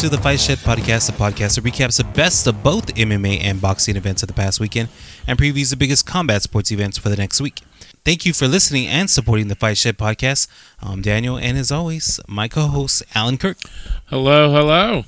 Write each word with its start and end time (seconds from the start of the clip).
To 0.00 0.08
the 0.08 0.16
Fight 0.16 0.40
Shed 0.40 0.56
Podcast, 0.58 1.06
the 1.06 1.12
podcast 1.12 1.56
that 1.56 1.64
recaps 1.64 1.98
the 1.98 2.04
best 2.04 2.46
of 2.46 2.62
both 2.62 2.86
MMA 2.94 3.42
and 3.42 3.60
boxing 3.60 3.96
events 3.96 4.22
of 4.22 4.28
the 4.28 4.32
past 4.34 4.58
weekend 4.58 4.88
and 5.26 5.38
previews 5.38 5.68
the 5.68 5.76
biggest 5.76 6.06
combat 6.06 6.40
sports 6.40 6.72
events 6.72 6.96
for 6.96 7.10
the 7.10 7.16
next 7.16 7.38
week. 7.38 7.60
Thank 8.02 8.24
you 8.24 8.32
for 8.32 8.48
listening 8.48 8.86
and 8.86 9.10
supporting 9.10 9.48
the 9.48 9.54
Fight 9.54 9.76
Shed 9.76 9.98
Podcast. 9.98 10.48
I'm 10.80 11.02
Daniel, 11.02 11.36
and 11.36 11.58
as 11.58 11.70
always, 11.70 12.18
my 12.26 12.48
co 12.48 12.62
host, 12.68 13.02
Alan 13.14 13.36
Kirk. 13.36 13.58
Hello, 14.06 14.50
hello. 14.50 15.04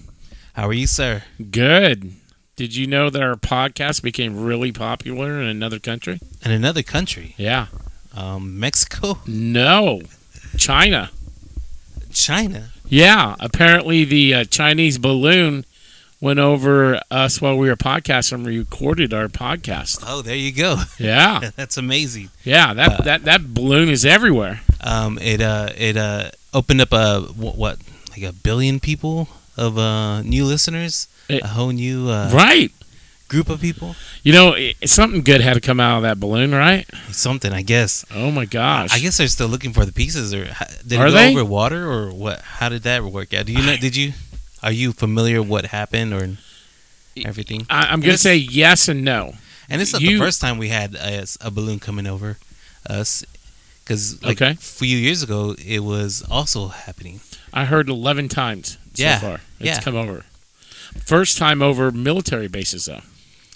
How 0.53 0.69
are 0.69 0.75
you, 0.75 0.87
sir? 0.87 1.23
Good. 1.51 2.13
Did 2.57 2.77
you 2.77 2.87
know 2.87 3.09
that 3.09 3.23
our 3.23 3.37
podcast 3.37 4.03
became 4.03 4.37
really 4.45 4.73
popular 4.73 5.41
in 5.41 5.47
another 5.47 5.79
country? 5.79 6.21
In 6.45 6.51
another 6.51 6.83
country, 6.83 7.35
Yeah. 7.39 7.69
um, 8.15 8.59
Mexico, 8.61 9.21
No. 9.27 10.03
China. 10.59 11.11
China. 12.13 12.69
Yeah. 12.93 13.37
Apparently, 13.41 14.05
the 14.05 14.35
uh, 14.35 14.45
Chinese 14.45 14.99
balloon 14.99 15.65
went 16.21 16.39
over 16.39 17.01
us 17.11 17.41
while 17.41 17.57
we 17.57 17.69
were 17.69 17.77
podcasting 17.77 18.33
and 18.35 18.47
recorded 18.47 19.13
our 19.15 19.29
podcast. 19.29 20.05
Oh, 20.07 20.23
there 20.23 20.37
you 20.37 20.53
go. 20.53 20.83
Yeah. 20.99 21.51
That's 21.57 21.77
amazing. 21.79 22.29
Yeah. 22.45 22.75
That, 22.75 23.05
that, 23.05 23.25
that 23.25 23.55
balloon 23.55 23.89
is 23.89 24.05
everywhere. 24.05 24.61
Um, 24.85 25.19
it 25.21 25.41
uh, 25.41 25.71
it 25.77 25.97
uh, 25.97 26.31
opened 26.53 26.81
up 26.83 26.93
a 26.93 27.21
wh- 27.21 27.57
what 27.59 27.79
like 28.11 28.23
a 28.23 28.33
billion 28.33 28.79
people 28.81 29.29
of 29.57 29.79
uh 29.79 30.23
new 30.23 30.45
listeners, 30.45 31.09
It- 31.29 31.43
a 31.45 31.49
whole 31.49 31.71
new 31.71 32.09
uh, 32.11 32.31
Right. 32.33 32.73
Group 33.33 33.49
of 33.49 33.61
people. 33.61 33.97
You 34.23 34.33
know, 34.33 34.55
i 34.55 34.75
something 34.85 35.23
good 35.23 35.41
had 35.41 35.55
to 35.55 35.61
come 35.61 35.81
out 35.81 35.97
of 35.97 36.03
that 36.05 36.21
balloon, 36.21 36.53
right? 36.53 36.85
Something, 37.11 37.53
I 37.53 37.63
guess. 37.63 38.05
Oh, 38.15 38.31
my 38.31 38.45
gosh. 38.45 38.93
I 38.93 38.99
guess 39.01 39.17
they're 39.19 39.27
still 39.29 39.49
looking 39.49 39.73
for 39.73 39.85
the 39.85 39.93
pieces, 39.93 40.33
or 40.33 40.45
did 40.87 41.01
Are 41.01 41.07
it 41.09 41.11
go 41.11 41.17
they? 41.17 41.31
over 41.33 41.45
water, 41.45 41.91
or 41.91 42.11
what? 42.13 42.41
How 42.59 42.69
did 42.69 42.83
that 42.83 43.03
work 43.03 43.33
out? 43.35 43.47
Do 43.47 43.53
you 43.53 43.63
know? 43.67 43.77
Did 43.77 43.97
you? 43.97 44.13
Are 44.63 44.71
you 44.73 44.93
familiar 44.93 45.43
what 45.43 45.65
happened 45.67 46.13
or 46.15 46.25
everything? 47.25 47.67
I, 47.69 47.87
I'm 47.91 48.01
going 48.01 48.13
to 48.15 48.19
say 48.31 48.37
yes 48.37 48.89
and 48.89 49.03
no. 49.05 49.33
And 49.69 49.81
it's 49.83 49.93
not 49.93 50.03
you- 50.03 50.19
the 50.19 50.25
first 50.25 50.41
time 50.41 50.59
we 50.59 50.69
had 50.69 50.95
a, 50.95 51.27
a 51.41 51.51
balloon 51.51 51.79
coming 51.81 52.07
over 52.07 52.37
us, 52.89 53.25
because 53.85 54.23
like 54.23 54.41
Okay. 54.43 54.53
a 54.53 54.55
few 54.57 54.97
years 54.97 55.23
ago 55.23 55.55
it 55.65 55.81
was 55.81 56.23
also 56.31 56.69
happening. 56.69 57.21
I 57.53 57.65
heard 57.65 57.89
11 57.89 58.29
times 58.29 58.79
so 58.95 59.03
Yeah, 59.03 59.19
far. 59.19 59.35
It's 59.59 59.67
yeah. 59.67 59.81
come 59.81 59.97
over. 59.97 60.25
First 61.07 61.39
time 61.39 61.63
over 61.63 61.91
military 61.91 62.49
bases, 62.49 62.85
though. 62.85 63.01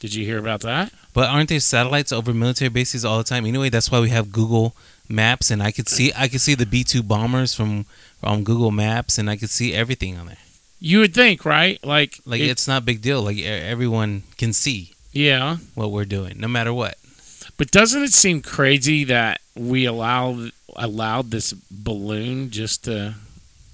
Did 0.06 0.14
you 0.14 0.24
hear 0.24 0.38
about 0.38 0.60
that? 0.60 0.92
But 1.12 1.28
aren't 1.30 1.48
there 1.48 1.58
satellites 1.58 2.12
over 2.12 2.32
military 2.32 2.68
bases 2.68 3.04
all 3.04 3.18
the 3.18 3.24
time? 3.24 3.44
Anyway, 3.44 3.70
that's 3.70 3.90
why 3.90 3.98
we 3.98 4.10
have 4.10 4.30
Google 4.30 4.76
Maps, 5.08 5.50
and 5.50 5.60
I 5.60 5.72
could 5.72 5.88
see 5.88 6.12
I 6.16 6.28
could 6.28 6.40
see 6.40 6.54
the 6.54 6.64
B 6.64 6.84
two 6.84 7.02
bombers 7.02 7.54
from 7.54 7.86
from 8.20 8.44
Google 8.44 8.70
Maps, 8.70 9.18
and 9.18 9.28
I 9.28 9.34
could 9.36 9.50
see 9.50 9.74
everything 9.74 10.16
on 10.16 10.26
there. 10.26 10.36
You 10.78 11.00
would 11.00 11.12
think, 11.12 11.44
right? 11.44 11.82
Like, 11.84 12.20
Like 12.24 12.40
it- 12.40 12.50
it's 12.50 12.68
not 12.68 12.82
a 12.82 12.84
big 12.84 13.00
deal. 13.02 13.20
Like 13.20 13.38
everyone 13.40 14.22
can 14.38 14.52
see 14.52 14.92
yeah. 15.12 15.56
what 15.74 15.90
we're 15.90 16.04
doing, 16.04 16.34
no 16.38 16.46
matter 16.46 16.72
what. 16.72 16.96
But 17.58 17.72
doesn't 17.72 18.02
it 18.04 18.12
seem 18.12 18.42
crazy 18.42 19.02
that 19.04 19.40
we 19.56 19.86
allowed 19.86 20.52
allowed 20.76 21.30
this 21.32 21.52
balloon 21.70 22.50
just 22.50 22.84
to 22.84 23.14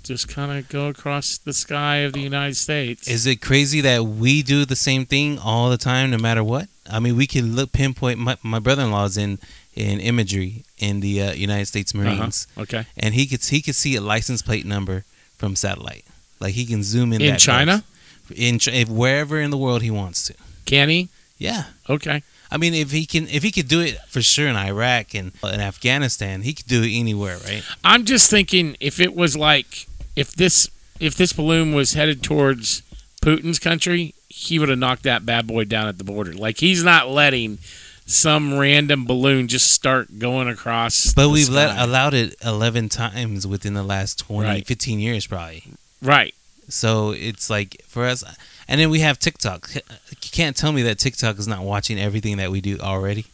just 0.02 0.28
kind 0.28 0.56
of 0.58 0.68
go 0.68 0.88
across 0.88 1.38
the 1.38 1.52
sky 1.52 1.96
of 1.98 2.12
the 2.12 2.20
United 2.20 2.56
States? 2.56 3.08
Is 3.08 3.26
it 3.26 3.36
crazy 3.40 3.80
that 3.82 4.04
we 4.04 4.42
do 4.42 4.64
the 4.64 4.76
same 4.76 5.06
thing 5.06 5.38
all 5.38 5.70
the 5.70 5.76
time, 5.78 6.10
no 6.10 6.18
matter 6.18 6.42
what? 6.44 6.68
I 6.90 6.98
mean, 7.00 7.16
we 7.16 7.26
can 7.26 7.54
look 7.54 7.72
pinpoint. 7.72 8.18
My, 8.18 8.36
my 8.42 8.58
brother-in-law's 8.58 9.16
in 9.16 9.38
in 9.74 10.00
imagery 10.00 10.64
in 10.78 11.00
the 11.00 11.22
uh, 11.22 11.32
United 11.32 11.66
States 11.66 11.94
Uh-huh. 11.94 12.04
Marines, 12.04 12.46
okay. 12.58 12.84
and 12.96 13.14
he 13.14 13.26
could 13.26 13.42
he 13.44 13.62
could 13.62 13.74
see 13.76 13.96
a 13.96 14.00
license 14.00 14.42
plate 14.42 14.66
number 14.66 15.04
from 15.38 15.56
satellite. 15.56 16.04
Like 16.40 16.54
he 16.54 16.66
can 16.66 16.82
zoom 16.82 17.12
in 17.12 17.22
In 17.22 17.36
China? 17.38 17.84
close. 18.26 18.60
in 18.70 18.86
wherever 18.94 19.40
in 19.40 19.50
the 19.50 19.56
world 19.56 19.82
he 19.82 19.90
wants 19.90 20.26
to. 20.26 20.34
Can 20.66 20.88
he? 20.88 21.08
Yeah, 21.38 21.64
Okay. 21.88 22.22
I 22.52 22.58
mean, 22.58 22.74
if 22.74 22.90
he 22.92 23.06
can, 23.06 23.26
if 23.28 23.42
he 23.42 23.50
could 23.50 23.66
do 23.66 23.80
it 23.80 23.98
for 24.08 24.20
sure 24.20 24.46
in 24.46 24.56
Iraq 24.56 25.14
and 25.14 25.32
in 25.42 25.60
Afghanistan, 25.60 26.42
he 26.42 26.52
could 26.52 26.66
do 26.66 26.82
it 26.82 26.92
anywhere, 26.92 27.38
right? 27.46 27.62
I'm 27.82 28.04
just 28.04 28.30
thinking 28.30 28.76
if 28.78 29.00
it 29.00 29.14
was 29.16 29.34
like 29.36 29.86
if 30.16 30.32
this 30.32 30.68
if 31.00 31.14
this 31.16 31.32
balloon 31.32 31.74
was 31.74 31.94
headed 31.94 32.22
towards 32.22 32.82
Putin's 33.22 33.58
country, 33.58 34.14
he 34.28 34.58
would 34.58 34.68
have 34.68 34.78
knocked 34.78 35.02
that 35.04 35.26
bad 35.26 35.46
boy 35.46 35.64
down 35.64 35.88
at 35.88 35.98
the 35.98 36.04
border. 36.04 36.32
Like 36.32 36.58
he's 36.58 36.84
not 36.84 37.08
letting 37.08 37.58
some 38.06 38.58
random 38.58 39.04
balloon 39.04 39.48
just 39.48 39.70
start 39.72 40.18
going 40.18 40.48
across. 40.48 41.14
But 41.14 41.30
we've 41.30 41.48
let, 41.48 41.78
allowed 41.78 42.14
it 42.14 42.34
11 42.44 42.88
times 42.88 43.46
within 43.46 43.74
the 43.74 43.82
last 43.84 44.18
20, 44.18 44.46
Right. 44.48 44.66
15 44.66 44.98
years, 44.98 45.26
probably. 45.26 45.64
right. 46.02 46.34
So 46.68 47.10
it's 47.10 47.50
like 47.50 47.82
for 47.86 48.04
us, 48.06 48.24
and 48.68 48.80
then 48.80 48.88
we 48.90 49.00
have 49.00 49.18
TikTok. 49.18 49.70
You 49.74 49.82
can't 50.30 50.56
tell 50.56 50.72
me 50.72 50.82
that 50.82 50.98
TikTok 50.98 51.38
is 51.38 51.46
not 51.48 51.62
watching 51.62 51.98
everything 51.98 52.36
that 52.38 52.50
we 52.50 52.60
do 52.60 52.78
already. 52.78 53.26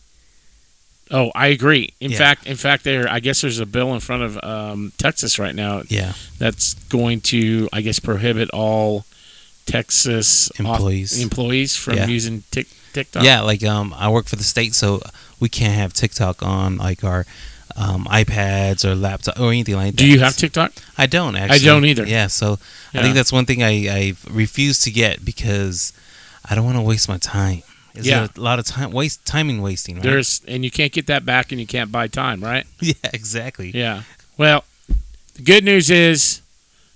Oh, 1.11 1.31
I 1.35 1.47
agree. 1.49 1.95
In 2.01 2.11
Yeah. 2.11 2.19
fact, 2.19 2.47
in 2.47 2.57
fact, 2.57 2.85
there 2.85 3.09
I 3.09 3.21
guess 3.21 3.41
there's 3.41 3.59
a 3.61 3.67
bill 3.67 3.95
in 3.95 4.01
front 4.01 4.23
of 4.23 4.39
um, 4.45 4.93
Texas 4.99 5.39
right 5.39 5.55
now 5.55 5.83
Yeah, 5.89 6.13
that's 6.39 6.75
going 6.91 7.21
to 7.33 7.69
I 7.73 7.81
guess 7.81 7.99
prohibit 7.99 8.51
all 8.51 9.05
Texas 9.67 10.51
off- 10.53 10.61
Employees. 10.61 11.21
employees 11.23 11.77
from 11.77 11.97
Yeah. 11.97 12.07
using 12.07 12.45
Tik 12.51 12.69
TikTok. 12.93 13.23
yeah. 13.23 13.41
Like 13.41 13.63
um, 13.65 13.95
I 13.97 14.09
work 14.09 14.27
for 14.27 14.37
the 14.37 14.45
state, 14.45 14.75
so 14.75 15.03
we 15.41 15.49
can't 15.49 15.75
have 15.75 15.93
TikTok 15.93 16.43
on 16.43 16.79
like 16.79 17.05
our 17.05 17.27
um, 17.77 18.07
iPads 18.11 18.85
or 18.85 18.95
laptop 18.95 19.39
or 19.39 19.51
anything 19.51 19.77
like 19.77 19.93
that. 19.93 19.97
Do 19.97 20.07
you 20.07 20.19
have 20.21 20.37
TikTok? 20.37 20.73
I 20.97 21.07
don't 21.07 21.37
actually. 21.37 21.61
I 21.61 21.65
don't 21.65 21.85
either. 21.85 22.07
Yeah, 22.07 22.27
so 22.29 22.59
I 22.95 23.03
think 23.03 23.15
that's 23.15 23.33
one 23.33 23.45
thing 23.47 23.63
I 23.63 23.89
I 23.89 24.15
refuse 24.31 24.81
to 24.81 24.91
get 24.91 25.25
because 25.25 25.93
I 26.45 26.55
don't 26.55 26.65
want 26.65 26.77
to 26.77 26.83
waste 26.83 27.09
my 27.09 27.19
time. 27.19 27.63
Is 27.94 28.06
Yeah. 28.06 28.28
a 28.37 28.41
lot 28.41 28.59
of 28.59 28.65
time 28.66 28.93
waste 28.93 29.25
timing 29.26 29.60
wasting, 29.62 29.97
right? 29.97 30.03
There's 30.04 30.41
and 30.47 30.65
you 30.65 30.71
can't 30.71 30.93
get 30.93 31.06
that 31.06 31.25
back, 31.25 31.50
and 31.53 31.60
you 31.60 31.66
can't 31.66 31.91
buy 31.91 32.06
time, 32.09 32.41
right? 32.43 32.66
yeah, 32.81 32.94
exactly. 33.12 33.71
Yeah. 33.75 34.03
Well, 34.37 34.65
the 35.34 35.43
good 35.43 35.65
news 35.65 35.91
is 35.91 36.43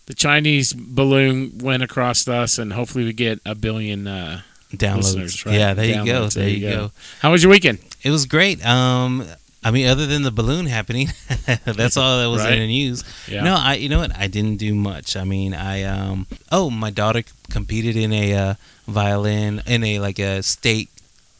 the 0.06 0.14
Chinese 0.14 0.72
balloon 0.72 1.58
went 1.58 1.82
across 1.82 2.26
us, 2.28 2.58
and 2.58 2.72
hopefully 2.72 3.04
we 3.04 3.12
get 3.12 3.40
a 3.44 3.54
billion 3.54 4.06
uh, 4.06 4.42
Downloads. 4.74 5.44
Right? 5.44 5.54
Yeah, 5.58 5.74
there 5.74 5.84
you 5.86 5.94
go. 6.04 6.22
Downloads. 6.26 6.34
There, 6.34 6.48
you 6.48 6.60
go. 6.70 6.90
How 7.20 7.30
was 7.32 7.42
your 7.42 7.50
weekend? 7.50 7.78
It 8.02 8.10
was 8.10 8.24
great. 8.26 8.64
Um, 8.64 9.26
I 9.64 9.70
mean, 9.70 9.86
other 9.86 10.06
than 10.06 10.22
the 10.22 10.30
balloon 10.32 10.66
happening, 10.66 11.08
that's 11.64 11.96
all 11.96 12.18
that 12.20 12.28
was 12.30 12.42
Right. 12.42 12.54
in 12.54 12.60
the 12.60 12.66
news. 12.66 13.04
Yeah. 13.28 13.42
No, 13.44 13.54
I. 13.56 13.74
You 13.74 13.88
know 13.88 13.98
what? 14.00 14.16
I 14.16 14.26
didn't 14.28 14.56
do 14.56 14.74
much. 14.74 15.16
I 15.16 15.24
mean, 15.24 15.52
I 15.54 15.82
um. 15.84 16.26
Oh, 16.50 16.70
my 16.70 16.90
daughter 16.90 17.22
competed 17.50 17.96
in 17.96 18.12
a 18.12 18.34
uh, 18.34 18.54
violin 18.92 19.62
in 19.66 19.82
a 19.84 19.98
like 19.98 20.18
a 20.18 20.42
state 20.42 20.88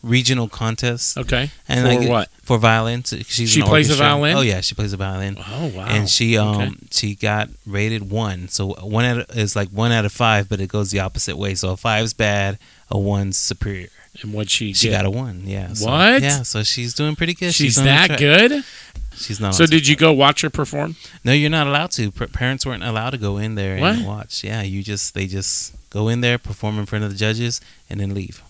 regional 0.03 0.49
contest. 0.49 1.17
Okay. 1.17 1.51
And 1.69 1.87
For 1.87 2.01
get- 2.03 2.11
what? 2.11 2.29
For 2.43 2.59
violin. 2.59 3.05
So 3.05 3.19
She's 3.19 3.51
She 3.51 3.63
plays 3.63 3.87
the 3.87 3.95
orchestra. 3.95 4.07
violin? 4.07 4.37
Oh 4.37 4.41
yeah, 4.41 4.61
she 4.61 4.75
plays 4.75 4.91
the 4.91 4.97
violin. 4.97 5.37
Oh 5.39 5.69
wow. 5.69 5.87
And 5.87 6.09
she 6.11 6.37
um 6.37 6.57
Okay. 6.61 6.75
she 6.91 7.15
got 7.15 7.49
rated 7.67 8.11
one. 8.11 8.49
So 8.49 8.75
one 8.83 9.05
out 9.05 9.19
of, 9.31 9.37
is 9.39 9.55
like 9.55 9.69
one 9.69 9.93
out 9.93 10.05
of 10.05 10.13
five, 10.13 10.49
but 10.49 10.61
it 10.61 10.69
goes 10.69 10.91
the 10.91 10.99
opposite 11.01 11.37
way. 11.37 11.55
So 11.55 11.71
a 11.71 11.77
five's 11.77 12.13
bad, 12.15 12.59
a 12.91 12.99
one's 12.99 13.37
superior. 13.37 13.89
and 14.23 14.33
what 14.35 14.51
she 14.51 14.73
She 14.73 14.89
get? 14.89 14.97
got 14.99 15.05
a 15.07 15.11
one. 15.11 15.43
Yeah. 15.47 15.73
So, 15.75 15.87
What? 15.87 16.21
Yeah. 16.23 16.43
So 16.43 16.65
she's 16.65 16.95
doing 16.95 17.15
pretty 17.15 17.35
good. 17.35 17.55
She's, 17.55 17.77
the 17.77 17.83
that 17.85 18.19
good. 18.19 18.65
She's 19.17 19.39
not. 19.41 19.55
So 19.55 19.67
did 19.67 19.87
you 19.87 19.95
go 19.95 20.13
watch 20.13 20.41
her 20.41 20.51
perform? 20.51 20.97
No, 21.23 21.33
you're 21.33 21.49
not 21.51 21.67
allowed 21.69 21.93
to. 21.93 22.11
Parents 22.11 22.67
weren't 22.67 22.83
allowed 22.83 23.11
to 23.11 23.19
go 23.19 23.37
in 23.39 23.55
there 23.55 23.77
and 23.77 24.05
watch. 24.07 24.43
Yeah, 24.43 24.63
you 24.63 24.83
just 24.83 25.15
they 25.15 25.27
just 25.29 25.75
go 25.93 26.09
in 26.09 26.21
there, 26.23 26.39
perform 26.39 26.79
in 26.79 26.87
front 26.87 27.05
of 27.05 27.11
the 27.11 27.17
judges, 27.17 27.61
and 27.91 28.01
then 28.01 28.15
leave. 28.15 28.43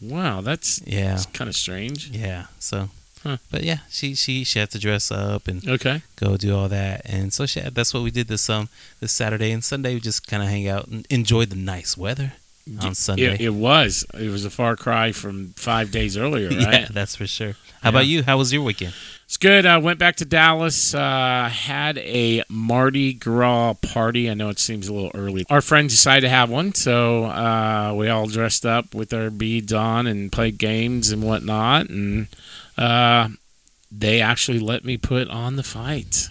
Wow, 0.00 0.40
that's, 0.40 0.80
Yeah, 0.86 1.20
kind 1.32 1.48
of 1.48 1.56
strange. 1.56 2.08
yeah. 2.08 2.46
So, 2.58 2.88
Huh. 3.22 3.36
but 3.52 3.62
yeah, 3.62 3.78
she 3.88 4.16
she 4.16 4.42
she 4.42 4.58
had 4.58 4.70
to 4.70 4.78
dress 4.80 5.12
up 5.12 5.46
and 5.46 5.66
Okay. 5.68 6.02
go 6.16 6.36
do 6.36 6.56
all 6.56 6.68
that, 6.68 7.02
and 7.04 7.32
so 7.32 7.46
she 7.46 7.60
had, 7.60 7.72
that's 7.74 7.94
what 7.94 8.02
we 8.02 8.10
did 8.10 8.26
this 8.26 8.50
um 8.50 8.68
this 9.00 9.12
Saturday 9.12 9.52
and 9.52 9.62
Sunday. 9.62 9.94
We 9.94 10.00
just 10.00 10.26
kind 10.26 10.42
of 10.42 10.48
hang 10.48 10.66
out 10.68 10.88
and 10.88 11.06
enjoy 11.08 11.44
the 11.46 11.54
nice 11.54 11.96
weather 11.96 12.32
on 12.80 12.94
Sunday. 12.96 13.34
It, 13.34 13.40
it 13.42 13.54
was. 13.54 14.04
It 14.14 14.28
was 14.30 14.44
a 14.44 14.50
far 14.50 14.74
cry 14.76 15.12
from 15.12 15.52
five 15.56 15.92
days 15.92 16.16
earlier, 16.16 16.48
right? 16.66 16.80
Yeah, 16.82 16.88
that's 16.90 17.14
for 17.14 17.28
sure. 17.28 17.54
How 17.82 17.90
about 17.90 18.06
you? 18.06 18.24
How 18.24 18.38
was 18.38 18.52
your 18.52 18.62
weekend? 18.62 18.94
It's 19.32 19.38
good. 19.38 19.64
I 19.64 19.78
went 19.78 19.98
back 19.98 20.16
to 20.16 20.26
Dallas. 20.26 20.94
Uh, 20.94 21.48
had 21.50 21.96
a 21.96 22.42
Mardi 22.50 23.14
Gras 23.14 23.72
party. 23.80 24.28
I 24.28 24.34
know 24.34 24.50
it 24.50 24.58
seems 24.58 24.88
a 24.88 24.92
little 24.92 25.10
early. 25.14 25.46
Our 25.48 25.62
friends 25.62 25.94
decided 25.94 26.26
to 26.26 26.28
have 26.28 26.50
one, 26.50 26.74
so 26.74 27.24
uh, 27.24 27.94
we 27.96 28.10
all 28.10 28.26
dressed 28.26 28.66
up 28.66 28.94
with 28.94 29.14
our 29.14 29.30
beads 29.30 29.72
on 29.72 30.06
and 30.06 30.30
played 30.30 30.58
games 30.58 31.10
and 31.12 31.22
whatnot. 31.22 31.88
And 31.88 32.26
uh, 32.76 33.28
they 33.90 34.20
actually 34.20 34.58
let 34.58 34.84
me 34.84 34.98
put 34.98 35.28
on 35.30 35.56
the 35.56 35.62
fight. 35.62 36.28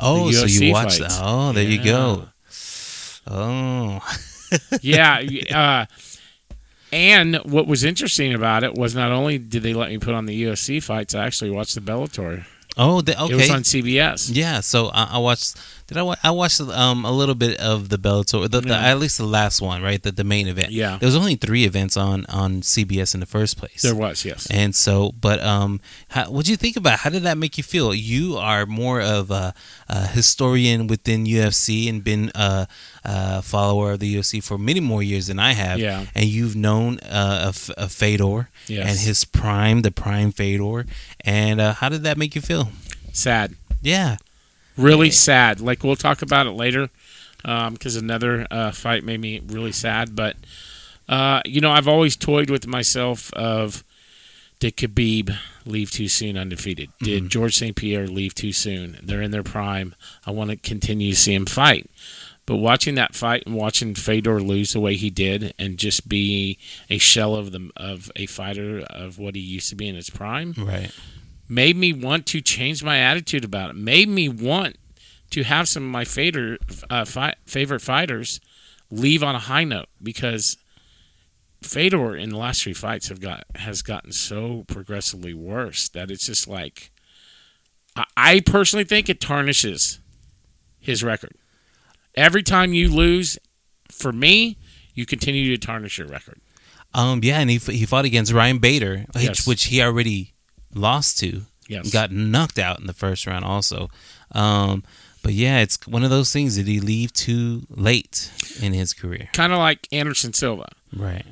Oh, 0.00 0.32
so 0.32 0.44
UFC 0.44 0.66
you 0.66 0.72
watched 0.72 0.98
that? 0.98 1.20
Oh, 1.22 1.52
there 1.52 1.62
you 1.62 1.84
go. 1.84 2.30
Oh, 3.28 4.00
yeah. 4.82 5.86
And 6.92 7.36
what 7.44 7.66
was 7.66 7.84
interesting 7.84 8.34
about 8.34 8.64
it 8.64 8.74
was 8.74 8.94
not 8.94 9.12
only 9.12 9.38
did 9.38 9.62
they 9.62 9.74
let 9.74 9.90
me 9.90 9.98
put 9.98 10.14
on 10.14 10.26
the 10.26 10.42
UFC 10.42 10.82
fights, 10.82 11.14
I 11.14 11.24
actually 11.24 11.50
watched 11.50 11.74
the 11.74 11.80
Bellator. 11.80 12.44
Oh, 12.80 13.00
the, 13.02 13.12
okay. 13.24 13.32
It 13.32 13.36
was 13.36 13.50
on 13.50 13.62
CBS. 13.62 14.30
Yeah, 14.32 14.60
so 14.60 14.88
I, 14.92 15.16
I 15.16 15.18
watched 15.18 15.56
Did 15.86 15.96
I? 15.98 16.02
Wa- 16.02 16.22
I 16.22 16.30
watched 16.30 16.60
um 16.60 17.04
a 17.04 17.10
little 17.10 17.34
bit 17.34 17.58
of 17.60 17.88
the 17.88 17.98
Bellator, 17.98 18.48
the, 18.48 18.60
the, 18.60 18.68
Yeah. 18.68 18.90
at 18.90 18.98
least 19.02 19.18
the 19.18 19.26
last 19.26 19.60
one, 19.60 19.82
right? 19.82 20.00
The 20.02 20.12
the 20.12 20.24
main 20.24 20.46
event. 20.46 20.70
Yeah. 20.70 20.98
There 20.98 21.06
was 21.08 21.16
only 21.16 21.34
three 21.36 21.64
events 21.64 21.96
on 21.96 22.26
on 22.28 22.62
CBS 22.62 23.14
in 23.14 23.20
the 23.20 23.26
first 23.26 23.58
place. 23.58 23.82
There 23.82 23.94
was, 24.04 24.24
yes. 24.24 24.46
And 24.50 24.74
so, 24.74 25.12
but 25.20 25.38
um, 25.42 25.80
what 26.28 26.44
do 26.46 26.50
you 26.52 26.56
think 26.56 26.76
about? 26.76 27.00
How 27.00 27.10
did 27.10 27.22
that 27.24 27.38
make 27.38 27.58
you 27.58 27.64
feel? 27.64 27.90
You 27.94 28.36
are 28.38 28.66
more 28.66 29.00
of 29.02 29.30
a, 29.32 29.52
a 29.88 30.06
historian 30.06 30.86
within 30.86 31.24
UFC 31.26 31.88
and 31.88 32.04
been 32.04 32.30
a, 32.34 32.68
a 33.04 33.42
follower 33.42 33.92
of 33.92 33.98
the 33.98 34.14
UFC 34.16 34.42
for 34.42 34.58
many 34.58 34.80
more 34.80 35.02
years 35.02 35.26
than 35.26 35.38
I 35.40 35.52
have. 35.54 35.78
Yeah. 35.80 36.06
And 36.14 36.26
you've 36.26 36.54
known 36.54 36.98
uh, 37.00 37.46
of, 37.50 37.70
of 37.76 37.90
Fedor 37.90 38.48
Yes. 38.66 38.88
and 38.88 38.98
his 39.00 39.24
prime, 39.24 39.82
the 39.82 39.90
prime 39.90 40.32
Fedor. 40.32 40.86
And 41.24 41.60
uh, 41.60 41.74
how 41.74 41.88
did 41.88 42.02
that 42.04 42.16
make 42.18 42.34
you 42.34 42.40
feel? 42.40 42.70
Sad. 43.12 43.54
Yeah. 43.82 44.16
Really 44.76 45.10
sad. 45.10 45.60
Like 45.60 45.82
we'll 45.82 45.96
talk 45.96 46.22
about 46.22 46.46
it 46.46 46.52
later, 46.52 46.88
because 47.42 47.96
another 47.96 48.46
uh, 48.50 48.70
fight 48.70 49.04
made 49.04 49.20
me 49.20 49.40
really 49.44 49.72
sad. 49.72 50.14
But 50.14 50.36
uh, 51.08 51.42
you 51.44 51.60
know, 51.60 51.70
I've 51.70 51.88
always 51.88 52.16
toyed 52.16 52.50
with 52.50 52.66
myself 52.66 53.32
of 53.34 53.82
did 54.60 54.76
Khabib 54.76 55.36
leave 55.64 55.90
too 55.90 56.06
soon 56.08 56.36
undefeated? 56.36 56.90
Did 57.00 57.30
George 57.30 57.56
St. 57.56 57.74
Pierre 57.74 58.06
leave 58.06 58.34
too 58.34 58.52
soon? 58.52 58.98
They're 59.02 59.22
in 59.22 59.30
their 59.30 59.42
prime. 59.42 59.94
I 60.26 60.30
want 60.30 60.50
to 60.50 60.56
continue 60.56 61.10
to 61.12 61.16
see 61.16 61.34
him 61.34 61.46
fight. 61.46 61.90
But 62.50 62.56
watching 62.56 62.96
that 62.96 63.14
fight 63.14 63.44
and 63.46 63.54
watching 63.54 63.94
Fedor 63.94 64.40
lose 64.42 64.72
the 64.72 64.80
way 64.80 64.96
he 64.96 65.08
did, 65.08 65.54
and 65.56 65.78
just 65.78 66.08
be 66.08 66.58
a 66.88 66.98
shell 66.98 67.36
of 67.36 67.52
the 67.52 67.70
of 67.76 68.10
a 68.16 68.26
fighter 68.26 68.80
of 68.90 69.20
what 69.20 69.36
he 69.36 69.40
used 69.40 69.68
to 69.68 69.76
be 69.76 69.86
in 69.86 69.94
his 69.94 70.10
prime, 70.10 70.54
Right. 70.58 70.90
made 71.48 71.76
me 71.76 71.92
want 71.92 72.26
to 72.26 72.40
change 72.40 72.82
my 72.82 72.98
attitude 72.98 73.44
about 73.44 73.70
it. 73.70 73.76
Made 73.76 74.08
me 74.08 74.28
want 74.28 74.78
to 75.30 75.44
have 75.44 75.68
some 75.68 75.84
of 75.84 75.90
my 75.92 76.02
uh, 76.90 77.04
fi- 77.04 77.34
favorite 77.46 77.82
fighters 77.82 78.40
leave 78.90 79.22
on 79.22 79.36
a 79.36 79.38
high 79.38 79.62
note 79.62 79.86
because 80.02 80.56
Fedor 81.62 82.16
in 82.16 82.30
the 82.30 82.36
last 82.36 82.64
three 82.64 82.72
fights 82.72 83.10
have 83.10 83.20
got 83.20 83.44
has 83.54 83.80
gotten 83.80 84.10
so 84.10 84.64
progressively 84.66 85.34
worse 85.34 85.88
that 85.90 86.10
it's 86.10 86.26
just 86.26 86.48
like 86.48 86.90
I, 87.94 88.06
I 88.16 88.40
personally 88.40 88.82
think 88.84 89.08
it 89.08 89.20
tarnishes 89.20 90.00
his 90.80 91.04
record. 91.04 91.36
Every 92.20 92.42
time 92.42 92.72
you 92.74 92.88
lose, 92.88 93.38
for 93.90 94.12
me, 94.12 94.56
you 94.94 95.06
continue 95.06 95.56
to 95.56 95.66
tarnish 95.66 95.98
your 95.98 96.06
record. 96.08 96.40
Um. 96.94 97.20
Yeah, 97.22 97.38
and 97.40 97.48
he, 97.50 97.58
he 97.58 97.86
fought 97.86 98.04
against 98.04 98.32
Ryan 98.32 98.58
Bader, 98.58 99.06
which, 99.14 99.24
Yes. 99.24 99.46
which 99.46 99.64
he 99.66 99.80
already 99.82 100.34
lost 100.74 101.18
to. 101.20 101.42
Yes. 101.68 101.90
got 101.92 102.10
knocked 102.10 102.58
out 102.58 102.80
in 102.80 102.86
the 102.88 102.92
first 102.92 103.26
round 103.28 103.44
also. 103.44 103.88
Um, 104.32 104.82
but 105.22 105.32
yeah, 105.34 105.60
it's 105.60 105.86
one 105.86 106.02
of 106.02 106.10
those 106.10 106.32
things. 106.32 106.56
Did 106.56 106.66
he 106.66 106.80
leave 106.80 107.12
too 107.12 107.62
late 107.70 108.32
in 108.60 108.72
his 108.72 108.92
career? 108.92 109.28
kind 109.32 109.52
of 109.52 109.58
like 109.58 109.86
Anderson 109.92 110.32
Silva. 110.32 110.68
Right. 110.94 111.24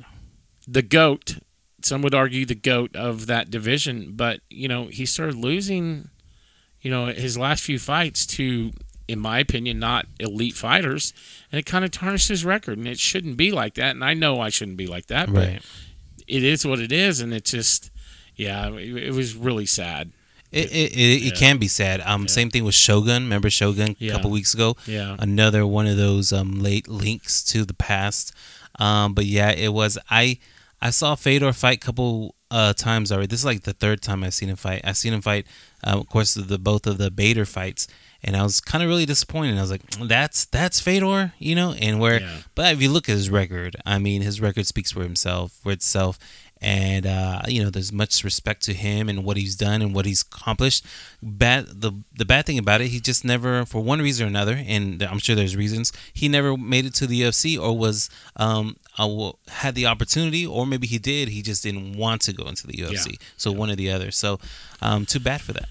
the 0.67 0.81
goat. 0.81 1.39
Some 1.81 2.01
would 2.03 2.13
argue 2.15 2.45
the 2.45 2.55
goat 2.55 2.95
of 2.95 3.27
that 3.27 3.49
division, 3.51 4.13
but 4.13 4.39
you 4.49 4.67
know 4.69 4.87
he 4.87 5.05
started 5.05 5.35
losing, 5.35 6.09
you 6.81 6.89
know, 6.91 7.07
his 7.07 7.37
last 7.37 7.63
few 7.63 7.79
fights 7.79 8.25
to, 8.27 8.71
in 9.09 9.19
my 9.19 9.39
opinion, 9.39 9.79
not 9.79 10.05
elite 10.19 10.55
fighters, 10.55 11.13
and 11.51 11.59
it 11.59 11.65
kind 11.65 11.83
of 11.83 11.91
tarnished 11.91 12.29
his 12.29 12.45
record. 12.45 12.77
And 12.77 12.87
it 12.87 12.99
shouldn't 12.99 13.37
be 13.37 13.51
like 13.51 13.73
that. 13.75 13.91
And 13.95 14.03
I 14.03 14.13
know 14.13 14.39
I 14.39 14.49
shouldn't 14.49 14.77
be 14.77 14.87
like 14.87 15.07
that, 15.07 15.31
but 15.33 15.47
Right. 15.47 15.61
it 16.27 16.43
is 16.43 16.65
what 16.65 16.79
it 16.79 16.91
is, 16.91 17.19
and 17.19 17.33
it 17.33 17.45
just, 17.45 17.89
yeah, 18.35 18.69
it, 18.69 18.95
it 19.07 19.13
was 19.13 19.35
really 19.35 19.65
sad. 19.65 20.11
It 20.51 20.71
it, 20.71 20.91
it, 20.93 21.27
it 21.27 21.35
can 21.35 21.57
be 21.57 21.67
sad. 21.67 22.01
Um, 22.05 22.21
Yeah. 22.23 22.27
same 22.27 22.49
thing 22.49 22.63
with 22.63 22.73
Shogun. 22.75 23.23
Remember 23.23 23.49
Shogun 23.49 23.89
a 23.91 23.95
Yeah. 23.99 24.11
couple 24.13 24.31
weeks 24.31 24.53
ago? 24.53 24.75
Yeah, 24.87 25.15
Another 25.19 25.65
one 25.67 25.85
of 25.87 25.97
those 25.97 26.33
um 26.33 26.59
late 26.61 26.87
links 26.87 27.43
to 27.51 27.65
the 27.65 27.73
past. 27.75 28.33
Um, 28.79 29.13
but 29.13 29.25
yeah, 29.25 29.51
it 29.51 29.73
was. 29.73 29.97
I 30.09 30.37
I 30.81 30.89
saw 30.91 31.15
Fedor 31.15 31.53
fight 31.53 31.77
a 31.77 31.85
couple 31.85 32.33
uh 32.49 32.73
times 32.73 33.11
already. 33.11 33.27
This 33.27 33.41
is 33.41 33.45
like 33.45 33.61
the 33.63 33.73
third 33.73 34.01
time 34.01 34.23
I've 34.23 34.33
seen 34.33 34.49
him 34.49 34.55
fight. 34.55 34.81
I've 34.83 34.97
seen 34.97 35.13
him 35.13 35.21
fight, 35.21 35.45
um, 35.83 35.99
of 35.99 36.07
course, 36.09 36.33
the 36.33 36.57
both 36.57 36.87
of 36.87 36.97
the 36.97 37.11
Bader 37.11 37.45
fights. 37.45 37.87
And 38.23 38.35
I 38.35 38.43
was 38.43 38.59
kind 38.59 38.83
of 38.83 38.89
really 38.89 39.05
disappointed. 39.05 39.57
I 39.57 39.61
was 39.61 39.71
like, 39.71 39.89
"That's 39.91 40.45
that's 40.45 40.79
Fedor," 40.81 41.33
you 41.39 41.55
know. 41.55 41.73
And 41.73 41.99
where, 41.99 42.19
Yeah. 42.21 42.37
but 42.53 42.73
if 42.73 42.81
you 42.81 42.89
look 42.89 43.07
at 43.07 43.13
his 43.15 43.29
record, 43.29 43.75
I 43.85 43.97
mean, 43.97 44.21
his 44.21 44.41
record 44.41 44.67
speaks 44.67 44.91
for 44.91 45.03
himself, 45.03 45.53
for 45.63 45.71
itself. 45.71 46.19
And 46.61 47.05
uh, 47.07 47.43
you 47.47 47.63
know, 47.63 47.69
there's 47.69 47.93
much 47.93 48.21
respect 48.25 48.63
to 48.63 48.73
him 48.73 49.07
and 49.07 49.23
what 49.23 49.37
he's 49.37 49.55
done 49.55 49.81
and 49.81 49.95
what 49.95 50.05
he's 50.05 50.23
accomplished. 50.23 50.85
Bad 51.23 51.67
the 51.81 51.93
the 52.13 52.25
bad 52.25 52.45
thing 52.45 52.57
about 52.57 52.81
it, 52.81 52.89
he 52.89 52.99
just 52.99 53.23
never, 53.23 53.63
for 53.65 53.81
one 53.81 54.01
reason 54.01 54.25
or 54.25 54.27
another, 54.27 54.61
and 54.67 55.01
I'm 55.01 55.19
sure 55.19 55.37
there's 55.37 55.55
reasons, 55.55 55.93
he 56.13 56.27
never 56.27 56.57
made 56.57 56.85
it 56.85 56.93
to 56.95 57.07
the 57.07 57.21
UFC 57.21 57.57
or 57.57 57.77
was 57.77 58.09
um 58.35 58.75
had 59.47 59.75
the 59.75 59.85
opportunity, 59.85 60.45
or 60.45 60.65
maybe 60.67 60.85
he 60.87 60.97
did, 60.99 61.29
he 61.29 61.41
just 61.41 61.63
didn't 61.63 61.95
want 61.95 62.21
to 62.23 62.33
go 62.33 62.45
into 62.49 62.67
the 62.67 62.73
UFC. 62.73 63.17
So 63.37 63.53
one 63.53 63.69
or 63.71 63.77
the 63.77 63.89
other. 63.91 64.11
So 64.11 64.39
um, 64.81 65.05
too 65.05 65.21
bad 65.21 65.39
for 65.39 65.53
that. 65.53 65.69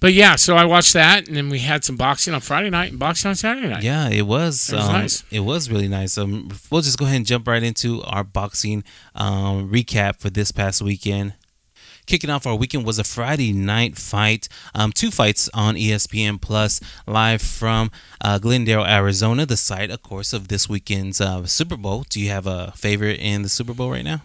But 0.00 0.12
yeah, 0.12 0.36
so 0.36 0.56
I 0.56 0.64
watched 0.64 0.92
that, 0.92 1.26
and 1.26 1.36
then 1.36 1.48
we 1.48 1.60
had 1.60 1.84
some 1.84 1.96
boxing 1.96 2.34
on 2.34 2.40
Friday 2.40 2.70
night 2.70 2.90
and 2.90 2.98
boxing 2.98 3.30
on 3.30 3.34
Saturday 3.34 3.68
night. 3.68 3.82
Yeah, 3.82 4.08
it 4.08 4.26
was. 4.26 4.70
It 4.70 4.76
was 4.76 4.86
um, 4.86 4.92
nice. 4.92 5.24
It 5.30 5.40
was 5.40 5.70
really 5.70 5.88
nice. 5.88 6.18
Um, 6.18 6.50
we'll 6.70 6.82
just 6.82 6.98
go 6.98 7.06
ahead 7.06 7.16
and 7.16 7.26
jump 7.26 7.48
right 7.48 7.62
into 7.62 8.02
our 8.02 8.24
boxing 8.24 8.84
um, 9.14 9.70
recap 9.70 10.20
for 10.20 10.28
this 10.30 10.52
past 10.52 10.82
weekend. 10.82 11.34
Kicking 12.06 12.30
off 12.30 12.46
our 12.46 12.54
weekend 12.54 12.84
was 12.84 13.00
a 13.00 13.04
Friday 13.04 13.52
night 13.52 13.98
fight. 13.98 14.48
Um, 14.74 14.92
two 14.92 15.10
fights 15.10 15.50
on 15.52 15.74
ESPN 15.74 16.40
Plus, 16.40 16.80
live 17.06 17.42
from 17.42 17.90
uh, 18.20 18.38
Glendale, 18.38 18.84
Arizona, 18.86 19.44
the 19.44 19.56
site, 19.56 19.90
of 19.90 20.02
course, 20.02 20.32
of 20.32 20.46
this 20.46 20.68
weekend's 20.68 21.20
uh, 21.20 21.44
Super 21.46 21.76
Bowl. 21.76 22.04
Do 22.08 22.20
you 22.20 22.30
have 22.30 22.46
a 22.46 22.72
favorite 22.76 23.18
in 23.18 23.42
the 23.42 23.48
Super 23.48 23.74
Bowl 23.74 23.90
right 23.90 24.04
now? 24.04 24.22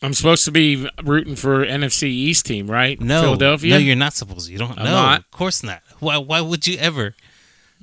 I'm 0.00 0.14
supposed 0.14 0.44
to 0.46 0.50
be 0.50 0.88
rooting 1.02 1.36
for 1.36 1.64
NFC 1.64 2.04
East 2.04 2.46
team, 2.46 2.68
right? 2.70 3.00
No, 3.00 3.22
Philadelphia. 3.22 3.70
No, 3.70 3.76
you're 3.78 3.96
not 3.96 4.14
supposed 4.14 4.46
to. 4.46 4.52
You 4.52 4.58
don't. 4.58 4.78
I'm 4.78 4.84
no, 4.84 4.90
not? 4.92 5.20
of 5.20 5.30
course 5.30 5.62
not. 5.62 5.82
Why? 6.00 6.16
Why 6.18 6.40
would 6.40 6.66
you 6.66 6.76
ever? 6.78 7.14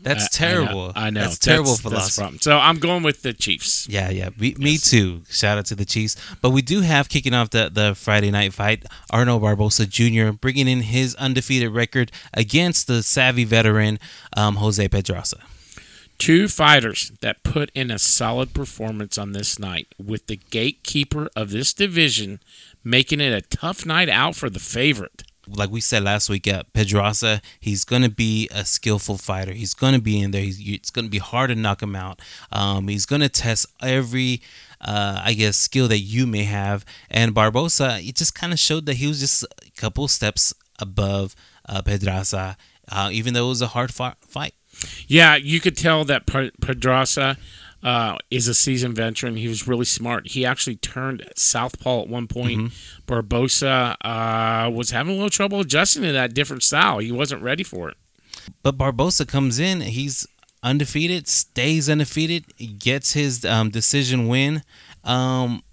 That's 0.01 0.25
I- 0.25 0.27
terrible. 0.31 0.91
I 0.95 1.01
know. 1.01 1.05
I 1.07 1.09
know. 1.09 1.19
That's 1.21 1.37
terrible 1.39 1.71
That's 1.71 1.81
philosophy. 1.81 2.21
problem. 2.21 2.39
So 2.39 2.57
I'm 2.57 2.79
going 2.79 3.03
with 3.03 3.21
the 3.21 3.33
Chiefs. 3.33 3.87
Yeah, 3.89 4.09
yeah. 4.09 4.29
Me, 4.37 4.55
me 4.57 4.77
too. 4.77 5.23
Shout 5.29 5.57
out 5.57 5.65
to 5.67 5.75
the 5.75 5.83
Chiefs. 5.85 6.15
But 6.41 6.51
we 6.51 6.61
do 6.61 6.81
have 6.81 7.09
kicking 7.09 7.33
off 7.33 7.49
the, 7.49 7.69
the 7.69 7.95
Friday 7.95 8.31
night 8.31 8.53
fight 8.53 8.85
Arnold 9.09 9.41
Barboza 9.41 9.85
Jr. 9.87 10.31
bringing 10.31 10.67
in 10.69 10.81
his 10.81 11.15
undefeated 11.15 11.71
record 11.71 12.11
against 12.33 12.87
the 12.87 13.03
savvy 13.03 13.43
veteran 13.43 13.99
um, 14.37 14.55
Jose 14.55 14.87
Pedraza. 14.87 15.39
Two 16.19 16.49
fighters 16.49 17.13
that 17.21 17.43
put 17.43 17.71
in 17.73 17.89
a 17.89 17.97
solid 17.97 18.53
performance 18.53 19.17
on 19.17 19.31
this 19.31 19.57
night, 19.57 19.87
with 19.97 20.27
the 20.27 20.35
gatekeeper 20.35 21.29
of 21.33 21.49
this 21.49 21.73
division 21.73 22.41
making 22.83 23.21
it 23.21 23.31
a 23.31 23.41
tough 23.57 23.85
night 23.85 24.09
out 24.09 24.35
for 24.35 24.49
the 24.49 24.59
favorite. 24.59 25.23
Like 25.47 25.71
we 25.71 25.81
said 25.81 26.03
last 26.03 26.29
week, 26.29 26.45
uh, 26.45 26.63
Pedraza, 26.73 27.41
he's 27.59 27.85
going 27.85 28.03
to 28.03 28.09
be 28.09 28.49
a 28.51 28.65
skillful 28.65 29.17
fighter. 29.17 29.53
He's 29.53 29.73
going 29.73 29.93
to 29.93 30.01
be 30.01 30.19
in 30.19 30.31
there. 30.31 30.43
He's, 30.43 30.59
it's 30.59 30.91
going 30.91 31.05
to 31.05 31.09
be 31.09 31.17
hard 31.17 31.49
to 31.49 31.55
knock 31.55 31.81
him 31.81 31.95
out. 31.95 32.21
Um, 32.51 32.89
he's 32.89 33.05
going 33.07 33.21
to 33.21 33.29
test 33.29 33.65
every, 33.81 34.41
uh, 34.81 35.21
I 35.23 35.33
guess, 35.33 35.57
skill 35.57 35.87
that 35.87 35.99
you 35.99 36.27
may 36.27 36.43
have. 36.43 36.85
And 37.09 37.33
Barboza, 37.33 37.99
it 38.01 38.15
just 38.15 38.35
kind 38.35 38.53
of 38.53 38.59
showed 38.59 38.85
that 38.85 38.97
he 38.97 39.07
was 39.07 39.21
just 39.21 39.43
a 39.43 39.71
couple 39.71 40.07
steps 40.07 40.53
above 40.79 41.33
uh, 41.67 41.81
Pedraza, 41.81 42.57
uh, 42.91 43.09
even 43.11 43.33
though 43.33 43.45
it 43.45 43.49
was 43.49 43.61
a 43.61 43.67
hard 43.67 43.93
fi- 43.93 44.15
fight. 44.21 44.53
Yeah, 45.07 45.35
you 45.35 45.59
could 45.59 45.77
tell 45.77 46.05
that 46.05 46.25
Pe- 46.25 46.51
Pedraza 46.61 47.37
uh, 47.83 48.17
is 48.29 48.47
a 48.47 48.53
seasoned 48.53 48.95
veteran. 48.95 49.35
He 49.35 49.47
was 49.47 49.67
really 49.67 49.85
smart. 49.85 50.27
He 50.27 50.45
actually 50.45 50.75
turned 50.75 51.25
southpaw 51.35 52.01
at 52.01 52.07
one 52.07 52.27
point. 52.27 52.73
Barboza 53.05 53.97
uh, 54.01 54.69
was 54.73 54.91
having 54.91 55.13
a 55.13 55.15
little 55.15 55.29
trouble 55.29 55.61
adjusting 55.61 56.03
to 56.03 56.11
that 56.11 56.33
different 56.33 56.63
style. 56.63 56.99
He 56.99 57.11
wasn't 57.11 57.41
ready 57.41 57.63
for 57.63 57.89
it. 57.89 57.97
But 58.63 58.77
Barboza 58.77 59.25
comes 59.25 59.59
in, 59.59 59.81
he's 59.81 60.27
undefeated, 60.63 61.27
stays 61.27 61.89
undefeated, 61.89 62.45
gets 62.79 63.13
his 63.13 63.45
um, 63.45 63.69
decision 63.69 64.27
win. 64.27 64.63
Um, 65.03 65.63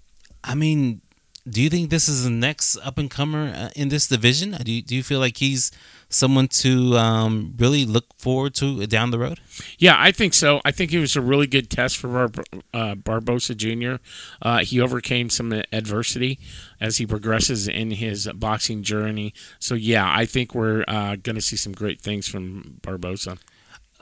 I 0.43 0.55
mean, 0.55 1.01
do 1.49 1.61
you 1.61 1.69
think 1.69 1.89
this 1.89 2.07
is 2.07 2.23
the 2.23 2.29
next 2.29 2.77
up 2.77 2.97
and 2.97 3.09
comer 3.09 3.53
uh, 3.55 3.69
in 3.75 3.89
this 3.89 4.07
division? 4.07 4.51
Do 4.63 4.71
you, 4.71 4.81
do 4.81 4.95
you 4.95 5.03
feel 5.03 5.19
like 5.19 5.37
he's 5.37 5.71
someone 6.09 6.47
to 6.47 6.95
um, 6.97 7.53
really 7.57 7.85
look 7.85 8.05
forward 8.17 8.53
to 8.55 8.85
down 8.87 9.11
the 9.11 9.19
road? 9.19 9.39
Yeah, 9.77 9.95
I 9.97 10.11
think 10.11 10.33
so. 10.33 10.61
I 10.63 10.71
think 10.71 10.93
it 10.93 10.99
was 10.99 11.15
a 11.15 11.21
really 11.21 11.47
good 11.47 11.69
test 11.69 11.97
for 11.97 12.27
Bar- 12.27 12.43
uh, 12.73 12.95
Barboza 12.95 13.55
Jr. 13.55 13.95
Uh, 14.41 14.59
he 14.59 14.79
overcame 14.79 15.29
some 15.29 15.51
adversity 15.71 16.39
as 16.79 16.97
he 16.97 17.05
progresses 17.05 17.67
in 17.67 17.91
his 17.91 18.27
boxing 18.35 18.83
journey. 18.83 19.33
So, 19.59 19.75
yeah, 19.75 20.11
I 20.13 20.25
think 20.25 20.53
we're 20.53 20.83
uh, 20.87 21.15
going 21.15 21.35
to 21.35 21.41
see 21.41 21.57
some 21.57 21.73
great 21.73 22.01
things 22.01 22.27
from 22.27 22.79
Barboza. 22.81 23.37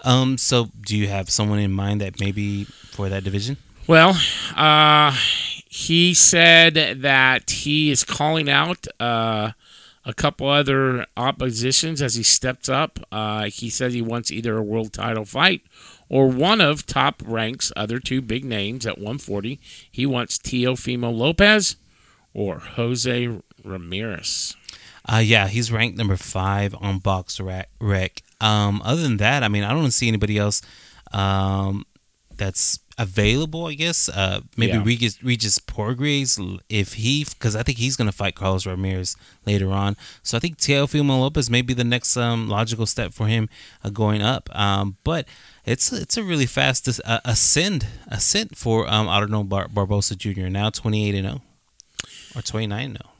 Um, 0.03 0.37
so 0.37 0.69
do 0.81 0.95
you 0.95 1.07
have 1.07 1.29
someone 1.29 1.59
in 1.59 1.71
mind 1.71 2.01
that 2.01 2.19
maybe 2.19 2.65
for 2.65 3.09
that 3.09 3.23
division? 3.23 3.57
Well, 3.87 4.17
uh, 4.55 5.15
he 5.67 6.13
said 6.13 7.01
that 7.01 7.49
he 7.49 7.91
is 7.91 8.03
calling 8.03 8.49
out 8.49 8.87
uh, 8.99 9.51
a 10.05 10.13
couple 10.13 10.47
other 10.47 11.05
oppositions 11.17 12.01
as 12.01 12.15
he 12.15 12.23
steps 12.23 12.69
up. 12.69 12.99
Uh, 13.11 13.45
he 13.45 13.69
says 13.69 13.93
he 13.93 14.01
wants 14.01 14.31
either 14.31 14.57
a 14.57 14.63
world 14.63 14.93
title 14.93 15.25
fight 15.25 15.61
or 16.09 16.27
one 16.27 16.61
of 16.61 16.85
top 16.85 17.21
ranks 17.25 17.71
other 17.75 17.99
two 17.99 18.21
big 18.21 18.45
names 18.45 18.85
at 18.85 18.97
140. 18.97 19.59
He 19.91 20.05
wants 20.05 20.37
Teofimo 20.37 21.15
Lopez 21.15 21.77
or 22.33 22.59
Jose 22.59 23.29
Ramirez. 23.63 24.55
Uh, 25.07 25.17
yeah, 25.17 25.47
he's 25.47 25.71
ranked 25.71 25.97
number 25.97 26.17
five 26.17 26.75
on 26.79 26.99
Box 26.99 27.39
Rec. 27.39 28.21
Um, 28.41 28.81
other 28.83 29.01
than 29.01 29.17
that, 29.17 29.43
I 29.43 29.47
mean, 29.47 29.63
I 29.63 29.71
don't 29.71 29.91
see 29.91 30.07
anybody 30.07 30.37
else 30.37 30.61
um, 31.13 31.85
that's 32.37 32.79
available. 32.97 33.65
I 33.67 33.73
guess 33.73 34.09
uh, 34.09 34.41
maybe 34.57 34.73
Yeah. 34.73 34.83
Regis, 34.83 35.23
Regis 35.23 35.59
if 36.69 36.93
he 36.93 37.23
because 37.23 37.55
I 37.55 37.63
think 37.63 37.77
he's 37.77 37.95
gonna 37.95 38.11
fight 38.11 38.35
Carlos 38.35 38.65
Ramirez 38.65 39.15
later 39.45 39.71
on. 39.71 39.97
So 40.23 40.37
I 40.37 40.39
think 40.39 40.57
Teofimo 40.57 41.19
Lopez 41.19 41.49
may 41.49 41.61
be 41.61 41.73
the 41.73 41.83
next 41.83 42.15
um, 42.17 42.47
logical 42.47 42.85
step 42.85 43.13
for 43.13 43.27
him 43.27 43.49
uh, 43.83 43.89
going 43.89 44.21
up. 44.21 44.49
Um, 44.57 44.97
but 45.03 45.27
it's 45.65 45.91
it's 45.91 46.17
a 46.17 46.23
really 46.23 46.45
fast 46.45 46.87
uh, 47.03 47.19
ascend 47.25 47.87
ascent 48.07 48.57
for 48.57 48.87
um, 48.87 49.07
Arno 49.07 49.43
Bar- 49.43 49.67
Barboza 49.69 50.15
Jr. 50.15 50.47
Now 50.47 50.69
twenty 50.69 51.07
eight 51.07 51.15
and 51.15 51.27
zero 51.27 51.41
or 52.35 52.41
twenty 52.41 52.67
nine 52.67 52.85
and 52.85 52.97
zero. 52.97 53.11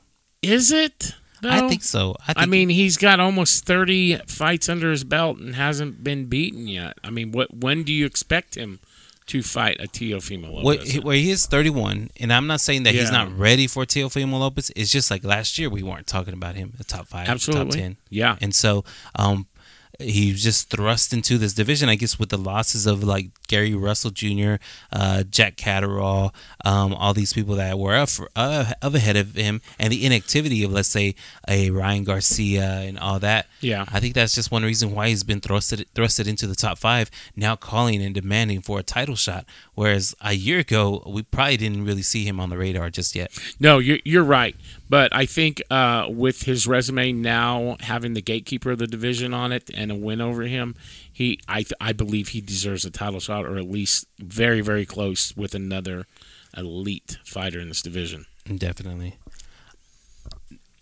Is 0.42 0.72
it? 0.72 1.14
I 1.44 1.68
think 1.68 1.84
so. 1.84 2.16
I, 2.22 2.34
think 2.34 2.38
I 2.40 2.46
mean, 2.48 2.70
he's 2.70 2.98
got 2.98 3.20
almost 3.20 3.66
30 3.66 4.18
fights 4.26 4.68
under 4.68 4.90
his 4.90 5.04
belt 5.04 5.38
and 5.38 5.54
hasn't 5.54 6.04
been 6.04 6.26
beaten 6.26 6.68
yet. 6.68 6.98
I 7.04 7.12
mean, 7.12 7.32
what? 7.32 7.54
When 7.54 7.84
do 7.84 7.94
you 7.94 8.06
expect 8.08 8.56
him 8.56 8.80
to 9.28 9.42
fight 9.42 9.78
a 9.80 9.88
Teofimo 9.88 10.52
Lopez? 10.52 10.64
What, 10.64 10.84
he- 10.84 11.00
where 11.00 11.16
he 11.16 11.32
is 11.32 11.46
31, 11.46 12.12
and 12.20 12.32
I'm 12.34 12.48
not 12.48 12.62
saying 12.62 12.84
that 12.84 12.94
he's 12.94 13.12
not 13.12 13.36
ready 13.38 13.68
for 13.68 13.86
Teofimo 13.86 14.40
Lopez. 14.40 14.72
It's 14.76 14.92
just 14.92 15.10
like 15.10 15.24
last 15.24 15.58
year 15.58 15.70
we 15.70 15.84
weren't 15.84 16.08
talking 16.08 16.34
about 16.34 16.56
him, 16.56 16.74
the 16.78 16.84
top 16.84 17.08
five, 17.08 17.28
Absolutely. 17.28 17.72
top 17.72 17.80
10. 17.80 17.98
Yeah. 18.10 18.38
And 18.42 18.54
so 18.54 18.84
um, 19.16 19.48
he 20.00 20.32
was 20.32 20.44
just 20.44 20.70
thrust 20.70 21.14
into 21.14 21.38
this 21.38 21.54
division, 21.54 21.90
I 21.90 21.96
guess, 21.96 22.20
with 22.20 22.30
the 22.30 22.38
losses 22.38 22.86
of 22.86 23.04
like 23.04 23.30
Gary 23.48 23.74
Russell 23.74 24.12
Jr., 24.12 24.56
uh, 24.92 25.24
Jack 25.24 25.58
Catterall, 25.58 26.34
um, 26.64 26.94
all 26.94 27.14
these 27.14 27.34
people 27.34 27.56
that 27.56 27.78
were 27.78 27.96
up, 27.96 28.10
for, 28.10 28.30
uh, 28.36 28.74
up 28.82 28.94
ahead 28.94 29.16
of 29.16 29.36
him, 29.36 29.62
and 29.80 29.92
the 29.92 30.06
inactivity 30.06 30.64
of, 30.64 30.72
let's 30.72 30.90
say, 30.90 31.16
a 31.48 31.70
Ryan 31.70 32.04
Garcia 32.04 32.64
and 32.64 33.00
all 33.00 33.20
that. 33.20 33.48
Yeah. 33.62 33.86
I 33.92 34.00
think 34.00 34.14
that's 34.16 34.36
just 34.36 34.52
one 34.52 34.64
reason 34.64 34.94
why 34.94 35.10
he's 35.10 35.24
been 35.24 35.42
thrusted 35.42 35.86
thrusted 35.94 36.28
into 36.28 36.48
the 36.48 36.56
top 36.56 36.78
five, 36.78 37.10
now 37.36 37.56
calling 37.56 38.02
and 38.02 38.14
demanding 38.14 38.62
for 38.62 38.80
a 38.80 38.84
title 38.84 39.16
shot. 39.16 39.46
Whereas 39.76 40.16
a 40.22 40.34
year 40.34 40.60
ago, 40.60 41.04
we 41.06 41.24
probably 41.24 41.58
didn't 41.58 41.86
really 41.86 42.02
see 42.02 42.26
him 42.26 42.40
on 42.40 42.50
the 42.50 42.58
radar 42.58 42.90
just 42.90 43.16
yet. 43.16 43.32
No, 43.60 43.80
you're, 43.80 44.00
you're 44.04 44.24
right. 44.24 44.56
But 44.88 45.16
I 45.16 45.26
think 45.26 45.62
uh, 45.72 46.08
with 46.10 46.44
his 46.44 46.68
resume 46.68 47.12
now 47.12 47.78
having 47.80 48.14
the 48.14 48.22
gatekeeper 48.22 48.72
of 48.72 48.78
the 48.78 48.88
division 48.88 49.34
on 49.34 49.52
it 49.52 49.70
and 49.74 49.92
a 49.92 49.96
win 49.96 50.22
over 50.22 50.44
him, 50.44 50.76
he 51.12 51.40
I 51.48 51.64
th- 51.64 51.74
I 51.82 51.94
believe 51.94 52.30
he 52.30 52.42
deserves 52.42 52.86
a 52.86 52.92
title 52.92 53.20
shot 53.20 53.46
or 53.46 53.58
at 53.58 53.70
least 53.70 54.06
very 54.20 54.62
very 54.62 54.86
close 54.86 55.36
with 55.36 55.56
another 55.56 56.06
elite 56.56 57.18
fighter 57.26 57.60
in 57.60 57.70
this 57.70 57.82
division. 57.82 58.26
Definitely. 58.46 59.16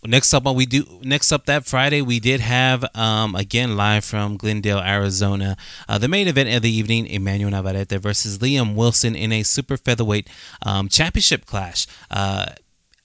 Next 0.06 0.34
up, 0.34 0.44
we 0.44 0.66
do 0.66 0.84
next 1.02 1.32
up 1.32 1.46
that 1.46 1.64
Friday, 1.64 2.02
we 2.02 2.20
did 2.20 2.40
have 2.40 2.84
um, 2.94 3.34
again 3.34 3.74
live 3.74 4.04
from 4.04 4.36
Glendale, 4.36 4.80
Arizona, 4.80 5.56
uh, 5.88 5.96
the 5.96 6.08
main 6.08 6.28
event 6.28 6.50
of 6.50 6.60
the 6.60 6.70
evening: 6.70 7.06
Emmanuel 7.06 7.50
Navarrete 7.50 7.98
versus 8.02 8.38
Liam 8.38 8.74
Wilson 8.74 9.16
in 9.16 9.32
a 9.32 9.42
super 9.42 9.78
featherweight 9.78 10.28
um, 10.60 10.90
championship 10.90 11.46
clash. 11.46 11.86
Uh, 12.10 12.48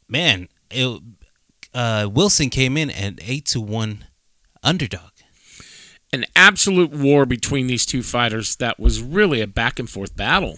man, 0.09 0.49
it, 0.71 1.01
uh, 1.73 2.09
Wilson 2.11 2.49
came 2.49 2.77
in 2.77 2.89
at 2.89 3.15
eight 3.21 3.45
to 3.47 3.61
one 3.61 4.05
underdog. 4.63 5.11
An 6.11 6.25
absolute 6.35 6.91
war 6.91 7.25
between 7.25 7.67
these 7.67 7.85
two 7.85 8.01
fighters 8.01 8.55
that 8.55 8.79
was 8.79 9.01
really 9.01 9.41
a 9.41 9.47
back 9.47 9.77
and 9.79 9.89
forth 9.89 10.15
battle. 10.15 10.57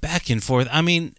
back 0.00 0.28
and 0.30 0.42
forth. 0.42 0.66
I 0.72 0.82
mean, 0.82 1.14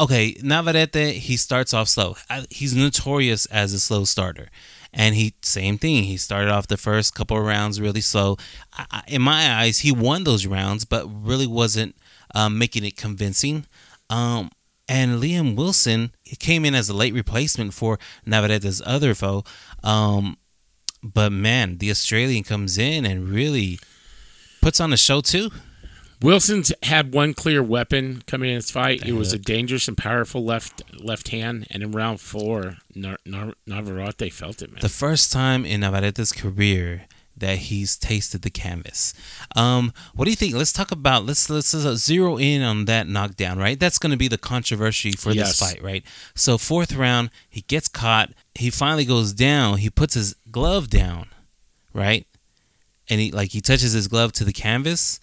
okay, 0.00 0.34
Navarrete, 0.42 1.14
he 1.16 1.36
starts 1.36 1.72
off 1.72 1.88
slow. 1.88 2.16
He's 2.50 2.74
notorious 2.74 3.46
as 3.46 3.72
a 3.72 3.78
slow 3.78 4.04
starter. 4.04 4.48
And 4.92 5.14
he, 5.14 5.34
same 5.42 5.78
thing. 5.78 6.04
He 6.04 6.16
started 6.16 6.50
off 6.50 6.66
the 6.68 6.76
first 6.76 7.14
couple 7.14 7.36
of 7.36 7.44
rounds 7.44 7.80
really 7.80 8.00
slow. 8.00 8.36
I, 8.72 8.86
I- 8.90 9.02
in 9.08 9.22
my 9.22 9.52
eyes, 9.60 9.80
he 9.80 9.92
won 9.92 10.24
those 10.24 10.46
rounds, 10.46 10.84
but 10.84 11.06
really 11.06 11.46
wasn't 11.46 11.94
um, 12.34 12.58
making 12.58 12.84
it 12.84 12.96
convincing. 12.96 13.66
Um, 14.10 14.50
and 14.88 15.22
Liam 15.22 15.56
Wilson 15.56 16.12
came 16.38 16.64
in 16.64 16.74
as 16.74 16.88
a 16.88 16.94
late 16.94 17.14
replacement 17.14 17.74
for 17.74 17.98
Navarrete's 18.26 18.82
other 18.84 19.14
foe. 19.14 19.44
Um, 19.82 20.36
but 21.02 21.32
man, 21.32 21.78
the 21.78 21.90
Australian 21.90 22.44
comes 22.44 22.78
in 22.78 23.04
and 23.04 23.28
really 23.28 23.78
puts 24.60 24.80
on 24.80 24.92
a 24.92 24.96
show 24.96 25.20
too. 25.20 25.50
Wilson's 26.22 26.72
had 26.84 27.12
one 27.12 27.34
clear 27.34 27.62
weapon 27.62 28.22
coming 28.26 28.48
in 28.50 28.56
this 28.56 28.70
fight. 28.70 29.04
It 29.04 29.12
was 29.12 29.34
a 29.34 29.38
dangerous 29.38 29.88
and 29.88 29.96
powerful 29.96 30.42
left 30.42 30.82
left 30.98 31.28
hand, 31.28 31.66
and 31.70 31.82
in 31.82 31.90
round 31.90 32.20
four, 32.20 32.76
Nar- 32.94 33.18
Nar- 33.26 33.52
Navarrete 33.66 34.32
felt 34.32 34.62
it, 34.62 34.70
man. 34.70 34.80
the 34.80 34.88
first 34.88 35.30
time 35.32 35.66
in 35.66 35.80
Navarrete's 35.80 36.32
career 36.32 37.02
that 37.36 37.58
he's 37.58 37.96
tasted 37.96 38.42
the 38.42 38.50
canvas. 38.50 39.12
Um, 39.56 39.92
what 40.14 40.24
do 40.26 40.30
you 40.30 40.36
think? 40.36 40.54
Let's 40.54 40.72
talk 40.72 40.90
about 40.92 41.26
let's 41.26 41.50
let's 41.50 41.74
uh, 41.74 41.94
zero 41.96 42.38
in 42.38 42.62
on 42.62 42.84
that 42.84 43.08
knockdown, 43.08 43.58
right? 43.58 43.78
That's 43.78 43.98
going 43.98 44.12
to 44.12 44.16
be 44.16 44.28
the 44.28 44.38
controversy 44.38 45.12
for 45.12 45.32
Yes. 45.32 45.58
this 45.58 45.60
fight, 45.70 45.82
right? 45.82 46.04
So 46.34 46.58
fourth 46.58 46.92
round, 46.94 47.30
he 47.48 47.62
gets 47.62 47.88
caught. 47.88 48.30
He 48.54 48.70
finally 48.70 49.04
goes 49.04 49.32
down. 49.32 49.78
He 49.78 49.90
puts 49.90 50.14
his 50.14 50.34
glove 50.50 50.88
down, 50.90 51.26
right? 51.92 52.26
And 53.10 53.20
he 53.20 53.30
like 53.32 53.50
he 53.52 53.60
touches 53.60 53.92
his 53.92 54.08
glove 54.08 54.32
to 54.34 54.44
the 54.44 54.52
canvas. 54.52 55.20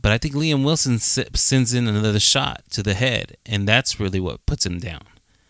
But 0.00 0.12
I 0.12 0.18
think 0.18 0.34
Liam 0.34 0.64
Wilson 0.64 0.96
s- 0.96 1.18
sends 1.34 1.72
in 1.72 1.88
another 1.88 2.20
shot 2.20 2.62
to 2.72 2.82
the 2.82 2.92
head, 2.94 3.36
and 3.46 3.66
that's 3.66 3.98
really 3.98 4.20
what 4.20 4.44
puts 4.44 4.66
him 4.66 4.78
down. 4.78 5.00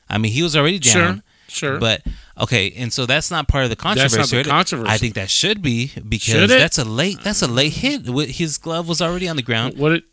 I 0.09 0.19
mean, 0.19 0.31
he 0.33 0.43
was 0.45 0.55
already 0.55 0.79
down. 0.79 0.93
Sure, 0.93 1.23
sure. 1.55 1.79
But 1.79 2.03
okay, 2.41 2.73
and 2.77 2.93
so 2.93 3.07
that's 3.07 3.31
not 3.31 3.49
part 3.49 3.65
of 3.65 3.71
the 3.71 3.77
That's 3.77 4.01
controversy. 4.01 4.37
not 4.37 4.45
the 4.45 4.51
controversy. 4.51 4.91
I 4.91 4.99
think 4.99 5.15
that 5.15 5.31
should 5.31 5.63
be 5.63 5.93
because 6.09 6.35
Should 6.35 6.51
that's 6.51 6.79
a 6.79 6.85
late 6.85 7.21
that's 7.23 7.43
a 7.43 7.49
late 7.49 7.75
hit. 7.75 8.07
His 8.31 8.59
glove 8.59 8.89
was 8.89 9.01
already 9.01 9.29
on 9.29 9.37
the 9.37 9.43
ground, 9.43 9.79
what 9.79 9.93
it, 9.93 10.05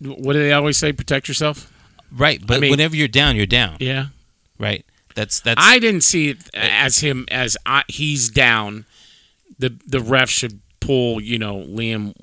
what 0.00 0.32
do 0.34 0.40
they 0.40 0.52
always 0.52 0.76
say? 0.76 0.92
Protect 0.92 1.28
yourself. 1.28 1.72
right? 2.12 2.44
But 2.44 2.60
mean- 2.60 2.70
whenever 2.70 2.96
you're 2.96 3.08
down, 3.08 3.36
you're 3.36 3.46
down, 3.46 3.76
Yeah, 3.80 4.06
right? 4.58 4.84
That's 5.14 5.40
that's 5.40 5.62
I 5.62 5.78
didn't 5.78 6.02
see 6.02 6.30
it 6.30 6.38
as 6.54 6.98
him 6.98 7.26
as 7.30 7.56
I, 7.64 7.84
he's 7.88 8.28
down. 8.30 8.84
The 9.58 9.76
the 9.86 10.00
ref 10.00 10.28
should 10.28 10.60
pull 10.80 11.20
you 11.20 11.38
know 11.38 11.58
Liam 11.58 12.14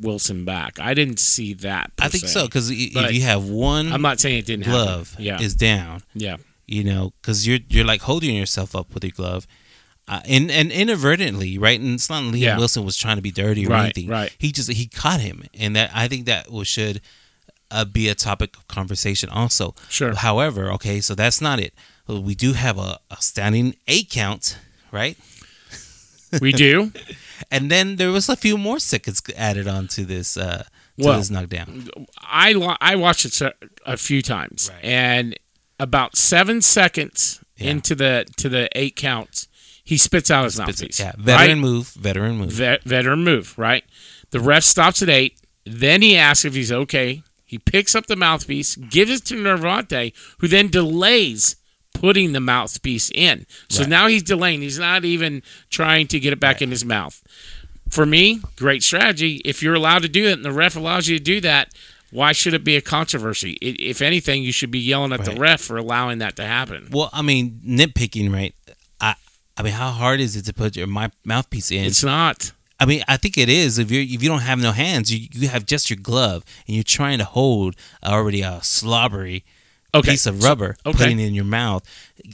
Wilson 0.00 0.44
back. 0.44 0.78
I 0.78 0.94
didn't 0.94 1.18
see 1.18 1.54
that. 1.54 1.90
I 1.98 2.08
think 2.08 2.22
se. 2.24 2.28
so 2.28 2.46
because 2.46 2.70
if 2.70 3.12
you 3.12 3.22
have 3.22 3.44
one 3.48 3.92
I'm 3.92 4.02
not 4.02 4.20
saying 4.20 4.38
it 4.38 4.46
didn't 4.46 4.66
glove 4.66 5.10
happen. 5.10 5.24
Yeah, 5.24 5.40
is 5.40 5.54
down, 5.56 6.02
yeah, 6.14 6.36
you 6.66 6.84
know, 6.84 7.12
because 7.20 7.46
you're 7.46 7.60
you're 7.68 7.84
like 7.84 8.02
holding 8.02 8.34
yourself 8.36 8.74
up 8.74 8.92
with 8.94 9.04
your 9.04 9.12
glove. 9.12 9.46
Uh, 10.08 10.20
and 10.28 10.50
and 10.52 10.70
inadvertently, 10.70 11.58
right? 11.58 11.80
And 11.80 11.94
it's 11.94 12.08
not 12.08 12.22
Liam 12.22 12.38
Yeah. 12.38 12.56
Wilson 12.58 12.84
was 12.84 12.96
trying 12.96 13.16
to 13.16 13.22
be 13.22 13.32
dirty 13.32 13.66
or 13.66 13.70
Right, 13.70 13.84
anything. 13.86 14.08
right. 14.08 14.32
He 14.38 14.52
just 14.52 14.70
he 14.70 14.86
caught 14.86 15.18
him, 15.20 15.42
and 15.52 15.74
that 15.74 15.90
I 15.92 16.06
think 16.06 16.26
that 16.26 16.48
was, 16.50 16.68
should 16.68 17.00
uh, 17.72 17.84
be 17.84 18.08
a 18.08 18.14
topic 18.14 18.56
of 18.56 18.68
conversation 18.68 19.28
also. 19.30 19.74
Sure. 19.88 20.14
However, 20.14 20.70
okay, 20.74 21.00
so 21.00 21.16
that's 21.16 21.40
not 21.40 21.58
it. 21.58 21.74
We 22.06 22.36
do 22.36 22.52
have 22.52 22.78
a, 22.78 23.00
a 23.10 23.16
standing 23.18 23.74
eight 23.88 24.08
count, 24.08 24.58
right? 24.92 25.16
we 26.40 26.52
do. 26.52 26.92
And 27.50 27.70
then 27.70 27.96
there 27.96 28.10
was 28.10 28.28
a 28.30 28.36
few 28.36 28.56
more 28.56 28.78
seconds 28.78 29.20
added 29.36 29.68
on 29.68 29.88
to 29.88 30.06
this 30.06 30.38
uh, 30.38 30.64
to 30.98 31.04
Well, 31.06 31.18
this 31.18 31.30
knockdown. 31.30 31.88
I 32.18 32.54
I 32.80 32.96
watched 32.96 33.26
it 33.26 33.52
a 33.84 33.96
few 33.98 34.22
times, 34.22 34.70
Right. 34.72 34.84
and 34.84 35.34
about 35.78 36.16
seven 36.16 36.60
seconds 36.62 37.40
Yeah. 37.56 37.70
into 37.70 37.94
the 37.94 38.26
to 38.36 38.48
the 38.48 38.68
eight 38.74 38.96
counts, 38.96 39.48
he 39.84 39.96
spits 39.96 40.30
out 40.30 40.44
his 40.44 40.58
mouthpiece. 40.58 40.98
yeah, 41.00 41.12
veteran 41.16 41.48
right? 41.50 41.58
move, 41.58 41.88
veteran 41.90 42.38
move. 42.38 42.52
Vet, 42.52 42.82
veteran 42.84 43.24
move, 43.24 43.56
right? 43.56 43.84
The 44.30 44.40
ref 44.40 44.64
stops 44.64 45.02
at 45.02 45.08
eight. 45.08 45.38
Then 45.64 46.02
he 46.02 46.16
asks 46.16 46.44
if 46.44 46.54
he's 46.54 46.72
okay. 46.72 47.22
He 47.44 47.58
picks 47.58 47.94
up 47.94 48.06
the 48.06 48.16
mouthpiece, 48.16 48.74
gives 48.76 49.10
it 49.10 49.24
to 49.26 49.36
Navarrete, 49.36 50.12
who 50.38 50.48
then 50.48 50.68
delays 50.68 51.56
putting 51.94 52.32
the 52.32 52.40
mouthpiece 52.40 53.10
in. 53.14 53.46
So 53.68 53.80
Right. 53.82 53.88
now 53.88 54.06
he's 54.08 54.22
delaying. 54.22 54.62
He's 54.62 54.78
not 54.78 55.04
even 55.04 55.42
trying 55.70 56.08
to 56.08 56.20
get 56.20 56.32
it 56.32 56.40
back 56.40 56.60
in 56.60 56.70
his 56.70 56.84
mouth. 56.84 57.22
For 57.88 58.04
me, 58.04 58.40
great 58.56 58.82
strategy. 58.82 59.40
If 59.44 59.62
you're 59.62 59.74
allowed 59.74 60.02
to 60.02 60.08
do 60.08 60.26
it 60.26 60.32
and 60.32 60.44
the 60.44 60.52
ref 60.52 60.74
allows 60.76 61.06
you 61.08 61.16
to 61.18 61.24
do 61.24 61.40
that, 61.42 61.72
why 62.10 62.32
should 62.32 62.54
it 62.54 62.64
be 62.64 62.76
a 62.76 62.80
controversy? 62.80 63.52
If 63.60 64.00
anything, 64.02 64.42
you 64.42 64.52
should 64.52 64.70
be 64.70 64.78
yelling 64.78 65.12
at 65.12 65.20
Right. 65.20 65.34
the 65.34 65.40
ref 65.40 65.60
for 65.60 65.76
allowing 65.76 66.18
that 66.18 66.36
to 66.36 66.44
happen. 66.44 66.88
Well, 66.90 67.10
I 67.12 67.22
mean, 67.22 67.60
nitpicking, 67.66 68.32
right? 68.32 68.54
I 69.00 69.14
I 69.56 69.62
mean, 69.62 69.72
how 69.72 69.90
hard 69.90 70.20
is 70.20 70.36
it 70.36 70.44
to 70.46 70.52
put 70.52 70.76
your 70.76 70.86
my 70.86 71.10
mouthpiece 71.24 71.70
in? 71.70 71.84
It's 71.84 72.04
not. 72.04 72.52
I 72.78 72.84
mean, 72.84 73.02
I 73.08 73.16
think 73.16 73.38
it 73.38 73.48
is. 73.48 73.78
If 73.78 73.90
you 73.90 74.00
if 74.02 74.22
you 74.22 74.28
don't 74.28 74.40
have 74.42 74.58
no 74.58 74.72
hands, 74.72 75.12
you, 75.12 75.28
you 75.32 75.48
have 75.48 75.64
just 75.66 75.88
your 75.90 75.98
glove, 75.98 76.44
and 76.66 76.74
you're 76.76 76.84
trying 76.84 77.18
to 77.18 77.24
hold 77.24 77.74
already 78.04 78.42
a 78.42 78.60
slobbery 78.62 79.44
Okay, 79.98 80.12
piece 80.12 80.26
of 80.26 80.40
so- 80.42 80.48
rubber, 80.48 80.76
okay. 80.86 80.96
putting 80.98 81.20
it 81.20 81.26
in 81.26 81.34
your 81.34 81.44
mouth, 81.44 81.82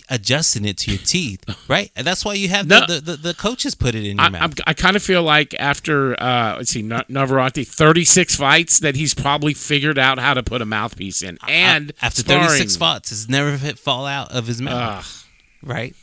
adjusting 0.09 0.65
it 0.65 0.77
to 0.79 0.91
your 0.91 1.01
teeth, 1.01 1.45
right? 1.69 1.91
And 1.97 2.07
that's 2.07 2.25
why 2.25 2.35
you 2.35 2.49
have 2.49 2.67
No. 2.67 2.87
the, 2.87 3.01
the, 3.01 3.17
the 3.17 3.35
coaches 3.35 3.75
put 3.75 3.95
it 3.95 4.05
in 4.05 4.17
your 4.17 4.25
I, 4.27 4.29
mouth. 4.29 4.43
I'm, 4.43 4.53
I 4.67 4.75
kind 4.75 4.97
of 4.97 5.03
feel 5.03 5.23
like 5.23 5.55
after 5.59 6.21
uh, 6.23 6.57
let's 6.59 6.71
see, 6.71 6.83
Na- 6.83 7.05
Navarrete, 7.09 7.65
36 7.67 8.37
fights, 8.37 8.81
that 8.81 8.97
he's 8.97 9.15
probably 9.15 9.55
figured 9.55 9.99
out 9.99 10.19
how 10.19 10.35
to 10.35 10.43
put 10.43 10.63
a 10.63 10.67
mouthpiece 10.67 11.23
in. 11.23 11.39
And 11.49 11.93
after 12.03 12.21
sparring. 12.23 12.45
36 12.49 12.77
fights, 12.77 13.13
it's 13.13 13.29
never 13.29 13.57
hit 13.57 13.79
fall 13.79 14.07
out 14.07 14.33
of 14.33 14.47
his 14.47 14.61
mouth, 14.61 15.27
Ugh. 15.63 15.69
right? 15.69 15.95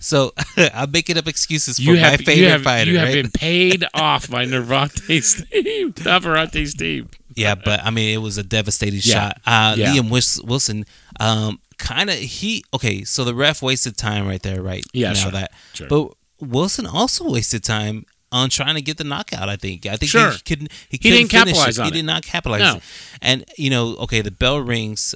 So 0.00 0.34
I'm 0.56 0.90
making 0.90 1.16
up 1.16 1.26
excuses 1.26 1.76
for 1.76 1.82
you 1.82 1.92
my 1.94 1.98
have 2.00 2.20
favorite 2.20 2.36
you 2.36 2.48
have, 2.50 2.62
fighter, 2.62 2.90
you 2.90 2.98
have 2.98 3.08
right? 3.08 3.22
been 3.22 3.30
paid 3.30 3.84
off 3.94 4.28
by 4.30 4.44
Navarrete's 4.44 5.42
team. 5.50 5.94
Navarrete's 6.04 6.74
team. 6.74 7.08
yeah, 7.34 7.54
but 7.54 7.80
I 7.82 7.88
mean, 7.90 8.12
it 8.14 8.18
was 8.20 8.36
a 8.36 8.42
devastating 8.42 9.00
Yeah. 9.02 9.28
shot. 9.30 9.40
Uh, 9.46 9.74
Yeah. 9.78 9.94
Liam 9.94 10.10
Wilson, 10.44 10.84
um, 11.20 11.60
kind 11.78 12.10
of 12.10 12.16
he 12.16 12.64
okay. 12.74 13.04
So 13.04 13.24
the 13.24 13.34
ref 13.34 13.62
wasted 13.62 13.96
time 13.96 14.26
right 14.26 14.42
there, 14.42 14.62
right? 14.62 14.84
Yeah, 14.92 15.08
now 15.08 15.14
sure. 15.14 15.30
that, 15.32 15.52
Sure. 15.72 15.88
but 15.88 16.12
Wilson 16.40 16.86
also 16.86 17.30
wasted 17.30 17.62
time 17.64 18.06
on 18.32 18.50
trying 18.50 18.74
to 18.74 18.82
get 18.82 18.96
the 18.98 19.04
knockout. 19.04 19.48
I 19.48 19.56
think. 19.56 19.86
I 19.86 19.96
think 19.96 20.10
Sure. 20.10 20.30
he 20.32 20.38
couldn't. 20.40 20.72
He, 20.72 20.78
He 20.90 20.98
couldn't 20.98 21.18
didn't 21.18 21.30
capitalize 21.30 21.78
it. 21.78 21.82
on 21.82 21.86
He 21.86 21.90
it. 21.92 21.94
did 21.94 22.04
not 22.04 22.22
capitalize. 22.22 22.60
No. 22.60 22.76
it. 22.76 22.82
And 23.22 23.44
you 23.56 23.70
know, 23.70 23.96
okay, 23.96 24.20
the 24.20 24.30
bell 24.30 24.58
rings. 24.60 25.14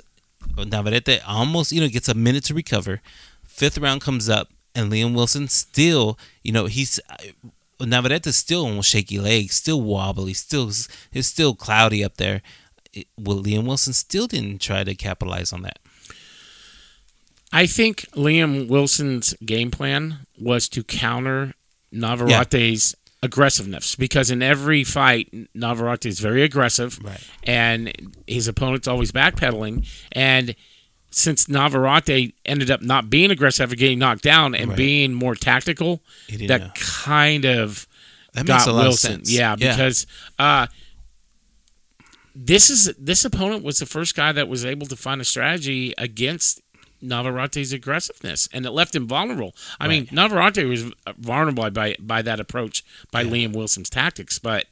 Navarrete 0.57 1.21
almost 1.27 1.73
you 1.73 1.81
know 1.81 1.89
gets 1.89 2.09
a 2.09 2.15
minute 2.15 2.45
to 2.45 2.55
recover. 2.55 3.01
Fifth 3.45 3.79
round 3.79 4.01
comes 4.01 4.29
up, 4.29 4.49
and 4.75 4.91
Liam 4.91 5.15
Wilson 5.15 5.49
still, 5.49 6.19
you 6.43 6.53
know, 6.53 6.67
he's. 6.67 7.01
Navarrete's 7.81 8.35
still 8.37 8.67
on 8.67 8.83
shaky 8.83 9.21
legs, 9.21 9.55
still 9.55 9.81
wobbly, 9.81 10.35
still 10.35 10.69
it's 11.13 11.29
still 11.29 11.55
cloudy 11.55 12.03
up 12.03 12.17
there. 12.17 12.43
Well, 13.17 13.39
Liam 13.43 13.67
Wilson 13.67 13.93
still 13.93 14.27
didn't 14.27 14.61
try 14.61 14.83
to 14.83 14.95
capitalize 14.97 15.53
on 15.53 15.63
that. 15.63 15.79
I 17.53 17.67
think 17.67 18.01
Liam 18.15 18.69
Wilson's 18.69 19.35
game 19.45 19.71
plan 19.71 20.21
was 20.39 20.69
to 20.71 20.85
counter 20.85 21.55
Navarrete's 21.91 22.95
aggressiveness 23.23 23.97
because 23.97 24.31
in 24.31 24.43
every 24.43 24.85
fight, 24.85 25.29
Navarrete 25.55 26.07
is 26.07 26.21
very 26.21 26.43
aggressive, 26.43 26.99
Right. 27.03 27.21
and 27.45 27.93
his 28.27 28.47
opponent's 28.49 28.87
always 28.87 29.11
backpedaling. 29.13 29.87
And 30.13 30.55
since 31.11 31.49
Navarrete 31.49 32.35
ended 32.45 32.71
up 32.71 32.83
not 32.83 33.09
being 33.09 33.31
aggressive 33.31 33.65
after 33.65 33.77
getting 33.77 33.99
knocked 33.99 34.23
down 34.23 34.55
and 34.55 34.69
Right. 34.69 34.77
being 34.77 35.15
more 35.15 35.35
tactical, 35.35 36.03
that 36.29 36.61
know. 36.61 36.71
kind 36.75 37.45
of 37.47 37.89
That 38.35 38.47
makes 38.47 38.65
got 38.67 38.69
a 38.69 38.73
lot 38.73 38.83
Wilson. 38.83 39.13
of 39.13 39.17
sense. 39.27 39.33
Yeah, 39.33 39.57
because 39.57 40.07
uh, 40.39 40.67
this 42.37 42.71
is 42.71 42.93
this 42.99 43.25
opponent 43.25 43.65
was 43.65 43.79
the 43.79 43.87
first 43.87 44.15
guy 44.15 44.33
that 44.33 44.49
was 44.49 44.65
able 44.65 44.87
to 44.87 44.97
find 44.97 45.21
a 45.21 45.25
strategy 45.25 45.93
against 45.99 46.61
Navarrete's 47.01 47.73
aggressiveness, 47.73 48.49
and 48.53 48.67
it 48.67 48.71
left 48.71 48.95
him 48.95 49.07
vulnerable. 49.07 49.55
I 49.81 49.89
mean, 49.89 50.09
Navarrete 50.11 50.65
was 50.67 50.93
vulnerable 51.17 51.71
by 51.71 51.97
by 51.99 52.23
that 52.23 52.41
approach 52.41 52.85
by 53.11 53.25
Liam 53.25 53.55
Wilson's 53.55 53.91
tactics, 53.91 54.39
but. 54.39 54.67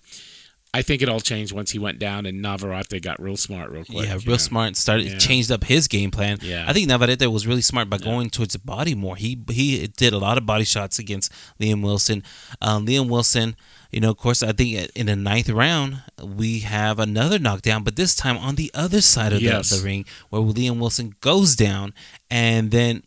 I 0.75 0.83
think 0.83 1.01
it 1.01 1.09
all 1.09 1.21
changed 1.21 1.55
once 1.55 1.71
he 1.71 1.79
went 1.79 1.99
down 1.99 2.27
and 2.27 2.43
Navarrete 2.43 3.01
got 3.01 3.19
real 3.19 3.39
smart 3.39 3.71
real 3.71 3.87
quick. 3.87 4.07
yeah, 4.09 4.15
real 4.17 4.33
know? 4.33 4.37
smart. 4.37 4.77
Started 4.77 5.07
Yeah. 5.07 5.17
changed 5.17 5.51
up 5.51 5.65
his 5.65 5.89
game 5.89 6.11
plan. 6.11 6.39
Yeah. 6.43 6.67
I 6.69 6.75
think 6.75 6.87
Navarrete 6.87 7.27
was 7.33 7.47
really 7.47 7.63
smart 7.63 7.89
by 7.89 7.97
going 7.97 8.29
towards 8.29 8.53
the 8.53 8.59
body 8.59 8.95
more. 8.95 9.17
He 9.17 9.39
he 9.49 9.87
did 9.87 10.13
a 10.13 10.19
lot 10.19 10.37
of 10.37 10.45
body 10.45 10.65
shots 10.65 10.99
against 10.99 11.33
Liam 11.59 11.83
Wilson. 11.83 12.23
Um, 12.61 12.85
Liam 12.87 13.09
Wilson, 13.09 13.57
you 13.91 14.01
know, 14.01 14.11
of 14.11 14.17
course, 14.19 14.43
I 14.43 14.53
think 14.53 14.91
in 14.95 15.07
the 15.07 15.17
ninth 15.17 15.49
round 15.49 16.03
we 16.23 16.61
have 16.61 16.99
another 16.99 17.39
knockdown, 17.39 17.83
but 17.85 17.97
this 17.97 18.15
time 18.15 18.37
on 18.37 18.57
the 18.57 18.71
other 18.75 19.01
side 19.01 19.33
of 19.33 19.41
Yes. 19.43 19.71
the, 19.71 19.77
the 19.77 19.85
ring, 19.85 20.05
where 20.31 20.43
Liam 20.43 20.79
Wilson 20.79 21.15
goes 21.21 21.57
down, 21.57 21.95
and 22.31 22.71
then 22.71 23.03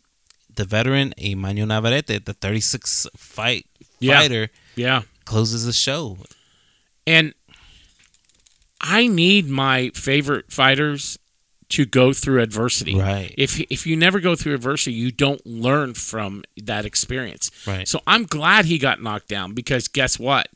the 0.54 0.64
veteran 0.64 1.14
Emmanuel 1.16 1.66
Navarrete, 1.68 2.24
the 2.24 2.32
36 2.34 3.06
fight 3.16 3.66
Yeah. 4.00 4.20
fighter, 4.20 4.50
Yeah. 4.76 5.02
closes 5.24 5.64
the 5.64 5.72
show. 5.72 6.18
And 7.06 7.34
I 8.80 9.06
need 9.06 9.48
my 9.48 9.90
favorite 9.94 10.50
fighters 10.50 11.18
to 11.70 11.84
go 11.84 12.12
through 12.12 12.42
adversity. 12.42 12.96
Right. 12.96 13.32
If 13.38 13.60
if 13.70 13.86
you 13.86 13.94
never 13.96 14.18
go 14.20 14.34
through 14.34 14.54
adversity, 14.54 14.92
you 14.92 15.12
don't 15.12 15.44
learn 15.46 15.94
from 15.94 16.42
that 16.56 16.84
experience. 16.84 17.50
Right. 17.66 17.86
So 17.86 18.00
I'm 18.08 18.24
glad 18.24 18.64
he 18.64 18.76
got 18.78 19.00
knocked 19.02 19.28
down 19.28 19.52
because 19.54 19.86
guess 19.86 20.18
what? 20.18 20.48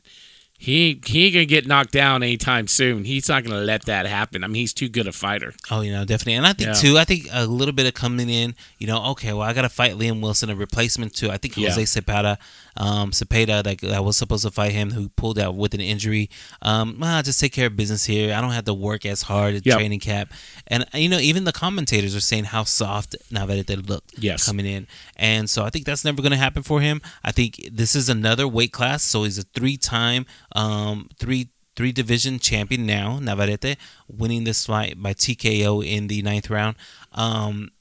He 0.57 0.99
he 1.05 1.31
gonna 1.31 1.45
get 1.45 1.67
knocked 1.67 1.91
down 1.91 2.23
anytime 2.23 2.67
soon. 2.67 3.03
He's 3.03 3.27
not 3.27 3.43
gonna 3.43 3.59
let 3.59 3.85
that 3.85 4.05
happen. 4.05 4.43
I 4.43 4.47
mean, 4.47 4.61
he's 4.61 4.73
too 4.73 4.87
good 4.87 5.05
a 5.05 5.11
fighter. 5.11 5.53
Oh, 5.69 5.81
you 5.81 5.91
know, 5.91 6.05
definitely. 6.05 6.35
And 6.35 6.47
I 6.47 6.53
think 6.53 6.67
Yeah. 6.69 6.73
too, 6.73 6.97
I 6.97 7.03
think 7.03 7.27
a 7.31 7.45
little 7.45 7.73
bit 7.73 7.85
of 7.85 7.93
coming 7.93 8.29
in, 8.29 8.55
you 8.79 8.87
know, 8.87 9.03
okay, 9.11 9.33
well, 9.33 9.41
I 9.41 9.51
got 9.53 9.63
to 9.63 9.69
fight 9.69 9.93
Liam 9.95 10.21
Wilson, 10.21 10.49
a 10.49 10.55
replacement 10.55 11.13
too. 11.13 11.29
I 11.29 11.37
think 11.37 11.57
Yeah. 11.57 11.69
Jose 11.71 11.99
Cepeda, 12.01 12.37
um, 12.77 13.11
Cepeda 13.11 13.63
that, 13.63 13.79
that 13.81 14.03
was 14.03 14.17
supposed 14.17 14.43
to 14.43 14.51
fight 14.51 14.71
him, 14.73 14.91
who 14.91 15.09
pulled 15.09 15.39
out 15.39 15.55
with 15.55 15.73
an 15.73 15.81
injury. 15.81 16.29
Um, 16.61 16.97
well, 16.99 17.15
I'll 17.17 17.23
just 17.23 17.39
take 17.39 17.53
care 17.53 17.67
of 17.67 17.75
business 17.75 18.05
here. 18.05 18.33
I 18.35 18.41
don't 18.41 18.51
have 18.51 18.65
to 18.65 18.73
work 18.73 19.05
as 19.05 19.23
hard 19.23 19.55
at 19.55 19.65
Yep. 19.65 19.77
training 19.77 19.99
camp. 19.99 20.31
And, 20.67 20.85
you 20.93 21.09
know, 21.09 21.19
even 21.19 21.43
the 21.45 21.51
commentators 21.53 22.15
are 22.15 22.19
saying 22.21 22.45
how 22.45 22.63
soft 22.63 23.15
Navarrete 23.31 23.87
looked 23.87 24.13
Yes. 24.17 24.45
coming 24.45 24.65
in. 24.65 24.87
And 25.15 25.49
so 25.49 25.63
I 25.63 25.69
think 25.69 25.85
that's 25.85 26.03
never 26.05 26.21
going 26.21 26.31
to 26.31 26.37
happen 26.37 26.63
for 26.63 26.81
him. 26.81 27.01
I 27.23 27.31
think 27.31 27.69
this 27.71 27.95
is 27.95 28.09
another 28.09 28.47
weight 28.47 28.71
class. 28.73 29.03
So 29.03 29.23
he's 29.23 29.37
a 29.37 29.43
three 29.43 29.77
time, 29.77 30.25
um, 30.55 31.09
three 31.19 31.49
three 31.77 31.91
division 31.91 32.39
champion 32.39 32.85
now, 32.85 33.19
Navarrete, 33.19 33.75
winning 34.07 34.45
this 34.45 34.65
fight 34.65 34.95
by 35.01 35.11
TKO 35.13 35.85
in 35.85 36.07
the 36.07 36.21
ninth 36.21 36.49
round. 36.49 36.77
Um, 37.11 37.71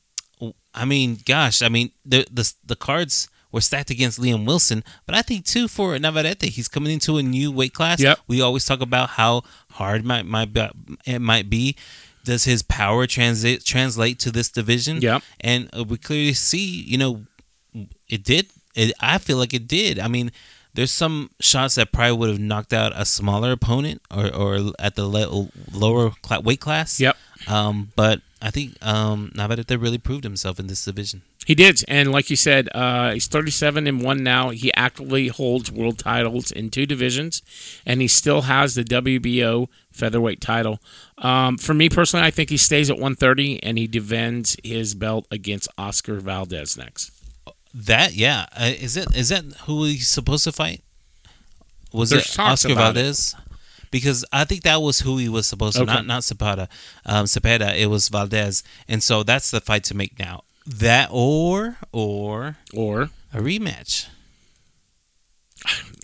I 0.75 0.85
mean, 0.85 1.19
gosh, 1.25 1.63
I 1.63 1.69
mean 1.69 1.93
the 2.05 2.27
the 2.31 2.53
the 2.67 2.75
cards 2.77 3.29
were 3.55 3.61
stacked 3.61 3.89
against 3.89 4.21
Liam 4.21 4.45
Wilson, 4.45 4.83
but 5.07 5.15
I 5.15 5.23
think 5.23 5.47
too 5.47 5.69
for 5.69 5.97
Navarrete, 5.97 6.43
he's 6.43 6.67
coming 6.67 6.93
into 6.93 7.19
a 7.19 7.23
new 7.23 7.53
weight 7.53 7.73
class. 7.73 8.01
Yep. 8.01 8.19
We 8.27 8.41
always 8.41 8.65
talk 8.67 8.81
about 8.81 9.11
how 9.11 9.45
hard 9.71 10.05
might 10.05 10.27
might 10.27 10.51
it 11.07 11.21
might 11.21 11.49
be. 11.49 11.77
Does 12.25 12.45
his 12.45 12.63
power 12.63 13.07
translate 13.07 13.65
translate 13.65 14.19
to 14.21 14.33
this 14.33 14.51
division? 14.51 15.01
Yep. 15.01 15.23
And 15.41 15.71
uh, 15.73 15.85
we 15.85 15.99
clearly 15.99 16.33
see, 16.33 16.83
you 16.83 16.99
know, 16.99 17.23
it 18.09 18.25
did. 18.25 18.49
It, 18.75 18.93
I 18.99 19.19
feel 19.19 19.37
like 19.37 19.55
it 19.55 19.69
did. 19.69 20.01
I 20.01 20.09
mean, 20.09 20.33
there's 20.75 20.91
some 20.91 21.31
shots 21.39 21.77
that 21.77 21.93
probably 21.93 22.17
would 22.17 22.31
have 22.31 22.41
knocked 22.41 22.73
out 22.73 22.93
a 22.97 23.05
smaller 23.05 23.53
opponent 23.53 24.03
or, 24.11 24.35
or 24.35 24.73
at 24.81 24.97
the 24.97 25.07
le- 25.07 25.49
lower 25.73 26.11
cla- 26.23 26.41
weight 26.41 26.61
class. 26.61 26.99
Yep. 26.99 27.17
Um, 27.47 27.93
but 27.95 28.21
I 28.43 28.51
think 28.51 28.77
um, 28.85 29.31
Navarrete 29.37 29.79
really 29.79 29.99
proved 29.99 30.25
himself 30.25 30.59
in 30.59 30.67
this 30.67 30.85
division. 30.85 31.23
He 31.45 31.55
did, 31.55 31.83
and 31.89 32.11
like 32.11 32.31
you 32.31 32.37
said, 32.37 32.69
uh, 32.75 33.13
he's 33.13 33.27
37 33.27 33.87
and 33.87 34.03
one 34.03 34.23
now. 34.23 34.51
He 34.51 34.73
actively 34.75 35.29
holds 35.29 35.71
world 35.71 35.99
titles 35.99 36.51
in 36.51 36.71
two 36.71 36.87
divisions, 36.87 37.43
and 37.85 38.01
he 38.01 38.09
still 38.09 38.43
has 38.43 38.75
the 38.75 38.85
WBO 38.85 39.69
featherweight 39.93 40.41
title. 40.41 40.81
Um, 41.19 41.59
for 41.59 41.75
me 41.75 41.89
personally, 41.89 42.27
I 42.27 42.31
think 42.31 42.51
he 42.51 42.57
stays 42.57 42.89
at 42.91 42.97
130, 42.97 43.63
and 43.63 43.77
he 43.79 43.87
defends 43.87 44.57
his 44.65 44.95
belt 44.95 45.27
against 45.31 45.69
Oscar 45.77 46.19
Valdez 46.21 46.77
next. 46.77 47.11
That 47.75 48.15
yeah, 48.15 48.47
uh, 48.57 48.73
is 48.81 48.97
it 48.97 49.15
is 49.17 49.31
that 49.31 49.45
who 49.67 49.85
he's 49.85 50.09
supposed 50.09 50.45
to 50.45 50.53
fight? 50.53 50.83
Was 51.93 52.11
There's 52.11 52.27
it 52.35 52.39
Oscar 52.39 52.73
about 52.73 52.91
it. 52.91 52.95
Valdez? 53.03 53.35
Because 53.91 54.25
I 54.33 54.45
think 54.45 54.63
that 54.63 54.81
was 54.83 55.01
who 55.01 55.19
he 55.19 55.29
was 55.29 55.47
supposed 55.47 55.77
to 55.77 55.83
Okay. 55.83 55.93
not 55.93 56.07
not 56.07 56.25
Zapata, 56.25 56.69
um, 57.05 57.27
Cepeda. 57.27 57.77
It 57.77 57.87
was 57.87 58.09
Valdez, 58.09 58.63
and 58.89 59.03
so 59.03 59.23
that's 59.23 59.51
the 59.51 59.61
fight 59.61 59.85
to 59.85 59.95
make 59.95 60.19
now. 60.19 60.43
That 60.67 61.09
or 61.13 61.77
or 61.93 62.57
Or 62.73 63.11
a 63.33 63.39
rematch. 63.39 64.07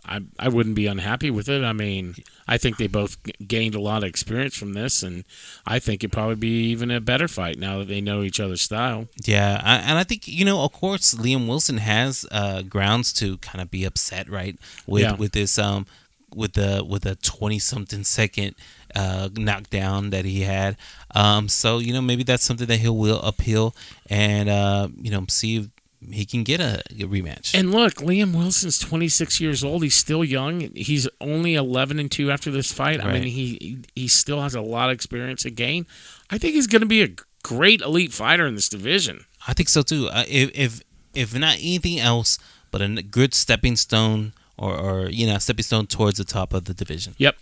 I, 0.05 0.21
I 0.39 0.49
wouldn't 0.49 0.75
be 0.75 0.87
unhappy 0.87 1.31
with 1.31 1.49
it. 1.49 1.63
I 1.63 1.73
mean, 1.73 2.17
I 2.49 2.59
think 2.59 2.79
they 2.79 2.89
both 2.89 3.23
g- 3.23 3.33
gained 3.47 3.75
a 3.77 3.81
lot 3.81 4.03
of 4.03 4.09
experience 4.09 4.57
from 4.57 4.73
this, 4.73 5.03
and 5.05 5.25
I 5.67 5.79
think 5.79 6.03
it'd 6.03 6.13
probably 6.13 6.35
be 6.35 6.65
even 6.71 6.91
a 6.91 7.01
better 7.01 7.29
fight 7.29 7.59
now 7.59 7.79
that 7.79 7.89
they 7.89 8.01
know 8.01 8.23
each 8.23 8.41
other's 8.41 8.63
style. 8.63 9.07
Yeah, 9.25 9.61
I, 9.63 9.77
and 9.77 9.99
I 9.99 10.05
think 10.05 10.27
you 10.27 10.45
know, 10.45 10.63
of 10.63 10.73
course, 10.73 11.15
Liam 11.15 11.47
Wilson 11.47 11.77
has 11.77 12.27
uh, 12.33 12.63
grounds 12.63 13.13
to 13.15 13.37
kind 13.39 13.61
of 13.63 13.71
be 13.71 13.85
upset, 13.85 14.29
right? 14.29 14.59
With 14.87 15.03
Yeah. 15.03 15.15
with 15.15 15.33
this 15.33 15.59
um 15.59 15.87
with 16.35 16.55
the 16.55 16.85
with 16.87 17.07
a 17.07 17.15
twenty 17.17 17.59
something 17.61 18.03
second 18.03 18.57
uh, 18.95 19.29
knockdown 19.37 20.11
that 20.11 20.25
he 20.25 20.43
had. 20.43 20.77
Um, 21.15 21.49
so 21.49 21.79
you 21.79 21.93
know, 21.93 22.03
maybe 22.03 22.23
that's 22.23 22.45
something 22.45 22.67
that 22.67 22.79
he 22.79 22.89
will 22.89 23.21
appeal 23.21 23.75
and 24.09 24.49
uh, 24.49 24.89
you 25.01 25.11
know 25.11 25.25
see 25.29 25.57
if 25.57 25.69
he 26.11 26.25
can 26.25 26.43
get 26.43 26.61
a, 26.61 26.81
a 26.91 27.05
rematch. 27.05 27.55
And 27.55 27.73
look, 27.73 27.95
Liam 27.97 28.35
Wilson's 28.35 28.79
26 28.79 29.41
years 29.41 29.63
old. 29.63 29.83
He's 29.83 29.95
still 29.95 30.25
young. 30.25 30.61
He's 30.75 31.09
only 31.21 31.55
11 31.55 31.99
and 31.99 32.11
2 32.11 32.31
after 32.31 32.51
this 32.51 32.73
fight. 32.73 33.05
I 33.05 33.13
mean, 33.13 33.25
he 33.25 33.79
he 33.95 34.09
still 34.09 34.41
has 34.41 34.55
a 34.55 34.61
lot 34.61 34.89
of 34.91 34.95
experience 34.95 35.43
to 35.43 35.51
gain. 35.51 35.87
I 36.31 36.39
think 36.39 36.55
he's 36.55 36.67
going 36.67 36.81
to 36.81 36.87
be 36.87 37.03
a 37.03 37.09
great 37.43 37.81
elite 37.81 38.13
fighter 38.13 38.47
in 38.47 38.55
this 38.55 38.69
division. 38.69 39.25
I 39.47 39.55
think 39.55 39.69
so 39.69 39.83
too. 39.83 40.09
Uh, 40.09 40.25
if 40.29 40.51
if 40.55 40.81
if 41.15 41.39
not 41.39 41.55
anything 41.55 41.99
else, 41.99 42.39
but 42.71 42.81
a 42.81 43.03
good 43.03 43.35
stepping 43.35 43.77
stone 43.77 44.33
or 44.57 44.77
or 44.77 45.09
you 45.09 45.27
know 45.27 45.39
stepping 45.39 45.65
stone 45.65 45.87
towards 45.87 46.19
the 46.19 46.25
top 46.25 46.53
of 46.55 46.65
the 46.65 46.75
division. 46.75 47.15
Yep. 47.19 47.37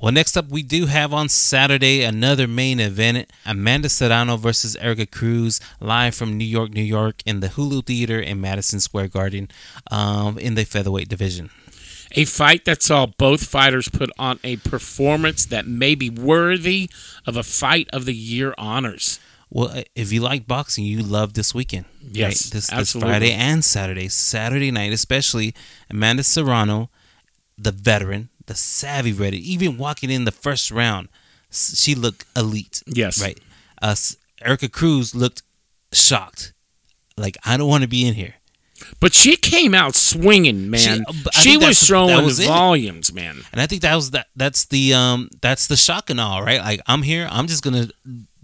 Well, 0.00 0.12
next 0.12 0.36
up, 0.36 0.48
we 0.48 0.62
do 0.62 0.86
have 0.86 1.12
on 1.12 1.28
Saturday 1.28 2.04
another 2.04 2.46
main 2.46 2.78
event 2.78 3.32
Amanda 3.44 3.88
Serrano 3.88 4.36
versus 4.36 4.76
Erika 4.76 5.06
Cruz, 5.06 5.60
live 5.80 6.14
from 6.14 6.38
New 6.38 6.44
York, 6.44 6.70
New 6.70 6.82
York, 6.82 7.20
in 7.26 7.40
the 7.40 7.48
Hulu 7.48 7.84
Theater 7.84 8.20
in 8.20 8.40
Madison 8.40 8.78
Square 8.78 9.08
Garden 9.08 9.48
um, 9.90 10.38
in 10.38 10.54
the 10.54 10.64
featherweight 10.64 11.08
division. 11.08 11.50
A 12.12 12.24
fight 12.24 12.64
that 12.64 12.80
saw 12.80 13.06
both 13.06 13.44
fighters 13.44 13.88
put 13.88 14.10
on 14.20 14.38
a 14.44 14.56
performance 14.58 15.44
that 15.46 15.66
may 15.66 15.96
be 15.96 16.08
worthy 16.08 16.88
of 17.26 17.36
a 17.36 17.42
Fight 17.42 17.88
of 17.92 18.04
the 18.04 18.14
Year 18.14 18.54
honors. 18.56 19.18
Well, 19.50 19.82
if 19.96 20.12
you 20.12 20.20
like 20.20 20.46
boxing, 20.46 20.84
you 20.84 21.02
love 21.02 21.34
this 21.34 21.52
weekend. 21.54 21.86
Yes, 22.00 22.46
right? 22.46 22.52
this, 22.52 22.66
this. 22.68 22.92
Friday 22.92 23.32
and 23.32 23.64
Saturday. 23.64 24.08
Saturday 24.08 24.70
night, 24.70 24.92
especially 24.92 25.54
Amanda 25.90 26.22
Serrano, 26.22 26.88
the 27.58 27.72
veteran, 27.72 28.28
the 28.48 28.54
savvy 28.54 29.12
ready. 29.12 29.38
Even 29.52 29.78
walking 29.78 30.10
in 30.10 30.24
the 30.24 30.32
first 30.32 30.70
round, 30.70 31.08
she 31.50 31.94
looked 31.94 32.24
elite. 32.36 32.82
Yes. 32.86 33.22
Right. 33.22 33.38
Uh, 33.80 33.94
Erika 34.42 34.68
Cruz 34.68 35.14
looked 35.14 35.42
shocked. 35.92 36.52
Like 37.16 37.36
I 37.44 37.56
don't 37.56 37.68
want 37.68 37.82
to 37.82 37.88
be 37.88 38.06
in 38.06 38.14
here. 38.14 38.34
But 39.00 39.14
she 39.14 39.36
came 39.36 39.74
out 39.74 39.94
swinging, 39.94 40.70
man. 40.70 40.80
She- 40.80 40.88
She, 40.88 41.00
uh, 41.00 41.30
I 41.34 41.42
think 41.44 41.62
was 41.62 41.86
throwing 41.86 42.24
was 42.24 42.38
it. 42.40 42.46
volumes, 42.46 43.12
man. 43.12 43.42
And 43.52 43.60
I 43.60 43.66
think 43.66 43.82
that 43.82 43.94
was 43.94 44.10
that. 44.12 44.26
That's 44.36 44.66
the 44.66 44.94
um. 44.94 45.28
That's 45.40 45.66
the 45.66 45.76
shock 45.76 46.10
and 46.10 46.20
all. 46.20 46.42
Right. 46.42 46.60
Like 46.60 46.80
I'm 46.86 47.02
here. 47.02 47.28
I'm 47.30 47.46
just 47.46 47.62
gonna 47.62 47.88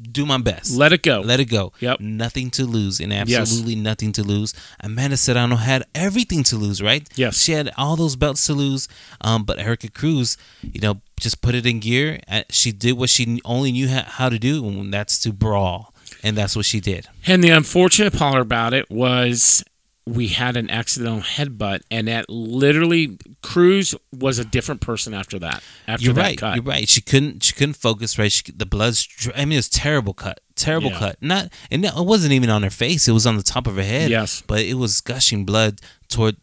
do 0.00 0.26
my 0.26 0.38
best. 0.38 0.76
Let 0.76 0.92
it 0.92 1.02
go. 1.02 1.20
Let 1.20 1.40
it 1.40 1.46
go. 1.46 1.72
Yep. 1.80 2.00
Nothing 2.00 2.50
to 2.52 2.64
lose 2.66 3.00
and 3.00 3.12
Yes. 3.12 3.32
absolutely 3.40 3.76
nothing 3.76 4.12
to 4.12 4.22
lose. 4.22 4.52
Amanda 4.80 5.16
Serrano 5.16 5.56
had 5.56 5.84
everything 5.94 6.42
to 6.44 6.56
lose, 6.56 6.82
right? 6.82 7.08
Yes. 7.16 7.40
She 7.42 7.52
had 7.52 7.70
all 7.78 7.96
those 7.96 8.16
belts 8.16 8.44
to 8.46 8.52
lose. 8.54 8.88
Um, 9.20 9.44
but 9.44 9.58
Erika 9.58 9.90
Cruz, 9.90 10.36
you 10.62 10.80
know, 10.80 11.00
just 11.18 11.40
put 11.40 11.54
it 11.54 11.64
in 11.64 11.78
gear. 11.80 12.20
Uh, 12.28 12.42
She 12.50 12.72
did 12.72 12.94
what 12.94 13.08
she 13.08 13.40
only 13.44 13.72
knew 13.72 13.88
how 13.88 14.28
to 14.28 14.38
do, 14.38 14.66
and 14.66 14.92
that's 14.92 15.18
to 15.20 15.32
brawl. 15.32 15.94
And 16.22 16.36
that's 16.36 16.56
what 16.56 16.64
she 16.66 16.80
did. 16.80 17.06
And 17.26 17.42
the 17.44 17.50
unfortunate 17.50 18.14
part 18.14 18.40
about 18.40 18.72
it 18.74 18.90
was 18.90 19.62
we 20.06 20.28
had 20.28 20.56
an 20.56 20.68
accidental 20.70 21.20
headbutt, 21.20 21.80
and 21.90 22.08
that 22.08 22.28
literally 22.28 23.16
Cruz 23.42 23.94
was 24.12 24.38
a 24.38 24.44
different 24.44 24.80
person 24.82 25.14
after 25.14 25.38
that. 25.38 25.62
After 25.88 26.04
You're 26.04 26.14
that 26.14 26.20
right. 26.22 26.38
cut, 26.38 26.54
You're 26.56 26.64
right. 26.64 26.88
She 26.88 27.00
couldn't. 27.00 27.42
She 27.42 27.54
couldn't 27.54 27.74
focus. 27.76 28.18
Right. 28.18 28.30
She, 28.30 28.42
the 28.52 28.66
blood's. 28.66 29.08
I 29.34 29.44
mean, 29.46 29.58
it's 29.58 29.68
terrible 29.68 30.12
cut. 30.12 30.40
Terrible 30.56 30.90
Yeah. 30.90 30.98
cut. 30.98 31.16
Not. 31.22 31.50
And 31.70 31.84
it 31.84 31.92
wasn't 31.96 32.32
even 32.32 32.50
on 32.50 32.62
her 32.62 32.70
face. 32.70 33.08
It 33.08 33.12
was 33.12 33.26
on 33.26 33.36
the 33.38 33.42
top 33.42 33.66
of 33.66 33.76
her 33.76 33.82
head. 33.82 34.10
Yes. 34.10 34.42
But 34.46 34.60
it 34.60 34.74
was 34.74 35.00
gushing 35.00 35.44
blood 35.46 35.80
toward 36.08 36.36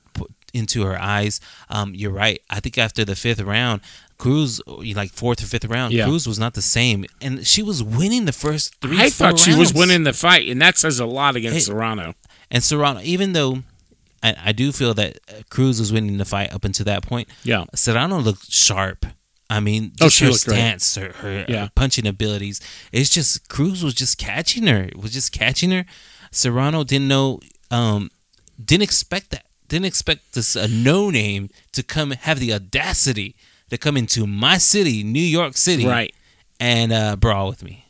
into 0.53 0.83
her 0.83 0.99
eyes. 0.99 1.39
Um, 1.69 1.93
you're 1.95 2.11
right. 2.11 2.41
I 2.49 2.59
think 2.59 2.77
after 2.77 3.05
the 3.05 3.15
fifth 3.15 3.39
round, 3.41 3.81
Cruz, 4.17 4.61
like 4.67 5.11
fourth 5.11 5.41
or 5.41 5.45
fifth 5.47 5.65
round, 5.65 5.93
Yeah. 5.93 6.05
Cruz 6.05 6.27
was 6.27 6.37
not 6.37 6.53
the 6.55 6.61
same, 6.61 7.05
and 7.21 7.47
she 7.47 7.63
was 7.63 7.81
winning 7.81 8.25
the 8.25 8.31
first 8.33 8.75
three. 8.81 8.99
I 9.01 9.09
thought 9.09 9.39
she 9.39 9.55
was 9.55 9.73
winning 9.73 10.03
the 10.03 10.13
fight, 10.13 10.47
and 10.49 10.61
that 10.61 10.77
says 10.77 10.99
a 10.99 11.05
lot 11.05 11.35
against 11.35 11.65
Serrano. 11.67 12.13
And 12.51 12.63
Serrano, 12.63 12.99
even 13.01 13.33
though 13.33 13.63
I, 14.21 14.35
I 14.47 14.51
do 14.51 14.71
feel 14.71 14.93
that 14.95 15.17
uh, 15.29 15.41
Cruz 15.49 15.79
was 15.79 15.91
winning 15.91 16.17
the 16.17 16.25
fight 16.25 16.53
up 16.53 16.65
until 16.65 16.83
that 16.85 17.03
point, 17.03 17.27
Yeah. 17.43 17.65
Serrano 17.73 18.19
looked 18.19 18.51
sharp. 18.51 19.05
I 19.49 19.59
mean, 19.59 19.93
Oh, 19.99 20.05
just 20.05 20.17
she 20.17 20.25
her 20.25 20.31
stance, 20.33 20.95
her, 20.95 21.11
her 21.13 21.45
Yeah. 21.47 21.69
punching 21.75 22.05
abilities. 22.07 22.61
It's 22.91 23.09
just 23.09 23.49
Cruz 23.49 23.83
was 23.83 23.93
just 23.93 24.17
catching 24.17 24.67
her. 24.67 24.89
Was 24.95 25.11
just 25.13 25.31
catching 25.31 25.71
her. 25.71 25.85
Serrano 26.31 26.83
didn't 26.83 27.07
know, 27.07 27.39
um, 27.71 28.09
didn't 28.63 28.83
expect 28.83 29.31
that. 29.31 29.45
Didn't 29.67 29.85
expect 29.85 30.33
this 30.33 30.55
a 30.55 30.67
no 30.67 31.09
name 31.09 31.49
to 31.71 31.81
come 31.83 32.11
have 32.11 32.39
the 32.39 32.53
audacity 32.53 33.35
to 33.69 33.77
come 33.77 33.95
into 33.97 34.27
my 34.27 34.57
city, 34.57 35.01
New 35.03 35.21
York 35.23 35.55
City, 35.57 35.85
Right. 35.85 36.13
and 36.59 36.91
uh, 36.91 37.15
brawl 37.15 37.47
with 37.49 37.63
me. 37.63 37.85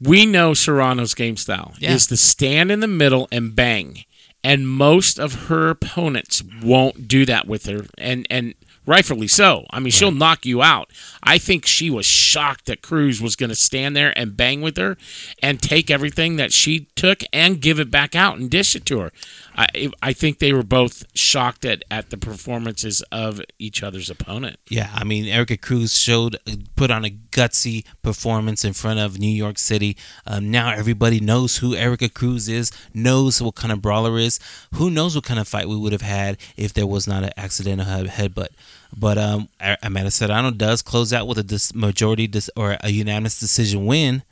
We 0.00 0.26
know 0.26 0.54
Serrano's 0.54 1.14
game 1.14 1.36
style 1.36 1.74
Yeah. 1.78 1.92
is 1.94 2.06
to 2.08 2.16
stand 2.16 2.70
in 2.70 2.80
the 2.80 2.86
middle 2.86 3.28
and 3.32 3.54
bang. 3.54 4.04
And 4.44 4.68
most 4.68 5.18
of 5.18 5.46
her 5.48 5.68
opponents 5.70 6.42
won't 6.62 7.08
do 7.08 7.26
that 7.26 7.46
with 7.48 7.66
her. 7.66 7.86
And 7.98 8.26
and 8.30 8.54
rightfully 8.86 9.28
so. 9.28 9.66
I 9.70 9.80
mean, 9.80 9.90
she'll 9.90 10.12
knock 10.12 10.46
you 10.46 10.62
out. 10.62 10.90
I 11.22 11.36
think 11.36 11.66
she 11.66 11.90
was 11.90 12.06
shocked 12.06 12.64
that 12.66 12.80
Cruz 12.80 13.20
was 13.20 13.36
going 13.36 13.50
to 13.50 13.56
stand 13.56 13.94
there 13.94 14.16
and 14.16 14.36
bang 14.36 14.62
with 14.62 14.78
her 14.78 14.96
and 15.42 15.60
take 15.60 15.90
everything 15.90 16.36
that 16.36 16.52
she 16.52 16.86
took 16.96 17.20
and 17.32 17.60
give 17.60 17.78
it 17.78 17.90
back 17.90 18.14
out 18.14 18.38
and 18.38 18.48
dish 18.48 18.74
it 18.74 18.86
to 18.86 19.00
her. 19.00 19.12
I 19.58 19.90
I 20.00 20.12
think 20.12 20.38
they 20.38 20.52
were 20.52 20.62
both 20.62 21.04
shocked 21.14 21.64
at, 21.64 21.82
at 21.90 22.10
the 22.10 22.16
performances 22.16 23.02
of 23.10 23.40
each 23.58 23.82
other's 23.82 24.08
opponent. 24.08 24.58
Yeah, 24.70 24.88
I 24.94 25.02
mean, 25.02 25.26
Erika 25.26 25.56
Cruz 25.56 25.98
showed, 25.98 26.38
put 26.76 26.92
on 26.92 27.04
a 27.04 27.10
gutsy 27.10 27.84
performance 28.02 28.64
in 28.64 28.72
front 28.72 29.00
of 29.00 29.18
New 29.18 29.26
York 29.26 29.58
City. 29.58 29.96
Um, 30.26 30.52
now 30.52 30.70
everybody 30.70 31.18
knows 31.18 31.56
who 31.56 31.74
Erika 31.74 32.08
Cruz 32.08 32.48
is, 32.48 32.70
knows 32.94 33.42
what 33.42 33.56
kind 33.56 33.72
of 33.72 33.82
brawler 33.82 34.16
is. 34.16 34.38
Who 34.74 34.90
knows 34.90 35.16
what 35.16 35.24
kind 35.24 35.40
of 35.40 35.48
fight 35.48 35.68
we 35.68 35.76
would 35.76 35.92
have 35.92 36.02
had 36.02 36.38
if 36.56 36.72
there 36.72 36.86
was 36.86 37.08
not 37.08 37.24
an 37.24 37.32
accidental 37.36 37.86
headbutt. 37.86 38.48
But 38.96 39.18
um, 39.18 39.48
Amanda 39.82 40.12
Serrano 40.12 40.52
does 40.52 40.82
close 40.82 41.12
out 41.12 41.26
with 41.26 41.36
a 41.36 41.42
dis- 41.42 41.74
majority 41.74 42.28
dis- 42.28 42.50
or 42.56 42.76
a 42.80 42.90
unanimous 42.90 43.40
decision 43.40 43.86
win. 43.86 44.22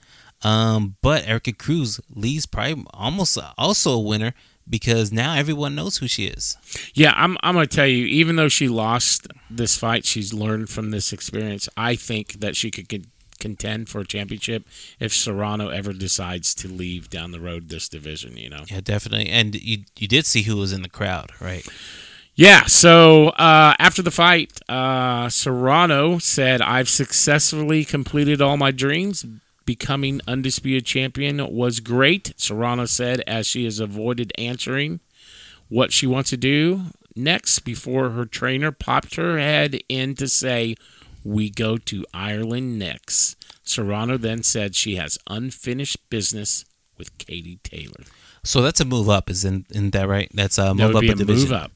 Um, 0.43 0.97
but 1.03 1.27
Erika 1.27 1.53
Cruz 1.53 2.01
leaves 2.15 2.47
probably 2.47 2.85
almost 2.95 3.39
also 3.59 3.93
a 3.93 4.01
winner 4.01 4.35
because 4.69 5.13
now 5.13 5.35
everyone 5.35 5.75
knows 5.75 5.99
who 5.99 6.09
she 6.09 6.27
is. 6.27 6.57
Yeah, 6.95 7.13
I'm. 7.17 7.37
I'm 7.43 7.55
gonna 7.55 7.67
tell 7.67 7.87
you. 7.87 8.07
Even 8.07 8.37
though 8.37 8.49
she 8.49 8.69
lost 8.69 9.29
this 9.51 9.77
fight, 9.77 10.05
she's 10.05 10.33
learned 10.33 10.69
from 10.69 10.91
this 10.91 11.13
experience. 11.13 11.69
I 11.77 11.97
think 11.97 12.35
that 12.41 12.57
she 12.57 12.71
could 12.71 12.89
con- 12.89 13.07
contend 13.39 13.89
for 13.89 14.01
a 14.01 14.07
championship 14.07 14.67
if 14.99 15.13
Serrano 15.13 15.69
ever 15.69 15.93
decides 15.93 16.55
to 16.57 16.69
leave 16.69 17.11
down 17.11 17.33
the 17.33 17.41
road 17.41 17.69
this 17.69 17.89
division. 17.89 18.37
You 18.37 18.51
know. 18.51 18.65
Yeah, 18.67 18.81
definitely. 18.81 19.29
And 19.29 19.55
you 19.55 19.85
you 19.97 20.09
did 20.09 20.27
see 20.27 20.43
who 20.43 20.57
was 20.57 20.73
in 20.73 20.83
the 20.83 20.89
crowd, 20.89 21.31
right? 21.41 21.67
Yeah. 22.35 22.65
So 22.65 23.29
uh, 23.31 23.75
after 23.79 24.03
the 24.03 24.11
fight, 24.11 24.61
uh, 24.69 25.29
Serrano 25.29 26.19
said, 26.19 26.61
"I've 26.61 26.89
successfully 26.89 27.85
completed 27.85 28.43
all 28.43 28.57
my 28.57 28.71
dreams." 28.71 29.25
Becoming 29.67 30.21
undisputed 30.27 30.87
champion 30.87 31.53
was 31.55 31.81
great, 31.81 32.33
Serrano 32.39 32.87
said 32.87 33.21
as 33.27 33.47
she 33.47 33.65
has 33.65 33.79
avoided 33.81 34.33
answering 34.39 35.01
what 35.69 35.93
she 35.93 36.07
wants 36.07 36.31
to 36.31 36.37
do 36.37 36.83
next 37.17 37.61
before 37.61 38.11
her 38.11 38.25
trainer 38.25 38.71
popped 38.73 39.17
her 39.17 39.39
head 39.39 39.81
in 39.89 40.15
to 40.15 40.29
say, 40.29 40.77
We 41.25 41.51
go 41.51 41.77
to 41.79 42.07
Ireland 42.15 42.79
next. 42.79 43.37
Serrano 43.65 44.17
then 44.17 44.43
said 44.45 44.77
she 44.77 44.95
has 44.97 45.19
unfinished 45.29 45.99
business 46.09 46.65
with 46.97 47.17
Katie 47.19 47.59
Taylor. 47.65 48.05
So 48.45 48.63
that's 48.63 48.81
a 48.81 48.85
move 48.85 49.09
up, 49.09 49.29
isn't, 49.29 49.67
isn't 49.71 49.91
that 49.91 50.07
right? 50.09 50.31
That's 50.33 50.57
a 50.59 50.63
That 50.67 50.75
move 50.77 50.87
would 50.89 50.97
up 50.97 51.01
be 51.01 51.09
a 51.09 51.13
a 51.13 51.17
division. 51.17 51.49
move 51.51 51.53
up. 51.53 51.73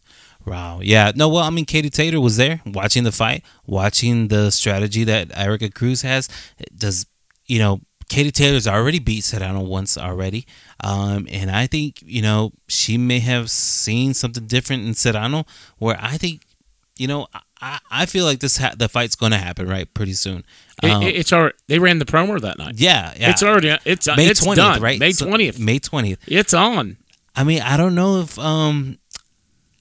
Wow. 0.46 0.80
Yeah. 0.82 1.12
No. 1.14 1.28
Well, 1.28 1.44
I 1.44 1.50
mean, 1.50 1.64
Katie 1.66 1.90
Taylor 1.90 2.20
was 2.20 2.36
there 2.38 2.62
watching 2.64 3.02
the 3.04 3.12
fight, 3.12 3.44
watching 3.66 4.28
the 4.28 4.50
strategy 4.50 5.04
that 5.04 5.36
Erika 5.36 5.68
Cruz 5.68 6.00
has. 6.02 6.28
Does 6.74 7.04
you 7.50 7.58
know? 7.58 7.80
Katie 8.08 8.32
Taylor's 8.32 8.66
already 8.66 8.98
beat 8.98 9.22
Serrano 9.22 9.60
once 9.60 9.96
already, 9.96 10.44
um, 10.82 11.28
and 11.30 11.48
I 11.48 11.68
think 11.68 12.02
you 12.04 12.22
know 12.22 12.50
she 12.66 12.98
may 12.98 13.20
have 13.20 13.48
seen 13.52 14.14
something 14.14 14.46
different 14.48 14.84
in 14.84 14.94
Serrano. 14.94 15.44
Where 15.78 15.96
I 16.00 16.16
think, 16.16 16.42
you 16.98 17.06
know, 17.06 17.28
I, 17.62 17.78
I 17.88 18.06
feel 18.06 18.24
like 18.24 18.40
this 18.40 18.56
ha- 18.56 18.74
the 18.76 18.88
fight's 18.88 19.14
going 19.14 19.30
to 19.30 19.38
happen 19.38 19.68
right 19.68 19.86
pretty 19.94 20.14
soon. 20.14 20.42
Um, 20.82 21.02
it- 21.04 21.14
it's 21.14 21.32
already, 21.32 21.54
they 21.68 21.78
ran 21.78 22.00
the 22.00 22.04
promo 22.04 22.40
that 22.40 22.58
night. 22.58 22.74
yeah, 22.78 23.14
yeah. 23.16 23.30
It's 23.30 23.44
already 23.44 23.78
it's 23.84 24.08
May 24.08 24.26
it's 24.26 24.44
20th, 24.44 24.56
done. 24.56 24.82
right? 24.82 24.98
May 24.98 25.12
So- 25.12 25.26
twentieth. 25.26 25.60
May 25.60 25.78
twentieth. 25.78 26.18
it's 26.26 26.52
on. 26.52 26.96
I 27.36 27.44
mean, 27.44 27.60
I 27.62 27.76
don't 27.76 27.94
know 27.94 28.20
if 28.22 28.36
um 28.40 28.98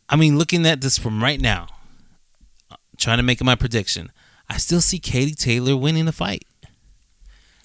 I 0.08 0.16
mean 0.18 0.38
looking 0.38 0.68
at 0.68 0.82
this 0.82 1.00
from 1.00 1.24
right 1.24 1.42
now, 1.42 1.66
trying 2.98 3.18
to 3.18 3.24
make 3.24 3.44
my 3.44 3.56
prediction, 3.56 4.12
I 4.48 4.58
still 4.58 4.82
see 4.82 5.00
Katie 5.00 5.34
Taylor 5.34 5.76
winning 5.76 6.06
the 6.06 6.12
fight. 6.12 6.44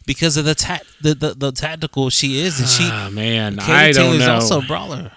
Because 0.06 0.36
of 0.36 0.44
the 0.44 0.54
ta- 0.54 0.80
the, 1.00 1.14
the 1.14 1.34
the 1.34 1.52
tactical 1.52 2.10
she 2.10 2.40
is 2.40 2.58
and 2.60 2.68
she 2.68 2.84
Ah 2.90 3.08
man, 3.10 3.56
Katie 3.56 3.72
I 3.72 3.92
don't 3.92 4.04
Taylor's 4.12 4.26
know. 4.26 4.34
also 4.34 4.58
a 4.60 4.62
brawler. 4.62 5.12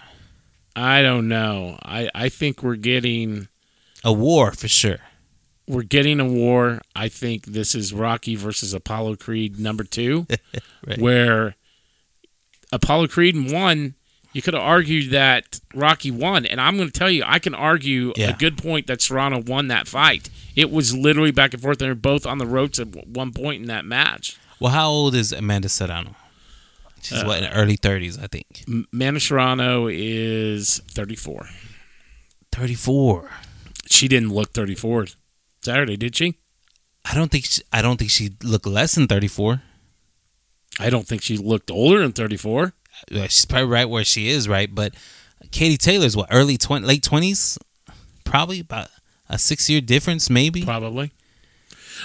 I 0.75 1.01
don't 1.01 1.27
know. 1.27 1.77
I 1.83 2.09
I 2.15 2.29
think 2.29 2.63
we're 2.63 2.75
getting 2.75 3.47
A 4.03 4.13
war 4.13 4.51
for 4.53 4.67
sure. 4.67 4.99
we're 5.67 5.83
getting 5.83 6.19
a 6.21 6.25
war. 6.25 6.81
I 6.95 7.09
think 7.09 7.47
this 7.47 7.75
is 7.75 7.93
Rocky 7.93 8.35
versus 8.35 8.73
Apollo 8.73 9.17
Creed 9.17 9.59
number 9.59 9.83
two, 9.83 10.25
Right. 10.87 10.97
where 10.99 11.55
Apollo 12.71 13.07
Creed 13.07 13.51
won. 13.51 13.95
You 14.33 14.41
could 14.41 14.53
have 14.53 14.61
argued 14.63 15.11
that 15.11 15.59
Rocky 15.73 16.11
won, 16.11 16.45
and 16.45 16.61
I'm 16.61 16.77
going 16.77 16.89
to 16.91 16.97
tell 16.99 17.09
you, 17.09 17.23
I 17.25 17.39
can 17.39 17.55
argue 17.55 18.13
Yeah. 18.15 18.31
a 18.31 18.37
good 18.37 18.55
point 18.57 18.85
that 18.87 19.01
Serrano 19.01 19.39
won 19.39 19.67
that 19.69 19.87
fight. 19.87 20.29
It 20.55 20.69
was 20.69 20.95
literally 20.95 21.31
back 21.31 21.53
and 21.53 21.61
forth. 21.63 21.81
and 21.81 21.85
They 21.85 21.89
were 21.89 21.95
both 21.95 22.25
on 22.27 22.37
the 22.37 22.45
ropes 22.45 22.77
at 22.77 23.07
one 23.07 23.31
point 23.31 23.61
in 23.61 23.67
that 23.69 23.83
match. 23.85 24.37
Well, 24.59 24.71
how 24.71 24.89
old 24.89 25.15
is 25.15 25.31
Amanda 25.31 25.69
Serrano? 25.69 26.15
She's 27.01 27.23
what 27.23 27.37
in 27.39 27.43
Uh, 27.45 27.53
her 27.53 27.61
early 27.61 27.75
thirties, 27.75 28.17
I 28.17 28.27
think. 28.27 28.63
Manny 28.91 29.19
Serrano 29.19 29.87
is 29.87 30.81
34. 30.91 31.47
Thirty 32.51 32.75
four. 32.75 33.29
She 33.89 34.07
didn't 34.09 34.33
look 34.33 34.51
34 34.51 35.07
Saturday, 35.61 35.95
did 35.95 36.15
she? 36.15 36.35
I 37.05 37.13
don't 37.15 37.31
think 37.31 37.45
she, 37.45 37.61
I 37.71 37.81
don't 37.81 37.97
think 37.97 38.11
she 38.11 38.31
looked 38.43 38.65
less 38.65 38.95
than 38.95 39.07
34. 39.07 39.61
I 40.79 40.89
don't 40.89 41.07
think 41.07 41.21
she 41.21 41.37
looked 41.37 41.71
older 41.71 41.99
than 41.99 42.11
34. 42.11 42.73
Uh, 43.15 43.21
She's 43.27 43.45
probably 43.45 43.69
right 43.69 43.85
where 43.89 44.03
she 44.03 44.27
is, 44.29 44.49
right? 44.49 44.73
But 44.73 44.93
Katie 45.51 45.77
Taylor's 45.77 46.17
what 46.17 46.27
early 46.31 46.57
20, 46.57 46.85
late 46.85 47.01
20s, 47.03 47.57
probably 48.25 48.59
about 48.59 48.89
a 49.29 49.37
six 49.37 49.69
year 49.69 49.79
difference, 49.79 50.29
maybe. 50.29 50.63
Probably. 50.65 51.11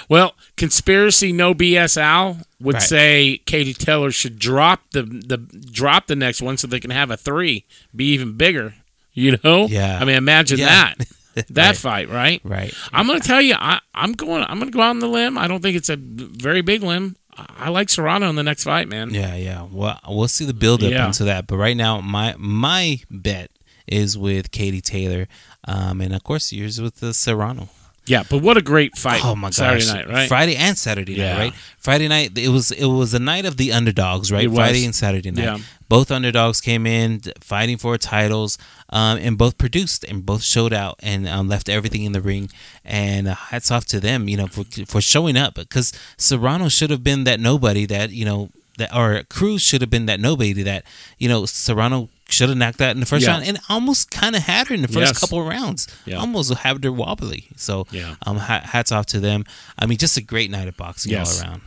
Well, 0.09 0.35
conspiracy 0.57 1.33
no 1.33 1.55
BS 1.55 1.97
Al 1.97 2.39
would 2.61 2.75
Right. 2.75 2.83
say 2.83 3.41
Katie 3.47 3.75
Taylor 3.75 4.11
should 4.11 4.39
drop 4.39 4.81
the 4.93 5.03
the 5.03 5.37
drop 5.37 6.07
the 6.07 6.17
next 6.17 6.41
one 6.43 6.57
so 6.57 6.67
they 6.67 6.81
can 6.81 6.91
have 6.91 7.11
a 7.11 7.17
three, 7.17 7.65
be 7.95 8.13
even 8.13 8.33
bigger. 8.37 8.75
You 9.15 9.37
know? 9.45 9.67
Yeah. 9.67 9.99
I 10.01 10.05
mean, 10.07 10.17
imagine 10.17 10.59
Yeah. 10.59 10.95
that 11.35 11.47
that 11.51 11.67
Right. 11.69 11.77
fight, 11.77 12.09
right? 12.11 12.41
Right. 12.45 12.73
I'm 12.93 13.07
going 13.07 13.21
to 13.21 13.27
tell 13.27 13.43
you, 13.43 13.55
I, 13.59 13.81
I'm 13.95 14.13
going. 14.13 14.45
I'm 14.49 14.61
to 14.61 14.71
go 14.71 14.81
out 14.81 14.91
on 14.91 15.01
the 15.01 15.07
limb. 15.09 15.37
I 15.37 15.47
don't 15.49 15.61
think 15.63 15.77
it's 15.77 15.89
a 15.91 15.97
very 15.97 16.63
big 16.63 16.83
limb. 16.83 17.17
I 17.37 17.47
I 17.59 17.69
like 17.71 17.89
Serrano 17.89 18.29
in 18.29 18.37
the 18.37 18.43
next 18.43 18.65
fight, 18.65 18.89
man. 18.89 19.11
Yeah, 19.13 19.35
yeah. 19.37 19.67
Well, 19.71 19.99
we'll 20.09 20.29
see 20.29 20.45
the 20.47 20.53
build 20.55 20.83
up 20.83 20.91
Yeah. 20.91 21.07
into 21.07 21.25
that. 21.25 21.47
But 21.47 21.57
right 21.57 21.77
now, 21.77 22.01
my 22.01 22.35
my 22.39 23.01
bet 23.11 23.51
is 23.87 24.17
with 24.17 24.51
Katie 24.51 24.81
Taylor, 24.81 25.27
um, 25.67 26.01
and 26.01 26.15
of 26.15 26.23
course 26.25 26.53
yours 26.53 26.81
with 26.81 27.01
the 27.01 27.13
Serrano. 27.15 27.69
Yeah, 28.05 28.25
but 28.29 28.39
what 28.43 28.57
a 28.57 28.63
great 28.63 28.97
fight! 28.99 29.25
Oh 29.25 29.37
my 29.37 29.49
gosh! 29.49 29.57
Saturday 29.57 29.87
night, 29.87 30.09
right? 30.09 30.29
Friday 30.29 30.57
and 30.57 30.77
Saturday 30.77 31.15
Yeah. 31.15 31.35
night, 31.35 31.39
right? 31.39 31.55
Friday 31.79 32.09
night 32.09 32.37
it 32.37 32.49
was 32.49 32.73
it 32.73 32.87
was 32.87 33.13
the 33.13 33.21
night 33.21 33.45
of 33.45 33.57
the 33.59 33.73
underdogs, 33.73 34.33
right? 34.33 34.45
It 34.45 34.49
was. 34.49 34.57
Friday 34.57 34.85
and 34.85 34.95
Saturday 34.95 35.31
night. 35.31 35.45
Yeah. 35.45 35.59
Both 35.89 36.11
underdogs 36.11 36.61
came 36.61 36.87
in 36.87 37.21
fighting 37.41 37.77
for 37.77 37.97
titles, 37.99 38.59
um, 38.89 39.19
and 39.19 39.39
both 39.39 39.57
produced 39.57 40.05
and 40.05 40.27
both 40.27 40.43
showed 40.43 40.73
out 40.73 40.97
and 41.01 41.29
um, 41.29 41.49
left 41.49 41.69
everything 41.69 42.03
in 42.03 42.13
the 42.13 42.21
ring. 42.23 42.51
And 42.85 43.29
uh, 43.29 43.35
hats 43.35 43.71
off 43.71 43.85
to 43.87 44.01
them, 44.01 44.29
you 44.29 44.37
know, 44.37 44.47
for 44.49 44.65
for 44.87 45.01
showing 45.01 45.37
up 45.37 45.55
because 45.55 45.93
Serrano 46.17 46.69
should 46.69 46.91
have 46.91 47.05
been 47.05 47.23
that 47.25 47.39
nobody 47.39 47.87
that 47.87 48.11
you 48.11 48.25
know 48.25 48.51
that 48.79 48.93
or 48.93 49.23
Cruz 49.29 49.63
should 49.63 49.81
have 49.81 49.91
been 49.91 50.07
that 50.07 50.19
nobody 50.19 50.63
that 50.65 50.85
you 51.19 51.29
know 51.29 51.47
Serrano. 51.47 52.09
Should 52.33 52.49
have 52.49 52.59
knocked 52.59 52.79
that 52.79 52.93
in 52.97 53.01
the 53.01 53.07
first 53.07 53.25
Yeah. 53.27 53.33
round 53.33 53.45
and 53.47 53.59
almost 53.69 54.11
kind 54.11 54.35
of 54.35 54.43
had 54.43 54.69
her 54.69 54.75
in 54.75 54.83
the 54.83 54.89
first 54.89 55.13
Yes. 55.13 55.19
couple 55.21 55.41
of 55.41 55.47
rounds. 55.47 55.87
Yeah. 56.07 56.17
Almost 56.17 56.53
had 56.55 56.83
her 56.83 56.93
wobbly. 56.93 57.49
So 57.57 57.87
Yeah. 57.91 58.15
um, 58.27 58.39
hats 58.39 58.91
off 58.91 59.07
to 59.07 59.21
them. 59.21 59.45
I 59.79 59.87
mean, 59.87 59.99
just 59.99 60.17
a 60.17 60.23
great 60.23 60.51
night 60.51 60.67
of 60.69 60.77
boxing 60.77 61.13
Yes. 61.13 61.41
all 61.41 61.49
around. 61.49 61.61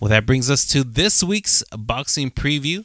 Well, 0.00 0.08
that 0.10 0.26
brings 0.26 0.48
us 0.50 0.64
to 0.66 0.84
this 0.84 1.22
week's 1.24 1.62
boxing 1.76 2.30
preview. 2.30 2.84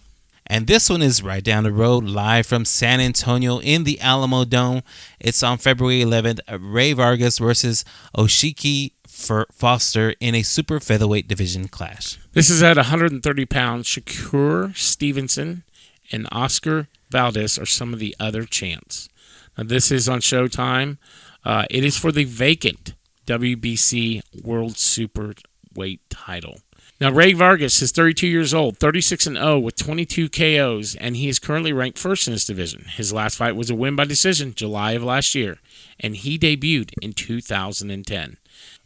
And 0.52 0.66
this 0.66 0.90
one 0.90 1.04
is 1.04 1.22
right 1.22 1.44
down 1.44 1.64
the 1.64 1.72
road, 1.72 2.06
live 2.06 2.48
from 2.48 2.66
San 2.66 3.00
Antonio 3.00 3.60
in 3.60 3.84
the 3.84 4.00
Alamodome. 4.02 4.82
It's 5.20 5.44
on 5.44 5.60
February 5.60 6.02
11th. 6.02 6.40
Rey 6.60 6.94
Vargas 6.94 7.38
versus 7.38 7.86
O'Shaquie 8.18 8.94
Foster 9.08 10.16
in 10.20 10.34
a 10.34 10.42
super 10.44 10.80
featherweight 10.80 11.28
division 11.28 11.68
clash. 11.68 12.18
This 12.34 12.50
is 12.50 12.64
at 12.64 12.78
130 12.78 13.46
pounds. 13.46 13.88
Shakur 13.88 14.76
Stevenson 14.76 15.64
and 16.12 16.28
Oscar 16.32 16.88
Valdez 17.10 17.58
are 17.58 17.66
some 17.66 17.94
of 17.94 18.00
the 18.00 18.16
other 18.20 18.46
champs. 18.46 19.10
Now, 19.58 19.64
this 19.66 19.92
is 19.92 20.08
on 20.08 20.20
Showtime. 20.20 20.98
Uh, 21.44 21.66
it 21.70 21.84
is 21.84 21.98
for 21.98 22.12
the 22.12 22.24
vacant 22.24 22.94
WBC 23.26 24.22
World 24.44 24.74
Superweight 24.74 26.00
title. 26.10 26.60
Now, 27.02 27.12
Rey 27.12 27.32
Vargas 27.32 27.82
is 27.82 27.94
32 27.94 28.28
years 28.28 28.54
old, 28.54 28.78
36 28.78 29.26
and 29.28 29.38
0 29.38 29.60
with 29.60 29.78
22 29.78 30.28
KOs, 30.30 30.96
and 30.96 31.16
he 31.16 31.30
is 31.30 31.40
currently 31.40 31.72
ranked 31.72 31.98
first 31.98 32.28
in 32.28 32.34
this 32.34 32.46
division. 32.46 32.86
His 32.90 33.14
last 33.14 33.38
fight 33.38 33.56
was 33.56 33.70
a 33.70 33.76
win 33.76 33.96
by 33.96 34.04
decision, 34.04 34.54
July 34.54 34.92
of 34.94 35.04
last 35.04 35.34
year, 35.34 35.60
and 36.00 36.18
he 36.18 36.38
debuted 36.38 36.92
in 37.02 37.14
2010. 37.14 38.38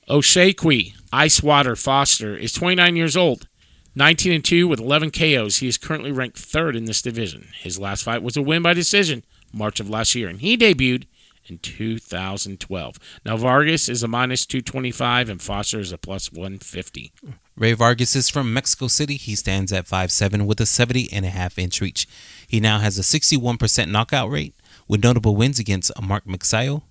O'Shaquie 0.07 0.93
Icewater 1.11 1.81
Foster 1.81 2.37
is 2.37 2.53
29 2.53 2.95
years 2.95 3.17
old, 3.17 3.47
19 3.95 4.31
and 4.31 4.45
2 4.45 4.67
with 4.67 4.79
11 4.79 5.11
KOs. 5.11 5.57
He 5.57 5.67
is 5.67 5.77
currently 5.77 6.11
ranked 6.11 6.37
third 6.37 6.75
in 6.75 6.85
this 6.85 7.01
division. 7.01 7.49
His 7.59 7.79
last 7.79 8.03
fight 8.03 8.23
was 8.23 8.35
a 8.35 8.41
win 8.41 8.63
by 8.63 8.73
decision, 8.73 9.23
March 9.51 9.79
of 9.79 9.89
last 9.89 10.15
year, 10.15 10.27
and 10.27 10.41
he 10.41 10.57
debuted 10.57 11.05
in 11.45 11.59
2012. 11.59 12.99
Now 13.25 13.37
Vargas 13.37 13.89
is 13.89 14.03
a 14.03 14.07
minus 14.07 14.45
225 14.45 15.29
and 15.29 15.41
Foster 15.41 15.79
is 15.79 15.91
a 15.91 15.97
plus 15.97 16.31
150. 16.31 17.11
Rey 17.55 17.73
Vargas 17.73 18.15
is 18.15 18.29
from 18.29 18.53
Mexico 18.53 18.87
City. 18.87 19.15
He 19.15 19.35
stands 19.35 19.71
at 19.71 19.85
5'7 19.85 20.45
with 20.45 20.59
a 20.59 20.65
70 20.65 21.11
and 21.11 21.25
a 21.25 21.29
half 21.29 21.59
inch 21.59 21.81
reach. 21.81 22.07
He 22.47 22.59
now 22.59 22.79
has 22.79 22.97
a 22.97 23.01
61% 23.01 23.91
knockout 23.91 24.29
rate 24.29 24.55
with 24.87 25.03
notable 25.03 25.35
wins 25.35 25.59
against 25.59 25.91
Mark 26.01 26.25
Magsayo, 26.25 26.83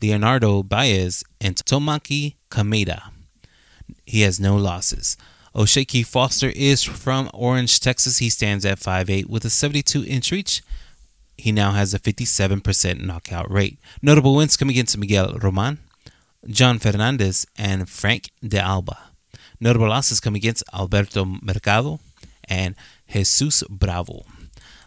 Leonardo 0.00 0.62
Baez, 0.62 1.24
and 1.40 1.56
Tomoki 1.56 2.36
Kameda. 2.50 3.10
He 4.06 4.22
has 4.22 4.40
no 4.40 4.56
losses. 4.56 5.16
O'Shaquie 5.54 6.06
Foster 6.06 6.50
is 6.54 6.82
from 6.82 7.30
Orange, 7.34 7.80
Texas. 7.80 8.18
He 8.18 8.28
stands 8.28 8.64
at 8.64 8.78
5'8 8.78 9.26
with 9.26 9.44
a 9.44 9.50
72 9.50 10.04
inch 10.04 10.30
reach. 10.30 10.62
He 11.36 11.52
now 11.52 11.72
has 11.72 11.94
a 11.94 11.98
57% 11.98 13.00
knockout 13.04 13.50
rate. 13.50 13.78
Notable 14.02 14.34
wins 14.34 14.56
come 14.56 14.68
against 14.68 14.98
Miguel 14.98 15.38
Roman, 15.40 15.78
Jon 16.46 16.78
Fernandez, 16.78 17.46
and 17.56 17.88
Frank 17.88 18.30
de 18.46 18.58
Alba. 18.60 18.98
Notable 19.60 19.88
losses 19.88 20.20
come 20.20 20.34
against 20.34 20.64
Alberto 20.74 21.24
Mercado 21.24 22.00
and 22.48 22.74
Jesus 23.12 23.62
Bravo. 23.68 24.24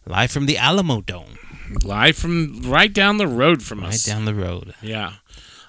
Live 0.06 0.32
from 0.32 0.46
the 0.46 0.56
Alamodome, 0.56 1.38
Live 1.84 2.18
from 2.18 2.62
right 2.64 2.92
down 2.92 3.18
the 3.18 3.28
road 3.28 3.62
from 3.64 3.80
right 3.82 3.90
us. 3.94 4.08
Right 4.08 4.14
down 4.14 4.26
the 4.26 4.34
road. 4.36 4.74
Yeah. 4.82 5.14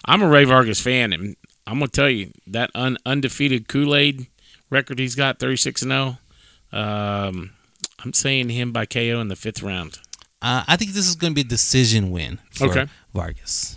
I'm 0.04 0.22
a 0.22 0.28
Rey 0.28 0.44
Vargas 0.44 0.80
fan, 0.80 1.12
and 1.12 1.36
I'm 1.66 1.78
going 1.78 1.88
to 1.90 1.92
tell 1.92 2.10
you 2.10 2.32
that 2.46 2.70
un- 2.74 2.98
undefeated 3.06 3.68
Kool 3.68 3.94
Aid 3.94 4.26
record 4.72 4.98
he's 4.98 5.14
got, 5.14 5.38
36 5.38 5.82
and 5.82 5.90
0. 5.92 6.18
Um, 6.72 7.52
I'm 8.02 8.12
saying 8.12 8.48
him 8.48 8.72
by 8.72 8.86
KO 8.86 9.20
in 9.20 9.28
the 9.28 9.36
fifth 9.36 9.62
round. 9.62 9.98
Uh, 10.40 10.64
I 10.66 10.76
think 10.76 10.92
this 10.92 11.06
is 11.06 11.14
going 11.14 11.32
to 11.32 11.34
be 11.34 11.42
a 11.42 11.44
decision 11.44 12.10
win 12.10 12.40
for 12.50 12.68
Okay. 12.70 12.86
Vargas. 13.14 13.76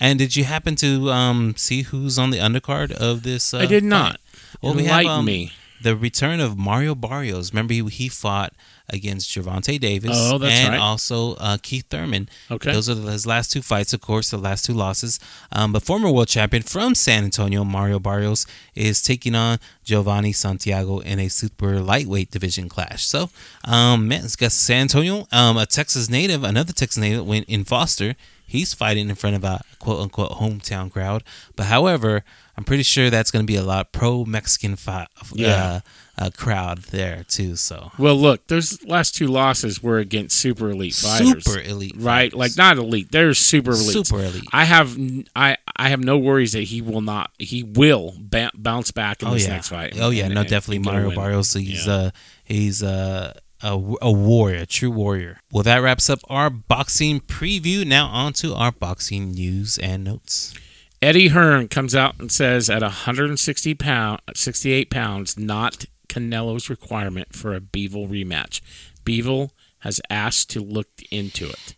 And 0.00 0.18
did 0.18 0.36
you 0.36 0.44
happen 0.44 0.76
to 0.76 1.10
um, 1.10 1.54
see 1.56 1.82
who's 1.82 2.18
on 2.18 2.30
the 2.30 2.38
undercard 2.38 2.92
of 2.92 3.22
this? 3.24 3.52
Uh, 3.52 3.58
I 3.58 3.66
did 3.66 3.82
not. 3.84 4.12
fight? 4.12 4.20
Well, 4.62 4.74
we 4.74 4.84
have 4.84 5.00
Enlighten 5.00 5.10
um, 5.20 5.24
me. 5.24 5.52
the 5.82 5.96
return 5.96 6.40
of 6.40 6.56
Mario 6.56 6.94
Barrios. 6.94 7.52
Remember, 7.52 7.74
he, 7.74 7.84
he 7.86 8.08
fought 8.08 8.52
against 8.90 9.28
Gervonta 9.30 9.78
Davis 9.78 10.10
Oh, 10.14 10.38
that's 10.38 10.54
and 10.60 10.70
right. 10.74 10.80
also 10.80 11.34
uh, 11.34 11.58
Keith 11.62 11.86
Thurman. 11.90 12.28
Okay. 12.50 12.72
Those 12.72 12.88
are 12.88 12.94
his 12.94 13.26
last 13.26 13.52
two 13.52 13.62
fights, 13.62 13.92
of 13.92 14.00
course, 14.00 14.30
the 14.30 14.38
last 14.38 14.64
two 14.64 14.72
losses. 14.72 15.20
Um, 15.52 15.72
but 15.72 15.82
former 15.82 16.10
world 16.10 16.28
champion 16.28 16.62
from 16.62 16.94
San 16.94 17.24
Antonio, 17.24 17.64
Mario 17.64 17.98
Barrios, 17.98 18.46
is 18.74 19.02
taking 19.02 19.34
on 19.34 19.58
Jovanie 19.84 20.32
Santiago 20.32 21.00
in 21.00 21.18
a 21.18 21.28
super 21.28 21.80
lightweight 21.80 22.30
division 22.30 22.68
clash. 22.68 23.06
So, 23.06 23.30
um, 23.64 24.08
man, 24.08 24.24
it's 24.24 24.36
got 24.36 24.52
San 24.52 24.82
Antonio, 24.82 25.26
um, 25.32 25.56
a 25.56 25.66
Texas 25.66 26.08
native, 26.08 26.44
another 26.44 26.72
Texas 26.72 26.98
native 26.98 27.26
went 27.26 27.48
in 27.48 27.64
Foster. 27.64 28.14
He's 28.46 28.72
fighting 28.72 29.10
in 29.10 29.14
front 29.14 29.36
of 29.36 29.44
a 29.44 29.60
quote 29.78 30.00
unquote 30.00 30.30
hometown 30.32 30.90
crowd. 30.90 31.22
But 31.54 31.66
however, 31.66 32.24
I'm 32.56 32.64
pretty 32.64 32.82
sure 32.82 33.10
that's 33.10 33.30
going 33.30 33.42
to 33.44 33.46
be 33.46 33.56
a 33.56 33.62
lot 33.62 33.92
pro 33.92 34.24
Mexican 34.24 34.74
fi- 34.76 35.06
Yeah. 35.34 35.80
Uh, 36.18 36.24
uh, 36.26 36.30
crowd 36.36 36.78
there 36.90 37.24
too. 37.28 37.56
So 37.56 37.92
Well, 37.98 38.16
look, 38.16 38.46
those 38.48 38.82
last 38.84 39.14
two 39.14 39.26
losses 39.28 39.82
were 39.82 39.98
against 39.98 40.36
super 40.38 40.70
elite 40.70 40.94
fighters. 40.94 41.44
super 41.44 41.60
elite, 41.60 41.94
Right, 41.96 42.32
fighters. 42.32 42.38
like 42.38 42.56
not 42.56 42.78
elite. 42.78 43.12
They're 43.12 43.34
super 43.34 43.70
elite. 43.72 43.92
super 44.06 44.22
elite. 44.22 44.44
I 44.52 44.64
have 44.64 44.96
I 45.36 45.56
I 45.76 45.88
have 45.90 46.00
no 46.00 46.18
worries 46.18 46.52
that 46.52 46.64
he 46.64 46.80
will 46.82 47.00
not. 47.00 47.30
He 47.38 47.62
will 47.62 48.14
ba- 48.18 48.50
bounce 48.54 48.90
back 48.90 49.22
in 49.22 49.28
oh 49.28 49.34
this 49.34 49.44
yeah. 49.46 49.52
next 49.54 49.68
fight. 49.68 49.94
Oh 50.00 50.10
yeah, 50.10 50.24
and- 50.26 50.34
no, 50.34 50.40
and- 50.40 50.50
definitely 50.50 50.76
and 50.76 50.84
Mario. 50.86 51.10
Barrios. 51.14 51.52
He's 51.54 51.86
Yeah. 51.86 51.92
uh 51.92 52.10
he's 52.44 52.82
uh, 52.82 53.34
a 53.62 53.70
a 54.02 54.12
warrior, 54.12 54.58
a 54.62 54.66
true 54.66 54.90
warrior. 54.90 55.40
Well, 55.52 55.62
that 55.64 55.78
wraps 55.78 56.08
up 56.10 56.20
our 56.28 56.50
boxing 56.50 57.20
preview. 57.20 57.86
Now 57.86 58.06
on 58.06 58.32
to 58.34 58.54
our 58.54 58.72
boxing 58.72 59.32
news 59.32 59.78
and 59.78 60.04
notes. 60.04 60.54
Eddie 61.00 61.28
Hearn 61.28 61.68
comes 61.68 61.94
out 61.94 62.16
and 62.18 62.30
says 62.32 62.68
at 62.68 62.82
160 62.82 63.74
pound, 63.74 64.20
68 64.34 64.90
pounds, 64.90 65.38
not 65.38 65.84
Canelo's 66.08 66.70
requirement 66.70 67.34
for 67.34 67.54
a 67.54 67.60
Bivol 67.60 68.08
rematch. 68.08 68.60
Bivol 69.04 69.50
has 69.80 70.00
asked 70.10 70.50
to 70.50 70.60
look 70.60 70.88
into 71.10 71.48
it. 71.48 71.74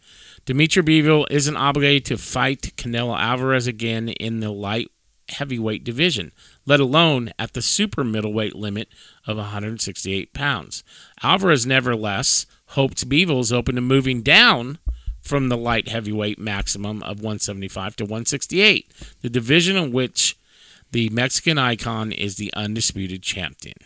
Dmitry 0.47 0.83
Bivol 0.83 1.27
isn't 1.31 1.57
obligated 1.57 2.05
to 2.07 2.17
fight 2.17 2.73
Canelo 2.77 3.19
Alvarez 3.19 3.67
again 3.67 4.09
in 4.09 4.41
the 4.41 4.51
light 4.51 4.91
heavyweight 5.29 5.85
division, 5.85 6.33
let 6.67 6.81
alone 6.81 7.33
at 7.39 7.53
the 7.53 7.63
super 7.63 8.03
middleweight 8.03 8.57
limit 8.57 8.89
of 9.27 9.37
168 9.37 10.33
pounds. 10.33 10.83
Alvarez, 11.23 11.67
nevertheless, 11.67 12.47
hopes 12.69 13.05
Bivol 13.05 13.41
is 13.41 13.53
open 13.53 13.75
to 13.77 13.81
moving 13.81 14.23
down 14.23 14.79
from 15.21 15.49
the 15.49 15.57
light 15.57 15.89
heavyweight 15.89 16.39
maximum 16.39 17.03
of 17.03 17.19
175 17.19 17.97
to 17.97 18.05
168, 18.05 18.91
the 19.21 19.29
division 19.29 19.77
in 19.77 19.93
which 19.93 20.37
the 20.93 21.09
Mexican 21.11 21.59
icon 21.59 22.11
is 22.11 22.37
the 22.37 22.53
undisputed 22.55 23.23
champion. 23.23 23.77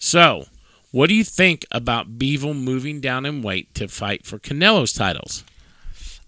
So, 0.00 0.46
what 0.90 1.08
do 1.08 1.14
you 1.14 1.22
think 1.22 1.66
about 1.70 2.18
Bivol 2.18 2.60
moving 2.60 3.00
down 3.00 3.24
in 3.24 3.42
weight 3.42 3.72
to 3.74 3.86
fight 3.86 4.26
for 4.26 4.38
Canelo's 4.38 4.92
titles? 4.92 5.44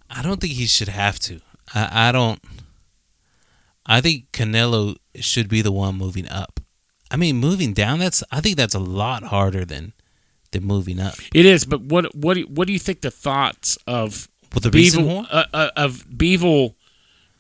I 0.09 0.23
don't 0.23 0.41
think 0.41 0.53
he 0.53 0.67
should 0.67 0.89
have 0.89 1.19
to. 1.21 1.41
I, 1.75 2.09
I 2.09 2.13
don't. 2.13 2.41
I 3.85 4.01
think 4.01 4.31
Canelo 4.33 4.97
should 5.17 5.49
be 5.49 5.63
the 5.63 5.73
one 5.73 5.97
moving 5.97 6.29
up. 6.29 6.61
I 7.11 7.17
mean, 7.17 7.37
moving 7.37 7.73
down. 7.73 7.99
That's 7.99 8.23
I 8.31 8.41
think 8.41 8.57
that's 8.57 8.75
a 8.75 8.79
lot 8.79 9.25
harder 9.25 9.65
than 9.65 9.95
than 10.53 10.65
moving 10.65 11.01
up. 11.01 11.15
It 11.35 11.47
is, 11.47 11.65
but 11.65 11.81
what 11.81 12.15
what 12.15 12.35
do, 12.35 12.43
what 12.43 12.67
do 12.67 12.73
you 12.73 12.79
think 12.79 13.01
the 13.01 13.11
thoughts 13.11 13.79
of 13.87 14.29
With 14.55 14.65
the 14.65 14.71
Bivol, 14.71 15.27
uh, 15.31 15.45
uh, 15.53 15.71
of 15.77 16.05
Bivol 16.09 16.75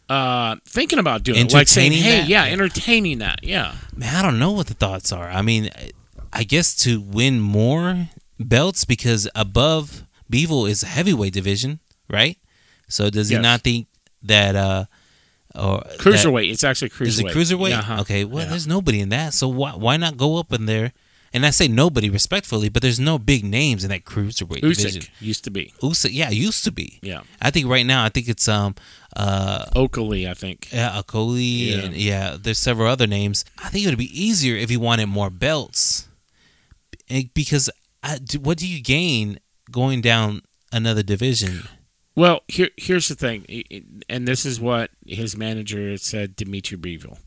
uh, 0.08 0.56
thinking 0.64 0.98
about 0.98 1.22
doing 1.22 1.46
it? 1.46 1.52
like 1.52 1.68
saying, 1.68 1.92
"Hey, 1.92 2.20
that? 2.20 2.28
Yeah. 2.28 2.44
entertaining 2.44 3.18
that, 3.18 3.44
yeah." 3.44 3.76
Man, 3.94 4.14
I 4.14 4.22
don't 4.22 4.38
know 4.38 4.52
what 4.52 4.66
the 4.66 4.74
thoughts 4.74 5.12
are. 5.12 5.28
I 5.28 5.42
mean, 5.42 5.70
I 6.32 6.44
guess 6.44 6.74
to 6.84 7.00
win 7.00 7.40
more 7.40 8.08
belts 8.40 8.84
because 8.84 9.28
above 9.34 10.04
Bivol 10.30 10.68
is 10.68 10.82
a 10.82 10.86
heavyweight 10.86 11.32
division, 11.32 11.80
right? 12.08 12.38
So 12.88 13.10
does 13.10 13.28
he 13.28 13.34
Yes. 13.36 13.42
not 13.42 13.62
think 13.62 13.86
that 14.22 14.56
uh 14.56 14.84
or 15.54 15.82
that- 15.86 15.98
Cruiserweight. 15.98 16.50
it's 16.50 16.64
actually 16.64 16.88
cruiserweight. 16.90 17.06
Is 17.08 17.20
it 17.20 17.26
cruiserweight? 17.26 17.78
Uh-huh. 17.78 18.00
Okay, 18.00 18.24
well, 18.24 18.44
Yeah. 18.44 18.50
there's 18.50 18.66
nobody 18.66 19.00
in 19.00 19.10
that, 19.10 19.34
so 19.34 19.48
why 19.48 19.72
why 19.72 19.96
not 19.98 20.16
go 20.16 20.36
up 20.38 20.52
in 20.52 20.66
there? 20.66 20.92
And 21.34 21.46
I 21.46 21.50
say 21.50 21.66
nobody 21.66 22.10
respectfully, 22.10 22.68
but 22.68 22.82
there's 22.82 23.00
no 23.00 23.18
big 23.18 23.42
names 23.42 23.84
in 23.84 23.90
that 23.90 24.04
cruiserweight 24.04 24.60
division. 24.60 25.04
Used 25.18 25.44
to 25.44 25.50
be. 25.50 25.72
Usyk, 25.80 26.10
yeah, 26.12 26.28
used 26.28 26.62
to 26.64 26.70
be. 26.72 26.98
Yeah, 27.00 27.22
I 27.40 27.50
think 27.50 27.66
right 27.68 27.86
now, 27.86 28.04
I 28.04 28.10
think 28.10 28.28
it's 28.28 28.48
um 28.48 28.74
uh 29.16 29.64
Okolie, 29.74 30.28
I 30.28 30.34
think. 30.34 30.68
yeah, 30.72 30.90
Okolie 31.00 31.68
Yeah. 31.68 31.76
and 31.84 31.94
yeah, 31.96 32.36
there's 32.40 32.58
several 32.58 32.88
other 32.88 33.06
names. 33.06 33.44
I 33.58 33.68
think 33.70 33.84
it 33.84 33.88
would 33.88 33.98
be 33.98 34.12
easier 34.12 34.56
if 34.56 34.68
he 34.70 34.76
wanted 34.76 35.06
more 35.06 35.30
belts, 35.30 36.06
Because 37.34 37.68
uh, 38.02 38.16
I, 38.32 38.38
what 38.38 38.58
do 38.58 38.66
you 38.66 38.82
gain 38.82 39.38
going 39.70 40.00
down 40.00 40.42
another 40.72 41.02
division? 41.02 41.68
Well, 42.14 42.42
here 42.48 42.68
here's 42.76 43.08
the 43.08 43.14
thing, 43.14 43.46
and 44.08 44.28
this 44.28 44.44
is 44.44 44.60
what 44.60 44.90
his 45.06 45.36
manager 45.36 45.96
said, 45.96 46.36
Dmitry 46.36 46.76
Bivol. 46.76 47.18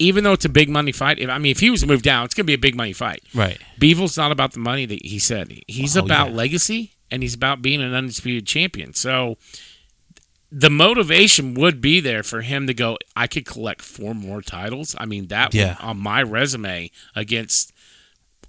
Even 0.00 0.24
though 0.24 0.32
it's 0.32 0.46
a 0.46 0.48
big 0.48 0.68
money 0.70 0.92
fight, 0.92 1.18
if, 1.18 1.28
I 1.28 1.38
mean, 1.38 1.50
if 1.52 1.60
he 1.60 1.68
was 1.70 1.82
to 1.82 1.86
move 1.86 2.02
down, 2.02 2.24
it's 2.24 2.34
going 2.34 2.44
to 2.44 2.50
be 2.50 2.54
a 2.54 2.58
big 2.58 2.74
money 2.74 2.94
fight. 2.94 3.22
Right. 3.34 3.58
Bivol's 3.78 4.16
not 4.16 4.32
about 4.32 4.52
the 4.52 4.58
money 4.58 4.86
that 4.86 5.04
he 5.04 5.18
said. 5.18 5.52
He's 5.68 5.94
Oh, 5.96 6.02
about 6.04 6.30
yeah. 6.30 6.36
legacy 6.36 6.92
and 7.10 7.22
he's 7.22 7.34
about 7.34 7.60
being 7.60 7.82
an 7.82 7.92
undisputed 7.92 8.46
champion. 8.46 8.94
So 8.94 9.36
the 10.50 10.70
motivation 10.70 11.52
would 11.54 11.82
be 11.82 12.00
there 12.00 12.22
for 12.22 12.40
him 12.40 12.66
to 12.66 12.72
go, 12.72 12.96
I 13.14 13.26
could 13.26 13.44
collect 13.44 13.82
four 13.82 14.14
more 14.14 14.40
titles. 14.40 14.96
I 14.98 15.04
mean, 15.04 15.26
that 15.28 15.52
Yeah. 15.54 15.76
on 15.80 15.98
my 16.00 16.22
resume 16.22 16.90
against 17.14 17.70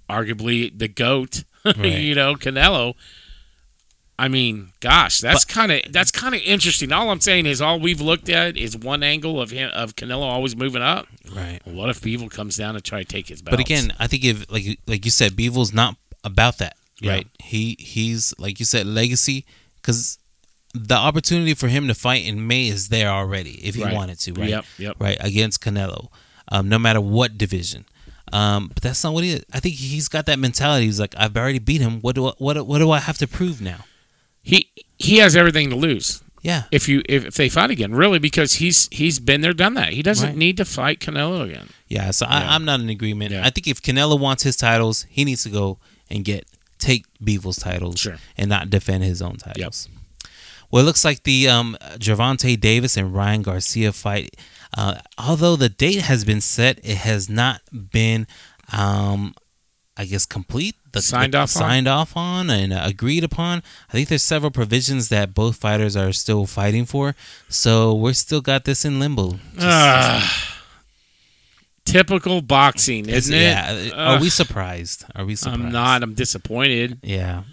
arguably 0.08 0.76
the 0.76 0.88
GOAT, 0.88 1.44
Right. 1.64 1.76
you 2.00 2.14
know, 2.14 2.34
Canelo. 2.34 2.94
I 4.18 4.28
mean, 4.28 4.68
gosh, 4.80 5.20
that's 5.20 5.44
kind 5.44 5.72
of 5.72 5.80
that's 5.90 6.10
kind 6.10 6.34
of 6.34 6.40
interesting. 6.42 6.92
All 6.92 7.10
I'm 7.10 7.20
saying 7.20 7.46
is, 7.46 7.60
all 7.60 7.80
we've 7.80 8.00
looked 8.00 8.28
at 8.28 8.56
is 8.56 8.76
one 8.76 9.02
angle 9.02 9.40
of 9.40 9.50
him 9.50 9.70
of 9.74 9.96
Canelo 9.96 10.20
always 10.22 10.54
moving 10.54 10.82
up. 10.82 11.06
Right. 11.34 11.60
What 11.64 11.88
if 11.88 12.00
Bivol 12.00 12.30
comes 12.30 12.56
down 12.56 12.76
and 12.76 12.84
try 12.84 13.00
to 13.02 13.04
take 13.08 13.28
his 13.28 13.42
belts? 13.42 13.56
But 13.56 13.60
again, 13.60 13.92
I 13.98 14.06
think 14.06 14.24
if 14.24 14.50
like 14.50 14.78
like 14.86 15.04
you 15.04 15.10
said, 15.10 15.32
Bivol's 15.32 15.72
not 15.72 15.96
about 16.22 16.58
that, 16.58 16.76
Yeah. 17.00 17.12
right? 17.12 17.26
He 17.42 17.76
he's 17.80 18.32
like 18.38 18.60
you 18.60 18.66
said, 18.66 18.86
legacy 18.86 19.44
because 19.80 20.18
the 20.74 20.94
opportunity 20.94 21.54
for 21.54 21.68
him 21.68 21.88
to 21.88 21.94
fight 21.94 22.24
in 22.24 22.46
May 22.46 22.68
is 22.68 22.88
there 22.90 23.08
already 23.08 23.66
if 23.66 23.74
he 23.74 23.82
Right. 23.82 23.94
wanted 23.94 24.20
to, 24.20 24.34
right? 24.34 24.48
Yep, 24.50 24.64
yep. 24.78 24.96
Right 25.00 25.16
against 25.20 25.60
Canelo, 25.62 26.08
um, 26.48 26.68
no 26.68 26.78
matter 26.78 27.00
what 27.00 27.36
division. 27.36 27.86
Um, 28.32 28.68
but 28.72 28.82
that's 28.82 29.04
not 29.04 29.12
what 29.12 29.24
he 29.24 29.32
is. 29.32 29.44
I 29.52 29.60
think 29.60 29.74
he's 29.74 30.08
got 30.08 30.26
that 30.26 30.38
mentality. 30.38 30.86
He's 30.86 30.98
like, 31.00 31.14
I've 31.18 31.36
already 31.36 31.58
beat 31.58 31.80
him. 31.82 32.00
What 32.00 32.14
do 32.14 32.28
I, 32.28 32.32
what 32.38 32.66
what 32.66 32.78
do 32.78 32.90
I 32.90 32.98
have 32.98 33.18
to 33.18 33.26
prove 33.28 33.60
now? 33.60 33.84
he 34.42 34.68
he 34.98 35.18
has 35.18 35.36
everything 35.36 35.70
to 35.70 35.76
lose. 35.76 36.22
Yeah, 36.42 36.64
if 36.72 36.88
you 36.88 37.02
if, 37.08 37.24
if 37.24 37.34
they 37.34 37.48
fight 37.48 37.70
again, 37.70 37.94
really, 37.94 38.18
because 38.18 38.54
he's 38.54 38.88
he's 38.90 39.20
been 39.20 39.42
there, 39.42 39.52
done 39.52 39.74
that. 39.74 39.90
He 39.92 40.02
doesn't 40.02 40.30
Right. 40.30 40.36
need 40.36 40.56
to 40.56 40.64
fight 40.64 40.98
Canelo 40.98 41.44
again. 41.48 41.68
yeah. 41.88 42.10
So 42.10 42.26
Yeah. 42.26 42.32
I, 42.50 42.54
I'm 42.56 42.64
not 42.64 42.80
in 42.80 42.88
agreement. 42.88 43.30
Yeah. 43.30 43.46
I 43.46 43.50
think 43.50 43.68
if 43.68 43.80
Canelo 43.80 44.18
wants 44.18 44.42
his 44.42 44.56
titles, 44.56 45.06
he 45.08 45.24
needs 45.24 45.44
to 45.44 45.50
go 45.50 45.78
and 46.10 46.24
get 46.24 46.46
take 46.78 47.04
Bivol's 47.22 47.58
titles 47.58 48.00
Sure. 48.00 48.16
and 48.36 48.48
not 48.48 48.70
defend 48.70 49.04
his 49.04 49.22
own 49.22 49.36
titles. 49.36 49.88
Well, 50.72 50.82
it 50.82 50.86
looks 50.86 51.04
like 51.04 51.22
the 51.22 51.48
um, 51.48 51.76
Gervonta 51.98 52.58
Davis 52.58 52.96
and 52.96 53.14
Ryan 53.14 53.42
Garcia 53.42 53.92
fight, 53.92 54.34
uh, 54.76 54.96
although 55.18 55.56
the 55.56 55.68
date 55.68 56.02
has 56.02 56.24
been 56.24 56.40
set, 56.40 56.78
it 56.84 56.98
has 56.98 57.28
not 57.28 57.60
been, 57.72 58.26
um, 58.72 59.34
I 59.96 60.04
guess, 60.06 60.24
complete. 60.26 60.76
The, 60.92 61.00
Signed 61.00 61.32
the- 61.32 61.38
off 61.38 61.56
on? 61.56 61.62
signed 61.62 61.88
off 61.88 62.16
on 62.16 62.50
and 62.50 62.72
uh, 62.72 62.82
agreed 62.84 63.24
upon. 63.24 63.62
I 63.88 63.92
think 63.92 64.08
there's 64.08 64.22
several 64.22 64.50
provisions 64.50 65.08
that 65.08 65.32
both 65.34 65.56
fighters 65.56 65.96
are 65.96 66.12
still 66.12 66.44
fighting 66.46 66.84
for, 66.84 67.14
so 67.48 67.94
we're 67.94 68.12
still 68.12 68.40
got 68.42 68.64
this 68.64 68.84
in 68.84 69.00
limbo. 69.00 69.32
Just- 69.54 69.58
Ah, 69.60 70.58
typical 71.84 72.40
boxing, 72.42 73.08
isn't 73.08 73.34
it? 73.34 73.40
yeah. 73.42 73.90
Are 73.94 74.20
we 74.20 74.30
surprised? 74.30 75.04
Are 75.14 75.24
we 75.24 75.34
surprised? 75.34 75.62
I'm 75.62 75.72
not. 75.72 76.02
I'm 76.02 76.14
disappointed. 76.14 76.98
Yeah. 77.02 77.44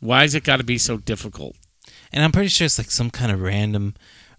Why 0.00 0.22
has 0.22 0.34
it 0.34 0.44
got 0.44 0.58
to 0.58 0.64
be 0.64 0.78
so 0.78 0.96
difficult? 0.96 1.56
and 2.12 2.22
I'm 2.24 2.32
pretty 2.32 2.48
sure 2.48 2.64
it's 2.64 2.78
like 2.78 2.90
some 2.90 3.10
kind 3.10 3.30
of 3.32 3.42
random, 3.42 3.94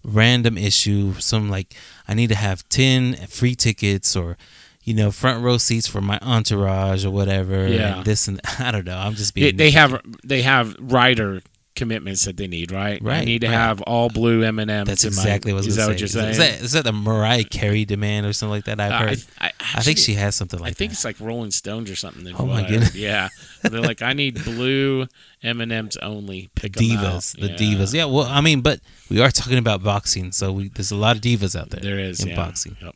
random 0.08 0.56
issue. 0.58 1.14
Some 1.14 1.48
like 1.48 1.74
I 2.06 2.14
need 2.14 2.28
to 2.28 2.34
have 2.34 2.68
ten 2.68 3.14
free 3.26 3.54
tickets 3.54 4.16
or, 4.16 4.36
you 4.84 4.94
know, 4.94 5.10
front 5.10 5.42
row 5.44 5.58
seats 5.58 5.86
for 5.86 6.00
my 6.00 6.18
entourage 6.22 7.04
or 7.04 7.10
whatever. 7.10 7.66
Yeah. 7.68 7.96
and 7.98 8.04
this 8.04 8.28
and 8.28 8.40
I 8.58 8.70
don't 8.70 8.84
know. 8.86 8.96
I'm 8.98 9.14
just 9.14 9.34
They, 9.34 9.40
being. 9.42 9.56
they 9.56 9.70
have 9.72 10.00
they 10.24 10.42
have 10.42 10.76
rider 10.80 11.42
commitments 11.78 12.26
that 12.26 12.36
they 12.36 12.46
need, 12.46 12.70
right? 12.70 13.00
Right, 13.02 13.24
need 13.24 13.40
to 13.40 13.46
right. 13.46 13.54
have 13.54 13.80
all 13.82 14.10
blue 14.10 14.42
M 14.42 14.58
and 14.58 14.70
M's. 14.70 14.88
That's 14.88 15.04
in 15.04 15.14
my- 15.14 15.22
exactly 15.22 15.52
what 15.54 15.60
I 15.62 15.66
was 15.66 15.66
Is 15.68 15.76
that 15.76 15.88
what 15.88 15.98
you're 15.98 16.08
saying? 16.08 16.28
Is 16.30 16.36
that, 16.38 16.60
is 16.60 16.72
that 16.72 16.84
the 16.84 16.92
Mariah 16.92 17.44
Carey 17.44 17.84
demand 17.86 18.26
or 18.26 18.32
something 18.34 18.50
like 18.50 18.64
that? 18.64 18.78
I've 18.80 18.92
Uh, 18.92 18.98
heard. 19.08 19.24
I, 19.38 19.46
I, 19.46 19.52
I 19.76 19.80
think 19.82 19.96
she 19.98 20.14
has 20.14 20.34
something 20.34 20.60
like 20.60 20.70
I 20.70 20.74
think 20.74 20.90
that. 20.90 20.96
it's 20.96 21.04
like 21.04 21.18
Rolling 21.20 21.50
Stones 21.52 21.90
or 21.90 21.96
something. 21.96 22.26
Oh 22.38 22.44
my 22.44 22.54
I 22.58 22.60
heard. 22.62 22.68
goodness. 22.70 22.94
Yeah, 22.94 23.28
they're 23.62 23.80
like, 23.80 24.02
I 24.02 24.12
need 24.12 24.42
blue 24.44 25.06
M 25.42 25.60
and 25.60 25.72
M's 25.72 25.96
only. 25.98 26.50
Pick 26.54 26.76
out. 26.76 26.82
divas, 26.82 27.38
the 27.38 27.48
Yeah. 27.52 27.56
divas. 27.56 27.94
Yeah, 27.94 28.04
well, 28.06 28.24
I 28.26 28.40
mean, 28.42 28.60
but 28.60 28.80
we 29.08 29.20
are 29.20 29.30
talking 29.30 29.58
about 29.58 29.82
boxing, 29.82 30.32
so 30.32 30.52
we, 30.52 30.68
there's 30.68 30.90
a 30.90 30.96
lot 30.96 31.16
of 31.16 31.22
divas 31.22 31.58
out 31.58 31.70
there. 31.70 31.80
There 31.80 31.98
is 31.98 32.20
in 32.20 32.28
yeah. 32.28 32.36
boxing. 32.36 32.76
Yep. 32.82 32.94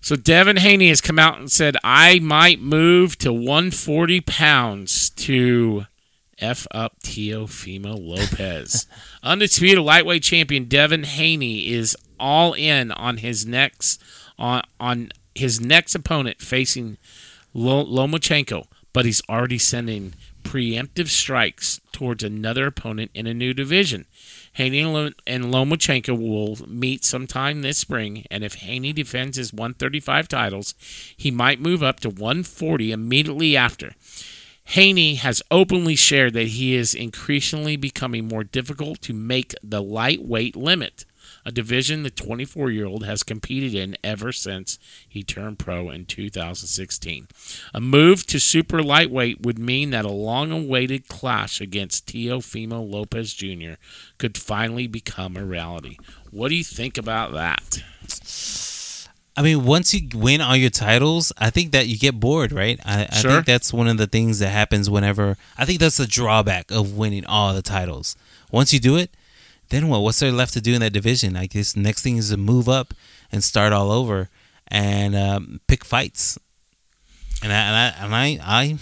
So 0.00 0.14
Devin 0.14 0.58
Haney 0.58 0.88
has 0.90 1.00
come 1.00 1.18
out 1.18 1.38
and 1.38 1.50
said, 1.50 1.76
"I 1.82 2.20
might 2.20 2.60
move 2.60 3.18
to 3.18 3.32
140 3.32 4.20
pounds 4.20 5.10
to 5.10 5.86
f 6.40 6.66
up 6.70 7.00
Teofimo 7.02 7.96
Lopez." 7.98 8.86
Undisputed 9.22 9.82
lightweight 9.82 10.22
champion 10.22 10.64
Devin 10.64 11.04
Haney 11.04 11.68
is 11.68 11.96
all 12.18 12.52
in 12.54 12.90
on 12.92 13.18
his 13.18 13.46
next 13.46 14.02
on 14.38 14.62
on 14.80 15.10
his 15.34 15.60
next 15.60 15.94
opponent 15.94 16.40
facing 16.40 16.98
Lo- 17.54 17.84
Lomachenko, 17.84 18.66
but 18.92 19.04
he's 19.04 19.22
already 19.28 19.58
sending 19.58 20.14
preemptive 20.42 21.08
strikes 21.08 21.80
towards 21.92 22.24
another 22.24 22.66
opponent 22.66 23.10
in 23.14 23.26
a 23.26 23.34
new 23.34 23.52
division. 23.52 24.06
Haney 24.54 24.80
and 24.80 25.44
Lomachenko 25.44 26.18
will 26.18 26.66
meet 26.66 27.04
sometime 27.04 27.60
this 27.60 27.78
spring, 27.78 28.24
and 28.30 28.42
if 28.42 28.54
Haney 28.54 28.92
defends 28.92 29.36
his 29.36 29.52
135 29.52 30.26
titles, 30.28 30.74
he 31.16 31.30
might 31.30 31.60
move 31.60 31.82
up 31.82 32.00
to 32.00 32.08
140 32.08 32.92
immediately 32.92 33.56
after. 33.56 33.94
Haney 34.72 35.14
has 35.14 35.42
openly 35.50 35.96
shared 35.96 36.34
that 36.34 36.48
he 36.48 36.74
is 36.74 36.94
increasingly 36.94 37.74
becoming 37.76 38.28
more 38.28 38.44
difficult 38.44 39.00
to 39.00 39.14
make 39.14 39.54
the 39.62 39.82
lightweight 39.82 40.56
limit, 40.56 41.06
a 41.46 41.50
division 41.50 42.02
the 42.02 42.10
24 42.10 42.70
year 42.70 42.84
old 42.84 43.06
has 43.06 43.22
competed 43.22 43.74
in 43.74 43.96
ever 44.04 44.30
since 44.30 44.78
he 45.08 45.22
turned 45.22 45.58
pro 45.58 45.88
in 45.88 46.04
2016. 46.04 47.28
A 47.72 47.80
move 47.80 48.26
to 48.26 48.38
super 48.38 48.82
lightweight 48.82 49.40
would 49.40 49.58
mean 49.58 49.88
that 49.88 50.04
a 50.04 50.10
long 50.10 50.52
awaited 50.52 51.08
clash 51.08 51.62
against 51.62 52.06
Teofimo 52.06 52.86
Lopez 52.86 53.32
Jr. 53.32 53.80
could 54.18 54.36
finally 54.36 54.86
become 54.86 55.38
a 55.38 55.46
reality. 55.46 55.96
What 56.30 56.50
do 56.50 56.56
you 56.56 56.64
think 56.64 56.98
about 56.98 57.32
that? 57.32 57.82
I 59.38 59.42
mean, 59.42 59.64
once 59.64 59.94
you 59.94 60.08
win 60.14 60.40
all 60.40 60.56
your 60.56 60.68
titles, 60.70 61.32
I 61.38 61.50
think 61.50 61.70
that 61.70 61.86
you 61.86 61.96
get 61.96 62.18
bored, 62.18 62.50
right? 62.50 62.80
I, 62.84 63.06
I 63.08 63.14
Sure. 63.20 63.30
think 63.30 63.46
that's 63.46 63.72
one 63.72 63.86
of 63.86 63.96
the 63.96 64.08
things 64.08 64.40
that 64.40 64.48
happens 64.48 64.90
whenever. 64.90 65.36
I 65.56 65.64
think 65.64 65.78
that's 65.78 65.96
the 65.98 66.08
drawback 66.08 66.72
of 66.72 66.96
winning 66.96 67.24
all 67.24 67.54
the 67.54 67.62
titles. 67.62 68.16
Once 68.50 68.72
you 68.72 68.80
do 68.80 68.96
it, 68.96 69.10
then 69.68 69.86
what? 69.88 70.00
What's 70.02 70.18
there 70.18 70.32
left 70.32 70.54
to 70.54 70.60
do 70.60 70.74
in 70.74 70.80
that 70.80 70.92
division? 70.92 71.36
I 71.36 71.46
guess 71.46 71.76
next 71.76 72.02
thing 72.02 72.16
is 72.16 72.30
to 72.30 72.36
move 72.36 72.68
up 72.68 72.94
and 73.30 73.44
start 73.44 73.72
all 73.72 73.92
over 73.92 74.28
and 74.66 75.14
um, 75.14 75.60
pick 75.68 75.84
fights. 75.84 76.36
And 77.40 77.52
I, 77.52 77.56
and 77.56 77.76
I, 77.76 78.04
and 78.04 78.14
I, 78.42 78.60
I, 78.60 78.78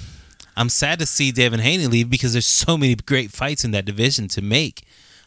I'm 0.56 0.70
sad 0.70 0.98
to 1.00 1.06
see 1.06 1.32
Devin 1.32 1.60
Haney 1.60 1.86
leave 1.86 2.08
because 2.08 2.32
there's 2.32 2.46
so 2.46 2.78
many 2.78 2.94
great 2.94 3.30
fights 3.30 3.62
in 3.62 3.72
that 3.72 3.84
division 3.84 4.26
to 4.28 4.40
make. 4.40 4.84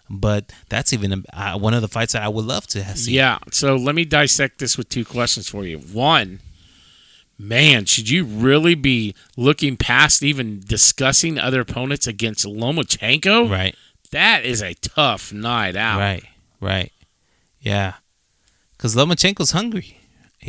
But 0.09 0.51
that's 0.69 0.91
even 0.91 1.23
uh, 1.33 1.57
one 1.59 1.73
of 1.73 1.81
the 1.81 1.87
fights 1.87 2.13
that 2.13 2.23
I 2.23 2.27
would 2.29 2.45
love 2.45 2.65
to 2.67 2.83
have 2.83 2.97
seen. 2.97 3.13
Yeah, 3.13 3.37
so 3.51 3.75
let 3.75 3.93
me 3.93 4.05
dissect 4.05 4.57
this 4.59 4.77
with 4.77 4.89
two 4.89 5.05
questions 5.05 5.47
for 5.47 5.65
you. 5.65 5.77
One, 5.77 6.39
man, 7.37 7.85
should 7.85 8.09
you 8.09 8.25
really 8.25 8.73
be 8.75 9.13
looking 9.37 9.77
past 9.77 10.23
even 10.23 10.61
discussing 10.65 11.37
other 11.37 11.61
opponents 11.61 12.07
against 12.07 12.45
Lomachenko? 12.45 13.49
Right. 13.49 13.75
That 14.11 14.43
is 14.45 14.63
a 14.63 14.73
tough 14.73 15.31
night 15.31 15.75
out. 15.75 15.99
Right, 15.99 16.23
right. 16.59 16.91
Yeah. 17.61 17.93
Because 18.75 18.95
Lomachenko's 18.95 19.51
hungry. 19.51 19.99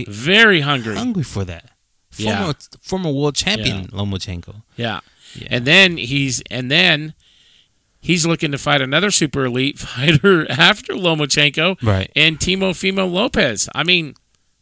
Very 0.06 0.61
hungry. 0.61 0.96
Hungry 0.96 1.24
for 1.24 1.44
that. 1.44 1.70
Yeah. 2.16 2.38
Former, 2.38 2.54
former 2.80 3.11
world 3.12 3.34
champion 3.34 3.80
Yeah. 3.82 3.86
Lomachenko. 3.88 4.62
Yeah. 4.76 5.00
Yeah. 5.34 5.48
And 5.50 5.64
then 5.66 5.96
he's 5.96 6.40
and 6.50 6.70
then 6.70 7.14
he's 8.01 8.26
looking 8.26 8.51
to 8.53 8.59
fight 8.59 8.80
another 8.80 9.11
super 9.11 9.44
elite 9.44 9.78
fighter 9.78 10.51
after 10.51 10.94
Lomachenko 10.94 11.82
right. 11.82 12.11
and 12.16 12.38
Timo 12.38 12.70
Fimo 12.70 13.11
Lopez. 13.11 13.68
I 13.74 13.84
mean, 13.84 14.14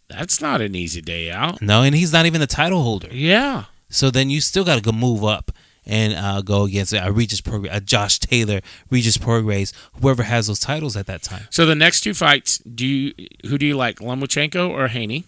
that's 0.08 0.40
not 0.40 0.60
an 0.60 0.74
easy 0.74 1.00
day 1.00 1.30
out. 1.30 1.60
No, 1.62 1.82
and 1.82 1.94
he's 1.94 2.12
not 2.12 2.26
even 2.26 2.40
the 2.40 2.46
title 2.46 2.82
holder. 2.82 3.08
Yeah. 3.10 3.64
So 3.88 4.10
then 4.10 4.30
you 4.30 4.40
still 4.40 4.64
got 4.64 4.76
to 4.76 4.82
go 4.82 4.92
move 4.92 5.24
up 5.24 5.52
and 5.86 6.14
uh, 6.14 6.42
go 6.42 6.64
against 6.64 6.92
a 6.92 7.10
Regis 7.10 7.40
Progr- 7.40 7.74
a 7.74 7.80
Josh 7.80 8.18
Taylor, 8.18 8.60
Regis 8.90 9.16
Prograis, 9.16 9.72
whoever 10.00 10.22
has 10.22 10.46
those 10.46 10.60
titles 10.60 10.96
at 10.96 11.06
that 11.06 11.22
time. 11.22 11.46
So 11.50 11.64
the 11.64 11.74
next 11.74 12.02
two 12.02 12.12
fights, 12.14 12.58
do 12.58 12.86
you 12.86 13.14
who 13.48 13.56
do 13.56 13.66
you 13.66 13.76
like, 13.76 13.98
Lomachenko 13.98 14.68
or 14.68 14.88
Haney? 14.88 15.24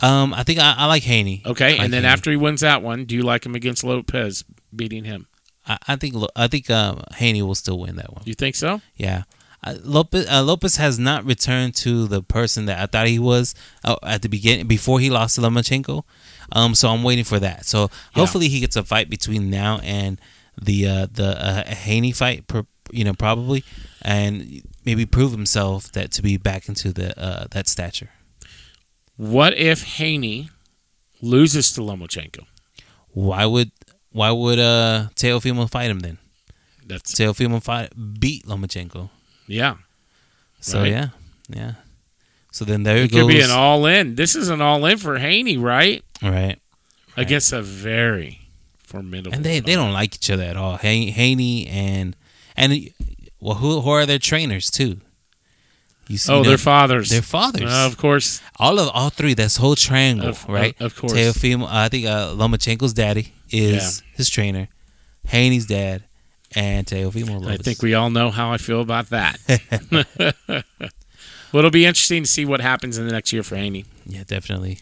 Um, 0.00 0.34
I 0.34 0.42
think 0.42 0.58
I, 0.58 0.74
I 0.76 0.86
like 0.86 1.02
Haney. 1.04 1.42
Okay, 1.44 1.72
like 1.72 1.80
and 1.80 1.92
then 1.92 2.02
Haney. 2.02 2.12
after 2.12 2.30
he 2.30 2.36
wins 2.36 2.60
that 2.60 2.82
one, 2.82 3.04
do 3.04 3.14
you 3.14 3.22
like 3.22 3.44
him 3.44 3.54
against 3.54 3.82
Lopez 3.84 4.44
beating 4.74 5.04
him? 5.04 5.26
I, 5.66 5.78
I 5.88 5.96
think 5.96 6.14
I 6.36 6.48
think 6.48 6.70
uh, 6.70 6.96
Haney 7.14 7.42
will 7.42 7.54
still 7.54 7.78
win 7.78 7.96
that 7.96 8.12
one. 8.12 8.22
You 8.24 8.34
think 8.34 8.54
so? 8.54 8.80
Yeah. 8.96 9.24
Uh, 9.64 9.76
Lopez 9.84 10.28
uh, 10.28 10.42
Lopez 10.42 10.76
has 10.76 10.98
not 10.98 11.24
returned 11.24 11.74
to 11.76 12.08
the 12.08 12.22
person 12.22 12.66
that 12.66 12.80
I 12.80 12.86
thought 12.86 13.06
he 13.06 13.18
was 13.18 13.54
uh, 13.84 13.96
at 14.02 14.22
the 14.22 14.28
beginning 14.28 14.66
before 14.66 14.98
he 14.98 15.08
lost 15.08 15.36
to 15.36 15.40
Lomachenko. 15.40 16.02
Um, 16.50 16.74
so 16.74 16.88
I'm 16.88 17.02
waiting 17.02 17.24
for 17.24 17.38
that. 17.38 17.64
So 17.64 17.88
hopefully 18.14 18.48
he 18.48 18.60
gets 18.60 18.76
a 18.76 18.82
fight 18.82 19.08
between 19.08 19.50
now 19.50 19.78
and 19.82 20.20
the 20.60 20.86
uh, 20.86 21.06
the 21.12 21.44
uh, 21.44 21.64
Haney 21.74 22.12
fight. 22.12 22.46
Per, 22.46 22.64
you 22.90 23.04
know, 23.04 23.14
probably, 23.14 23.64
and 24.02 24.62
maybe 24.84 25.06
prove 25.06 25.32
himself 25.32 25.90
that 25.92 26.10
to 26.12 26.22
be 26.22 26.36
back 26.36 26.68
into 26.68 26.92
the 26.92 27.18
uh, 27.18 27.46
that 27.52 27.68
stature. 27.68 28.10
What 29.16 29.56
if 29.56 29.96
Haney 29.96 30.50
loses 31.20 31.72
to 31.74 31.80
Lomachenko? 31.80 32.46
Why 33.12 33.46
would 33.46 33.70
why 34.12 34.30
would 34.30 34.58
uh 34.58 35.08
Teofimo 35.16 35.68
fight 35.70 35.90
him 35.90 36.00
then? 36.00 36.18
That's 36.86 37.14
Teofimo 37.14 37.62
fight 37.62 37.92
beat 38.20 38.46
Lomachenko. 38.46 39.10
yeah. 39.46 39.76
So 40.60 40.80
Right. 40.80 40.90
yeah, 40.92 41.08
yeah. 41.48 41.72
So 42.52 42.64
then 42.64 42.82
there 42.84 42.98
It 42.98 43.10
goes. 43.10 43.22
could 43.22 43.28
be 43.28 43.40
an 43.40 43.50
all 43.50 43.86
in. 43.86 44.14
This 44.14 44.36
is 44.36 44.48
an 44.48 44.60
all 44.60 44.84
in 44.86 44.98
for 44.98 45.18
Haney, 45.18 45.56
right? 45.56 46.04
right. 46.22 46.58
Against 47.16 47.52
a 47.52 47.62
very 47.62 48.40
formidable. 48.84 49.34
and 49.34 49.44
they 49.44 49.60
they 49.60 49.74
don't 49.74 49.92
like 49.92 50.14
each 50.14 50.30
other 50.30 50.44
at 50.44 50.56
all. 50.56 50.76
Haney 50.76 51.66
and 51.66 52.14
and 52.56 52.90
well, 53.40 53.56
who 53.56 53.80
who 53.80 53.90
are 53.90 54.06
their 54.06 54.18
trainers 54.20 54.70
too? 54.70 55.00
You 56.08 56.18
see, 56.18 56.32
Oh, 56.32 56.42
know, 56.42 56.48
their 56.50 56.58
fathers. 56.58 57.08
their 57.10 57.22
fathers. 57.22 57.70
Uh, 57.72 57.86
of 57.86 57.96
course. 57.96 58.40
all 58.58 58.78
of 58.78 58.88
all 58.92 59.08
three. 59.10 59.34
That's 59.34 59.56
whole 59.56 59.76
triangle, 59.76 60.28
Of- 60.28 60.46
right? 60.48 60.74
of- 60.80 60.86
of 60.92 60.96
course. 60.96 61.12
Teofimo, 61.12 61.66
I 61.70 61.88
think 61.88 62.06
uh, 62.06 62.34
Lomachenko's 62.34 62.92
daddy 62.92 63.32
is 63.52 64.02
his 64.14 64.28
trainer. 64.30 64.68
Haney's 65.26 65.66
dad 65.66 66.04
and 66.54 66.86
Teofimo. 66.86 67.46
I 67.46 67.56
think 67.56 67.82
we 67.82 67.94
all 67.94 68.10
know 68.10 68.30
how 68.30 68.50
I 68.52 68.56
feel 68.58 68.80
about 68.80 69.10
that. 69.10 69.38
well, 70.48 71.58
it'll 71.58 71.70
be 71.70 71.86
interesting 71.86 72.24
to 72.24 72.28
see 72.28 72.44
what 72.44 72.60
happens 72.60 72.98
in 72.98 73.06
the 73.06 73.12
next 73.12 73.32
year 73.32 73.42
for 73.42 73.56
Haney. 73.56 73.84
Yeah, 74.06 74.24
definitely. 74.26 74.78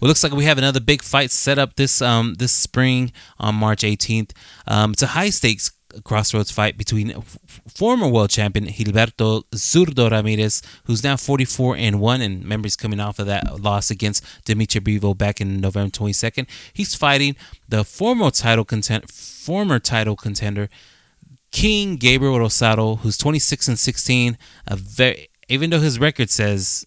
Well, 0.00 0.08
looks 0.08 0.22
like 0.22 0.32
we 0.32 0.44
have 0.44 0.58
another 0.58 0.80
big 0.80 1.02
fight 1.02 1.30
set 1.30 1.58
up 1.58 1.74
this 1.74 2.00
um 2.00 2.34
this 2.34 2.52
spring 2.52 3.12
on 3.38 3.54
March 3.56 3.82
18th. 3.82 4.30
Um, 4.66 4.92
it's 4.92 5.02
a 5.02 5.08
high 5.08 5.30
stakes 5.30 5.72
crossroads 6.04 6.50
fight 6.50 6.76
between 6.76 7.10
f- 7.12 7.38
former 7.74 8.08
world 8.08 8.30
champion 8.30 8.66
Gilberto 8.66 9.44
Zurdo 9.52 10.10
Ramirez, 10.10 10.62
who's 10.84 11.02
now 11.02 11.16
44 11.16 11.76
and 11.76 12.00
one, 12.00 12.20
and 12.20 12.44
memories 12.44 12.76
coming 12.76 13.00
off 13.00 13.18
of 13.18 13.26
that 13.26 13.60
loss 13.60 13.90
against 13.90 14.24
Dmitry 14.44 14.80
Bivol 14.80 15.16
back 15.16 15.40
in 15.40 15.60
November 15.60 15.90
22nd. 15.90 16.46
He's 16.72 16.94
fighting 16.94 17.36
the 17.68 17.84
former 17.84 18.30
title 18.30 18.64
content 18.64 19.10
former 19.10 19.78
title 19.78 20.16
contender 20.16 20.68
King 21.50 21.96
Gabriel 21.96 22.38
Rosado, 22.38 22.98
who's 22.98 23.16
26 23.16 23.68
and 23.68 23.78
16. 23.78 24.38
A 24.66 24.76
very 24.76 25.28
even 25.48 25.70
though 25.70 25.80
his 25.80 25.98
record 25.98 26.30
says 26.30 26.86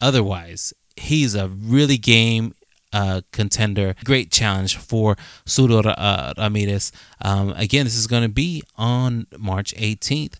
otherwise, 0.00 0.72
he's 0.96 1.34
a 1.34 1.48
really 1.48 1.98
game 1.98 2.54
uh, 2.94 3.20
contender. 3.32 3.94
Great 4.04 4.30
challenge 4.30 4.76
for 4.76 5.16
Zurdo 5.44 5.92
uh, 5.98 6.32
Ramirez. 6.38 6.92
Um, 7.20 7.50
again, 7.56 7.84
this 7.84 7.96
is 7.96 8.06
going 8.06 8.22
to 8.22 8.28
be 8.28 8.62
on 8.78 9.26
March 9.36 9.74
18th, 9.74 10.34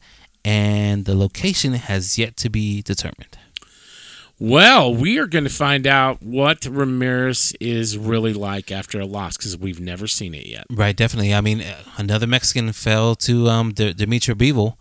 and 0.44 1.04
the 1.04 1.16
location 1.16 1.74
has 1.74 2.16
yet 2.16 2.36
to 2.38 2.48
be 2.48 2.80
determined. 2.80 3.36
Well, 4.38 4.94
we 4.94 5.18
are 5.18 5.26
going 5.26 5.44
to 5.44 5.50
find 5.50 5.86
out 5.86 6.22
what 6.22 6.66
Ramirez 6.66 7.54
is 7.60 7.96
really 7.96 8.32
like 8.32 8.72
after 8.72 9.00
a 9.00 9.06
loss 9.06 9.36
because 9.36 9.56
we've 9.56 9.80
never 9.80 10.06
seen 10.06 10.34
it 10.34 10.46
yet. 10.46 10.66
Right, 10.70 10.96
definitely. 10.96 11.32
I 11.32 11.40
mean, 11.40 11.62
another 11.96 12.26
Mexican 12.26 12.72
fell 12.72 13.14
to 13.16 13.48
um, 13.48 13.72
D- 13.72 13.92
Dmitry 13.92 14.34
Bivol. 14.34 14.76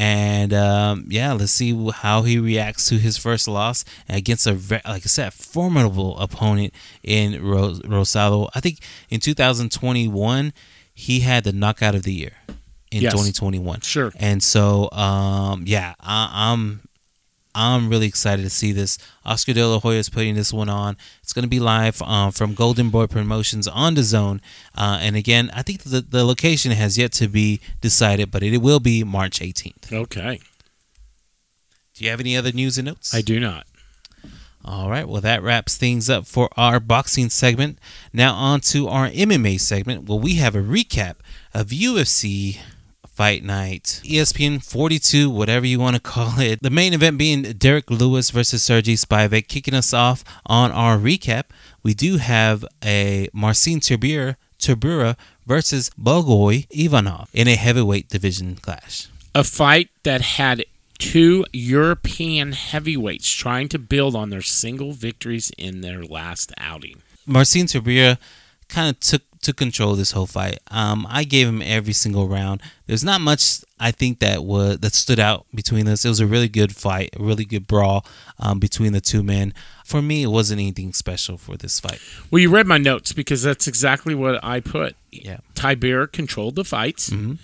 And 0.00 0.52
um, 0.54 1.06
yeah, 1.08 1.32
let's 1.32 1.50
see 1.50 1.90
how 1.92 2.22
he 2.22 2.38
reacts 2.38 2.88
to 2.88 2.98
his 2.98 3.18
first 3.18 3.48
loss 3.48 3.84
against 4.08 4.46
a, 4.46 4.52
like 4.52 4.84
I 4.86 4.98
said, 5.00 5.32
formidable 5.34 6.16
opponent 6.20 6.72
in 7.02 7.42
Ros- 7.44 7.80
Rosado. 7.80 8.48
I 8.54 8.60
think 8.60 8.78
in 9.10 9.18
2021, 9.18 10.52
he 10.94 11.20
had 11.20 11.42
the 11.42 11.52
knockout 11.52 11.96
of 11.96 12.04
the 12.04 12.12
year 12.12 12.32
in 12.92 13.02
Yes. 13.02 13.12
2021. 13.12 13.80
Sure. 13.80 14.12
And 14.20 14.40
so, 14.40 14.88
um, 14.92 15.64
yeah, 15.66 15.94
I, 16.00 16.52
I'm 16.52 16.82
I'm 17.58 17.88
really 17.88 18.06
excited 18.06 18.42
to 18.42 18.50
see 18.50 18.70
this. 18.70 18.98
Oscar 19.24 19.52
De 19.52 19.66
La 19.66 19.80
Hoya 19.80 19.98
is 19.98 20.08
putting 20.08 20.36
this 20.36 20.52
one 20.52 20.68
on. 20.68 20.96
It's 21.22 21.32
going 21.32 21.42
to 21.42 21.48
be 21.48 21.58
live 21.58 22.00
um, 22.02 22.30
from 22.30 22.54
Golden 22.54 22.88
Boy 22.88 23.08
Promotions 23.08 23.66
on 23.66 23.96
DAZN. 23.96 24.40
Uh, 24.76 24.98
and 25.00 25.16
again, 25.16 25.50
I 25.52 25.62
think 25.62 25.82
the, 25.82 26.00
the 26.00 26.24
location 26.24 26.70
has 26.70 26.96
yet 26.96 27.10
to 27.14 27.26
be 27.26 27.60
decided, 27.80 28.30
but 28.30 28.44
it 28.44 28.58
will 28.58 28.78
be 28.78 29.02
March 29.02 29.40
18th. 29.40 29.92
Okay. 29.92 30.40
Do 31.94 32.04
you 32.04 32.10
have 32.10 32.20
any 32.20 32.36
other 32.36 32.52
news 32.52 32.78
and 32.78 32.86
notes? 32.86 33.12
I 33.12 33.22
do 33.22 33.40
not. 33.40 33.66
All 34.64 34.88
right. 34.88 35.08
Well, 35.08 35.20
that 35.22 35.42
wraps 35.42 35.76
things 35.76 36.08
up 36.08 36.26
for 36.26 36.48
our 36.56 36.78
boxing 36.78 37.28
segment. 37.28 37.78
Now, 38.12 38.34
on 38.34 38.60
to 38.72 38.86
our 38.86 39.08
MMA 39.08 39.58
segment. 39.60 40.08
Well, 40.08 40.20
we 40.20 40.34
have 40.34 40.54
a 40.54 40.60
recap 40.60 41.16
of 41.52 41.68
UFC 41.68 42.58
Fight 43.18 43.42
Night, 43.42 44.00
ESPN 44.04 44.64
42, 44.64 45.28
whatever 45.28 45.66
you 45.66 45.80
want 45.80 45.96
to 45.96 46.00
call 46.00 46.38
it. 46.38 46.62
The 46.62 46.70
main 46.70 46.94
event 46.94 47.18
being 47.18 47.42
Derrick 47.42 47.90
Lewis 47.90 48.30
versus 48.30 48.62
Sergey 48.62 48.94
Spivak. 48.94 49.48
Kicking 49.48 49.74
us 49.74 49.92
off 49.92 50.22
on 50.46 50.70
our 50.70 50.96
recap, 50.98 51.46
we 51.82 51.94
do 51.94 52.18
have 52.18 52.64
a 52.84 53.28
Marcin 53.32 53.80
Tybura, 53.80 54.36
Tybura 54.60 55.16
versus 55.44 55.90
Blagoy 56.00 56.68
Ivanov 56.70 57.28
in 57.32 57.48
a 57.48 57.56
heavyweight 57.56 58.08
division 58.08 58.54
clash. 58.54 59.08
A 59.34 59.42
fight 59.42 59.88
that 60.04 60.20
had 60.20 60.64
two 60.98 61.44
European 61.52 62.52
heavyweights 62.52 63.28
trying 63.32 63.68
to 63.70 63.80
build 63.80 64.14
on 64.14 64.30
their 64.30 64.42
single 64.42 64.92
victories 64.92 65.50
in 65.58 65.80
their 65.80 66.04
last 66.04 66.52
outing. 66.56 67.02
Marcin 67.26 67.66
Tybura 67.66 68.16
kind 68.68 68.90
of 68.90 69.00
took 69.00 69.22
took 69.42 69.56
control 69.56 69.94
this 69.94 70.12
whole 70.12 70.26
fight. 70.26 70.58
Um, 70.70 71.06
I 71.08 71.24
gave 71.24 71.48
him 71.48 71.62
every 71.62 71.92
single 71.92 72.28
round. 72.28 72.60
There's 72.86 73.04
not 73.04 73.20
much 73.20 73.64
I 73.80 73.90
think 73.90 74.18
that 74.20 74.44
was 74.44 74.78
that 74.78 74.94
stood 74.94 75.20
out 75.20 75.46
between 75.54 75.86
us. 75.88 76.04
It 76.04 76.08
was 76.08 76.20
a 76.20 76.26
really 76.26 76.48
good 76.48 76.74
fight, 76.74 77.10
a 77.18 77.22
really 77.22 77.44
good 77.44 77.66
brawl 77.66 78.04
um, 78.38 78.58
between 78.58 78.92
the 78.92 79.00
two 79.00 79.22
men. 79.22 79.54
For 79.84 80.02
me, 80.02 80.22
it 80.22 80.28
wasn't 80.28 80.60
anything 80.60 80.92
special 80.92 81.38
for 81.38 81.56
this 81.56 81.80
fight. 81.80 82.00
Well, 82.30 82.40
you 82.40 82.50
read 82.50 82.66
my 82.66 82.78
notes 82.78 83.12
because 83.12 83.42
that's 83.42 83.66
exactly 83.66 84.14
what 84.14 84.42
I 84.44 84.60
put. 84.60 84.96
Yeah. 85.10 85.38
Tiber 85.54 86.06
controlled 86.06 86.56
the 86.56 86.64
fights 86.64 87.10
hmm 87.10 87.34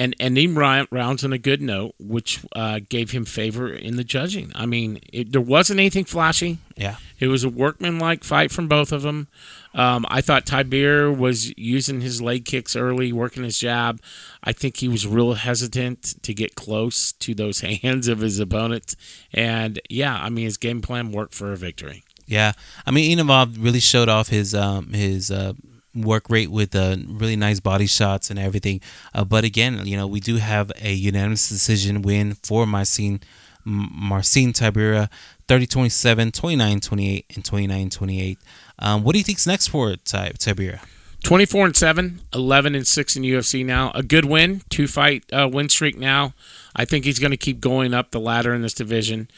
and 0.00 0.16
ending 0.18 0.54
rounds 0.54 1.24
on 1.24 1.32
a 1.34 1.38
good 1.38 1.60
note, 1.60 1.94
which 1.98 2.40
uh, 2.56 2.80
gave 2.88 3.10
him 3.10 3.26
favor 3.26 3.70
in 3.70 3.96
the 3.96 4.04
judging. 4.04 4.50
I 4.54 4.64
mean, 4.64 4.98
it, 5.12 5.32
there 5.32 5.42
wasn't 5.42 5.78
anything 5.78 6.06
flashy. 6.06 6.56
Yeah. 6.74 6.96
It 7.18 7.26
was 7.26 7.44
a 7.44 7.50
workmanlike 7.50 8.24
fight 8.24 8.50
from 8.50 8.66
both 8.66 8.92
of 8.92 9.02
them. 9.02 9.28
Um, 9.74 10.04
I 10.08 10.20
thought 10.20 10.46
Tybir 10.46 11.16
was 11.16 11.56
using 11.56 12.00
his 12.00 12.20
leg 12.20 12.44
kicks 12.44 12.74
early, 12.74 13.12
working 13.12 13.44
his 13.44 13.58
jab. 13.58 14.00
I 14.42 14.52
think 14.52 14.78
he 14.78 14.88
was 14.88 15.06
real 15.06 15.34
hesitant 15.34 16.22
to 16.22 16.34
get 16.34 16.54
close 16.54 17.12
to 17.12 17.34
those 17.34 17.60
hands 17.82 18.08
of 18.08 18.20
his 18.20 18.38
opponent. 18.40 18.96
And 19.32 19.80
yeah, 19.88 20.20
I 20.20 20.28
mean, 20.28 20.44
his 20.44 20.56
game 20.56 20.80
plan 20.80 21.12
worked 21.12 21.34
for 21.34 21.52
a 21.52 21.56
victory. 21.56 22.02
Yeah, 22.26 22.52
I 22.86 22.92
mean 22.92 23.18
Ivanov 23.18 23.58
really 23.58 23.80
showed 23.80 24.08
off 24.08 24.28
his 24.28 24.54
um, 24.54 24.92
his 24.92 25.32
uh, 25.32 25.54
work 25.94 26.30
rate 26.30 26.50
with 26.50 26.76
uh, 26.76 26.96
really 27.08 27.34
nice 27.34 27.58
body 27.58 27.86
shots 27.86 28.30
and 28.30 28.38
everything. 28.38 28.80
Uh, 29.12 29.24
but 29.24 29.42
again, 29.42 29.84
you 29.84 29.96
know, 29.96 30.06
we 30.06 30.20
do 30.20 30.36
have 30.36 30.70
a 30.80 30.92
unanimous 30.92 31.48
decision 31.48 32.02
win 32.02 32.34
for 32.34 32.66
Marcin 32.66 33.20
Marcin 33.64 34.52
Tybura, 34.52 35.10
30-27, 35.48 36.30
29-28, 36.30 37.24
and 37.34 37.44
29-28. 37.44 38.38
Um, 38.80 39.04
what 39.04 39.12
do 39.12 39.18
you 39.18 39.24
think's 39.24 39.46
next 39.46 39.68
for 39.68 39.94
Ty- 39.96 40.32
Tybura? 40.38 40.80
24 41.22 41.66
and 41.66 41.76
7, 41.76 42.20
11 42.34 42.74
and 42.74 42.86
6 42.86 43.16
in 43.16 43.22
UFC 43.22 43.64
now. 43.64 43.92
A 43.94 44.02
good 44.02 44.24
win, 44.24 44.62
two 44.70 44.86
fight 44.86 45.24
uh, 45.32 45.48
win 45.52 45.68
streak 45.68 45.98
now. 45.98 46.32
I 46.74 46.84
think 46.84 47.04
he's 47.04 47.18
going 47.18 47.30
to 47.30 47.36
keep 47.36 47.60
going 47.60 47.92
up 47.92 48.10
the 48.10 48.20
ladder 48.20 48.54
in 48.54 48.62
this 48.62 48.74
division. 48.74 49.28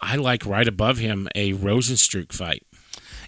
I 0.00 0.16
like 0.16 0.44
right 0.44 0.66
above 0.66 0.98
him 0.98 1.28
a 1.34 1.52
Rozenstruik 1.52 2.32
fight. 2.32 2.64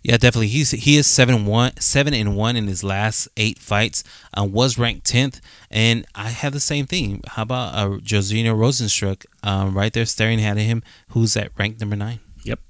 Yeah, 0.02 0.16
definitely. 0.16 0.48
He's 0.48 0.70
he 0.70 0.96
is 0.96 1.06
seven 1.06 1.44
one 1.44 1.76
seven 1.76 2.14
and 2.14 2.34
one 2.34 2.56
in 2.56 2.66
his 2.68 2.82
last 2.82 3.28
eight 3.36 3.58
fights. 3.58 4.02
Uh, 4.36 4.44
was 4.44 4.78
ranked 4.78 5.06
tenth, 5.06 5.42
and 5.70 6.06
I 6.14 6.30
have 6.30 6.54
the 6.54 6.60
same 6.60 6.86
thing. 6.86 7.22
How 7.26 7.42
about 7.42 7.74
uh, 7.74 7.88
Jairzinho 7.98 8.54
Rozenstruik 8.54 9.26
um, 9.42 9.76
right 9.76 9.92
there 9.92 10.06
staring 10.06 10.42
at 10.42 10.56
him, 10.56 10.82
who's 11.08 11.36
at 11.36 11.50
rank 11.58 11.80
number 11.80 11.96
nine. 11.96 12.20
Yep. 12.44 12.60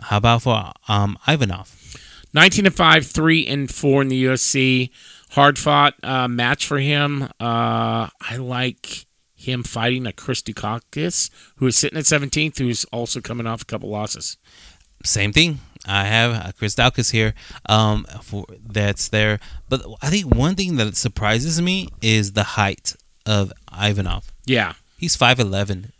How 0.00 0.18
about 0.18 0.42
for 0.42 0.72
um, 0.86 1.18
Ivanov? 1.26 1.83
19 2.34 2.66
and 2.66 2.74
5, 2.74 3.06
3 3.06 3.46
and 3.46 3.70
4 3.70 4.02
in 4.02 4.08
the 4.08 4.24
UFC. 4.24 4.90
Hard 5.30 5.58
fought 5.58 5.94
uh, 6.02 6.28
match 6.28 6.66
for 6.66 6.78
him. 6.78 7.24
Uh, 7.40 8.08
I 8.20 8.36
like 8.38 9.06
him 9.34 9.62
fighting 9.62 10.06
a 10.06 10.12
Chris 10.12 10.42
Daukaus, 10.42 11.30
who 11.56 11.66
is 11.66 11.76
sitting 11.76 11.98
at 11.98 12.04
17th, 12.04 12.58
who's 12.58 12.84
also 12.86 13.20
coming 13.20 13.46
off 13.46 13.62
a 13.62 13.66
couple 13.66 13.88
losses. 13.88 14.36
Same 15.04 15.32
thing. 15.32 15.60
I 15.86 16.04
have 16.04 16.32
uh, 16.32 16.52
Chris 16.56 16.74
Daukaus 16.74 17.12
here 17.12 17.34
um, 17.66 18.06
for 18.22 18.46
that's 18.64 19.08
there. 19.08 19.38
But 19.68 19.84
I 20.02 20.08
think 20.08 20.34
one 20.34 20.54
thing 20.54 20.76
that 20.76 20.96
surprises 20.96 21.60
me 21.60 21.88
is 22.00 22.32
the 22.32 22.42
height 22.42 22.96
of 23.26 23.52
Ivanov. 23.72 24.32
Yeah. 24.46 24.74
He's 24.96 25.16
5'11 25.16 25.76
He, 25.82 25.92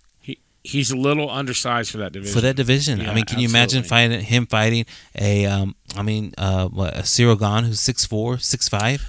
he's 0.65 0.91
a 0.91 0.97
little 0.97 1.31
undersized 1.31 1.91
for 1.93 1.99
that 1.99 2.13
division. 2.13 2.35
for 2.35 2.41
that 2.41 2.57
division. 2.57 3.01
Yeah, 3.01 3.11
I 3.11 3.15
mean, 3.15 3.25
can 3.27 3.39
you 3.39 3.49
imagine 3.49 3.83
fighting 3.85 4.21
him 4.21 4.47
fighting 4.47 4.87
a 5.19 5.47
um 5.47 5.75
I 5.97 6.03
mean 6.03 6.33
uh 6.39 6.67
what 6.69 6.97
a 6.97 7.03
Ciryl 7.03 7.39
Gane 7.39 7.65
who's 7.65 7.81
6'4", 7.81 8.37
6'5"? 8.39 9.03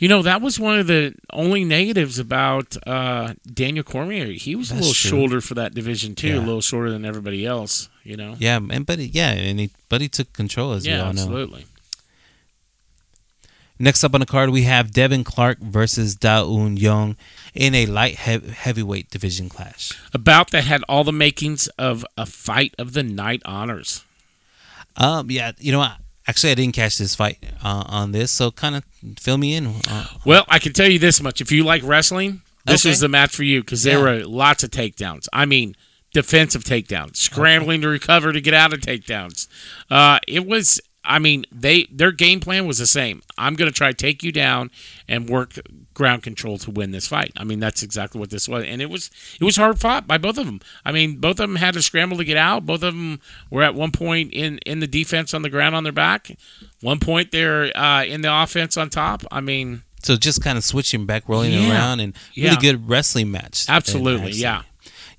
You 0.00 0.06
know, 0.06 0.22
that 0.22 0.40
was 0.40 0.60
one 0.60 0.78
of 0.78 0.86
the 0.86 1.12
only 1.32 1.64
negatives 1.64 2.20
about 2.20 2.76
uh, 2.86 3.34
Daniel 3.52 3.82
Cormier. 3.82 4.26
He 4.26 4.54
was 4.54 4.70
a 4.70 4.74
little 4.76 4.92
true. 4.92 5.10
shorter 5.10 5.40
for 5.40 5.54
that 5.54 5.74
division, 5.74 6.14
too. 6.14 6.28
Yeah. 6.28 6.38
A 6.38 6.44
little 6.46 6.60
shorter 6.60 6.88
than 6.92 7.04
everybody 7.04 7.44
else, 7.44 7.88
you 8.04 8.16
know? 8.16 8.36
Yeah, 8.38 8.60
and 8.70 8.86
but 8.86 9.00
he- 9.00 9.06
yeah, 9.06 9.32
and 9.32 9.58
he 9.58 9.70
but 9.88 10.00
he 10.00 10.08
took 10.08 10.32
control 10.32 10.72
as 10.74 10.84
we 10.86 10.92
Yeah, 10.92 10.98
all 10.98 11.12
know. 11.12 11.22
absolutely. 11.22 11.66
Next 13.78 14.02
up 14.02 14.12
on 14.14 14.20
the 14.20 14.26
card, 14.26 14.50
we 14.50 14.62
have 14.62 14.90
Devin 14.92 15.22
Clark 15.24 15.58
versus 15.60 16.14
Da 16.16 16.42
Un 16.44 16.76
Jung 16.76 17.16
in 17.54 17.74
a 17.74 17.86
light 17.86 18.16
hev- 18.16 18.48
heavyweight 18.50 19.08
division 19.10 19.48
clash. 19.48 19.92
A 20.12 20.18
bout 20.18 20.50
that 20.50 20.64
had 20.64 20.82
all 20.88 21.04
the 21.04 21.12
makings 21.12 21.68
of 21.78 22.04
a 22.16 22.26
fight 22.26 22.74
of 22.78 22.92
the 22.92 23.02
night 23.04 23.40
honors. 23.44 24.04
Um, 24.96 25.30
yeah, 25.30 25.52
you 25.58 25.70
know 25.70 25.78
what? 25.78 25.92
Actually, 26.26 26.50
I 26.52 26.54
didn't 26.56 26.74
catch 26.74 26.98
this 26.98 27.14
fight 27.14 27.38
uh, 27.62 27.84
on 27.86 28.12
this, 28.12 28.32
so 28.32 28.50
kind 28.50 28.74
of 28.76 28.84
fill 29.18 29.38
me 29.38 29.54
in. 29.54 29.66
Uh, 29.88 30.06
Well, 30.24 30.44
I 30.48 30.58
can 30.58 30.72
tell 30.72 30.88
you 30.90 30.98
this 30.98 31.22
much: 31.22 31.40
if 31.40 31.52
you 31.52 31.62
like 31.64 31.82
wrestling, 31.84 32.42
this 32.66 32.82
Okay. 32.84 32.90
was 32.90 33.00
the 33.00 33.08
match 33.08 33.34
for 33.34 33.44
you 33.44 33.60
because 33.62 33.84
there 33.84 33.98
Yeah. 33.98 34.02
were 34.22 34.26
lots 34.26 34.62
of 34.64 34.70
takedowns. 34.70 35.26
I 35.32 35.46
mean, 35.46 35.74
defensive 36.12 36.64
takedowns, 36.64 37.16
scrambling 37.16 37.80
to 37.82 37.88
recover 37.88 38.32
to 38.32 38.40
get 38.40 38.52
out 38.54 38.72
of 38.74 38.80
takedowns. 38.80 39.46
Uh, 39.88 40.18
it 40.26 40.44
was. 40.46 40.80
I 41.04 41.18
mean, 41.18 41.44
they 41.50 41.84
their 41.90 42.12
game 42.12 42.40
plan 42.40 42.66
was 42.66 42.78
the 42.78 42.86
same. 42.86 43.22
I'm 43.38 43.54
going 43.54 43.70
to 43.70 43.74
try 43.74 43.88
to 43.90 43.96
take 43.96 44.22
you 44.22 44.32
down 44.32 44.70
and 45.08 45.28
work 45.28 45.54
ground 45.94 46.22
control 46.22 46.58
to 46.58 46.70
win 46.70 46.90
this 46.90 47.06
fight. 47.08 47.32
I 47.36 47.44
mean, 47.44 47.60
that's 47.60 47.82
exactly 47.82 48.18
what 48.20 48.30
this 48.30 48.48
was, 48.48 48.64
and 48.64 48.82
it 48.82 48.90
was 48.90 49.10
it 49.40 49.44
was 49.44 49.56
hard 49.56 49.80
fought 49.80 50.06
by 50.06 50.18
both 50.18 50.36
of 50.38 50.46
them. 50.46 50.60
I 50.84 50.92
mean, 50.92 51.16
both 51.16 51.40
of 51.40 51.48
them 51.48 51.56
had 51.56 51.74
to 51.74 51.82
scramble 51.82 52.18
to 52.18 52.24
get 52.24 52.36
out. 52.36 52.66
Both 52.66 52.82
of 52.82 52.94
them 52.94 53.20
were 53.50 53.62
at 53.62 53.74
one 53.74 53.90
point 53.92 54.32
in 54.32 54.58
in 54.58 54.80
the 54.80 54.86
defense 54.86 55.32
on 55.34 55.42
the 55.42 55.50
ground 55.50 55.74
on 55.74 55.82
their 55.84 55.92
back. 55.92 56.30
One 56.80 57.00
point 57.00 57.32
they're 57.32 57.74
uh, 57.76 58.04
in 58.04 58.20
the 58.20 58.42
offense 58.42 58.76
on 58.76 58.90
top. 58.90 59.24
I 59.32 59.40
mean. 59.40 59.82
so 60.02 60.16
just 60.16 60.42
kind 60.42 60.58
of 60.58 60.64
switching 60.64 61.06
back, 61.06 61.28
rolling 61.28 61.52
Yeah. 61.52 61.70
around, 61.70 62.00
and 62.00 62.14
really 62.36 62.50
Yeah. 62.50 62.56
good 62.60 62.88
wrestling 62.88 63.30
match. 63.30 63.64
Absolutely, 63.68 64.32
yeah. 64.32 64.62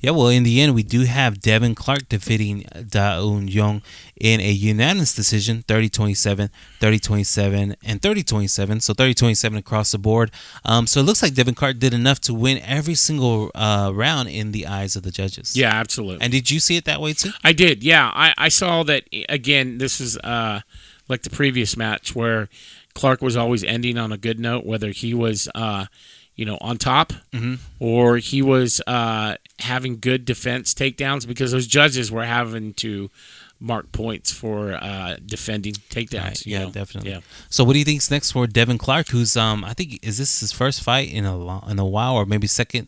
Yeah, 0.02 0.12
well, 0.12 0.30
in 0.30 0.43
the 0.43 0.62
end, 0.62 0.76
we 0.76 0.84
do 0.84 1.02
have 1.02 1.41
Devin 1.41 1.76
Clark 1.76 2.08
defeating 2.08 2.66
Da 2.89 3.22
Un 3.22 3.47
Jung 3.47 3.82
in 4.16 4.39
a 4.39 4.52
unanimous 4.52 5.14
decision 5.14 5.64
30 5.68 5.89
27, 5.89 6.50
30 6.80 7.00
27, 7.00 7.76
and 7.84 8.02
30 8.02 8.24
27. 8.24 8.80
So 8.80 8.93
30 8.93 9.14
27 9.14 9.58
across 9.58 9.91
the 9.91 9.97
board. 9.97 10.32
Um, 10.64 10.88
so 10.88 11.02
it 11.02 11.04
looks 11.04 11.22
like 11.22 11.34
Devin 11.34 11.56
Clark 11.56 11.80
did 11.80 11.93
enough 11.93 12.20
to 12.22 12.34
win 12.34 12.60
every 12.60 12.95
single 12.95 13.52
uh, 13.56 13.91
round 13.93 14.30
in 14.30 14.52
the 14.52 14.68
eyes 14.68 14.95
of 14.95 15.04
the 15.04 15.12
judges. 15.12 15.58
Yeah, 15.58 15.74
absolutely. 15.74 16.24
And 16.24 16.32
did 16.32 16.50
you 16.50 16.60
see 16.60 16.78
it 16.78 16.86
that 16.86 17.02
way 17.02 17.14
too? 17.14 17.32
I 17.43 17.52
did. 17.52 17.84
Yeah, 17.84 18.10
I, 18.14 18.34
I 18.38 18.50
saw 18.50 18.84
that 18.84 19.04
again. 19.28 19.80
This 19.80 20.00
is 20.00 20.18
uh, 20.20 20.62
like 21.10 21.24
the 21.24 21.30
previous 21.30 21.76
match 21.76 22.16
where 22.16 22.47
Clark 22.93 23.22
was 23.22 23.36
always 23.36 23.64
ending 23.64 23.97
on 23.97 24.12
a 24.12 24.18
good 24.18 24.39
note, 24.39 24.66
whether 24.66 24.91
he 24.91 25.14
was 25.14 25.50
uh, 25.56 25.86
you 26.40 26.46
know 26.50 26.58
on 26.70 26.76
top 26.78 27.12
Mm-hmm. 27.34 27.56
or 27.80 28.18
he 28.18 28.40
was 28.42 28.72
uh, 28.88 29.36
having 29.72 30.00
good 30.00 30.22
defense 30.26 30.74
takedowns 30.74 31.28
because 31.28 31.52
those 31.52 31.68
judges 31.68 32.06
were 32.16 32.24
having 32.40 32.74
to 32.86 33.10
mark 33.60 33.92
points 33.92 34.32
for 34.32 34.60
uh, 34.74 35.18
defending 35.36 35.74
takedowns. 35.96 36.24
Right, 36.24 36.46
yeah, 36.54 36.64
know? 36.64 36.72
definitely. 36.72 37.12
Yeah. 37.12 37.22
So 37.50 37.64
what 37.66 37.74
do 37.74 37.80
you 37.80 37.86
think's 37.86 38.10
next 38.10 38.32
for 38.32 38.48
Devin 38.48 38.78
Clark? 38.86 39.10
Who's 39.10 39.36
um 39.36 39.60
I 39.72 39.74
think 39.74 40.00
is 40.02 40.18
this 40.18 40.40
his 40.40 40.52
first 40.62 40.82
fight 40.82 41.12
in 41.12 41.26
a 41.26 41.36
in 41.72 41.78
a 41.78 41.86
while 41.96 42.16
or 42.16 42.26
maybe 42.26 42.48
second 42.48 42.88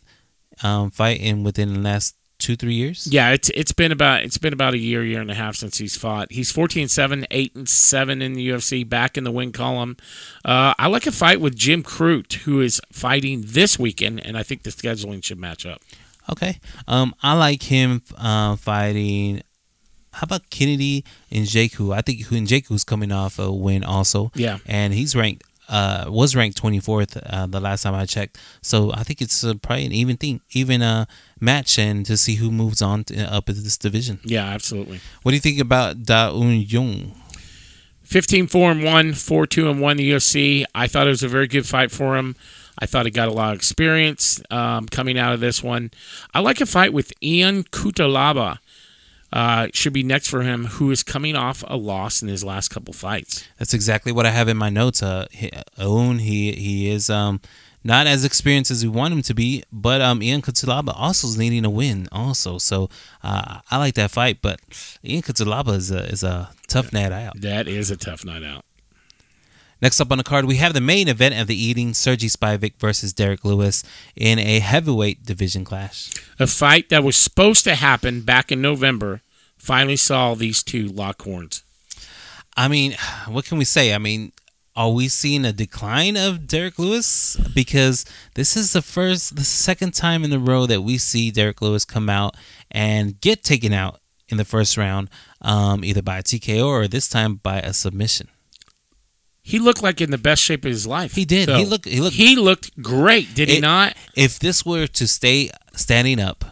um 0.62 0.90
fight 0.90 1.20
in 1.20 1.44
within 1.44 1.74
the 1.74 1.80
last 1.80 2.16
two 2.42 2.56
three 2.56 2.74
years? 2.74 3.08
Yeah, 3.10 3.30
it's 3.30 3.50
it's 3.50 3.72
been 3.72 3.92
about 3.92 4.22
it's 4.22 4.38
been 4.38 4.52
about 4.52 4.74
a 4.74 4.78
year, 4.78 5.04
year 5.04 5.20
and 5.20 5.30
a 5.30 5.34
half 5.34 5.56
since 5.56 5.78
he's 5.78 5.96
fought. 5.96 6.30
He's 6.32 6.50
14 6.50 6.88
7, 6.88 7.26
8 7.30 7.54
and 7.56 7.68
7 7.68 8.22
in 8.22 8.34
the 8.34 8.48
UFC, 8.48 8.88
back 8.88 9.16
in 9.16 9.24
the 9.24 9.30
win 9.30 9.52
column. 9.52 9.96
Uh, 10.44 10.74
I 10.78 10.88
like 10.88 11.06
a 11.06 11.12
fight 11.12 11.40
with 11.40 11.56
Jim 11.56 11.82
Crute, 11.82 12.32
who 12.44 12.60
is 12.60 12.80
fighting 12.92 13.42
this 13.46 13.78
weekend, 13.78 14.24
and 14.26 14.36
I 14.36 14.42
think 14.42 14.62
the 14.62 14.70
scheduling 14.70 15.22
should 15.24 15.38
match 15.38 15.64
up. 15.64 15.80
Okay. 16.30 16.60
Um, 16.86 17.14
I 17.22 17.34
like 17.34 17.64
him 17.64 18.02
uh, 18.16 18.56
fighting. 18.56 19.42
How 20.12 20.24
about 20.24 20.50
Kennedy 20.50 21.04
Nzechukwu? 21.30 21.94
I 21.94 22.02
think 22.02 22.22
who 22.26 22.36
and 22.36 22.46
Jakou 22.46 22.62
Njaku's 22.68 22.84
coming 22.84 23.10
off 23.10 23.38
a 23.38 23.50
win 23.50 23.82
also. 23.82 24.30
Yeah. 24.34 24.58
and 24.66 24.92
he's 24.92 25.16
ranked. 25.16 25.44
Uh, 25.72 26.04
was 26.08 26.36
ranked 26.36 26.60
24th 26.62 27.16
uh, 27.32 27.46
the 27.46 27.58
last 27.58 27.82
time 27.82 27.94
I 27.94 28.04
checked. 28.04 28.36
So 28.60 28.92
I 28.92 29.04
think 29.04 29.22
it's 29.22 29.42
uh, 29.42 29.54
probably 29.54 29.86
an 29.86 29.92
even 29.92 30.18
thing, 30.18 30.42
even 30.52 30.82
a 30.82 31.06
match, 31.40 31.78
and 31.78 32.04
to 32.04 32.18
see 32.18 32.34
who 32.34 32.50
moves 32.50 32.82
on 32.82 33.04
to, 33.04 33.14
up 33.32 33.48
in 33.48 33.54
this 33.54 33.78
division. 33.78 34.20
Yeah, 34.22 34.44
absolutely. 34.44 35.00
What 35.22 35.30
do 35.30 35.36
you 35.36 35.40
think 35.40 35.58
about 35.58 36.02
Da 36.02 36.30
Un 36.30 36.60
Jung? 36.60 37.14
15 38.04 38.48
4 38.48 38.70
and 38.72 38.84
1, 38.84 39.14
4 39.14 39.46
2 39.46 39.70
and 39.70 39.80
1 39.80 39.96
the 39.96 40.10
UFC. 40.10 40.64
I 40.74 40.86
thought 40.86 41.06
it 41.06 41.10
was 41.10 41.22
a 41.22 41.28
very 41.28 41.48
good 41.48 41.66
fight 41.66 41.90
for 41.90 42.18
him. 42.18 42.36
I 42.78 42.84
thought 42.84 43.06
he 43.06 43.10
got 43.10 43.28
a 43.28 43.32
lot 43.32 43.52
of 43.52 43.56
experience 43.56 44.42
um, 44.50 44.86
coming 44.88 45.18
out 45.18 45.32
of 45.32 45.40
this 45.40 45.62
one. 45.62 45.90
I 46.34 46.40
like 46.40 46.60
a 46.60 46.66
fight 46.66 46.92
with 46.92 47.12
Ion 47.24 47.64
Cutelaba. 47.64 48.58
Uh, 49.32 49.68
should 49.72 49.94
be 49.94 50.02
next 50.02 50.28
for 50.28 50.42
him, 50.42 50.66
who 50.66 50.90
is 50.90 51.02
coming 51.02 51.34
off 51.34 51.64
a 51.66 51.76
loss 51.76 52.20
in 52.20 52.28
his 52.28 52.44
last 52.44 52.68
couple 52.68 52.92
fights. 52.92 53.44
That's 53.58 53.72
exactly 53.72 54.12
what 54.12 54.26
I 54.26 54.30
have 54.30 54.46
in 54.48 54.58
my 54.58 54.68
notes. 54.68 55.02
Uh, 55.02 55.26
Owen, 55.78 56.18
he 56.18 56.52
he 56.52 56.90
is 56.90 57.08
um 57.08 57.40
not 57.84 58.06
as 58.06 58.24
experienced 58.24 58.70
as 58.70 58.84
we 58.84 58.90
want 58.90 59.14
him 59.14 59.22
to 59.22 59.34
be, 59.34 59.64
but 59.72 60.02
um 60.02 60.20
Ion 60.20 60.42
Cutelaba 60.42 60.92
also 60.94 61.26
is 61.28 61.38
needing 61.38 61.64
a 61.64 61.70
win 61.70 62.08
also. 62.12 62.58
So 62.58 62.90
uh, 63.22 63.60
I 63.70 63.78
like 63.78 63.94
that 63.94 64.10
fight, 64.10 64.38
but 64.42 64.60
Ion 65.02 65.22
Cutelaba 65.22 65.76
is 65.76 65.90
a 65.90 66.04
is 66.04 66.22
a 66.22 66.50
tough 66.68 66.92
night 66.92 67.12
out. 67.12 67.40
That 67.40 67.66
is 67.68 67.90
a 67.90 67.96
tough 67.96 68.24
night 68.26 68.44
out. 68.44 68.64
Next 69.82 70.00
up 70.00 70.12
on 70.12 70.18
the 70.18 70.24
card, 70.24 70.44
we 70.44 70.56
have 70.56 70.74
the 70.74 70.80
main 70.80 71.08
event 71.08 71.34
of 71.34 71.48
the 71.48 71.60
evening: 71.60 71.92
Sergey 71.92 72.28
Spivak 72.28 72.78
versus 72.78 73.12
Derrick 73.12 73.44
Lewis 73.44 73.82
in 74.14 74.38
a 74.38 74.60
heavyweight 74.60 75.26
division 75.26 75.64
clash. 75.64 76.12
A 76.38 76.46
fight 76.46 76.88
that 76.90 77.02
was 77.02 77.16
supposed 77.16 77.64
to 77.64 77.74
happen 77.74 78.20
back 78.20 78.52
in 78.52 78.62
November 78.62 79.22
finally 79.58 79.96
saw 79.96 80.34
these 80.34 80.62
two 80.62 80.86
lock 80.86 81.22
horns. 81.22 81.64
I 82.56 82.68
mean, 82.68 82.94
what 83.26 83.44
can 83.44 83.58
we 83.58 83.64
say? 83.64 83.92
I 83.92 83.98
mean, 83.98 84.30
are 84.76 84.90
we 84.90 85.08
seeing 85.08 85.44
a 85.44 85.52
decline 85.52 86.16
of 86.16 86.46
Derrick 86.46 86.78
Lewis? 86.78 87.36
Because 87.52 88.04
this 88.34 88.56
is 88.56 88.72
the 88.72 88.82
first, 88.82 89.34
the 89.34 89.44
second 89.44 89.94
time 89.94 90.22
in 90.22 90.32
a 90.32 90.38
row 90.38 90.64
that 90.66 90.82
we 90.82 90.96
see 90.96 91.32
Derek 91.32 91.60
Lewis 91.60 91.84
come 91.84 92.08
out 92.08 92.36
and 92.70 93.20
get 93.20 93.42
taken 93.42 93.72
out 93.72 94.00
in 94.28 94.36
the 94.36 94.44
first 94.44 94.76
round, 94.76 95.10
um, 95.40 95.84
either 95.84 96.02
by 96.02 96.18
a 96.18 96.22
TKO 96.22 96.66
or 96.66 96.86
this 96.86 97.08
time 97.08 97.34
by 97.34 97.58
a 97.58 97.72
submission. 97.72 98.28
He 99.42 99.58
looked 99.58 99.82
like 99.82 100.00
in 100.00 100.10
the 100.10 100.18
best 100.18 100.42
shape 100.42 100.64
of 100.64 100.70
his 100.70 100.86
life. 100.86 101.14
He 101.14 101.24
did. 101.24 101.48
He 101.48 101.64
looked- 101.64 101.86
he 101.88 102.00
looked- 102.00 102.16
He 102.16 102.36
looked 102.36 102.80
great, 102.80 103.34
did 103.34 103.48
he 103.48 103.58
not? 103.60 103.96
If 104.14 104.38
this 104.38 104.64
were 104.64 104.86
to 104.86 105.08
stay 105.08 105.50
standing 105.74 106.20
up, 106.20 106.44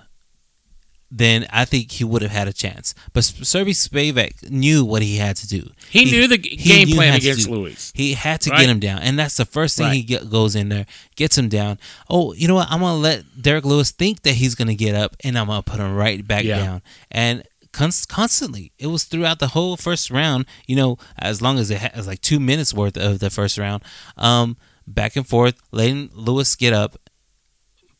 then 1.13 1.47
I 1.51 1.65
think 1.65 1.91
he 1.91 2.05
would 2.05 2.23
have 2.23 2.31
had 2.31 2.47
a 2.47 2.53
chance. 2.53 2.95
But 3.13 3.25
Sergey 3.25 3.73
Spivak 3.73 4.49
knew 4.51 4.85
what 4.85 5.03
he 5.03 5.17
had 5.17 5.37
to 5.39 5.49
do. 5.49 5.71
He 5.91 6.05
knew 6.05 6.29
the 6.29 6.39
g- 6.39 6.55
game 6.57 6.89
knew 6.89 6.95
plan 6.95 7.15
against 7.15 7.49
Lewis. 7.49 7.93
He 7.97 8.15
had 8.15 8.41
to 8.43 8.51
Right. 8.51 8.61
get 8.61 8.69
him 8.71 8.79
down, 8.79 9.01
and 9.03 9.19
that's 9.19 9.37
the 9.37 9.45
first 9.45 9.77
thing 9.77 9.93
he 9.93 10.03
get, 10.03 10.31
goes 10.31 10.55
in 10.55 10.69
there, 10.69 10.87
gets 11.17 11.37
him 11.37 11.49
down. 11.49 11.79
Oh, 12.09 12.33
you 12.35 12.47
know 12.47 12.55
what? 12.55 12.69
I'm 12.71 12.79
gonna 12.81 12.97
let 12.99 13.41
Derrick 13.43 13.65
Lewis 13.65 13.91
think 13.91 14.23
that 14.23 14.35
he's 14.35 14.55
gonna 14.55 14.75
get 14.77 14.95
up, 14.95 15.17
and 15.25 15.37
I'm 15.37 15.49
gonna 15.49 15.63
put 15.63 15.81
him 15.81 15.95
right 15.95 16.25
back 16.27 16.45
Yeah. 16.45 16.59
down. 16.59 16.83
And 17.11 17.43
const- 17.73 18.09
constantly. 18.09 18.73
It 18.79 18.89
was 18.89 19.05
throughout 19.05 19.39
the 19.39 19.49
whole 19.49 19.77
first 19.77 20.11
round. 20.11 20.47
You 20.67 20.77
know, 20.77 20.99
as 21.19 21.41
long 21.43 21.59
as 21.59 21.71
it 21.71 21.79
has 21.79 22.07
like 22.07 22.21
two 22.21 22.41
minutes 22.41 22.75
worth 22.75 22.97
of 22.97 23.19
the 23.19 23.31
first 23.31 23.59
round, 23.59 23.83
um, 24.17 24.57
back 24.87 25.17
and 25.17 25.27
forth, 25.27 25.61
letting 25.73 26.11
Lewis 26.13 26.57
get 26.57 26.73
up, 26.73 26.97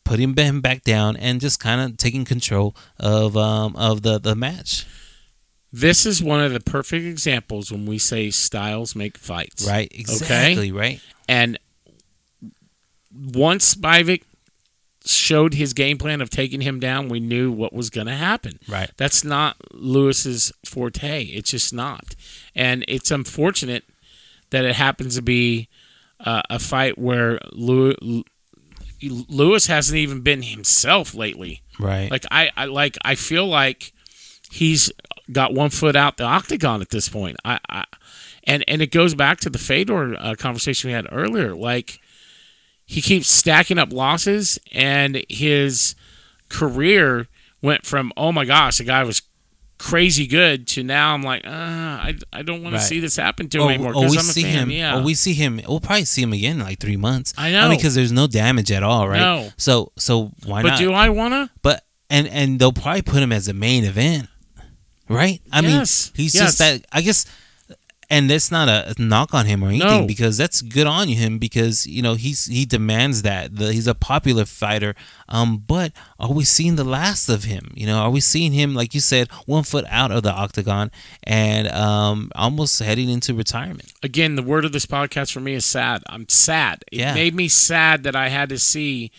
putting 0.03 0.35
him 0.35 0.61
back 0.61 0.83
down, 0.83 1.15
and 1.17 1.39
just 1.41 1.59
kind 1.59 1.81
of 1.81 1.97
taking 1.97 2.25
control 2.25 2.75
of 2.99 3.35
um 3.37 3.75
of 3.75 4.01
the 4.01 4.19
the 4.19 4.35
match. 4.35 4.85
This 5.73 6.05
is 6.05 6.21
one 6.21 6.41
of 6.41 6.51
the 6.51 6.59
perfect 6.59 7.05
examples 7.05 7.71
when 7.71 7.85
we 7.85 7.97
say 7.97 8.29
styles 8.29 8.93
make 8.93 9.17
fights. 9.17 9.65
Right. 9.65 9.89
Exactly. 9.93 10.69
Right. 10.71 10.99
And 11.29 11.57
once 13.13 13.75
Spivak 13.75 14.23
showed 15.05 15.53
his 15.55 15.73
game 15.73 15.97
plan 15.97 16.21
of 16.21 16.29
taking 16.29 16.61
him 16.61 16.79
down, 16.79 17.09
we 17.09 17.19
knew 17.19 17.51
what 17.51 17.73
was 17.73 17.89
going 17.89 18.07
to 18.07 18.15
happen. 18.15 18.59
Right. 18.67 18.91
That's 18.97 19.23
not 19.23 19.57
Lewis's 19.73 20.51
forte. 20.65 21.23
It's 21.23 21.51
just 21.51 21.73
not. 21.73 22.15
And 22.55 22.85
it's 22.87 23.11
unfortunate 23.11 23.83
that 24.51 24.65
it 24.65 24.75
happens 24.75 25.15
to 25.15 25.21
be 25.21 25.69
uh, 26.19 26.43
a 26.49 26.59
fight 26.59 26.97
where 26.97 27.39
Lew- 27.51 28.23
Lewis 29.01 29.67
hasn't 29.67 29.97
even 29.97 30.21
been 30.21 30.43
himself 30.43 31.15
lately. 31.15 31.63
Right. 31.79 32.11
Like 32.11 32.25
I, 32.29 32.51
I 32.55 32.65
like 32.65 32.97
I 33.03 33.15
feel 33.15 33.47
like 33.47 33.93
he's 34.51 34.91
got 35.31 35.53
one 35.53 35.69
foot 35.69 35.95
out 35.95 36.17
the 36.17 36.25
octagon 36.25 36.81
at 36.81 36.89
this 36.89 37.09
point. 37.09 37.37
I, 37.43 37.59
I 37.69 37.85
and 38.43 38.63
and 38.67 38.81
it 38.81 38.91
goes 38.91 39.15
back 39.15 39.39
to 39.41 39.49
the 39.49 39.57
Fedor 39.57 40.15
uh, 40.19 40.35
conversation 40.37 40.89
we 40.89 40.93
had 40.93 41.07
earlier. 41.11 41.55
Like 41.55 41.99
he 42.91 43.01
keeps 43.01 43.29
stacking 43.29 43.77
up 43.79 43.93
losses, 43.93 44.59
and 44.73 45.23
his 45.29 45.95
career 46.49 47.27
went 47.61 47.85
from 47.85 48.11
oh 48.17 48.31
my 48.31 48.45
gosh, 48.45 48.77
the 48.79 48.83
guy 48.83 49.03
was 49.03 49.21
crazy 49.77 50.27
good 50.27 50.67
to 50.67 50.83
now 50.83 51.13
I'm 51.13 51.23
like 51.23 51.43
uh, 51.45 51.49
I 51.49 52.15
I 52.31 52.41
don't 52.43 52.61
want 52.61 52.73
Right. 52.75 52.81
to 52.81 52.85
see 52.87 52.99
this 52.99 53.15
happen 53.15 53.47
to 53.49 53.57
him 53.59 53.63
Or, 53.67 53.71
anymore 53.71 53.91
or 53.95 54.01
because 54.01 54.11
we 54.11 54.17
I'm 54.17 54.29
a 54.29 54.33
see 54.33 54.43
fan. 54.43 54.53
him. 54.53 54.71
yeah. 54.71 54.99
Or 54.99 55.03
we 55.03 55.13
see 55.15 55.33
him. 55.33 55.59
We'll 55.67 55.79
probably 55.79 56.05
see 56.05 56.21
him 56.21 56.33
again 56.33 56.57
in 56.59 56.63
like 56.63 56.79
three 56.79 56.97
months. 56.97 57.33
I 57.37 57.51
know. 57.51 57.69
because 57.69 57.95
there's 57.95 58.11
no 58.11 58.27
damage 58.27 58.71
at 58.71 58.83
all, 58.83 59.07
right? 59.07 59.19
No. 59.19 59.49
So 59.57 59.91
so 59.97 60.31
why 60.45 60.61
but 60.61 60.69
not? 60.69 60.77
But 60.79 60.83
do 60.83 60.93
I 60.93 61.09
wanna? 61.09 61.49
but 61.63 61.83
and 62.09 62.27
and 62.27 62.59
they'll 62.59 62.73
probably 62.73 63.01
put 63.03 63.23
him 63.23 63.31
as 63.31 63.47
a 63.47 63.53
main 63.53 63.83
event, 63.85 64.27
right? 65.09 65.41
I 65.51 65.61
Yes, 65.61 66.11
mean, 66.17 66.23
he's 66.25 66.35
yes. 66.35 66.43
just 66.43 66.57
that. 66.59 66.85
I 66.91 67.01
guess, 67.01 67.25
and 68.11 68.29
that's 68.29 68.51
not 68.51 68.67
a 68.69 68.93
knock 68.99 69.33
on 69.33 69.45
him 69.47 69.63
or 69.63 69.69
anything 69.69 70.01
No. 70.01 70.05
because 70.05 70.35
that's 70.37 70.61
good 70.61 70.85
on 70.85 71.07
him 71.07 71.39
because 71.39 71.87
you 71.87 72.01
know 72.01 72.13
he's 72.15 72.45
he 72.45 72.65
demands 72.65 73.21
that. 73.23 73.55
The, 73.55 73.71
he's 73.73 73.87
a 73.87 73.95
popular 73.95 74.45
fighter. 74.45 74.93
Um, 75.29 75.63
but 75.65 75.93
are 76.19 76.33
we 76.33 76.43
seeing 76.43 76.75
the 76.75 76.83
last 76.83 77.29
of 77.29 77.45
him? 77.45 77.71
You 77.73 77.87
know, 77.87 77.97
are 77.99 78.11
we 78.11 78.19
seeing 78.19 78.51
him 78.51 78.75
like 78.75 78.93
you 78.93 78.99
said, 78.99 79.31
one 79.45 79.63
foot 79.63 79.85
out 79.89 80.11
of 80.11 80.23
the 80.23 80.31
octagon 80.33 80.91
and 81.23 81.67
um 81.69 82.29
almost 82.35 82.79
heading 82.79 83.09
into 83.09 83.33
retirement? 83.33 83.93
Again, 84.03 84.35
the 84.35 84.43
word 84.43 84.65
of 84.65 84.73
this 84.73 84.85
podcast 84.85 85.31
for 85.31 85.39
me 85.39 85.53
is 85.53 85.65
sad. 85.65 86.03
I'm 86.07 86.27
sad. 86.27 86.83
It 86.91 86.99
Yeah. 86.99 87.13
made 87.13 87.33
me 87.33 87.47
sad 87.47 88.03
that 88.03 88.15
I 88.15 88.27
had 88.29 88.49
to 88.49 88.59
see 88.59 89.11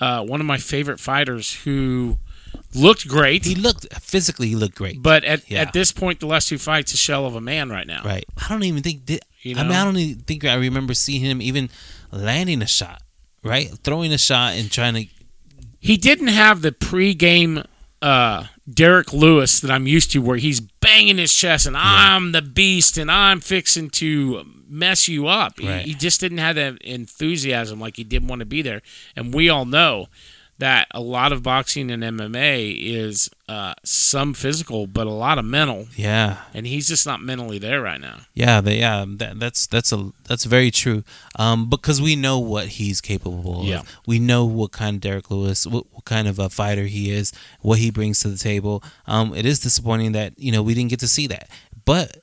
uh, 0.00 0.24
one 0.24 0.40
of 0.40 0.46
my 0.46 0.58
favorite 0.58 0.98
fighters 0.98 1.52
who 1.64 2.16
looked 2.74 3.06
great, 3.08 3.44
He 3.44 3.54
looked 3.54 3.92
physically, 4.00 4.48
he 4.48 4.56
looked 4.56 4.74
great. 4.76 5.02
but 5.02 5.24
at, 5.24 5.48
Yeah. 5.50 5.60
at 5.62 5.72
this 5.72 5.92
point, 5.92 6.20
the 6.20 6.26
last 6.26 6.48
two 6.48 6.58
fights, 6.58 6.92
a 6.94 6.96
shell 6.96 7.26
of 7.26 7.34
a 7.34 7.40
man 7.40 7.68
right 7.70 7.86
now. 7.86 8.02
Right. 8.04 8.24
I 8.36 8.48
don't 8.48 8.64
even 8.64 8.82
think. 8.82 9.04
Did, 9.06 9.20
You 9.42 9.56
I 9.56 9.58
mean, 9.62 9.68
know? 9.72 9.80
I 9.80 9.84
don't 9.84 9.96
even 9.96 10.22
think 10.22 10.44
I 10.44 10.54
remember 10.54 10.94
seeing 10.94 11.20
him 11.22 11.40
even 11.42 11.68
landing 12.10 12.62
a 12.62 12.66
shot. 12.66 13.02
Right, 13.44 13.70
throwing 13.82 14.12
a 14.12 14.18
shot 14.18 14.52
and 14.54 14.70
trying 14.70 14.94
to. 14.94 15.06
He 15.80 15.96
didn't 15.96 16.28
have 16.28 16.62
the 16.62 16.70
pregame 16.70 17.66
uh, 18.00 18.46
Derrick 18.72 19.12
Lewis 19.12 19.58
that 19.60 19.70
I'm 19.70 19.88
used 19.88 20.12
to, 20.12 20.22
where 20.22 20.36
he's 20.36 20.60
banging 20.60 21.18
his 21.18 21.34
chest 21.34 21.66
and 21.66 21.76
I'm 21.76 22.30
the 22.32 22.42
beast 22.42 22.96
and 22.98 23.10
I'm 23.10 23.40
fixing 23.40 23.90
to 23.90 24.44
mess 24.68 25.08
you 25.08 25.26
up. 25.26 25.58
He- 25.58 25.66
He, 25.80 25.94
just 25.94 26.20
didn't 26.20 26.38
have 26.38 26.54
that 26.54 26.80
enthusiasm 26.82 27.80
like 27.80 27.96
he 27.96 28.04
didn't 28.04 28.28
want 28.28 28.40
to 28.40 28.46
be 28.46 28.62
there. 28.62 28.80
And 29.16 29.34
we 29.34 29.48
all 29.48 29.64
know 29.64 30.06
that 30.62 30.86
a 30.92 31.00
lot 31.00 31.32
of 31.32 31.42
boxing 31.42 31.90
and 31.90 32.04
MMA 32.04 32.76
is 32.78 33.28
uh, 33.48 33.74
some 33.84 34.32
physical, 34.32 34.86
but 34.86 35.08
a 35.08 35.10
lot 35.10 35.36
of 35.36 35.44
mental. 35.44 35.88
Yeah, 35.96 36.38
And 36.54 36.68
he's 36.68 36.86
just 36.86 37.04
not 37.04 37.20
mentally 37.20 37.58
there 37.58 37.82
right 37.82 38.00
now. 38.00 38.20
yeah, 38.32 38.60
they, 38.60 38.78
yeah. 38.78 39.04
That, 39.08 39.40
that's 39.40 39.66
that's 39.66 39.92
a 39.92 40.12
that's 40.28 40.44
very 40.44 40.70
true. 40.70 41.02
Um, 41.36 41.68
because 41.68 42.00
we 42.00 42.14
know 42.14 42.38
what 42.38 42.68
he's 42.68 43.00
capable 43.00 43.62
of. 43.62 43.66
Yeah. 43.66 43.82
We 44.06 44.20
know 44.20 44.44
what 44.44 44.70
kind 44.70 44.94
of 44.94 45.00
Derrick 45.00 45.32
Lewis, 45.32 45.66
what, 45.66 45.86
what 45.92 46.04
kind 46.04 46.28
of 46.28 46.38
a 46.38 46.48
fighter 46.48 46.84
he 46.84 47.10
is, 47.10 47.32
what 47.60 47.80
he 47.80 47.90
brings 47.90 48.20
to 48.20 48.28
the 48.28 48.38
table. 48.38 48.84
Um, 49.08 49.34
it 49.34 49.44
is 49.44 49.58
disappointing 49.58 50.12
that 50.12 50.38
you 50.38 50.52
know 50.52 50.62
we 50.62 50.74
didn't 50.74 50.90
get 50.90 51.00
to 51.00 51.08
see 51.08 51.26
that, 51.26 51.48
but 51.84 52.18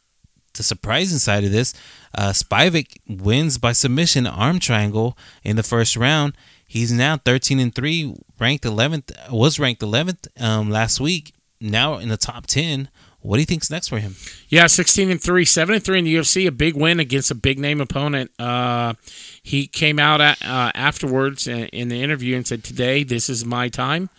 the 0.53 0.63
surprising 0.63 1.19
side 1.19 1.43
of 1.43 1.51
this, 1.51 1.73
uh, 2.15 2.29
Spivak 2.29 2.97
wins 3.07 3.57
by 3.57 3.71
submission 3.71 4.27
arm 4.27 4.59
triangle 4.59 5.17
in 5.43 5.55
the 5.55 5.63
first 5.63 5.95
round. 5.95 6.33
He's 6.67 6.91
now 6.91 7.17
13 7.17 7.59
and 7.59 7.73
3, 7.73 8.15
ranked 8.39 8.63
11th, 8.63 9.31
was 9.31 9.59
ranked 9.59 9.81
11th 9.81 10.27
um, 10.39 10.69
last 10.69 10.99
week, 10.99 11.33
now 11.59 11.97
in 11.97 12.09
the 12.09 12.17
top 12.17 12.45
10. 12.45 12.89
What 13.21 13.35
do 13.35 13.39
you 13.41 13.45
think's 13.45 13.69
next 13.69 13.89
for 13.89 13.99
him? 13.99 14.15
Yeah, 14.47 14.67
sixteen 14.67 15.11
and 15.11 15.21
three, 15.21 15.43
seven 15.43 15.75
and 15.75 15.83
three 15.83 15.99
in 15.99 16.05
the 16.05 16.15
UFC. 16.15 16.47
A 16.47 16.51
big 16.51 16.75
win 16.75 17.01
against 17.01 17.29
a 17.29 17.35
big 17.35 17.59
name 17.59 17.81
opponent. 17.81 18.31
Uh, 18.39 18.93
he 19.43 19.67
came 19.67 19.99
out 19.99 20.21
at, 20.21 20.41
uh, 20.41 20.71
afterwards 20.73 21.45
in 21.45 21.89
the 21.89 22.01
interview 22.01 22.37
and 22.37 22.47
said, 22.47 22.63
"Today, 22.63 23.03
this 23.03 23.29
is 23.29 23.43
my 23.43 23.67
time. 23.67 24.09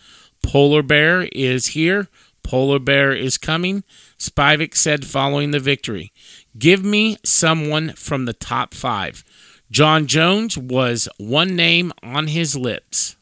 Polar 0.43 0.83
Bear 0.83 1.27
is 1.33 1.67
here. 1.67 2.09
Polar 2.43 2.77
Bear 2.77 3.11
is 3.11 3.39
coming." 3.39 3.83
Spivak 4.21 4.75
said 4.75 5.03
following 5.05 5.49
the 5.49 5.59
victory, 5.59 6.11
"Give 6.57 6.83
me 6.85 7.17
someone 7.25 7.93
from 7.93 8.25
the 8.25 8.33
top 8.33 8.75
five. 8.75 9.23
Jon 9.71 10.05
Jones 10.05 10.57
was 10.59 11.09
one 11.17 11.55
name 11.55 11.91
on 12.03 12.27
his 12.27 12.55
lips. 12.55 13.15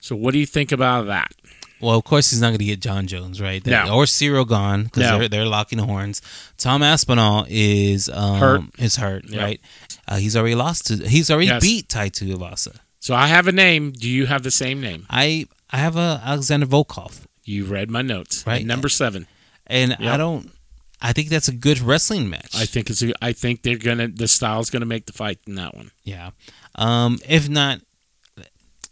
So, 0.00 0.16
what 0.16 0.32
do 0.32 0.38
you 0.38 0.46
think 0.46 0.72
about 0.72 1.06
that? 1.08 1.32
Well, 1.80 1.96
of 1.98 2.04
course, 2.04 2.30
he's 2.30 2.40
not 2.40 2.48
going 2.48 2.58
to 2.60 2.64
get 2.64 2.80
Jon 2.80 3.06
Jones, 3.06 3.40
right? 3.40 3.64
No. 3.66 3.94
Or 3.94 4.04
Ciryl 4.04 4.48
Gane, 4.48 4.84
because 4.84 5.02
No. 5.02 5.18
they're, 5.18 5.28
they're 5.28 5.44
locking 5.46 5.78
horns. 5.78 6.22
Tom 6.56 6.82
Aspinall 6.82 7.44
is 7.48 8.08
um, 8.08 8.38
Hurt. 8.38 8.60
Is 8.78 8.96
hurt, 8.96 9.24
Yeah. 9.28 9.42
right? 9.42 9.60
Uh, 10.08 10.16
he's 10.16 10.36
already 10.36 10.54
lost 10.54 10.86
to. 10.86 10.96
He's 11.06 11.30
already 11.30 11.48
Yes. 11.48 11.62
beat 11.62 11.88
Tai 11.90 12.08
Tuivasa. 12.08 12.76
So, 12.98 13.14
I 13.14 13.26
have 13.26 13.46
a 13.46 13.52
name. 13.52 13.92
Do 13.92 14.08
you 14.08 14.24
have 14.26 14.42
the 14.42 14.50
same 14.50 14.80
name? 14.80 15.04
I 15.10 15.46
I 15.70 15.76
have 15.78 15.96
a 15.96 16.22
Alexander 16.24 16.64
Volkov. 16.66 17.26
You 17.44 17.66
read 17.66 17.90
my 17.90 18.00
notes. 18.02 18.46
Right. 18.46 18.64
Number 18.64 18.88
seven. 18.88 19.26
And 19.68 19.94
I 20.00 20.16
don't. 20.16 20.50
I 21.00 21.12
think 21.12 21.28
that's 21.28 21.46
a 21.48 21.52
good 21.54 21.78
wrestling 21.80 22.28
match. 22.28 22.54
I 22.56 22.64
think 22.64 22.90
it's. 22.90 23.02
A, 23.02 23.12
I 23.22 23.32
think 23.32 23.62
they're 23.62 23.76
gonna. 23.78 24.08
The 24.08 24.26
style's 24.28 24.70
gonna 24.70 24.86
make 24.86 25.06
the 25.06 25.12
fight 25.12 25.38
in 25.46 25.54
that 25.56 25.74
one. 25.74 25.90
yeah. 26.04 26.30
Um, 26.74 27.18
if 27.28 27.48
not, 27.48 27.80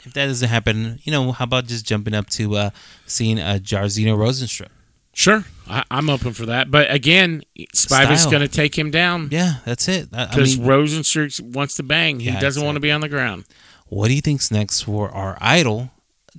if 0.04 0.12
that 0.14 0.26
doesn't 0.26 0.48
happen, 0.48 0.98
you 1.04 1.10
know, 1.12 1.32
how 1.32 1.44
about 1.44 1.66
just 1.66 1.84
jumping 1.86 2.14
up 2.14 2.28
to 2.30 2.56
uh, 2.56 2.70
seeing 3.06 3.38
uh, 3.40 3.58
Jairzinho 3.62 4.16
Rozenstruik? 4.16 4.68
Sure, 5.14 5.44
I, 5.68 5.82
I'm 5.90 6.10
open 6.10 6.32
for 6.34 6.46
that. 6.46 6.70
But 6.70 6.90
again, 6.92 7.42
Spivak's 7.74 8.20
Style. 8.20 8.32
gonna 8.32 8.48
take 8.48 8.76
him 8.78 8.90
down 8.90 9.28
Yeah, 9.32 9.54
that's 9.64 9.88
it. 9.88 10.08
I, 10.12 10.24
I 10.24 10.26
because 10.26 10.58
mean, 10.58 10.68
Rosenstruck 10.68 11.40
wants 11.54 11.74
to 11.76 11.82
bang. 11.82 12.20
He 12.20 12.26
Yeah, 12.26 12.38
doesn't 12.40 12.62
want 12.64 12.76
to 12.76 12.80
be 12.80 12.90
on 12.92 13.00
the 13.00 13.08
ground. 13.08 13.44
what 13.88 14.08
do 14.08 14.14
you 14.14 14.20
think's 14.20 14.50
next 14.50 14.82
for 14.82 15.10
our 15.10 15.38
idol, 15.40 15.90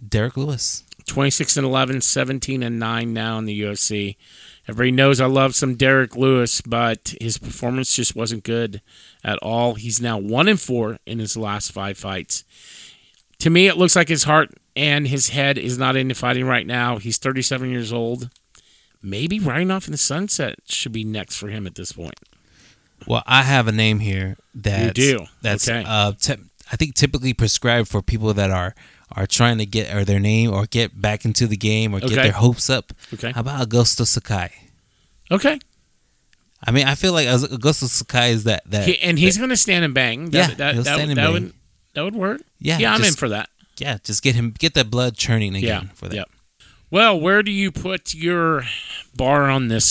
Derrick 0.08 0.38
Lewis? 0.38 0.84
26 1.08 1.58
and 1.58 1.66
11, 1.66 2.02
17 2.02 2.62
and 2.64 2.80
9 2.80 3.14
now 3.14 3.38
in 3.40 3.46
the 3.46 3.62
UFC. 3.62 4.16
Everybody 4.68 4.92
knows 4.92 5.20
I 5.22 5.26
love 5.26 5.56
some 5.56 5.76
Derrick 5.76 6.16
Lewis, 6.16 6.62
but 6.62 7.16
his 7.22 7.38
performance 7.38 7.96
just 7.96 8.16
wasn't 8.16 8.44
good 8.44 8.82
at 9.24 9.38
all. 9.40 9.76
He's 9.76 10.02
now 10.02 10.18
1 10.18 10.48
and 10.48 10.60
4 10.60 11.00
in 11.06 11.20
his 11.20 11.38
last 11.38 11.72
5 11.72 11.98
fights. 11.98 12.44
To 13.40 13.50
me, 13.50 13.68
it 13.68 13.78
looks 13.78 13.96
like 13.96 14.10
his 14.10 14.24
heart 14.26 14.50
and 14.76 15.08
his 15.08 15.30
head 15.30 15.58
is 15.58 15.78
not 15.78 15.96
into 15.96 16.16
fighting 16.16 16.46
right 16.46 16.68
now. 16.68 16.98
He's 16.98 17.18
37 17.18 17.70
years 17.72 17.94
old. 17.94 18.30
Maybe 19.02 19.40
riding 19.40 19.72
off 19.72 19.88
in 19.88 19.92
the 19.92 19.98
sunset 19.98 20.56
should 20.68 20.92
be 20.92 21.04
next 21.04 21.38
for 21.38 21.48
him 21.48 21.66
at 21.66 21.76
this 21.76 21.94
point. 21.94 22.16
Well, 23.08 23.24
I 23.28 23.44
have 23.44 23.68
a 23.68 23.72
name 23.72 24.00
here 24.00 24.38
that 24.56 24.98
you 24.98 25.18
do? 25.18 25.26
That's 25.42 25.68
Okay. 25.70 25.84
uh, 25.88 26.14
I 26.72 26.76
think 26.76 26.96
typically 26.96 27.34
prescribed 27.34 27.88
for 27.88 28.02
people 28.02 28.34
that 28.34 28.50
are 28.52 28.76
are 29.16 29.26
trying 29.28 29.58
to 29.60 29.66
get 29.66 29.94
or 29.94 30.04
their 30.06 30.20
name 30.20 30.52
or 30.54 30.66
get 30.66 31.00
back 31.02 31.26
into 31.26 31.48
the 31.48 31.58
game 31.58 31.94
or 31.94 31.98
Okay. 31.98 32.10
get 32.10 32.24
their 32.24 32.32
hopes 32.34 32.70
up. 32.70 32.92
Okay. 33.14 33.32
How 33.32 33.42
about 33.42 33.68
Augusto 33.68 34.06
Sakai? 34.06 34.52
Okay. 35.32 35.60
I 36.64 36.72
mean, 36.72 36.88
I 36.88 36.96
feel 36.96 37.14
like 37.14 37.28
Augusto 37.28 37.86
Sakai 37.88 38.32
is 38.32 38.44
that 38.46 38.64
that 38.70 38.88
He, 38.88 39.00
and 39.00 39.18
he's 39.20 39.38
going 39.38 39.50
to 39.52 39.58
stand 39.58 39.86
and 39.86 39.94
bang. 39.94 40.32
That, 40.32 40.50
Yeah, 40.50 40.56
that, 40.56 40.74
he'll 40.76 40.84
that, 40.84 40.94
stand 40.96 41.10
and 41.12 41.18
that 41.18 41.24
bang. 41.26 41.34
would 41.34 41.54
that 41.94 42.04
would 42.04 42.16
work. 42.16 42.42
Yeah, 42.60 42.78
yeah, 42.80 42.94
I'm 42.94 43.04
in 43.04 43.14
for 43.14 43.30
that. 43.30 43.50
yeah, 43.78 43.98
just 44.04 44.22
get 44.24 44.36
him 44.36 44.54
get 44.58 44.74
that 44.74 44.90
blood 44.92 45.16
churning 45.18 45.56
again 45.56 45.84
Yeah, 45.86 45.94
for 45.96 46.08
that. 46.10 46.16
Yep. 46.16 46.30
Well, 46.90 47.20
where 47.20 47.44
do 47.44 47.52
you 47.52 47.72
put 47.72 48.14
your 48.14 48.64
bar 49.16 49.50
on 49.50 49.68
this? 49.68 49.86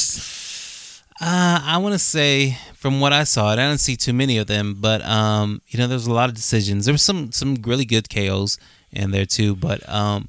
Uh, 1.20 1.60
I 1.64 1.78
want 1.78 1.94
to 1.94 1.98
say 1.98 2.58
from 2.74 3.00
what 3.00 3.12
I 3.12 3.24
saw, 3.24 3.48
I 3.52 3.56
didn't 3.56 3.78
see 3.78 3.96
too 3.96 4.12
many 4.12 4.36
of 4.38 4.46
them, 4.48 4.76
but 4.80 5.02
um, 5.04 5.62
you 5.68 5.78
know, 5.78 5.86
there 5.86 5.96
was 5.96 6.06
a 6.06 6.12
lot 6.12 6.28
of 6.28 6.34
decisions. 6.34 6.84
There 6.84 6.92
was 6.92 7.02
some 7.02 7.32
some 7.32 7.54
really 7.62 7.84
good 7.86 8.10
KOs 8.10 8.58
in 8.92 9.10
there 9.12 9.26
too, 9.26 9.56
but 9.56 9.86
um, 9.88 10.28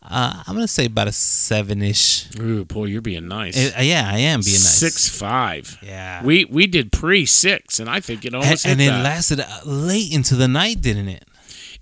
Uh, 0.00 0.42
I'm 0.46 0.54
gonna 0.54 0.68
say 0.68 0.86
about 0.86 1.08
a 1.08 1.12
seven 1.12 1.82
ish. 1.82 2.28
Ooh, 2.38 2.64
boy, 2.64 2.84
you're 2.86 3.02
being 3.02 3.28
nice. 3.28 3.56
Uh, 3.76 3.82
yeah, 3.82 4.08
I 4.10 4.18
am 4.20 4.40
being 4.40 4.54
nice. 4.54 4.78
Six 4.78 5.08
five. 5.08 5.76
Yeah. 5.82 6.22
We 6.24 6.44
we 6.46 6.66
did 6.66 6.92
pre 6.92 7.26
six, 7.26 7.78
and 7.80 7.90
I 7.90 8.00
think 8.00 8.24
it 8.24 8.32
almost 8.32 8.64
and 8.64 8.80
hit 8.80 8.86
it 8.86 8.90
that. 8.90 9.02
lasted 9.04 9.40
uh, 9.40 9.46
late 9.66 10.10
into 10.14 10.34
the 10.36 10.48
night, 10.48 10.80
didn't 10.80 11.08
it? 11.08 11.24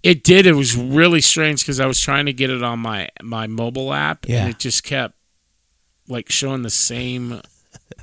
It 0.02 0.24
did. 0.24 0.46
It 0.46 0.54
was 0.54 0.74
really 0.76 1.20
strange 1.20 1.60
because 1.62 1.78
I 1.78 1.86
was 1.86 2.00
trying 2.00 2.26
to 2.26 2.32
get 2.32 2.50
it 2.50 2.62
on 2.62 2.78
my 2.80 3.08
my 3.22 3.46
mobile 3.46 3.92
app, 3.92 4.26
Yeah. 4.26 4.40
and 4.40 4.50
it 4.50 4.58
just 4.58 4.82
kept 4.82 5.14
like 6.08 6.30
showing 6.32 6.62
the 6.62 6.70
same 6.70 7.42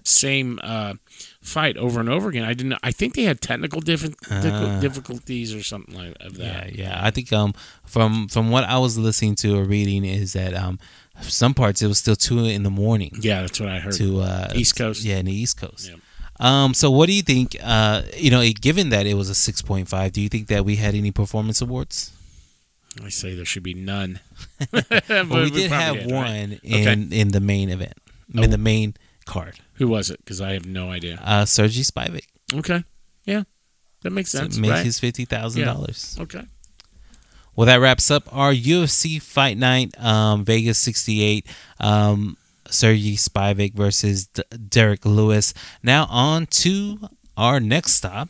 same 0.04 0.60
uh, 0.64 0.94
fight 1.42 1.78
over 1.78 2.00
and 2.00 2.10
over 2.10 2.30
again. 2.30 2.44
I 2.44 2.54
didn't. 2.54 2.76
I 2.84 2.92
think 2.92 3.16
they 3.16 3.24
had 3.24 3.42
technical 3.42 3.82
diffi- 3.82 4.16
Ah. 4.32 4.80
difficulties 4.80 5.54
or 5.54 5.64
something 5.64 5.96
like 5.96 6.16
of 6.20 6.38
Yeah, 6.38 6.54
that. 6.54 6.76
yeah. 6.76 7.00
I 7.02 7.12
think 7.12 7.32
um 7.34 7.54
from 7.86 8.28
from 8.28 8.50
what 8.50 8.64
I 8.66 8.78
was 8.80 8.98
listening 8.98 9.36
to 9.36 9.58
or 9.58 9.64
reading 9.64 10.06
is 10.06 10.34
that 10.34 10.54
um 10.54 10.80
some 11.22 11.54
parts 11.54 11.82
it 11.82 11.88
was 11.88 12.00
still 12.00 12.16
two 12.16 12.46
in 12.46 12.64
the 12.64 12.70
morning 12.72 13.12
Yeah, 13.22 13.42
that's 13.42 13.60
what 13.60 13.70
I 13.70 13.80
heard. 13.80 13.94
to 13.94 14.22
uh 14.22 14.52
East 14.56 14.76
Coast. 14.76 15.04
Yeah, 15.04 15.18
in 15.18 15.26
the 15.26 15.34
East 15.36 15.58
Coast. 15.58 15.90
Yep. 15.90 16.00
Um. 16.40 16.74
So 16.74 16.90
what 16.90 17.06
do 17.08 17.14
you 17.14 17.22
think? 17.22 17.56
Uh, 17.62 18.02
you 18.18 18.32
know, 18.32 18.42
given 18.60 18.90
that 18.90 19.06
it 19.06 19.14
was 19.16 19.30
a 19.30 19.36
six 19.36 19.62
point 19.62 19.88
five, 19.88 20.12
do 20.14 20.22
you 20.22 20.30
think 20.30 20.48
that 20.48 20.66
we 20.66 20.78
had 20.78 20.96
any 20.96 21.12
performance 21.12 21.62
awards? 21.62 22.12
I 23.04 23.10
say 23.10 23.34
there 23.36 23.46
should 23.46 23.64
be 23.64 23.74
none. 23.74 24.20
Well, 24.74 24.84
we, 25.30 25.50
did 25.52 25.72
have 25.72 25.96
did, 25.96 26.12
right? 26.12 26.12
one 26.12 26.60
in 26.64 27.12
in 27.14 27.28
the 27.30 27.40
main 27.40 27.70
event, 27.70 27.94
Oh. 28.36 28.42
in 28.42 28.50
the 28.50 28.58
main 28.58 28.96
card. 29.26 29.60
Who 29.76 29.88
was 29.88 30.10
it? 30.10 30.20
Because 30.20 30.40
I 30.42 30.54
have 30.54 30.66
no 30.66 30.90
idea. 30.90 31.20
Uh, 31.24 31.46
Sergey 31.46 31.82
Spivak 31.82 32.26
Okay, 32.56 32.84
yeah, 33.26 33.44
that 34.04 34.12
makes 34.12 34.32
sense. 34.32 34.58
Make 34.58 34.72
right? 34.72 34.86
his 34.86 35.00
fifty 35.00 35.26
thousand 35.26 35.66
dollars. 35.66 36.18
okay. 36.20 36.44
Well, 37.56 37.68
that 37.68 37.78
wraps 37.78 38.10
up 38.10 38.24
our 38.36 38.52
UFC 38.52 39.22
Fight 39.22 39.58
Night 39.60 39.94
um, 40.04 40.44
Vegas 40.44 40.80
68. 40.80 41.46
Um, 41.80 42.36
Sergey 42.68 43.16
Spivak 43.16 43.76
versus 43.76 44.26
D- 44.26 44.42
Derrick 44.70 45.06
Lewis. 45.06 45.54
Now 45.84 46.08
on 46.10 46.48
to 46.48 46.98
our 47.38 47.60
next 47.60 47.92
stop, 47.92 48.30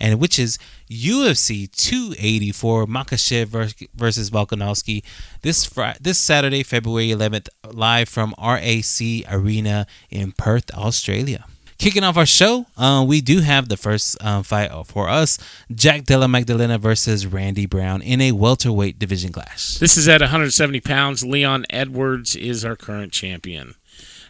and 0.00 0.18
which 0.18 0.38
is 0.38 0.58
UFC 0.90 1.70
284 1.70 2.86
Makhachev 2.86 3.46
vers- 3.46 3.74
versus 3.94 4.30
Volkanovski. 4.30 5.02
This 5.42 5.64
Fri 5.64 5.92
this 6.00 6.18
Saturday, 6.18 6.62
February 6.62 7.08
11th, 7.08 7.48
live 7.72 8.08
from 8.08 8.34
RAC 8.38 9.24
Arena 9.30 9.86
in 10.10 10.32
Perth, 10.32 10.70
Australia. 10.74 11.44
Kicking 11.78 12.02
off 12.02 12.16
our 12.16 12.26
show, 12.26 12.66
uh, 12.76 13.04
we 13.06 13.20
do 13.20 13.38
have 13.40 13.68
the 13.68 13.76
first 13.76 14.16
uh, 14.20 14.42
fight 14.42 14.70
for 14.86 15.08
us: 15.08 15.38
Jack 15.72 16.04
Della 16.04 16.26
Maddalena 16.26 16.76
versus 16.76 17.24
Randy 17.24 17.66
Brown 17.66 18.02
in 18.02 18.20
a 18.20 18.32
welterweight 18.32 18.98
division 18.98 19.30
clash. 19.30 19.74
This 19.74 19.96
is 19.96 20.08
at 20.08 20.20
170 20.20 20.80
pounds. 20.80 21.24
Leon 21.24 21.66
Edwards 21.70 22.34
is 22.34 22.64
our 22.64 22.74
current 22.74 23.12
champion. 23.12 23.74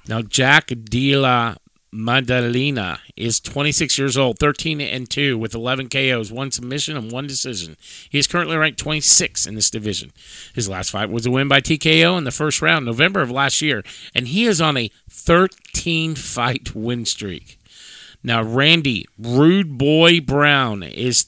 Now, 0.07 0.21
Jack 0.21 0.73
Della 0.85 1.57
Maddalena 1.91 3.01
is 3.17 3.41
26 3.41 3.99
years 3.99 4.17
old, 4.17 4.39
13 4.39 4.81
and 4.81 5.09
2 5.09 5.39
with 5.39 5.55
11 5.55 5.89
KOs, 5.89 6.31
one 6.31 6.51
submission, 6.51 6.97
and 6.97 7.11
one 7.11 7.27
decision. 7.27 7.77
He 8.11 8.19
is 8.19 8.27
currently 8.27 8.57
ranked 8.57 8.79
26 8.79 9.47
in 9.47 9.55
this 9.55 9.71
division. 9.71 10.13
His 10.55 10.69
last 10.69 10.91
fight 10.91 11.09
was 11.09 11.25
a 11.25 11.31
win 11.31 11.49
by 11.49 11.61
TKO 11.61 12.19
in 12.19 12.25
the 12.25 12.31
first 12.31 12.61
round, 12.61 12.85
November 12.85 13.21
of 13.21 13.31
last 13.31 13.63
year, 13.63 13.83
and 14.15 14.29
he 14.29 14.45
is 14.45 14.61
on 14.61 14.77
a 14.77 14.91
13 15.09 16.15
fight 16.15 16.75
win 16.75 17.07
streak. 17.07 17.59
Now, 18.23 18.43
Randy 18.43 19.07
Rude 19.19 19.79
Boy 19.79 20.21
Brown 20.21 20.83
is 20.83 21.27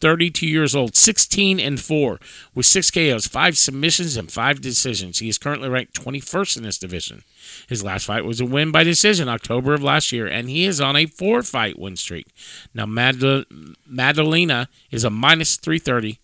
32 0.00 0.46
years 0.46 0.74
old, 0.74 0.96
16 0.96 1.60
and 1.60 1.80
4, 1.80 2.18
with 2.54 2.66
6 2.66 2.90
KOs, 2.90 3.26
5 3.28 3.56
submissions, 3.56 4.16
and 4.16 4.30
5 4.30 4.60
decisions. 4.60 5.20
He 5.20 5.28
is 5.28 5.38
currently 5.38 5.68
ranked 5.68 5.94
21st 5.94 6.56
in 6.56 6.62
this 6.64 6.76
division. 6.76 7.22
His 7.72 7.82
last 7.82 8.04
fight 8.04 8.26
was 8.26 8.38
a 8.38 8.44
win 8.44 8.70
by 8.70 8.84
decision 8.84 9.30
October 9.30 9.72
of 9.72 9.82
last 9.82 10.12
year, 10.12 10.26
and 10.26 10.50
he 10.50 10.66
is 10.66 10.78
on 10.78 10.94
a 10.94 11.06
four 11.06 11.42
fight 11.42 11.78
win 11.78 11.96
streak. 11.96 12.26
Now, 12.74 12.84
Madel- 12.84 13.46
Maddalena 13.88 14.68
is 14.90 15.04
a 15.04 15.08
minus 15.08 15.56
330, 15.56 16.18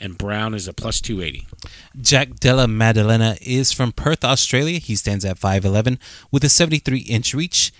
and 0.00 0.18
Brown 0.18 0.52
is 0.52 0.66
a 0.66 0.72
plus 0.72 1.00
280. 1.00 1.46
Jack 2.00 2.40
Della 2.40 2.66
Maddalena 2.66 3.36
is 3.40 3.70
from 3.70 3.92
Perth, 3.92 4.24
Australia. 4.24 4.80
He 4.80 4.96
stands 4.96 5.24
at 5.24 5.38
5'11 5.38 5.96
with 6.32 6.42
a 6.42 6.48
73 6.48 6.98
inch 7.02 7.34
reach. 7.34 7.72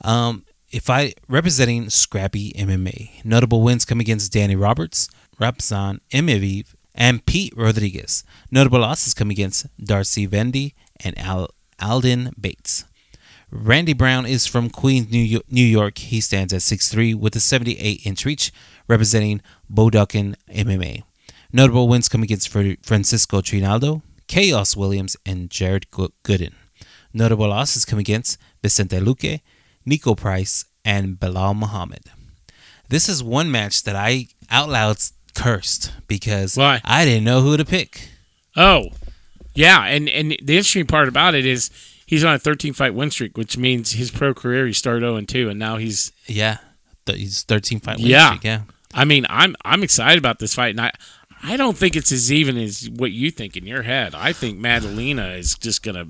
Um, 0.00 0.46
if 0.70 0.88
I 0.88 1.12
representing 1.28 1.90
Scrappy 1.90 2.50
MMA, 2.54 3.22
notable 3.26 3.60
wins 3.60 3.84
come 3.84 4.00
against 4.00 4.32
Danny 4.32 4.56
Roberts, 4.56 5.10
Ramazan 5.38 6.00
Emeev, 6.10 6.68
and 6.94 7.26
Pete 7.26 7.52
Rodriguez. 7.54 8.24
Notable 8.50 8.80
losses 8.80 9.12
come 9.12 9.28
against 9.28 9.66
Darcy 9.78 10.26
Vendy 10.26 10.72
and 11.04 11.18
Al- 11.18 11.50
Alden 11.80 12.32
Bates. 12.40 12.84
Randy 13.50 13.92
Brown 13.92 14.26
is 14.26 14.46
from 14.46 14.68
Queens, 14.68 15.10
New 15.10 15.64
York. 15.64 15.98
He 15.98 16.20
stands 16.20 16.52
at 16.52 16.60
6'3 16.60 17.14
with 17.14 17.36
a 17.36 17.40
78 17.40 18.04
inch 18.04 18.24
reach, 18.24 18.52
representing 18.88 19.40
Bodukin 19.72 20.34
MMA. 20.50 21.02
Notable 21.52 21.86
wins 21.86 22.08
come 22.08 22.22
against 22.24 22.48
Francisco 22.48 23.40
Trinaldo, 23.40 24.02
Khaos 24.26 24.76
Williams, 24.76 25.16
and 25.24 25.50
Jared 25.50 25.88
Go- 25.92 26.10
Gooden. 26.24 26.52
Notable 27.12 27.48
losses 27.48 27.84
come 27.84 28.00
against 28.00 28.38
Vicente 28.60 28.98
Luque, 28.98 29.40
Niko 29.88 30.16
Price, 30.16 30.64
and 30.84 31.16
Belal 31.20 31.56
Muhammad. 31.56 32.02
This 32.88 33.08
is 33.08 33.22
one 33.22 33.50
match 33.52 33.84
that 33.84 33.94
I 33.94 34.26
out 34.50 34.68
loud 34.68 34.96
cursed 35.34 35.92
because 36.08 36.56
Why? 36.56 36.80
I 36.84 37.04
didn't 37.04 37.24
know 37.24 37.40
who 37.40 37.56
to 37.56 37.64
pick. 37.64 38.08
Oh, 38.56 38.88
yeah, 39.54 39.84
and, 39.84 40.08
and 40.08 40.30
the 40.42 40.56
interesting 40.56 40.86
part 40.86 41.08
about 41.08 41.34
it 41.34 41.46
is 41.46 41.70
he's 42.06 42.24
on 42.24 42.34
a 42.34 42.38
13 42.38 42.72
fight 42.72 42.94
win 42.94 43.10
streak, 43.10 43.36
which 43.38 43.56
means 43.56 43.92
his 43.92 44.10
pro 44.10 44.34
career 44.34 44.66
he 44.66 44.72
started 44.72 45.00
0 45.00 45.16
and 45.16 45.28
2, 45.28 45.48
and 45.48 45.58
now 45.58 45.76
he's 45.76 46.12
Yeah, 46.26 46.58
th- 47.06 47.18
he's 47.18 47.42
13 47.42 47.80
fight 47.80 47.98
win 47.98 48.06
Yeah. 48.06 48.28
streak, 48.28 48.44
Yeah. 48.44 48.62
I 48.92 49.04
mean, 49.04 49.26
I'm 49.28 49.56
I'm 49.64 49.82
excited 49.82 50.18
about 50.18 50.38
this 50.38 50.54
fight, 50.54 50.70
and 50.70 50.80
I 50.80 50.92
I 51.42 51.56
don't 51.56 51.76
think 51.76 51.94
it's 51.96 52.12
as 52.12 52.32
even 52.32 52.56
as 52.56 52.88
what 52.88 53.10
you 53.12 53.30
think 53.30 53.56
in 53.56 53.66
your 53.66 53.82
head. 53.82 54.14
I 54.14 54.32
think 54.32 54.58
Maddalena 54.58 55.28
is 55.32 55.56
just 55.56 55.82
gonna 55.82 56.06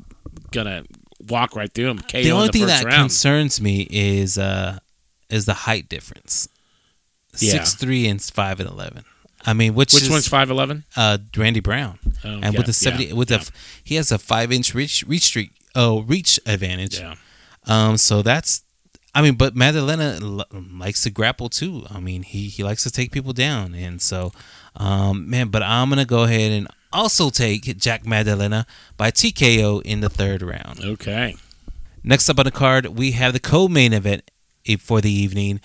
gonna 0.53 0.84
walk 1.28 1.57
right 1.57 1.72
through 1.72 1.88
him. 1.88 1.99
KO 2.01 2.22
the 2.22 2.30
only 2.30 2.47
the 2.49 2.53
thing 2.53 2.66
that 2.66 2.84
round. 2.84 3.01
concerns 3.05 3.61
me 3.61 3.88
is 3.90 4.36
uh 4.38 4.78
is 5.30 5.47
the 5.47 5.55
height 5.55 5.88
difference. 5.88 6.47
Yeah. 7.38 7.53
Six 7.53 7.74
three 7.74 8.07
and 8.07 8.22
five 8.22 8.61
and 8.61 8.68
eleven. 8.68 9.05
I 9.47 9.53
mean, 9.53 9.74
which, 9.74 9.92
Which 9.92 10.05
is, 10.05 10.11
one's 10.11 10.28
five 10.28 10.51
eleven? 10.51 10.84
uh 10.97 11.18
Randy 11.36 11.61
Brown, 11.61 11.99
Oh, 12.24 12.28
and 12.42 12.45
yeah, 12.45 12.51
with 12.59 12.66
the 12.66 12.72
seventy 12.72 13.07
yeah, 13.07 13.14
with 13.14 13.30
yeah. 13.30 13.38
the 13.38 13.51
he 13.82 13.95
has 13.97 14.11
a 14.12 14.18
five 14.18 14.51
inch 14.53 14.74
reach 14.74 15.05
reach 15.07 15.24
streak 15.24 15.51
oh 15.74 16.03
reach 16.03 16.40
advantage. 16.47 16.99
Yeah, 16.99 17.14
Um, 17.66 17.97
so 17.99 18.22
that's 18.22 18.62
I 19.16 19.22
mean, 19.22 19.34
but 19.34 19.55
Maddalena 19.55 20.18
l- 20.20 20.45
likes 20.53 21.03
to 21.05 21.11
grapple 21.11 21.49
too. 21.49 21.86
I 21.90 22.01
mean, 22.01 22.22
he 22.24 22.49
he 22.49 22.64
likes 22.64 22.82
to 22.84 22.90
take 22.90 23.12
people 23.12 23.32
down, 23.32 23.74
and 23.74 24.01
so 24.03 24.32
um 24.76 25.28
man, 25.30 25.49
but 25.49 25.62
I'm 25.62 25.88
gonna 25.90 26.05
go 26.05 26.24
ahead 26.24 26.51
and 26.53 26.66
also 26.92 27.28
take 27.30 27.62
Jack 27.76 28.05
Maddalena 28.07 28.66
by 28.97 29.11
TKO 29.11 29.82
in 29.82 30.01
the 30.01 30.09
third 30.09 30.42
round. 30.42 30.80
okay. 30.84 31.36
Next 32.03 32.28
up 32.28 32.38
on 32.38 32.45
the 32.45 32.51
card, 32.51 32.86
we 32.86 33.12
have 33.12 33.32
the 33.32 33.40
co-main 33.40 33.92
event 33.92 34.30
for 34.78 35.01
the 35.01 35.11
evening: 35.12 35.61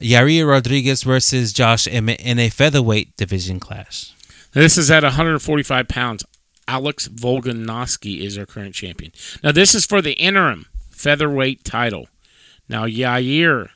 Yair 0.00 0.48
Rodriguez 0.48 1.02
versus 1.02 1.52
Josh 1.52 1.86
Emmett 1.86 2.20
in 2.20 2.38
a 2.38 2.48
featherweight 2.48 3.16
division 3.16 3.60
clash. 3.60 4.12
This 4.52 4.76
is 4.76 4.90
at 4.90 5.02
145 5.02 5.88
pounds. 5.88 6.24
Alex 6.66 7.08
Volkanovski 7.08 8.20
is 8.20 8.38
our 8.38 8.46
current 8.46 8.74
champion. 8.74 9.12
Now, 9.42 9.52
this 9.52 9.74
is 9.74 9.86
for 9.86 10.00
the 10.00 10.14
interim 10.14 10.66
featherweight 10.90 11.64
title. 11.64 12.08
Now, 12.68 12.86
Yair 12.86 13.70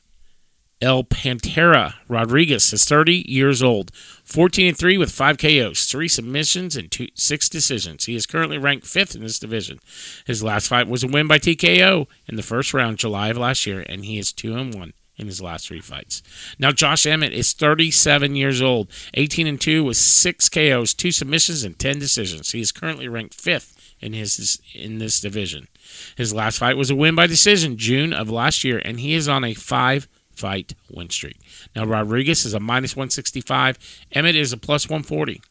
El 0.81 1.05
Pantera 1.05 1.95
Rodriguez 2.09 2.73
is 2.73 2.85
30 2.85 3.25
years 3.29 3.63
old, 3.63 3.91
14 4.25 4.69
and 4.69 4.79
3 4.79 4.97
with 4.97 5.11
5 5.11 5.37
KOs, 5.37 5.85
3 5.87 6.09
submissions, 6.09 6.77
and 6.77 6.91
two, 6.91 7.09
6 7.15 7.49
decisions. 7.49 8.05
He 8.05 8.15
is 8.15 8.27
currently 8.27 8.59
ranked 8.59 8.87
5th 8.87 9.17
in 9.17 9.23
this 9.23 9.39
division. 9.39 9.81
His 10.25 10.43
last 10.43 10.69
fight 10.69 10.89
was 10.89 11.03
a 11.03 11.09
win 11.09 11.27
by 11.27 11.39
TKO 11.39 12.07
in 12.27 12.37
the 12.37 12.43
first 12.43 12.73
round, 12.73 12.99
July 12.99 13.29
of 13.29 13.39
last 13.39 13.67
year, 13.67 13.85
and 13.89 14.05
he 14.05 14.19
is 14.19 14.33
2 14.33 14.57
and 14.57 14.75
1 14.75 14.93
in 15.19 15.27
his 15.27 15.43
last 15.43 15.67
three 15.69 15.81
fights. 15.81 16.23
Now 16.59 16.73
Josh 16.73 17.05
Emmett 17.07 17.33
is 17.33 17.53
37 17.53 18.37
years 18.37 18.63
old, 18.63 18.91
18 19.15 19.47
and 19.47 19.61
2 19.61 19.85
with 19.85 19.97
6 19.97 20.49
KOs, 20.49 20.95
2 20.95 21.11
submissions 21.11 21.65
and 21.65 21.79
10 21.79 21.99
decisions. 21.99 22.53
He 22.53 22.61
is 22.61 22.73
currently 22.73 23.09
ranked 23.09 23.37
5th 23.37 23.75
in 24.01 24.13
his 24.13 24.61
in 24.75 24.99
this 24.99 25.21
division. 25.21 25.69
His 26.17 26.33
last 26.33 26.59
fight 26.59 26.77
was 26.77 26.91
a 26.91 26.97
win 26.97 27.15
by 27.15 27.27
decision 27.27 27.77
June 27.77 28.13
of 28.13 28.31
last 28.31 28.63
year 28.65 28.81
and 28.85 29.01
he 29.01 29.15
is 29.15 29.29
on 29.29 29.45
a 29.45 29.55
5 29.55 30.09
fight 30.31 30.75
win 30.89 31.11
streak. 31.11 31.37
Now 31.75 31.85
Rodriguez 31.85 32.45
is 32.45 32.55
a 32.55 32.61
minus 32.61 32.95
165, 32.95 33.79
Emmett 34.13 34.37
is 34.37 34.53
a 34.53 34.57
plus 34.57 34.89
140. 34.89 35.43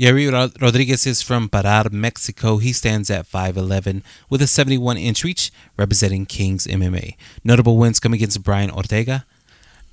Rod- 0.00 0.60
Rodriguez 0.60 1.06
is 1.06 1.22
from 1.22 1.48
Parral, 1.48 1.92
Mexico. 1.92 2.56
He 2.58 2.72
stands 2.72 3.10
at 3.10 3.26
5'11 3.26 4.02
with 4.30 4.42
a 4.42 4.46
71 4.46 4.96
inch 4.96 5.22
reach, 5.24 5.52
representing 5.76 6.26
Kings 6.26 6.66
MMA. 6.66 7.16
Notable 7.44 7.76
wins 7.76 8.00
come 8.00 8.14
against 8.14 8.42
Brian 8.42 8.70
Ortega, 8.70 9.24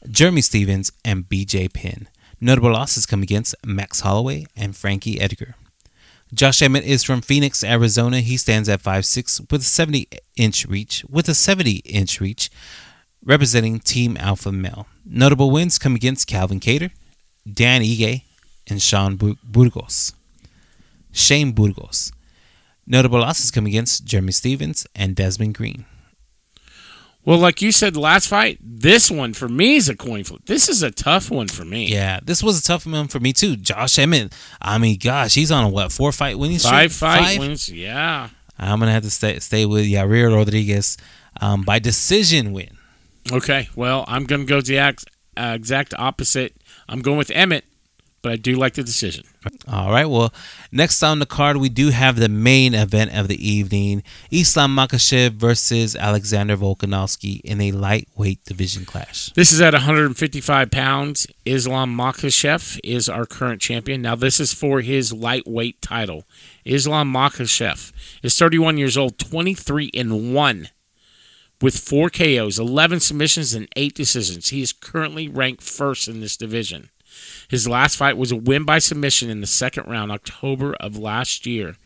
Jeremy 0.10 0.42
Stephens, 0.42 0.92
and 1.04 1.28
BJ 1.28 1.72
Penn. 1.72 2.08
Notable 2.42 2.72
losses 2.72 3.06
come 3.06 3.22
against 3.22 3.56
Max 3.66 4.00
Holloway 4.00 4.46
and 4.56 4.76
Frankie 4.76 5.20
Edgar. 5.20 5.56
Josh 6.34 6.62
Emmett 6.62 6.86
is 6.86 7.04
from 7.04 7.22
Phoenix, 7.22 7.64
Arizona. 7.64 8.22
He 8.22 8.38
stands 8.38 8.70
at 8.70 8.84
5'6 8.84 9.52
with 9.52 9.62
a 9.62 9.66
70 9.66 10.08
inch 10.38 10.66
reach, 10.66 11.04
with 11.10 11.28
a 11.28 11.34
70 11.34 11.78
inch 11.86 12.22
reach, 12.22 12.50
representing 13.26 13.80
Team 13.80 14.16
Alpha 14.18 14.52
Male. 14.52 14.88
Notable 15.06 15.52
wins 15.52 15.78
come 15.78 15.96
against 15.96 16.28
Calvin 16.28 16.60
Kattar, 16.60 16.92
Dan 17.52 17.82
Ige, 17.82 18.22
and 18.70 18.82
Sean 18.82 19.16
Burgos. 19.16 20.14
Shane 21.12 21.52
Burgos. 21.52 22.12
Notable 22.86 23.20
losses 23.20 23.52
come 23.52 23.66
against 23.66 24.06
Jeremy 24.06 24.32
Stephens 24.32 24.88
and 24.96 25.16
Desmond 25.16 25.56
Green. 25.56 25.86
Well, 27.26 27.38
like 27.38 27.62
you 27.62 27.72
said, 27.72 27.96
last 27.96 28.28
fight, 28.28 28.58
this 28.62 29.12
one 29.12 29.34
for 29.34 29.48
me 29.50 29.76
is 29.76 29.90
a 29.90 29.96
coin 29.96 30.24
flip. 30.24 30.46
This 30.46 30.70
is 30.70 30.82
a 30.82 30.90
tough 30.90 31.30
one 31.30 31.48
for 31.48 31.66
me. 31.66 31.88
Yeah, 31.88 32.20
this 32.24 32.42
was 32.42 32.60
a 32.60 32.64
tough 32.64 32.88
one 32.88 33.08
for 33.08 33.20
me 33.20 33.34
too. 33.34 33.56
Josh 33.56 34.00
Emmett, 34.00 34.34
I 34.62 34.78
mean, 34.78 34.98
gosh, 34.98 35.36
he's 35.36 35.52
on 35.52 35.66
a 35.66 35.70
what 35.70 35.92
four 35.92 36.12
fight 36.12 36.40
winning 36.40 36.58
streak? 36.58 36.72
Five 36.72 36.94
fight 36.94 37.24
Five? 37.24 37.40
wins, 37.40 37.70
yeah. 37.70 38.30
I'm 38.58 38.80
gonna 38.80 38.94
have 38.94 39.04
to 39.04 39.12
stay 39.12 39.38
stay 39.40 39.66
with 39.66 39.86
Yair 39.86 40.34
Rodriguez 40.34 40.98
um, 41.40 41.62
by 41.64 41.78
decision 41.78 42.54
win. 42.54 42.78
Okay, 43.32 43.70
well, 43.76 44.06
I'm 44.08 44.24
gonna 44.24 44.46
go 44.46 44.62
the 44.62 44.80
uh, 44.80 44.94
exact 45.38 45.94
opposite. 46.00 46.56
I'm 46.88 47.02
going 47.02 47.18
with 47.18 47.32
Emmett 47.32 47.66
but 48.22 48.32
I 48.32 48.36
do 48.36 48.56
like 48.56 48.74
the 48.74 48.84
decision. 48.84 49.26
All 49.68 49.92
right. 49.92 50.06
Well, 50.06 50.34
next 50.72 51.02
on 51.04 51.20
the 51.20 51.26
card, 51.26 51.58
we 51.58 51.70
do 51.70 51.90
have 51.90 52.18
the 52.18 52.30
main 52.30 52.74
event 52.74 53.16
of 53.16 53.28
the 53.28 53.48
evening 53.48 54.04
Islam 54.32 54.76
Makhachev 54.76 55.32
versus 55.32 55.96
Alexander 55.96 56.58
Volkanovski 56.58 57.42
in 57.42 57.62
a 57.62 57.72
lightweight 57.72 58.44
division 58.46 58.86
clash. 58.86 59.32
This 59.34 59.52
is 59.52 59.62
at 59.62 59.74
155 59.74 60.72
pounds. 60.72 61.28
Islam 61.46 61.96
Makhachev 61.96 62.80
is 62.84 63.08
our 63.10 63.26
current 63.26 63.62
champion. 63.62 64.02
Now, 64.02 64.16
this 64.16 64.40
is 64.40 64.54
for 64.54 64.82
his 64.82 65.14
lightweight 65.14 65.82
title. 65.82 66.26
Islam 66.66 67.12
Makhachev 67.14 67.92
is 68.24 68.38
31 68.38 68.78
years 68.78 68.98
old, 68.98 69.18
23 69.18 69.92
and 69.94 70.34
1 70.34 70.70
with 71.62 71.78
four 71.78 72.10
KOs, 72.10 72.58
11 72.58 73.00
submissions, 73.00 73.54
and 73.54 73.68
eight 73.76 73.94
decisions. 73.94 74.50
He 74.50 74.62
is 74.62 74.74
currently 74.74 75.28
ranked 75.28 75.62
first 75.62 76.08
in 76.08 76.22
this 76.22 76.38
division. 76.38 76.90
His 77.48 77.68
last 77.68 77.96
fight 77.96 78.18
was 78.18 78.32
a 78.32 78.36
win 78.36 78.64
by 78.64 78.80
submission 78.80 79.30
in 79.30 79.42
the 79.42 79.48
second 79.48 79.88
round, 79.88 80.12
October 80.12 80.74
of 80.76 80.98
last 80.98 81.46
year, 81.46 81.78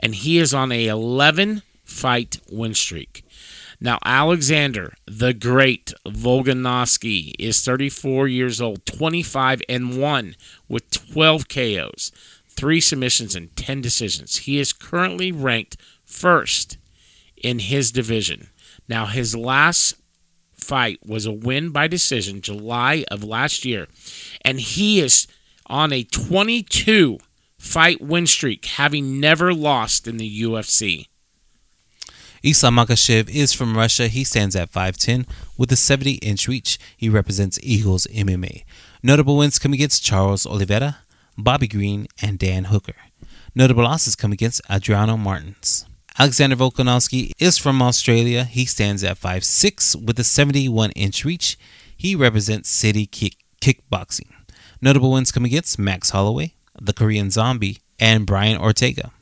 and 0.00 0.14
he 0.14 0.38
is 0.38 0.52
on 0.52 0.72
a 0.72 0.86
11 0.86 1.62
fight 1.84 2.38
win 2.50 2.74
streak. 2.74 3.24
Now, 3.80 3.98
Alexander 4.04 4.94
the 5.06 5.34
Great 5.34 5.92
Volkanovski 6.06 7.34
is 7.38 7.64
34 7.64 8.28
years 8.28 8.60
old, 8.60 8.86
25 8.86 9.62
and 9.68 10.00
1 10.00 10.36
with 10.68 10.88
12 10.90 11.48
KOs, 11.48 12.12
3 12.48 12.80
submissions, 12.80 13.34
and 13.34 13.54
10 13.56 13.80
decisions. 13.80 14.36
He 14.38 14.60
is 14.60 14.72
currently 14.72 15.32
ranked 15.32 15.76
first 16.04 16.76
in 17.36 17.58
his 17.58 17.90
division. 17.90 18.50
Now, 18.88 19.06
his 19.06 19.34
last 19.34 19.96
fight 20.62 20.98
was 21.04 21.26
a 21.26 21.32
win 21.32 21.70
by 21.70 21.88
decision 21.88 22.40
July 22.40 23.04
of 23.10 23.24
last 23.24 23.64
year, 23.64 23.88
and 24.44 24.60
he 24.60 25.00
is 25.00 25.26
on 25.66 25.92
a 25.92 26.04
22 26.04 27.18
fight 27.58 28.00
win 28.00 28.26
streak, 28.26 28.64
having 28.64 29.20
never 29.20 29.52
lost 29.52 30.06
in 30.06 30.16
the 30.16 30.42
UFC. 30.42 31.06
Islam 32.42 32.74
Makhachev 32.74 33.28
is 33.28 33.52
from 33.52 33.76
Russia. 33.76 34.08
He 34.08 34.24
stands 34.24 34.56
at 34.56 34.72
5'10 34.72 35.26
with 35.56 35.70
a 35.70 35.76
70 35.76 36.14
inch 36.14 36.48
reach. 36.48 36.78
He 36.96 37.08
represents 37.08 37.58
Eagles 37.62 38.06
MMA. 38.08 38.64
Notable 39.02 39.36
wins 39.36 39.60
come 39.60 39.72
against 39.72 40.02
Charles 40.04 40.44
Oliveira, 40.44 40.98
Bobby 41.38 41.68
Green, 41.68 42.08
and 42.20 42.38
Dan 42.38 42.64
Hooker. 42.64 42.96
Notable 43.54 43.84
losses 43.84 44.16
come 44.16 44.32
against 44.32 44.60
Adriano 44.68 45.16
Martins. 45.16 45.86
Alexander 46.18 46.56
Volkanovski 46.56 47.32
is 47.38 47.58
from 47.58 47.80
Australia. 47.80 48.44
He 48.44 48.64
stands 48.66 49.02
at 49.02 49.18
5'6 49.18 50.04
with 50.04 50.18
a 50.18 50.24
71 50.24 50.90
inch 50.92 51.24
reach. 51.24 51.58
He 51.96 52.14
represents 52.14 52.68
City 52.68 53.06
kick- 53.06 53.36
Kickboxing. 53.60 54.30
Notable 54.80 55.12
wins 55.12 55.32
come 55.32 55.44
against 55.44 55.78
Max 55.78 56.10
Holloway, 56.10 56.54
the 56.80 56.92
Korean 56.92 57.30
Zombie, 57.30 57.78
and 57.98 58.26
Brian 58.26 58.60
Ortega. 58.60 59.12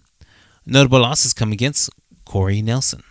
Notable 0.67 1.01
losses 1.01 1.33
come 1.33 1.53
against 1.53 1.91
Corey 2.25 2.63
Nelson. 2.63 3.03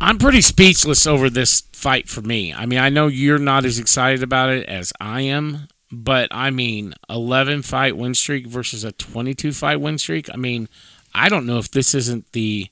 I'm 0.00 0.18
pretty 0.18 0.40
speechless 0.40 1.06
over 1.06 1.28
this 1.28 1.62
fight 1.72 2.08
for 2.08 2.22
me. 2.22 2.54
I 2.54 2.64
mean, 2.64 2.78
I 2.78 2.88
know 2.88 3.06
you're 3.08 3.38
not 3.38 3.64
as 3.66 3.78
excited 3.78 4.22
about 4.22 4.48
it 4.48 4.66
as 4.66 4.92
I 4.98 5.20
am, 5.22 5.68
but 5.92 6.28
I 6.30 6.50
mean, 6.50 6.94
11 7.10 7.62
fight 7.62 7.96
win 7.96 8.14
streak 8.14 8.46
versus 8.46 8.82
a 8.82 8.92
22 8.92 9.52
fight 9.52 9.80
win 9.80 9.98
streak. 9.98 10.30
I 10.32 10.36
mean, 10.36 10.68
I 11.14 11.28
don't 11.28 11.44
know 11.44 11.58
if 11.58 11.70
this 11.70 11.94
isn't 11.94 12.32
the 12.32 12.68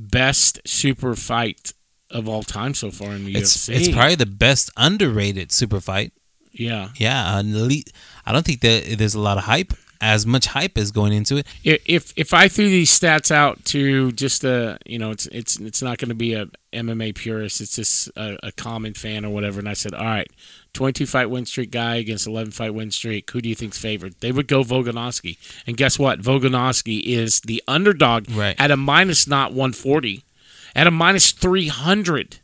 best 0.00 0.60
super 0.66 1.14
fight 1.14 1.72
of 2.10 2.28
all 2.28 2.42
time 2.42 2.74
so 2.74 2.90
far 2.90 3.12
in 3.12 3.24
the 3.24 3.36
it's, 3.36 3.56
UFC. 3.56 3.76
It's 3.76 3.88
probably 3.88 4.16
the 4.16 4.26
best 4.26 4.70
underrated 4.76 5.52
super 5.52 5.80
fight. 5.80 6.12
Yeah. 6.52 6.88
Yeah. 6.96 7.38
elite, 7.38 7.92
I 8.26 8.32
don't 8.32 8.44
think 8.44 8.60
that 8.62 8.96
there's 8.98 9.14
a 9.14 9.20
lot 9.20 9.38
of 9.38 9.44
hype. 9.44 9.72
As 10.02 10.24
much 10.24 10.46
hype 10.46 10.78
as 10.78 10.90
going 10.92 11.12
into 11.12 11.36
it. 11.36 11.46
If 11.62 12.14
if 12.16 12.32
I 12.32 12.48
threw 12.48 12.70
these 12.70 12.88
stats 12.88 13.30
out 13.30 13.62
to 13.66 14.12
just 14.12 14.44
a 14.44 14.78
you 14.86 14.98
know 14.98 15.10
it's 15.10 15.26
it's 15.26 15.60
it's 15.60 15.82
not 15.82 15.98
going 15.98 16.08
to 16.08 16.14
be 16.14 16.32
a 16.32 16.46
MMA 16.72 17.14
purist. 17.14 17.60
It's 17.60 17.76
just 17.76 18.08
a, 18.16 18.38
a 18.42 18.50
common 18.52 18.94
fan 18.94 19.26
or 19.26 19.28
whatever. 19.28 19.58
And 19.58 19.68
I 19.68 19.74
said, 19.74 19.92
all 19.92 20.06
right, 20.06 20.30
22 20.72 21.06
fight 21.06 21.30
win 21.30 21.46
streak 21.46 21.70
guy 21.70 21.96
against 21.96 22.26
11 22.26 22.52
fight 22.52 22.74
win 22.74 22.90
streak. 22.90 23.30
Who 23.30 23.40
do 23.40 23.48
you 23.48 23.54
think's 23.54 23.78
favored? 23.78 24.14
They 24.20 24.32
would 24.32 24.48
go 24.48 24.62
Volkanovski. 24.62 25.38
And 25.66 25.76
guess 25.76 25.98
what? 25.98 26.20
Volkanovski 26.20 27.02
is 27.04 27.40
the 27.40 27.62
underdog 27.66 28.30
right. 28.30 28.56
at 28.58 28.70
a 28.70 28.76
minus 28.76 29.26
not 29.26 29.50
140, 29.50 30.24
at 30.74 30.86
a 30.86 30.90
minus 30.90 31.32
300. 31.32 32.38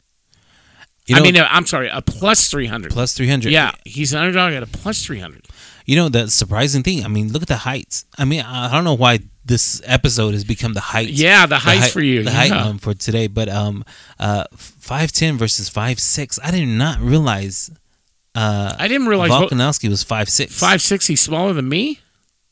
You 1.07 1.15
know, 1.15 1.21
I 1.21 1.25
mean, 1.25 1.37
uh, 1.37 1.47
I'm 1.51 1.67
sorry, 1.67 1.89
a 1.89 2.03
plus 2.03 2.51
300. 2.51 2.93
Plus 2.93 3.15
300. 3.15 3.53
Yeah, 3.53 3.71
he's 3.85 4.13
an 4.13 4.19
underdog 4.21 4.55
at 4.55 4.63
a 4.63 4.67
plus 4.67 5.05
300. 5.05 5.47
You 5.85 5.95
know, 5.95 6.09
the 6.09 6.29
surprising 6.29 6.83
thing, 6.83 7.05
I 7.05 7.09
mean, 7.09 7.33
look 7.33 7.43
at 7.43 7.49
the 7.49 7.59
heights. 7.59 8.07
I 8.19 8.25
mean, 8.25 8.41
I 8.41 8.73
don't 8.73 8.83
know 8.83 8.95
why 8.95 9.21
this 9.45 9.81
episode 9.85 10.35
has 10.35 10.43
become 10.43 10.75
the 10.75 10.81
height. 10.81 11.09
Yeah, 11.11 11.47
the 11.47 11.59
height 11.59 11.93
for 11.93 12.01
you. 12.01 12.25
The 12.25 12.31
yeah. 12.31 12.37
height 12.37 12.53
um, 12.53 12.79
for 12.79 12.93
today. 12.93 13.29
But 13.29 13.49
um, 13.49 13.85
uh, 14.19 14.45
5'10 14.53 15.37
versus 15.37 15.71
5'6. 15.71 16.41
I 16.43 16.51
did 16.51 16.67
not 16.67 16.99
realize. 17.01 17.71
Uh, 18.37 18.77
I 18.79 18.87
didn't 18.87 19.07
realize 19.07 19.31
Volkanovski 19.31 19.89
was 19.89 20.05
5'6. 20.05 20.49
5'6, 20.49 21.07
he's 21.09 21.23
smaller 21.23 21.55
than 21.55 21.71
me? 21.71 22.01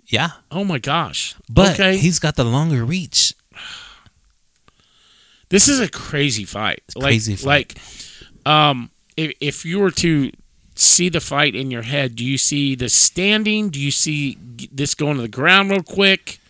Yeah. 0.06 0.30
Oh 0.50 0.64
my 0.64 0.78
gosh. 0.78 1.34
But 1.48 1.74
okay. 1.74 1.98
he's 1.98 2.18
got 2.18 2.36
the 2.36 2.44
longer 2.44 2.84
reach. 2.84 3.34
This 5.50 5.68
is 5.68 5.80
a 5.80 5.88
crazy 5.88 6.44
fight. 6.44 6.82
Like, 6.96 7.12
crazy 7.12 7.36
fight. 7.36 7.74
Like, 8.44 8.46
um, 8.46 8.90
if, 9.16 9.36
if 9.40 9.64
you 9.66 9.78
were 9.78 9.90
to 9.90 10.32
see 10.74 11.10
the 11.10 11.20
fight 11.20 11.54
in 11.54 11.70
your 11.70 11.82
head, 11.82 12.16
do 12.16 12.24
you 12.24 12.38
see 12.38 12.74
the 12.74 12.88
standing? 12.88 13.68
Do 13.68 13.78
you 13.78 13.90
see 13.90 14.38
this 14.72 14.94
going 14.94 15.16
to 15.16 15.22
the 15.22 15.28
ground 15.28 15.70
real 15.70 15.82
quick? 15.82 16.40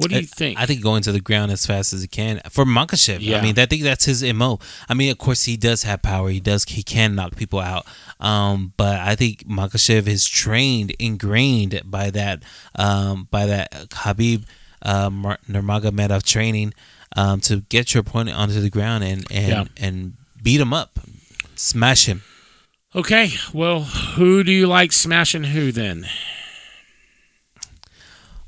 What 0.00 0.10
do 0.10 0.16
you 0.16 0.26
think? 0.26 0.58
I 0.58 0.66
think 0.66 0.82
going 0.82 1.02
to 1.02 1.12
the 1.12 1.20
ground 1.20 1.52
as 1.52 1.66
fast 1.66 1.92
as 1.92 2.02
he 2.02 2.08
can 2.08 2.40
for 2.50 2.64
Makhachev. 2.64 3.18
Yeah. 3.20 3.38
I 3.38 3.42
mean, 3.42 3.58
I 3.58 3.66
think 3.66 3.82
that's 3.82 4.04
his 4.04 4.22
mo. 4.32 4.58
I 4.88 4.94
mean, 4.94 5.10
of 5.10 5.18
course, 5.18 5.44
he 5.44 5.56
does 5.56 5.82
have 5.82 6.02
power. 6.02 6.30
He 6.30 6.40
does. 6.40 6.64
He 6.64 6.82
can 6.82 7.14
knock 7.14 7.36
people 7.36 7.60
out. 7.60 7.86
Um, 8.18 8.72
but 8.76 8.98
I 9.00 9.14
think 9.14 9.46
Makhachev 9.46 10.06
is 10.06 10.26
trained, 10.26 10.94
ingrained 10.98 11.82
by 11.84 12.10
that, 12.10 12.42
um, 12.76 13.28
by 13.30 13.46
that 13.46 13.72
Khabib 13.90 14.44
uh, 14.82 15.10
Nurmagomedov 15.10 16.22
training 16.22 16.72
um, 17.16 17.40
to 17.40 17.60
get 17.62 17.94
your 17.94 18.02
opponent 18.02 18.36
onto 18.36 18.60
the 18.60 18.70
ground 18.70 19.04
and 19.04 19.26
and 19.30 19.48
yeah. 19.48 19.64
and 19.76 20.14
beat 20.42 20.60
him 20.60 20.72
up, 20.72 20.98
smash 21.56 22.06
him. 22.06 22.22
Okay, 22.94 23.30
well, 23.52 23.82
who 23.82 24.42
do 24.42 24.50
you 24.50 24.66
like 24.66 24.92
smashing 24.92 25.44
who 25.44 25.70
then? 25.70 26.06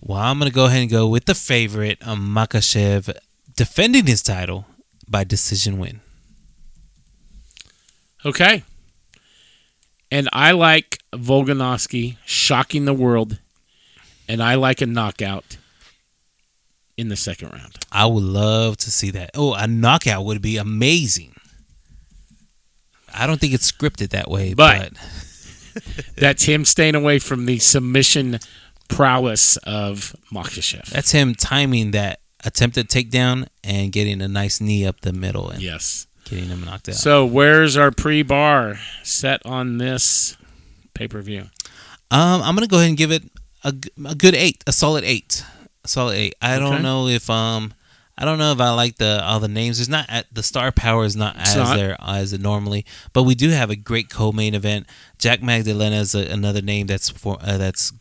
Well, 0.05 0.19
I'm 0.19 0.39
going 0.39 0.51
to 0.51 0.55
go 0.55 0.65
ahead 0.67 0.83
and 0.83 0.91
go 0.91 1.07
with 1.07 1.27
the 1.27 1.35
favorite, 1.35 1.99
um, 2.05 2.35
Makhachev, 2.35 3.17
defending 3.55 4.07
his 4.07 4.21
title 4.21 4.67
by 5.09 5.23
decision 5.23 5.79
win. 5.79 6.01
Okay. 8.25 8.65
And 10.11 10.29
I 10.33 10.51
like 10.53 10.99
Volkanovski 11.13 12.17
shocking 12.25 12.85
the 12.85 12.93
world, 12.93 13.39
and 14.29 14.43
I 14.43 14.57
like 14.57 14.81
a 14.81 14.87
knockout 14.87 15.57
in 16.97 17.09
the 17.09 17.17
second 17.17 17.53
round. 17.53 17.77
I 17.93 18.07
would 18.07 18.25
love 18.25 18.77
to 18.79 18.91
see 18.91 19.11
that. 19.13 19.31
Oh, 19.35 19.55
a 19.55 19.69
knockout 19.69 20.25
would 20.25 20.43
be 20.43 20.57
amazing. 20.57 21.35
I 23.15 23.27
don't 23.27 23.41
think 23.41 23.55
it's 23.55 23.71
scripted 23.71 24.11
that 24.11 24.29
way, 24.29 24.53
but, 24.55 24.93
but 25.75 25.85
that's 26.17 26.45
him 26.45 26.65
staying 26.65 26.97
away 26.97 27.19
from 27.19 27.47
the 27.47 27.59
submission 27.61 28.41
prowess 28.89 29.57
of 29.59 30.15
Makhachev. 30.33 30.87
That's 30.91 31.11
him 31.13 31.35
timing 31.35 31.93
that 31.93 32.21
attempted 32.45 32.89
takedown 32.89 33.47
and 33.63 33.93
getting 33.93 34.21
a 34.23 34.29
nice 34.29 34.61
knee 34.61 34.85
up 34.87 35.01
the 35.03 35.13
middle 35.13 35.49
and 35.51 35.63
yes, 35.63 36.07
getting 36.25 36.47
him 36.49 36.65
knocked 36.65 36.89
out. 36.89 36.95
So 36.97 37.25
where's 37.25 37.77
our 37.77 37.91
pre-bar 37.91 38.79
set 39.03 39.45
on 39.47 39.79
this 39.79 40.37
pay-per-view? 40.95 41.43
Um, 42.11 42.43
I'm 42.43 42.55
gonna 42.55 42.67
go 42.67 42.77
ahead 42.79 42.89
and 42.89 42.99
give 42.99 43.11
it 43.13 43.23
a, 43.65 43.75
a 44.05 44.15
good 44.15 44.35
eight, 44.35 44.63
a 44.67 44.73
solid 44.73 45.05
eight. 45.05 45.45
Solid 45.87 46.17
eight. 46.17 46.35
I 46.43 46.57
Okay. 46.57 46.61
don't 46.65 46.83
know 46.83 47.09
if 47.09 47.29
um, 47.31 47.73
I 48.19 48.25
don't 48.25 48.39
know 48.39 48.53
if 48.53 48.61
I 48.61 48.71
like 48.71 48.97
the 48.97 49.21
all 49.25 49.41
the 49.41 49.49
names. 49.49 49.79
There's 49.79 49.89
not 49.89 50.09
the 50.31 50.43
star 50.43 50.71
power 50.73 51.05
is 51.05 51.17
not 51.17 51.37
It's 51.41 51.51
as 51.51 51.57
not. 51.57 51.77
there 51.77 51.97
as 52.01 52.33
it 52.33 52.41
normally, 52.41 52.85
but 53.13 53.23
we 53.23 53.35
do 53.35 53.49
have 53.51 53.71
a 53.71 53.77
great 53.77 54.11
co-main 54.11 54.55
event. 54.55 54.87
Jack 55.19 55.41
Maddalena 55.43 55.97
is 55.97 56.15
a, 56.15 56.27
another 56.27 56.61
name 56.61 56.87
that's 56.87 57.09
for 57.09 57.39
uh, 57.41 57.57
that's 57.57 57.93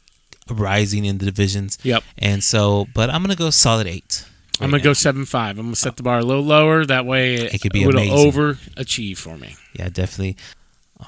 rising 0.50 1.06
in 1.06 1.18
the 1.18 1.26
divisions, 1.26 1.78
Yep. 1.84 2.04
and 2.18 2.44
so. 2.44 2.88
But 2.94 3.10
I'm 3.10 3.22
gonna 3.22 3.36
go 3.36 3.50
solid 3.50 3.88
eight. 3.88 4.26
I'm 4.60 4.70
gonna 4.70 4.84
go 4.84 4.94
seven 4.94 5.26
five. 5.26 5.58
I'm 5.58 5.68
gonna 5.68 5.76
set 5.76 5.98
the 5.98 6.04
bar 6.04 6.20
a 6.20 6.24
little 6.24 6.44
lower. 6.44 6.86
That 6.86 7.06
way, 7.06 7.36
It 7.36 7.56
it, 7.56 7.62
could 7.62 7.74
be 7.74 7.86
would 7.86 7.96
amazing. 7.96 8.32
overachieve 8.32 9.18
for 9.18 9.38
me. 9.38 9.56
Yeah, 9.74 9.90
definitely. 9.90 10.38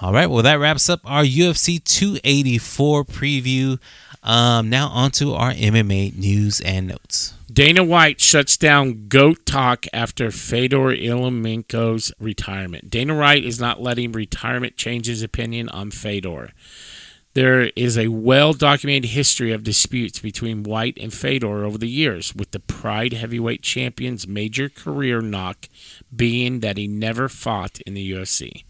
All 0.02 0.12
right, 0.12 0.28
well 0.28 0.42
that 0.42 0.56
wraps 0.60 0.90
up 0.90 1.02
our 1.06 1.24
UFC 1.24 1.78
284 1.84 3.06
preview. 3.06 3.80
Um, 4.24 4.70
now 4.70 4.88
on 4.88 5.12
to 5.12 5.34
our 5.34 5.52
MMA 5.52 6.16
news 6.18 6.62
and 6.62 6.88
notes. 6.88 7.34
Dana 7.52 7.84
White 7.84 8.20
shuts 8.22 8.58
down 8.58 9.08
GOAT 9.10 9.46
talk 9.46 9.86
after 9.94 10.32
Fedor 10.32 10.96
Emelianenko's 10.96 12.12
retirement. 12.20 12.90
Dana 12.90 13.16
White 13.16 13.44
is 13.44 13.60
not 13.60 13.82
letting 13.82 14.12
retirement 14.14 14.78
change 14.78 15.06
his 15.08 15.22
opinion 15.22 15.70
on 15.70 15.92
Fedor. 15.92 16.52
There 17.34 17.72
is 17.76 17.98
a 17.98 18.10
well 18.10 18.54
documented 18.54 19.12
history 19.12 19.52
of 19.52 19.64
disputes 19.64 20.20
between 20.20 20.64
White 20.64 20.98
and 21.02 21.12
Fedor 21.12 21.64
over 21.66 21.80
the 21.80 21.90
years, 21.90 22.36
with 22.36 22.52
the 22.52 22.60
Pride 22.60 23.14
heavyweight 23.14 23.64
champion's 23.64 24.28
major 24.28 24.70
career 24.70 25.20
knock 25.20 25.68
being 26.16 26.60
that 26.60 26.78
he 26.78 26.88
never 26.88 27.28
fought 27.28 27.80
in 27.82 27.96
the 27.96 28.12
UFC. 28.12 28.66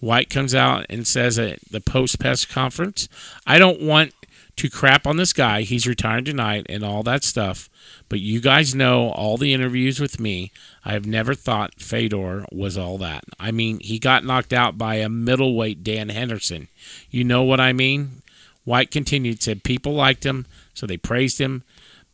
White 0.00 0.30
comes 0.30 0.54
out 0.54 0.86
and 0.88 1.06
says 1.06 1.38
at 1.38 1.58
the 1.70 1.80
post 1.80 2.18
press 2.18 2.46
conference, 2.46 3.08
I 3.46 3.58
don't 3.58 3.82
want 3.82 4.14
to 4.56 4.70
crap 4.70 5.06
on 5.06 5.16
this 5.16 5.32
guy. 5.32 5.62
He's 5.62 5.86
retired 5.86 6.26
tonight 6.26 6.66
and 6.68 6.82
all 6.82 7.02
that 7.02 7.24
stuff. 7.24 7.68
But 8.08 8.20
you 8.20 8.40
guys 8.40 8.74
know 8.74 9.10
all 9.10 9.36
the 9.36 9.52
interviews 9.52 10.00
with 10.00 10.18
me. 10.18 10.50
I 10.84 10.92
have 10.92 11.06
never 11.06 11.34
thought 11.34 11.80
Fedor 11.80 12.46
was 12.50 12.78
all 12.78 12.98
that. 12.98 13.24
I 13.38 13.50
mean, 13.50 13.80
he 13.80 13.98
got 13.98 14.24
knocked 14.24 14.52
out 14.52 14.78
by 14.78 14.96
a 14.96 15.08
middleweight 15.08 15.84
Dan 15.84 16.08
Henderson. 16.08 16.68
You 17.10 17.24
know 17.24 17.42
what 17.42 17.60
I 17.60 17.72
mean? 17.72 18.22
White 18.64 18.90
continued, 18.90 19.42
said 19.42 19.62
people 19.62 19.94
liked 19.94 20.26
him, 20.26 20.46
so 20.74 20.86
they 20.86 20.96
praised 20.96 21.38
him, 21.40 21.62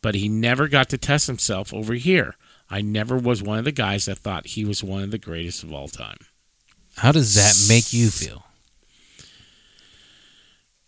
but 0.01 0.13
he 0.13 0.29
never 0.29 0.67
got 0.67 0.89
to 0.89 0.97
test 0.99 1.27
himself 1.27 1.73
over 1.73 1.95
here. 1.95 2.35
I 2.69 2.81
never 2.81 3.17
was 3.17 3.41
one 3.41 3.57
of 3.59 3.65
the 3.65 3.71
guys 3.71 4.05
that 4.05 4.19
thought 4.19 4.47
he 4.47 4.63
was 4.63 4.83
one 4.83 5.03
of 5.03 5.11
the 5.11 5.17
greatest 5.17 5.63
of 5.63 5.73
all 5.73 5.87
time. 5.87 6.17
How 6.97 7.11
does 7.11 7.33
that 7.35 7.73
make 7.73 7.91
you 7.91 8.09
feel? 8.09 8.45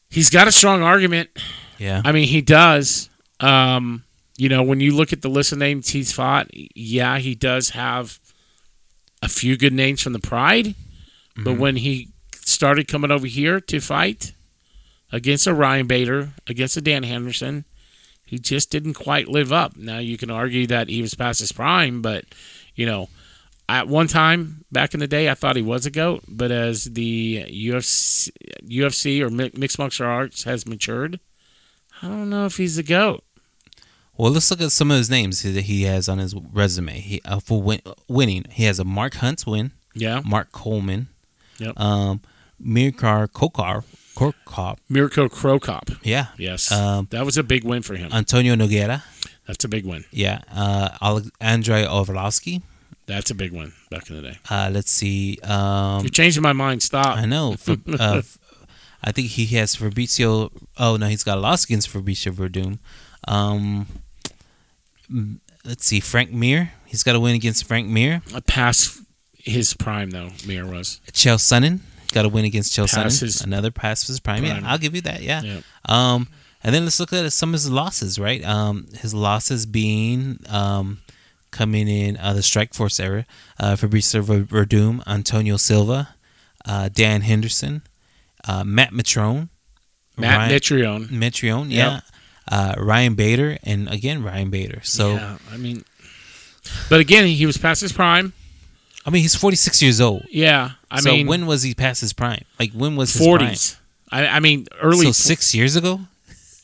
He's 0.10 0.30
got 0.30 0.48
a 0.48 0.52
strong 0.52 0.82
argument. 0.82 1.30
Yeah. 1.78 2.02
I 2.06 2.12
mean, 2.12 2.28
he 2.28 2.42
does. 2.42 3.10
Um, 3.40 4.04
you 4.38 4.50
know, 4.50 4.64
when 4.64 4.80
you 4.80 4.96
look 4.96 5.14
at 5.14 5.22
the 5.22 5.30
list 5.30 5.52
of 5.52 5.58
names 5.58 5.90
he's 5.90 6.12
fought, 6.12 6.48
yeah, 6.54 7.18
he 7.18 7.36
does 7.36 7.70
have 7.70 8.20
a 9.22 9.28
few 9.28 9.58
good 9.58 9.74
names 9.74 10.02
from 10.02 10.14
the 10.14 10.20
Pride. 10.20 10.76
But 11.38 11.58
when 11.58 11.76
he 11.78 12.10
started 12.36 12.88
coming 12.88 13.12
over 13.12 13.28
here 13.28 13.60
to 13.60 13.80
fight 13.82 14.32
against 15.12 15.48
a 15.48 15.54
Ryan 15.54 15.86
Bader, 15.88 16.30
against 16.48 16.78
a 16.78 16.82
Dan 16.82 17.04
Henderson, 17.04 17.66
he 18.26 18.40
just 18.40 18.72
didn't 18.72 18.94
quite 18.94 19.28
live 19.28 19.52
up. 19.52 19.76
Now 19.76 20.00
you 20.00 20.18
can 20.18 20.32
argue 20.32 20.66
that 20.68 20.88
he 20.90 21.02
was 21.02 21.14
past 21.14 21.42
his 21.42 21.52
prime, 21.52 22.02
but 22.02 22.24
you 22.74 22.86
know, 22.86 23.10
at 23.68 23.88
one 23.88 24.08
time 24.08 24.66
back 24.72 24.94
in 24.94 25.00
the 25.00 25.08
day, 25.08 25.30
I 25.30 25.34
thought 25.34 25.56
he 25.56 25.62
was 25.62 25.86
a 25.86 25.92
goat. 25.92 26.24
But 26.28 26.52
as 26.52 26.86
the 26.86 27.46
UFC, 27.50 28.30
UFC 28.64 29.22
or 29.22 29.30
mixed 29.30 29.80
martial 29.80 30.06
arts 30.08 30.44
has 30.44 30.66
matured, 30.66 31.20
I 32.02 32.08
don't 32.08 32.30
know 32.30 32.46
if 32.46 32.58
he's 32.58 32.78
a 32.78 32.84
goat. 32.84 33.24
Well, 34.18 34.32
let's 34.32 34.50
look 34.50 34.62
at 34.62 34.72
some 34.72 34.92
of 34.92 34.98
his 34.98 35.10
names 35.10 35.44
that 35.44 35.64
he 35.64 35.84
has 35.84 36.08
on 36.08 36.20
his 36.20 36.34
resume. 36.36 37.00
He 37.00 37.22
uh, 37.26 37.40
for 37.40 37.62
win, 37.62 37.82
winning, 38.08 38.46
he 38.50 38.64
has 38.64 38.80
a 38.80 38.86
Mark 38.86 39.16
Hunt's 39.16 39.46
win, 39.46 39.72
Yeah, 39.94 40.22
Mark 40.26 40.52
Coleman, 40.54 41.08
Yep. 41.58 41.78
um, 41.80 42.22
Mirkar 42.64 43.28
Kokar, 43.28 43.84
Korkop, 44.16 44.78
Mirko 44.88 45.28
Cro 45.28 45.60
Cop. 45.60 45.90
yeah, 46.04 46.28
Yes, 46.38 46.72
Um, 46.72 47.08
that 47.12 47.26
was 47.26 47.36
a 47.36 47.44
big 47.44 47.66
win 47.66 47.82
for 47.82 47.96
him. 47.98 48.10
Antonio 48.14 48.56
Nogueira, 48.56 49.04
That's 49.48 49.66
a 49.66 49.68
big 49.68 49.86
win. 49.86 50.06
yeah, 50.12 50.40
uh, 50.54 51.20
Andrei 51.42 51.84
Arlovski. 51.86 52.62
That's 53.08 53.30
a 53.30 53.36
big 53.36 53.52
one 53.52 53.74
back 53.92 54.10
in 54.10 54.16
the 54.16 54.22
day. 54.22 54.38
Uh, 54.50 54.70
let's 54.74 54.90
see, 54.92 55.38
um, 55.44 56.02
You're 56.02 56.10
changing 56.10 56.42
my 56.42 56.54
mind. 56.54 56.82
Stop. 56.82 57.18
I 57.18 57.26
know. 57.26 57.54
For, 57.54 57.78
uh, 58.00 58.22
I 59.04 59.12
think 59.12 59.30
he 59.30 59.46
has 59.58 59.76
Fabricio. 59.76 60.52
Oh 60.78 60.98
no, 60.98 61.08
he's 61.08 61.24
got 61.24 61.38
a 61.38 61.42
loss 61.42 61.66
against 61.66 61.92
Fabricio 61.92 62.34
Werdum. 62.34 62.80
Um, 63.28 63.88
let's 65.64 65.86
see, 65.86 66.00
Frank 66.00 66.32
Mir. 66.32 66.72
He's 66.86 67.04
got 67.04 67.16
a 67.16 67.20
win 67.20 67.36
against 67.36 67.66
Frank 67.66 67.88
Mir. 67.88 68.24
Past 68.48 69.02
his 69.34 69.76
prime 69.76 70.10
though, 70.10 70.32
Mir 70.48 70.66
was. 70.66 71.00
Chael 71.12 71.38
Sonnen 71.38 71.82
got 72.12 72.26
a 72.26 72.30
win 72.30 72.46
against 72.46 72.74
Chael 72.76 72.88
Sonnen. 72.88 73.44
Another 73.44 73.70
past 73.70 74.08
his 74.08 74.20
prime. 74.20 74.44
prime. 74.44 74.64
Yeah, 74.64 74.72
I'll 74.72 74.80
give 74.80 74.96
you 74.96 75.02
that. 75.02 75.22
Yeah. 75.22 75.42
Yeah. 75.42 75.60
Um, 75.88 76.28
and 76.64 76.74
then 76.74 76.84
let's 76.84 77.00
look 77.00 77.14
at 77.14 77.32
some 77.32 77.50
of 77.50 77.54
his 77.54 77.70
losses. 77.70 78.18
Right. 78.18 78.44
Um, 78.44 78.88
his 79.00 79.14
losses 79.14 79.68
being 79.68 80.40
um, 80.50 81.02
coming 81.56 81.88
in 81.88 82.18
uh, 82.18 82.34
the 82.34 82.42
Strikeforce 82.42 83.00
era. 83.00 83.26
Uh, 83.60 83.76
Fabricio 83.76 84.22
Werdum, 84.46 85.02
Antonio 85.08 85.56
Silva, 85.58 86.10
uh, 86.66 86.90
Dan 86.94 87.22
Henderson, 87.22 87.82
uh, 88.48 88.64
Matt 88.64 88.92
Matrone, 88.92 89.48
Matt 90.18 90.38
Ryan- 90.38 90.52
Mitrione. 90.60 91.08
Mitrione, 91.10 91.72
yeah. 91.72 92.02
Uh, 92.48 92.76
Ryan 92.78 93.16
Bader, 93.16 93.58
and 93.64 93.90
again 93.90 94.22
Ryan 94.24 94.50
Bader. 94.52 94.82
So 94.84 95.14
yeah, 95.14 95.38
I 95.52 95.58
mean, 95.58 95.84
but 96.90 97.00
again, 97.00 97.26
he 97.28 97.46
was 97.46 97.58
past 97.58 97.82
his 97.82 97.92
prime. 97.92 98.34
I 99.06 99.10
mean, 99.12 99.22
he's 99.22 99.36
46 99.36 99.82
years 99.82 100.02
old. 100.02 100.26
Yeah, 100.30 100.72
I 100.92 101.00
so 101.00 101.12
mean, 101.12 101.28
when 101.28 101.46
was 101.48 101.64
he 101.64 101.74
past 101.74 102.02
his 102.02 102.14
prime? 102.14 102.44
Like 102.60 102.72
when 102.74 102.96
was 102.96 103.14
his 103.14 103.22
prime? 103.22 103.40
forties. 103.40 103.78
I, 104.12 104.28
I 104.28 104.40
mean, 104.40 104.68
early. 104.82 105.06
So 105.08 105.12
six 105.12 105.56
years 105.56 105.76
ago. 105.76 106.02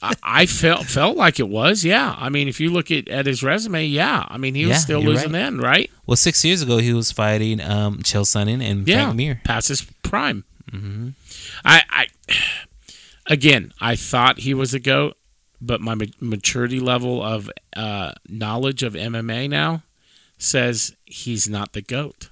I, 0.02 0.14
I 0.24 0.45
felt 0.47 0.86
felt 0.88 1.16
like 1.16 1.39
it 1.39 1.47
was. 1.47 1.84
Yeah, 1.86 2.16
I 2.18 2.30
mean, 2.30 2.47
if 2.47 2.60
you 2.60 2.70
look 2.72 2.89
at, 2.91 3.08
at 3.08 3.26
his 3.28 3.43
resume, 3.43 3.86
yeah, 3.86 4.26
I 4.28 4.38
mean, 4.38 4.56
he 4.56 4.66
was 4.66 4.72
Yeah, 4.72 4.78
still 4.78 5.02
losing 5.02 5.32
right. 5.32 5.39
then, 5.43 5.58
right? 5.60 5.91
Well, 6.08 6.16
six 6.18 6.43
years 6.43 6.62
ago 6.62 6.78
he 6.80 6.93
was 6.93 7.12
fighting 7.12 7.62
um, 7.62 7.99
Chael 7.99 8.24
Sonnen 8.26 8.64
and 8.64 8.88
Yeah, 8.88 9.04
Frank 9.06 9.16
Mir. 9.16 9.41
past 9.43 9.68
his 9.68 9.84
prime. 10.04 10.43
hmm 10.72 11.10
I, 11.64 11.84
I 11.89 12.08
again, 13.28 13.74
I 13.80 13.95
thought 13.95 14.39
he 14.39 14.54
was 14.54 14.74
a 14.74 14.80
goat, 14.80 15.18
but 15.62 15.82
my 15.82 15.93
ma- 15.95 16.06
maturity 16.20 16.80
level 16.80 17.22
of 17.24 17.49
uh, 17.76 18.14
knowledge 18.28 18.82
of 18.84 18.93
MMA 18.93 19.49
now 19.49 19.84
says 20.38 20.95
he's 21.06 21.47
not 21.47 21.74
the 21.74 21.82
goat. 21.84 22.30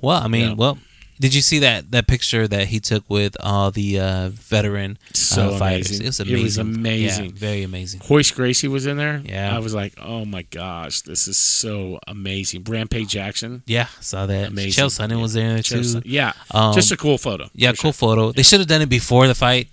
Well, 0.00 0.20
I 0.22 0.28
mean, 0.28 0.48
Yeah. 0.50 0.54
well, 0.54 0.78
did 1.20 1.34
you 1.34 1.40
see 1.40 1.58
that 1.60 1.90
that 1.92 2.06
picture 2.06 2.46
that 2.48 2.68
he 2.68 2.80
took 2.80 3.04
with 3.08 3.36
all 3.40 3.70
the 3.70 4.00
uh, 4.00 4.28
veteran 4.30 4.98
So 5.12 5.50
uh, 5.50 5.58
fighters? 5.58 6.00
amazing. 6.00 6.04
It 6.04 6.08
was 6.08 6.20
It 6.20 6.26
amazing. 6.28 6.42
was 6.44 6.58
amazing. 6.58 7.24
Yeah, 7.26 7.32
very 7.34 7.62
amazing. 7.62 8.00
Royce 8.10 8.30
Gracie 8.30 8.68
was 8.68 8.86
in 8.86 8.96
there. 8.96 9.22
Yeah. 9.24 9.54
I 9.54 9.58
was 9.60 9.74
like, 9.74 9.94
oh 10.00 10.24
my 10.24 10.42
gosh, 10.42 11.02
this 11.02 11.28
is 11.28 11.36
so 11.36 11.98
amazing. 12.08 12.64
Rampage 12.64 13.08
Jackson. 13.08 13.62
Yeah, 13.66 13.86
saw 14.00 14.26
that. 14.26 14.48
Amazing. 14.48 14.84
Chael 14.84 14.90
Sonnen 14.90 15.20
was 15.22 15.34
there 15.34 15.58
too. 15.62 15.82
Just- 15.82 16.04
yeah, 16.06 16.32
Um, 16.50 16.74
just 16.74 16.90
a 16.92 16.96
cool 16.96 17.18
photo. 17.18 17.48
yeah, 17.54 17.68
cool 17.72 17.92
sure. 17.92 17.92
photo. 17.92 18.32
They 18.32 18.42
should 18.42 18.60
have 18.60 18.68
done 18.68 18.82
it 18.82 18.88
before 18.88 19.26
the 19.28 19.34
fight, 19.34 19.68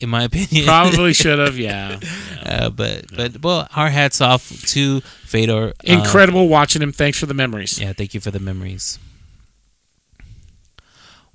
in 0.00 0.08
my 0.10 0.24
opinion. 0.24 0.64
Probably 0.66 1.12
should 1.22 1.38
have. 1.38 1.58
Yeah. 1.58 1.98
Uh, 2.44 2.70
but 2.70 3.06
but 3.16 3.42
well, 3.42 3.66
our 3.74 3.88
hats 3.90 4.20
off 4.20 4.48
to 4.74 5.00
Fedor. 5.24 5.68
Uh, 5.68 5.72
Incredible 5.84 6.48
watching 6.48 6.82
him. 6.82 6.92
Thanks 6.92 7.18
for 7.18 7.26
the 7.26 7.34
memories. 7.34 7.80
yeah, 7.80 7.92
thank 7.92 8.12
you 8.14 8.20
for 8.20 8.30
the 8.30 8.38
memories. 8.40 8.98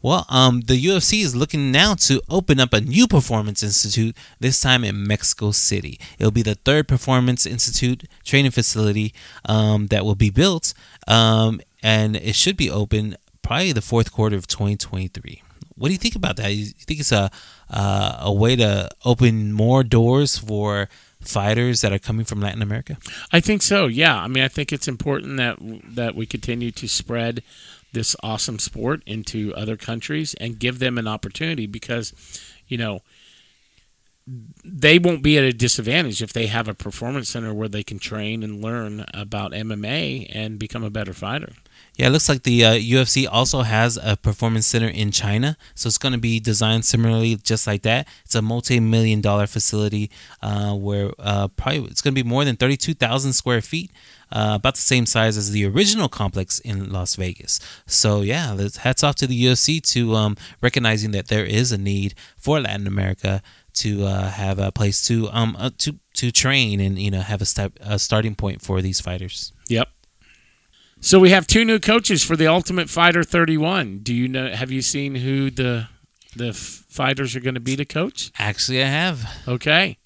Well, 0.02 0.26
um, 0.30 0.62
the 0.62 0.84
UFC 0.84 1.24
is 1.24 1.36
looking 1.36 1.72
now 1.72 1.94
to 1.96 2.22
open 2.30 2.60
up 2.60 2.74
a 2.74 2.82
new 2.82 3.08
performance 3.08 3.62
institute. 3.62 4.16
This 4.40 4.60
time 4.60 4.84
in 4.84 5.06
Mexico 5.06 5.52
City. 5.52 6.00
It'll 6.18 6.32
be 6.32 6.42
the 6.42 6.56
third 6.56 6.88
performance 6.88 7.46
institute 7.46 8.08
training 8.24 8.52
facility 8.52 9.14
um, 9.46 9.88
that 9.88 10.04
will 10.04 10.16
be 10.16 10.30
built, 10.30 10.74
um, 11.08 11.62
and 11.84 12.16
it 12.16 12.36
should 12.36 12.58
be 12.58 12.70
open 12.70 13.16
probably 13.42 13.72
the 13.72 13.82
fourth 13.82 14.12
quarter 14.12 14.36
of 14.36 14.48
2023. 14.48 15.44
What 15.76 15.88
do 15.88 15.94
you 15.94 15.98
think 15.98 16.16
about 16.16 16.36
that? 16.38 16.54
You 16.54 16.66
think 16.66 17.00
it's 17.00 17.12
a 17.12 17.32
uh, 17.70 18.18
a 18.20 18.34
way 18.34 18.56
to 18.56 18.90
open 19.06 19.54
more 19.54 19.84
doors 19.84 20.38
for 20.38 20.90
fighters 21.22 21.82
that 21.82 21.94
are 21.94 22.00
coming 22.00 22.26
from 22.26 22.42
Latin 22.42 22.62
America? 22.62 22.98
I 23.32 23.40
think 23.40 23.62
so. 23.62 23.88
Yeah. 23.88 24.16
I 24.16 24.28
mean, 24.28 24.44
I 24.44 24.48
think 24.48 24.72
it's 24.74 24.88
important 24.88 25.38
that 25.38 25.58
that 25.96 26.16
we 26.16 26.26
continue 26.26 26.72
to 26.72 26.88
spread 26.88 27.44
this 27.94 28.16
awesome 28.24 28.60
sport 28.60 29.02
into 29.06 29.54
other 29.56 29.78
countries 29.78 30.34
and 30.36 30.60
give 30.60 30.80
them 30.80 30.98
an 30.98 31.08
opportunity 31.08 31.66
because, 31.66 32.14
you 32.68 32.78
know, 32.78 33.02
they 34.64 35.00
won't 35.00 35.24
be 35.24 35.38
at 35.38 35.44
a 35.44 35.52
disadvantage 35.52 36.22
if 36.22 36.32
they 36.32 36.48
have 36.48 36.68
a 36.68 36.74
performance 36.74 37.30
center 37.30 37.54
where 37.54 37.68
they 37.68 37.84
can 37.84 38.00
train 38.00 38.44
and 38.44 38.62
learn 38.62 39.06
about 39.14 39.52
MMA 39.52 40.30
and 40.34 40.60
become 40.60 40.84
a 40.84 40.90
better 40.90 41.14
fighter. 41.14 41.54
Yeah, 41.98 42.08
it 42.08 42.12
looks 42.12 42.30
like 42.30 42.44
the 42.44 42.64
uh, 42.64 42.74
UFC 42.74 43.28
also 43.30 43.64
has 43.64 44.00
a 44.02 44.16
performance 44.16 44.66
center 44.66 44.88
in 44.88 45.12
China, 45.12 45.58
so 45.76 45.88
it's 45.88 45.98
going 45.98 46.14
to 46.14 46.20
be 46.20 46.40
designed 46.40 46.86
similarly, 46.86 47.36
just 47.36 47.68
like 47.68 47.82
that. 47.82 48.08
It's 48.24 48.36
a 48.36 48.42
multi-million 48.42 49.20
dollar 49.20 49.46
facility 49.46 50.10
uh, 50.42 50.74
where 50.74 51.12
uh, 51.20 51.50
probably 51.50 51.86
it's 51.86 52.02
going 52.02 52.16
to 52.16 52.24
be 52.24 52.28
more 52.28 52.46
than 52.46 52.56
thirty-two 52.56 52.94
thousand 52.94 53.34
square 53.34 53.62
feet, 53.62 53.92
uh, 54.32 54.54
about 54.56 54.76
the 54.76 54.82
same 54.82 55.06
size 55.06 55.38
as 55.38 55.52
the 55.52 55.66
original 55.66 56.10
complex 56.10 56.60
in 56.60 56.92
Las 56.92 57.16
Vegas. 57.16 57.60
So 57.86 58.22
yeah, 58.22 58.56
hats 58.80 59.04
off 59.04 59.16
to 59.16 59.28
the 59.28 59.46
UFC 59.46 59.82
to 59.94 60.16
um, 60.16 60.38
recognizing 60.62 61.12
that 61.12 61.28
there 61.28 61.46
is 61.46 61.72
a 61.72 61.78
need 61.78 62.16
for 62.38 62.60
Latin 62.60 62.88
America 62.88 63.42
to 63.74 64.06
uh, 64.06 64.30
have 64.30 64.60
a 64.60 64.72
place 64.72 65.06
to 65.08 65.30
um 65.32 65.56
uh, 65.58 65.70
to 65.78 65.96
to 66.16 66.32
train 66.32 66.80
and 66.80 67.00
you 67.00 67.10
know 67.10 67.22
have 67.22 67.42
a 67.42 67.46
step 67.46 67.74
a 67.80 67.98
starting 67.98 68.36
point 68.36 68.62
for 68.62 68.82
these 68.82 69.00
fighters. 69.00 69.54
Yep. 69.70 69.88
So 71.04 71.20
we 71.20 71.32
have 71.32 71.48
two 71.48 71.66
new 71.66 71.80
coaches 71.80 72.24
for 72.24 72.36
the 72.36 72.46
Ultimate 72.46 72.88
Fighter 72.88 73.24
31. 73.24 74.00
Do 74.00 74.14
you 74.14 74.28
know? 74.28 74.50
Have 74.54 74.70
you 74.70 74.82
seen 74.82 75.16
who 75.16 75.50
the 75.50 75.88
the 76.36 76.50
f- 76.50 76.56
fighters 76.90 77.36
are 77.36 77.40
going 77.40 77.56
to 77.56 77.60
be 77.60 77.76
to 77.76 77.86
coach? 77.86 78.32
Actually, 78.38 78.84
I 78.84 78.88
have. 78.88 79.26
Okay. 79.48 79.98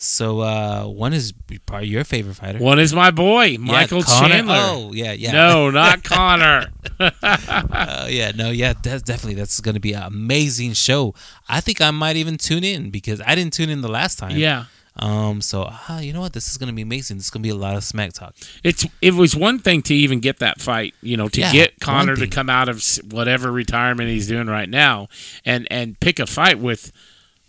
So 0.00 0.40
uh, 0.40 0.84
one 0.86 1.12
is 1.12 1.32
probably 1.66 1.88
your 1.88 2.04
favorite 2.04 2.34
fighter. 2.36 2.58
One 2.60 2.78
is 2.78 2.94
my 2.94 3.10
boy, 3.10 3.56
Michael 3.58 4.02
Conor. 4.02 4.28
Chandler. 4.28 4.54
Oh 4.56 4.92
yeah, 4.94 5.12
yeah. 5.12 5.32
No, 5.32 5.70
not 5.70 6.04
Conor. 6.04 6.66
Uh, 7.00 8.06
yeah, 8.08 8.32
no, 8.34 8.50
yeah. 8.50 8.72
That's 8.82 9.02
definitely 9.02 9.34
that's 9.34 9.60
going 9.60 9.74
to 9.74 9.80
be 9.80 9.92
an 9.92 10.02
amazing 10.02 10.72
show. 10.72 11.14
I 11.48 11.60
think 11.60 11.80
I 11.80 11.90
might 11.90 12.16
even 12.16 12.36
tune 12.38 12.64
in 12.64 12.90
because 12.90 13.20
I 13.24 13.34
didn't 13.34 13.52
tune 13.52 13.70
in 13.70 13.80
the 13.82 13.88
last 13.88 14.18
time. 14.18 14.36
yeah. 14.36 14.64
Um. 15.00 15.40
So 15.40 15.66
ah, 15.68 16.00
you 16.00 16.12
know 16.12 16.20
what? 16.20 16.32
This 16.32 16.48
is 16.50 16.58
going 16.58 16.68
to 16.68 16.72
be 16.74 16.82
amazing. 16.82 17.18
This 17.18 17.26
is 17.26 17.30
going 17.30 17.42
to 17.42 17.46
be 17.46 17.50
a 17.52 17.54
lot 17.56 17.76
of 17.76 17.84
smack 17.84 18.12
talk. 18.14 18.34
It's 18.64 18.84
it 19.00 19.14
was 19.14 19.36
one 19.36 19.58
thing 19.60 19.82
to 19.82 19.94
even 19.94 20.18
get 20.20 20.38
that 20.40 20.60
fight, 20.60 20.94
you 21.02 21.16
know, 21.16 21.28
to 21.28 21.40
Yeah, 21.40 21.52
get 21.52 21.78
Conor 21.80 22.16
to 22.16 22.26
come 22.26 22.50
out 22.50 22.68
of 22.68 22.82
whatever 23.10 23.52
retirement 23.52 24.08
he's 24.10 24.26
doing 24.26 24.48
right 24.48 24.68
now, 24.68 25.08
and 25.44 25.68
and 25.70 25.98
pick 26.00 26.18
a 26.18 26.26
fight 26.26 26.58
with 26.58 26.90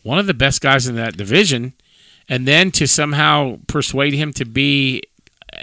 one 0.03 0.19
of 0.19 0.27
the 0.27 0.33
best 0.35 0.61
guys 0.61 0.85
in 0.87 0.95
that 0.97 1.17
division, 1.17 1.73
and 2.29 2.47
then 2.47 2.71
to 2.71 2.87
somehow 2.87 3.57
persuade 3.67 4.13
him 4.13 4.31
to 4.33 4.45
be 4.45 5.01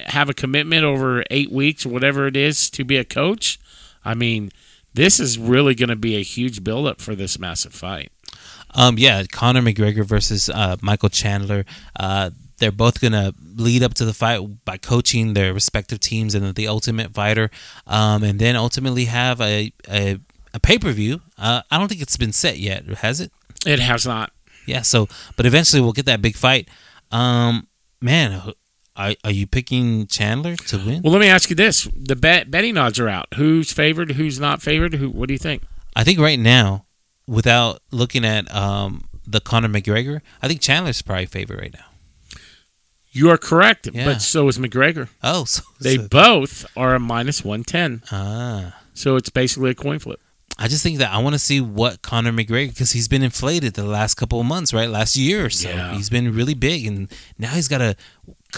have 0.06 0.28
a 0.28 0.34
commitment 0.34 0.84
over 0.84 1.24
eight 1.30 1.50
weeks 1.50 1.86
or 1.86 1.90
whatever 1.90 2.26
it 2.26 2.36
is 2.36 2.68
to 2.70 2.84
be 2.84 2.96
a 2.96 3.04
coach. 3.04 3.58
I 4.04 4.14
mean, 4.14 4.50
this 4.92 5.18
is 5.20 5.38
really 5.38 5.74
going 5.74 5.88
to 5.88 5.96
be 5.96 6.16
a 6.16 6.22
huge 6.22 6.62
buildup 6.64 7.00
for 7.00 7.14
this 7.14 7.38
massive 7.38 7.72
fight. 7.72 8.10
Um. 8.74 8.98
Yeah, 8.98 9.22
Conor 9.30 9.62
McGregor 9.62 10.04
versus 10.04 10.50
uh, 10.50 10.76
Michael 10.82 11.08
Chandler. 11.08 11.64
Uh. 11.98 12.30
They're 12.58 12.72
both 12.72 13.02
gonna 13.02 13.34
lead 13.54 13.82
up 13.82 13.92
to 13.94 14.06
the 14.06 14.14
fight 14.14 14.40
by 14.64 14.78
coaching 14.78 15.34
their 15.34 15.52
respective 15.52 16.00
teams 16.00 16.34
and 16.34 16.54
the 16.54 16.68
Ultimate 16.68 17.12
Fighter, 17.12 17.50
um, 17.86 18.22
and 18.22 18.38
then 18.38 18.56
ultimately 18.56 19.04
have 19.04 19.42
a 19.42 19.72
a, 19.90 20.18
a 20.54 20.58
pay 20.60 20.78
per 20.78 20.90
view. 20.92 21.20
Uh, 21.36 21.60
I 21.70 21.76
don't 21.76 21.88
think 21.88 22.00
it's 22.00 22.16
been 22.16 22.32
set 22.32 22.56
yet, 22.58 22.86
has 22.86 23.20
it? 23.20 23.30
It 23.66 23.78
has 23.80 24.06
not. 24.06 24.32
Yeah. 24.66 24.82
So, 24.82 25.08
but 25.36 25.46
eventually 25.46 25.80
we'll 25.82 25.92
get 25.92 26.06
that 26.06 26.20
big 26.22 26.36
fight. 26.36 26.68
Um, 27.10 27.66
man, 28.00 28.42
are, 28.96 29.14
are 29.24 29.30
you 29.30 29.46
picking 29.46 30.06
Chandler 30.06 30.56
to 30.56 30.76
win? 30.78 31.02
Well, 31.02 31.12
let 31.12 31.20
me 31.20 31.28
ask 31.28 31.48
you 31.50 31.56
this: 31.56 31.88
the 31.96 32.16
bet 32.16 32.50
betting 32.50 32.76
odds 32.76 32.98
are 32.98 33.08
out. 33.08 33.26
Who's 33.34 33.72
favored? 33.72 34.12
Who's 34.12 34.38
not 34.40 34.62
favored? 34.62 34.94
Who? 34.94 35.10
What 35.10 35.28
do 35.28 35.34
you 35.34 35.38
think? 35.38 35.62
I 35.94 36.04
think 36.04 36.18
right 36.18 36.38
now, 36.38 36.84
without 37.26 37.80
looking 37.90 38.24
at 38.24 38.52
um 38.54 39.04
the 39.26 39.40
Conor 39.40 39.68
McGregor, 39.68 40.20
I 40.42 40.48
think 40.48 40.60
Chandler's 40.60 41.02
probably 41.02 41.26
favored 41.26 41.58
right 41.60 41.72
now. 41.74 41.86
You 43.12 43.30
are 43.30 43.38
correct, 43.38 43.88
Yeah. 43.92 44.04
but 44.04 44.20
so 44.20 44.46
is 44.48 44.58
McGregor. 44.58 45.08
Oh, 45.22 45.44
so, 45.46 45.62
They 45.80 45.96
so- 45.96 46.06
both 46.08 46.66
are 46.76 46.94
a 46.94 47.00
minus 47.00 47.42
110. 47.44 48.02
ah. 48.12 48.78
So 48.92 49.16
it's 49.16 49.30
basically 49.30 49.70
a 49.70 49.74
coin 49.74 49.98
flip. 49.98 50.20
I 50.58 50.68
just 50.68 50.82
think 50.82 50.98
that 50.98 51.12
I 51.12 51.18
want 51.18 51.34
to 51.34 51.38
see 51.38 51.60
what 51.60 52.00
Conor 52.02 52.32
McGregor 52.32 52.68
because 52.68 52.92
he's 52.92 53.08
been 53.08 53.22
inflated 53.22 53.74
the 53.74 53.84
last 53.84 54.14
couple 54.14 54.40
of 54.40 54.46
months, 54.46 54.72
right? 54.72 54.88
Last 54.88 55.14
year 55.16 55.44
or 55.44 55.50
so, 55.50 55.68
Yeah. 55.68 55.94
he's 55.94 56.08
been 56.08 56.32
really 56.34 56.54
big, 56.54 56.86
and 56.86 57.12
now 57.38 57.50
he's 57.50 57.68
got 57.68 57.78
to 57.78 57.94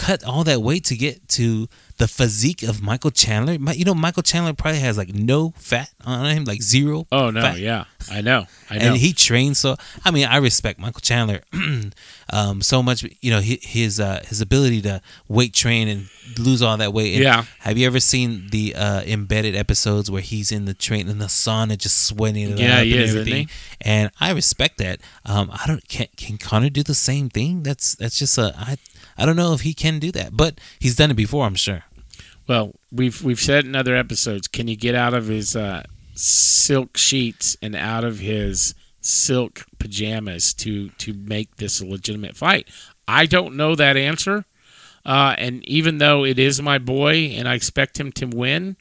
cut 0.05 0.23
all 0.23 0.43
that 0.45 0.61
weight 0.61 0.83
to 0.85 0.95
get 0.95 1.27
to 1.39 1.67
the 1.97 2.07
physique 2.07 2.63
of 2.63 2.81
Michael 2.81 3.11
Chandler. 3.11 3.53
You 3.73 3.83
know, 3.83 3.93
Michael 3.93 4.23
Chandler 4.23 4.53
probably 4.53 4.79
has 4.79 4.97
like 4.97 5.13
no 5.13 5.53
fat 5.57 5.89
on 6.05 6.25
him, 6.35 6.45
like 6.45 6.61
zero. 6.61 7.05
Oh, 7.11 7.29
no. 7.29 7.41
fat. 7.41 7.59
Yeah. 7.59 7.83
I 8.09 8.21
know. 8.21 8.45
I 8.69 8.77
know. 8.77 8.85
and 8.85 8.97
he 8.97 9.11
trains 9.13 9.57
so 9.59 9.75
i 10.05 10.09
mean 10.11 10.25
i 10.27 10.37
respect 10.37 10.79
michael 10.79 11.01
chandler 11.01 11.41
um, 12.31 12.61
so 12.61 12.81
much 12.83 13.03
you 13.21 13.31
know 13.31 13.41
hi- 13.41 13.59
his 13.61 13.99
uh, 13.99 14.21
his 14.27 14.41
ability 14.41 14.81
to 14.83 15.01
weight 15.27 15.53
train 15.53 15.87
and 15.87 16.07
lose 16.37 16.61
all 16.61 16.77
that 16.77 16.93
weight 16.93 17.15
And 17.15 17.23
Yeah. 17.23 17.43
have 17.59 17.77
you 17.77 17.85
ever 17.87 17.99
seen 17.99 18.47
the 18.51 18.75
uh, 18.75 19.01
embedded 19.01 19.55
episodes 19.55 20.09
where 20.11 20.21
he's 20.21 20.51
in 20.51 20.65
the 20.65 20.73
train 20.73 21.09
in 21.09 21.17
the 21.19 21.25
sauna 21.25 21.77
just 21.77 22.05
sweating 22.07 22.57
Yeah, 22.57 22.81
he 22.81 22.93
and 22.93 23.01
is, 23.01 23.09
isn't 23.09 23.19
everything 23.21 23.49
and 23.81 24.11
i 24.19 24.31
respect 24.31 24.77
that 24.77 25.01
um, 25.25 25.49
i 25.51 25.63
don't 25.67 25.87
can, 25.87 26.07
can 26.15 26.37
conor 26.37 26.69
do 26.69 26.83
the 26.83 26.95
same 26.95 27.29
thing 27.29 27.63
that's 27.63 27.95
that's 27.95 28.17
just 28.19 28.37
a 28.37 28.53
i 28.57 28.77
i 29.19 29.25
don't 29.25 29.35
know 29.35 29.53
if 29.53 29.61
he 29.61 29.73
can 29.73 29.99
do 29.99 30.11
that 30.11 30.35
but 30.35 30.59
he's 30.79 30.95
done 30.95 31.11
it 31.11 31.15
before 31.15 31.45
i'm 31.45 31.55
sure 31.55 31.83
well, 32.47 32.73
we've 32.91 33.21
we've 33.23 33.39
said 33.39 33.65
in 33.65 33.75
other 33.75 33.95
episodes, 33.95 34.47
can 34.47 34.67
you 34.67 34.75
get 34.75 34.95
out 34.95 35.13
of 35.13 35.27
his 35.27 35.55
uh, 35.55 35.83
silk 36.15 36.97
sheets 36.97 37.55
and 37.61 37.75
out 37.75 38.03
of 38.03 38.17
his 38.17 38.73
silk 39.01 39.65
pajamas 39.77 40.51
to 40.55 40.89
to 40.89 41.13
make 41.13 41.57
this 41.57 41.79
a 41.79 41.85
legitimate 41.85 42.35
fight? 42.35 42.67
I 43.07 43.27
don't 43.27 43.55
know 43.55 43.75
that 43.75 43.95
answer. 43.95 44.45
Uh, 45.05 45.35
and 45.37 45.63
even 45.69 45.99
though 45.99 46.25
it 46.25 46.39
is 46.39 46.59
my 46.59 46.79
boy 46.79 47.33
and 47.37 47.47
I 47.47 47.53
expect 47.53 47.99
him 47.99 48.11
to 48.13 48.25
win, 48.25 48.77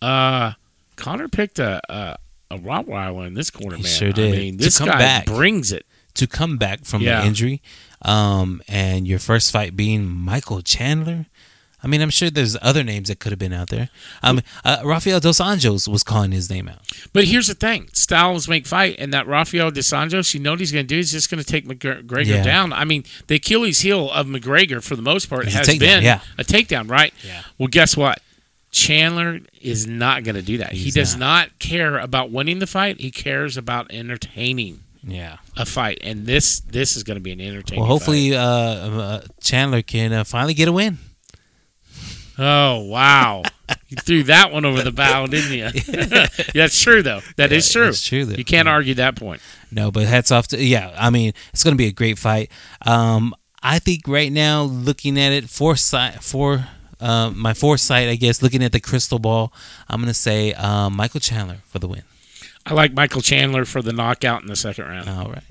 uh, 0.00 0.52
Conor 0.94 1.26
picked 1.26 1.58
a, 1.58 1.80
a 1.92 2.18
a 2.52 2.58
Rottweiler 2.58 3.26
in 3.26 3.34
this 3.34 3.50
corner, 3.50 3.78
He 3.78 3.82
man. 3.82 3.92
sure 3.92 4.12
did. 4.12 4.32
I 4.32 4.36
mean, 4.38 4.56
this 4.58 4.78
guy 4.78 4.96
back. 4.96 5.26
brings 5.26 5.72
it. 5.72 5.84
to 6.14 6.28
come 6.28 6.56
back 6.56 6.84
from 6.84 7.02
Yeah. 7.02 7.22
an 7.22 7.26
injury 7.26 7.62
um, 8.02 8.62
and 8.68 9.06
your 9.06 9.18
first 9.18 9.52
fight 9.52 9.76
being 9.76 10.06
Michael 10.08 10.62
Chandler. 10.62 11.26
I 11.80 11.86
mean, 11.86 12.00
I'm 12.02 12.10
sure 12.10 12.28
there's 12.28 12.56
other 12.60 12.82
names 12.82 13.06
that 13.06 13.20
could 13.20 13.30
have 13.30 13.38
been 13.38 13.52
out 13.52 13.68
there. 13.68 13.88
Um, 14.20 14.40
uh, 14.64 14.78
Rafael 14.84 15.20
dos 15.20 15.38
Anjos 15.38 15.86
was 15.86 16.02
calling 16.02 16.32
his 16.32 16.50
name 16.50 16.68
out. 16.68 16.80
But 17.12 17.26
here's 17.26 17.46
the 17.46 17.54
thing: 17.54 17.88
styles 17.92 18.48
make 18.48 18.66
fight, 18.66 18.96
and 18.98 19.14
that 19.14 19.28
Rafael 19.28 19.70
dos 19.70 19.88
Anjos, 19.90 20.34
you 20.34 20.40
know 20.40 20.50
what 20.50 20.58
he's 20.60 20.72
going 20.72 20.84
to 20.84 20.88
do? 20.88 20.96
He's 20.96 21.12
just 21.12 21.30
going 21.30 21.42
to 21.42 21.46
take 21.48 21.66
McGregor 21.68 22.26
Yeah. 22.26 22.42
down. 22.42 22.72
I 22.72 22.84
mean, 22.84 23.04
the 23.28 23.36
Achilles 23.36 23.80
heel 23.80 24.10
of 24.10 24.26
McGregor, 24.26 24.82
for 24.82 24.96
the 24.96 25.02
most 25.02 25.26
part, 25.30 25.46
a 25.46 25.50
has 25.50 25.68
takedown, 25.68 25.78
been 25.78 26.02
yeah. 26.02 26.20
a 26.36 26.42
takedown, 26.42 26.90
right? 26.90 27.14
Yeah. 27.24 27.42
Well, 27.58 27.68
guess 27.68 27.96
what? 27.96 28.20
Chandler 28.72 29.38
is 29.60 29.86
not 29.86 30.24
going 30.24 30.34
to 30.34 30.42
do 30.42 30.58
that. 30.58 30.72
he 30.72 30.90
does 30.90 31.16
not. 31.16 31.20
not. 31.50 31.58
care 31.60 31.98
about 31.98 32.30
winning 32.30 32.58
the 32.58 32.66
fight. 32.66 33.00
He 33.00 33.10
cares 33.12 33.56
about 33.56 33.90
entertaining 33.92 34.80
Yeah. 35.02 35.36
a 35.56 35.64
fight, 35.66 35.98
and 36.02 36.26
this 36.26 36.60
this 36.60 36.96
is 36.96 37.02
going 37.04 37.16
to 37.16 37.22
be 37.22 37.32
an 37.32 37.40
entertaining. 37.40 37.80
Well, 37.82 37.90
hopefully 37.90 38.34
uh, 38.36 38.40
uh, 38.42 39.20
Chandler 39.40 39.82
can 39.82 40.12
uh, 40.12 40.24
finally 40.24 40.54
get 40.54 40.68
a 40.68 40.72
win. 40.72 40.98
Oh 42.40 42.84
wow! 42.84 43.42
you 43.88 43.96
threw 43.96 44.22
that 44.24 44.52
one 44.52 44.64
over 44.64 44.82
the 44.82 44.92
bow, 44.92 45.26
didn't 45.26 45.52
you? 45.52 45.70
That's 46.54 46.80
true, 46.80 47.02
though. 47.02 47.20
That 47.36 47.50
is 47.50 47.68
Yeah, 47.68 47.80
true. 47.80 47.88
it's 47.88 48.02
true 48.06 48.24
that- 48.26 48.38
You 48.38 48.44
can't 48.44 48.68
argue 48.68 48.94
that 48.94 49.16
point. 49.16 49.40
No, 49.72 49.90
but 49.90 50.06
hats 50.06 50.30
off 50.30 50.46
to 50.48 50.62
yeah. 50.62 50.94
I 50.96 51.10
mean, 51.10 51.32
it's 51.52 51.64
going 51.64 51.74
to 51.74 51.78
be 51.78 51.86
a 51.88 51.92
great 51.92 52.16
fight. 52.18 52.50
Um, 52.82 53.34
I 53.60 53.80
think 53.80 54.02
right 54.06 54.30
now, 54.30 54.62
looking 54.62 55.18
at 55.18 55.32
it, 55.32 55.50
foresight 55.50 56.22
for 56.22 56.68
uh, 57.00 57.30
my 57.34 57.54
foresight, 57.54 58.08
I 58.08 58.14
guess, 58.14 58.40
looking 58.40 58.62
at 58.62 58.70
the 58.70 58.80
crystal 58.80 59.18
ball, 59.18 59.52
I'm 59.88 60.00
going 60.00 60.06
to 60.06 60.14
say 60.14 60.52
uh, 60.52 60.90
Michael 60.90 61.18
Chandler 61.20 61.58
for 61.66 61.80
the 61.80 61.88
win. 61.88 62.02
I 62.68 62.74
like 62.74 62.92
Michael 62.92 63.22
Chandler 63.22 63.64
for 63.64 63.80
the 63.82 63.92
knockout 63.92 64.42
in 64.42 64.48
the 64.48 64.56
second 64.56 64.84
round. 64.84 65.08
All 65.08 65.30
right. 65.30 65.42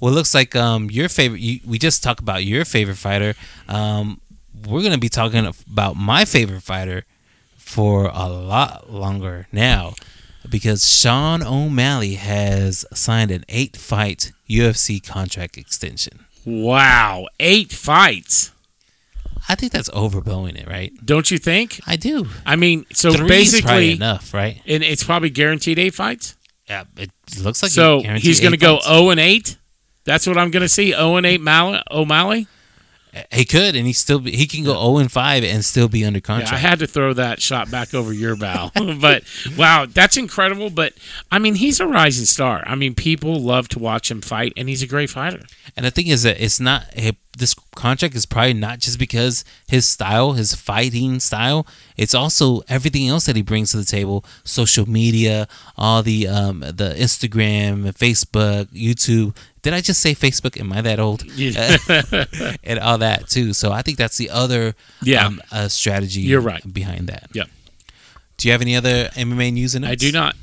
Well, 0.00 0.12
it 0.12 0.14
looks 0.16 0.34
like 0.34 0.56
um, 0.56 0.90
your 0.90 1.08
favorite. 1.08 1.40
You, 1.40 1.60
we 1.64 1.78
just 1.78 2.02
talked 2.02 2.20
about 2.20 2.44
your 2.44 2.64
favorite 2.64 2.96
fighter. 2.96 3.34
Um, 3.68 4.20
we're 4.66 4.82
gonna 4.82 4.98
be 4.98 5.08
talking 5.08 5.46
about 5.46 5.96
my 5.96 6.24
favorite 6.24 6.62
fighter 6.62 7.04
for 7.56 8.10
a 8.12 8.28
lot 8.28 8.90
longer 8.90 9.46
now, 9.52 9.94
because 10.48 10.88
Sean 10.90 11.42
O'Malley 11.42 12.14
has 12.14 12.84
signed 12.92 13.30
an 13.30 13.44
eight-fight 13.48 14.32
UFC 14.48 15.06
contract 15.06 15.56
extension. 15.56 16.24
Wow, 16.44 17.28
eight 17.38 17.70
fights. 17.72 18.50
I 19.50 19.56
think 19.56 19.72
that's 19.72 19.90
overblowing 19.90 20.56
it, 20.56 20.68
right? 20.68 20.92
Don't 21.04 21.28
you 21.28 21.36
think? 21.36 21.80
I 21.84 21.96
do. 21.96 22.28
I 22.46 22.54
mean, 22.54 22.86
so 22.92 23.10
Three 23.10 23.16
is 23.16 23.20
probably 23.20 23.28
basically, 23.28 23.92
enough, 23.94 24.32
right? 24.32 24.62
and 24.64 24.84
it's 24.84 25.02
probably 25.02 25.28
guaranteed 25.30 25.76
eight 25.76 25.92
fights. 25.94 26.36
Yeah, 26.68 26.84
it 26.96 27.10
looks 27.42 27.60
like 27.60 27.72
so 27.72 28.00
guaranteed 28.00 28.24
he's 28.24 28.40
going 28.40 28.52
to 28.52 28.56
go 28.56 28.78
zero 28.78 29.10
and 29.10 29.18
eight. 29.18 29.56
That's 30.04 30.24
what 30.28 30.38
I'm 30.38 30.52
going 30.52 30.62
to 30.62 30.68
see. 30.68 30.92
Zero 30.92 31.16
and 31.16 31.26
eight 31.26 31.40
Malley, 31.40 31.82
O'Malley. 31.90 32.46
He 33.32 33.44
could, 33.44 33.74
and 33.74 33.88
he 33.88 33.92
still 33.92 34.20
be, 34.20 34.30
he 34.36 34.46
can 34.46 34.62
go 34.62 34.74
zero 34.74 34.98
and 34.98 35.10
five 35.10 35.42
and 35.42 35.64
still 35.64 35.88
be 35.88 36.04
under 36.04 36.18
Yeah, 36.18 36.20
contract. 36.20 36.52
I 36.52 36.58
had 36.58 36.78
to 36.78 36.86
throw 36.86 37.12
that 37.14 37.42
shot 37.42 37.68
back 37.68 37.92
over 37.92 38.12
your 38.12 38.36
bow. 38.36 38.70
but 39.00 39.24
wow, 39.58 39.84
that's 39.92 40.16
incredible. 40.16 40.70
But 40.70 40.92
I 41.32 41.40
mean, 41.40 41.56
he's 41.56 41.80
a 41.80 41.88
rising 41.88 42.24
star. 42.24 42.62
I 42.66 42.76
mean, 42.76 42.94
people 42.94 43.40
love 43.40 43.68
to 43.70 43.80
watch 43.80 44.12
him 44.12 44.20
fight, 44.20 44.52
and 44.56 44.68
he's 44.68 44.80
a 44.82 44.86
great 44.86 45.10
fighter. 45.10 45.40
And 45.76 45.84
the 45.84 45.90
thing 45.90 46.06
is 46.06 46.22
that 46.22 46.40
it's 46.40 46.60
not 46.60 46.84
eh, 46.94 47.10
this 47.38 47.54
contract 47.74 48.14
is 48.14 48.26
probably 48.26 48.54
not 48.54 48.78
just 48.80 48.98
because 48.98 49.44
his 49.68 49.86
style, 49.86 50.32
his 50.32 50.54
fighting 50.54 51.20
style. 51.20 51.66
It's 51.96 52.14
also 52.14 52.62
everything 52.68 53.08
else 53.08 53.26
that 53.26 53.36
he 53.36 53.42
brings 53.42 53.70
to 53.70 53.76
the 53.78 53.84
table: 53.84 54.24
social 54.44 54.88
media, 54.88 55.46
all 55.76 56.02
the 56.02 56.26
um, 56.28 56.60
the 56.60 56.94
Instagram, 56.98 57.84
Facebook, 57.96 58.66
YouTube. 58.66 59.36
Did 59.62 59.74
I 59.74 59.80
just 59.80 60.00
say 60.00 60.14
Facebook? 60.14 60.58
Am 60.58 60.72
I 60.72 60.80
that 60.80 60.98
old? 60.98 61.22
Yeah. 61.24 61.76
and 62.64 62.78
all 62.78 62.98
that 62.98 63.28
too. 63.28 63.52
So 63.52 63.72
I 63.72 63.82
think 63.82 63.98
that's 63.98 64.16
the 64.16 64.30
other 64.30 64.74
Yeah. 65.02 65.26
um, 65.26 65.40
uh, 65.52 65.68
strategy. 65.68 66.20
You're 66.22 66.40
right. 66.40 66.62
behind 66.72 67.08
that. 67.08 67.28
Yeah. 67.34 67.44
Do 68.38 68.48
you 68.48 68.52
have 68.52 68.62
any 68.62 68.74
other 68.74 69.08
MMA 69.14 69.52
news 69.52 69.74
and 69.74 69.84
I 69.84 69.94
do 69.96 70.10
not. 70.12 70.34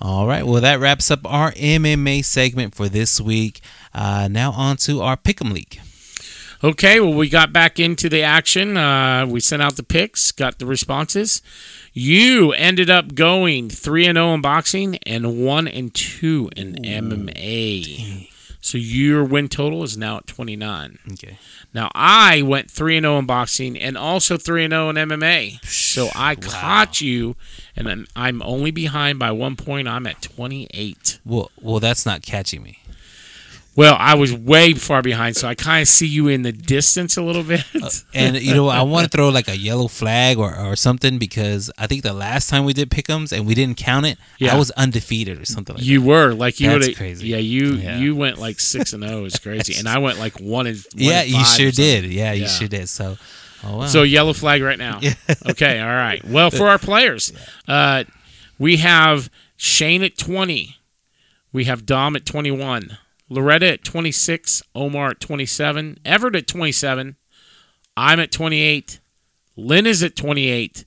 All 0.00 0.26
right. 0.26 0.44
Well, 0.44 0.60
that 0.60 0.80
wraps 0.80 1.12
up 1.12 1.20
our 1.24 1.52
MMA 1.52 2.24
segment 2.24 2.74
for 2.74 2.88
this 2.88 3.20
week. 3.20 3.60
Uh, 3.94 4.26
now 4.28 4.50
on 4.50 4.76
to 4.78 5.00
our 5.02 5.16
Pick'em 5.16 5.52
League. 5.52 5.80
Okay, 6.64 7.00
well, 7.00 7.12
we 7.12 7.28
got 7.28 7.52
back 7.52 7.80
into 7.80 8.08
the 8.08 8.22
action. 8.22 8.76
Uh, 8.76 9.26
we 9.28 9.40
sent 9.40 9.62
out 9.62 9.74
the 9.74 9.82
picks, 9.82 10.30
got 10.30 10.60
the 10.60 10.66
responses. 10.66 11.42
You 11.92 12.52
ended 12.52 12.88
up 12.88 13.16
going 13.16 13.68
three 13.68 14.06
and 14.06 14.16
zero 14.16 14.32
in 14.32 14.42
boxing 14.42 14.98
and 15.04 15.44
one 15.44 15.66
and 15.66 15.92
two 15.92 16.50
in 16.56 16.74
MMA. 16.74 18.28
So 18.60 18.78
your 18.78 19.24
win 19.24 19.48
total 19.48 19.82
is 19.82 19.96
now 19.96 20.18
at 20.18 20.28
twenty 20.28 20.54
nine. 20.54 21.00
Okay. 21.12 21.36
Now 21.74 21.90
I 21.96 22.42
went 22.42 22.70
three 22.70 22.96
and 22.96 23.02
zero 23.04 23.18
in 23.18 23.26
boxing 23.26 23.76
and 23.76 23.98
also 23.98 24.36
three 24.36 24.64
and 24.64 24.72
zero 24.72 24.88
in 24.88 24.96
MMA. 24.96 25.64
So 25.64 26.10
I 26.14 26.36
caught 26.36 27.00
you, 27.00 27.34
and 27.74 27.88
I'm, 27.88 28.06
I'm 28.14 28.40
only 28.42 28.70
behind 28.70 29.18
by 29.18 29.32
one 29.32 29.56
point. 29.56 29.88
I'm 29.88 30.06
at 30.06 30.22
twenty 30.22 30.68
eight. 30.72 31.18
Well, 31.26 31.50
well, 31.60 31.80
that's 31.80 32.06
not 32.06 32.22
catching 32.22 32.62
me. 32.62 32.78
Well, 33.74 33.96
I 33.98 34.16
was 34.16 34.34
way 34.34 34.74
far 34.74 35.00
behind, 35.00 35.34
so 35.36 35.48
I 35.48 35.54
kind 35.54 35.80
of 35.80 35.88
see 35.88 36.06
you 36.06 36.28
in 36.28 36.42
the 36.42 36.52
distance 36.52 37.16
a 37.16 37.22
little 37.22 37.42
bit. 37.42 37.64
And 38.14 38.36
you 38.36 38.52
know, 38.54 38.68
I 38.68 38.82
want 38.82 39.04
to 39.10 39.16
throw 39.16 39.30
like 39.30 39.48
a 39.48 39.56
yellow 39.56 39.88
flag 39.88 40.36
or, 40.38 40.54
or 40.54 40.76
something 40.76 41.18
because 41.18 41.70
I 41.78 41.86
think 41.86 42.02
the 42.02 42.12
last 42.12 42.50
time 42.50 42.64
we 42.66 42.74
did 42.74 42.90
pickums 42.90 43.32
and 43.32 43.46
we 43.46 43.54
didn't 43.54 43.78
count 43.78 44.04
it, 44.04 44.18
Yeah. 44.38 44.54
I 44.54 44.58
was 44.58 44.70
undefeated 44.72 45.40
or 45.40 45.46
something 45.46 45.74
like 45.76 45.84
You 45.84 46.02
were 46.02 46.34
like 46.34 46.60
you 46.60 46.68
That's 46.68 46.88
would 46.88 46.96
crazy. 46.96 47.28
Yeah, 47.28 47.38
you 47.38 47.74
Yeah. 47.76 47.96
you 47.98 48.14
went 48.14 48.36
like 48.38 48.60
six 48.60 48.92
and 48.92 49.02
zero. 49.02 49.24
It's 49.24 49.38
crazy, 49.38 49.74
and 49.78 49.88
I 49.88 49.98
went 49.98 50.18
like 50.18 50.38
one 50.38 50.66
and 50.66 50.76
one 50.76 50.84
Yeah, 50.96 51.22
and 51.22 51.30
you 51.30 51.44
sure 51.44 51.70
did. 51.70 52.04
Yeah, 52.04 52.32
you 52.32 52.42
Yeah. 52.42 52.48
sure 52.48 52.68
did. 52.68 52.88
So, 52.90 53.16
oh 53.64 53.76
wow. 53.78 53.86
So 53.86 54.02
yellow 54.02 54.34
flag 54.34 54.60
right 54.62 54.78
now. 54.78 55.00
okay, 55.48 55.80
all 55.80 55.86
right. 55.88 56.22
Well, 56.24 56.50
for 56.50 56.68
our 56.68 56.78
players, 56.78 57.32
uh, 57.66 58.04
we 58.58 58.76
have 58.78 59.30
Shane 59.56 60.02
at 60.02 60.18
twenty. 60.18 60.76
We 61.52 61.64
have 61.64 61.86
Dom 61.86 62.16
at 62.16 62.26
twenty-one. 62.26 62.98
Loretta 63.32 63.72
at 63.72 63.84
twenty-six. 63.84 64.62
Omar 64.74 65.10
at 65.10 65.20
twenty-seven. 65.20 65.98
Everett 66.04 66.36
at 66.36 66.46
twenty-seven. 66.46 67.16
I'm 67.96 68.20
at 68.20 68.30
twenty-eight. 68.30 69.00
Lynn 69.56 69.86
is 69.86 70.02
at 70.02 70.16
twenty-eight. 70.16 70.84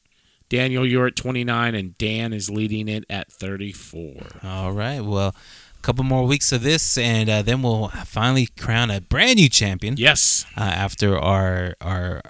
Daniel, 0.48 0.86
you're 0.86 1.08
at 1.08 1.16
twenty-nine, 1.16 1.74
and 1.74 1.98
Dan 1.98 2.32
is 2.32 2.50
leading 2.50 2.88
it 2.88 3.04
at 3.10 3.32
thirty-four. 3.32 4.22
All 4.44 4.72
right. 4.74 5.02
Well, 5.02 5.30
a 5.30 5.82
couple 5.82 6.04
more 6.04 6.26
weeks 6.26 6.52
of 6.52 6.62
this, 6.62 6.98
and 6.98 7.30
uh, 7.30 7.42
then 7.42 7.62
we'll 7.64 7.90
finally 7.90 8.48
crown 8.58 8.92
a 8.92 9.02
brand 9.02 9.38
new 9.38 9.50
champion. 9.50 9.96
Yes. 9.98 10.46
uh, 10.56 10.62
after 10.62 11.18
our 11.18 11.76
our 11.82 12.22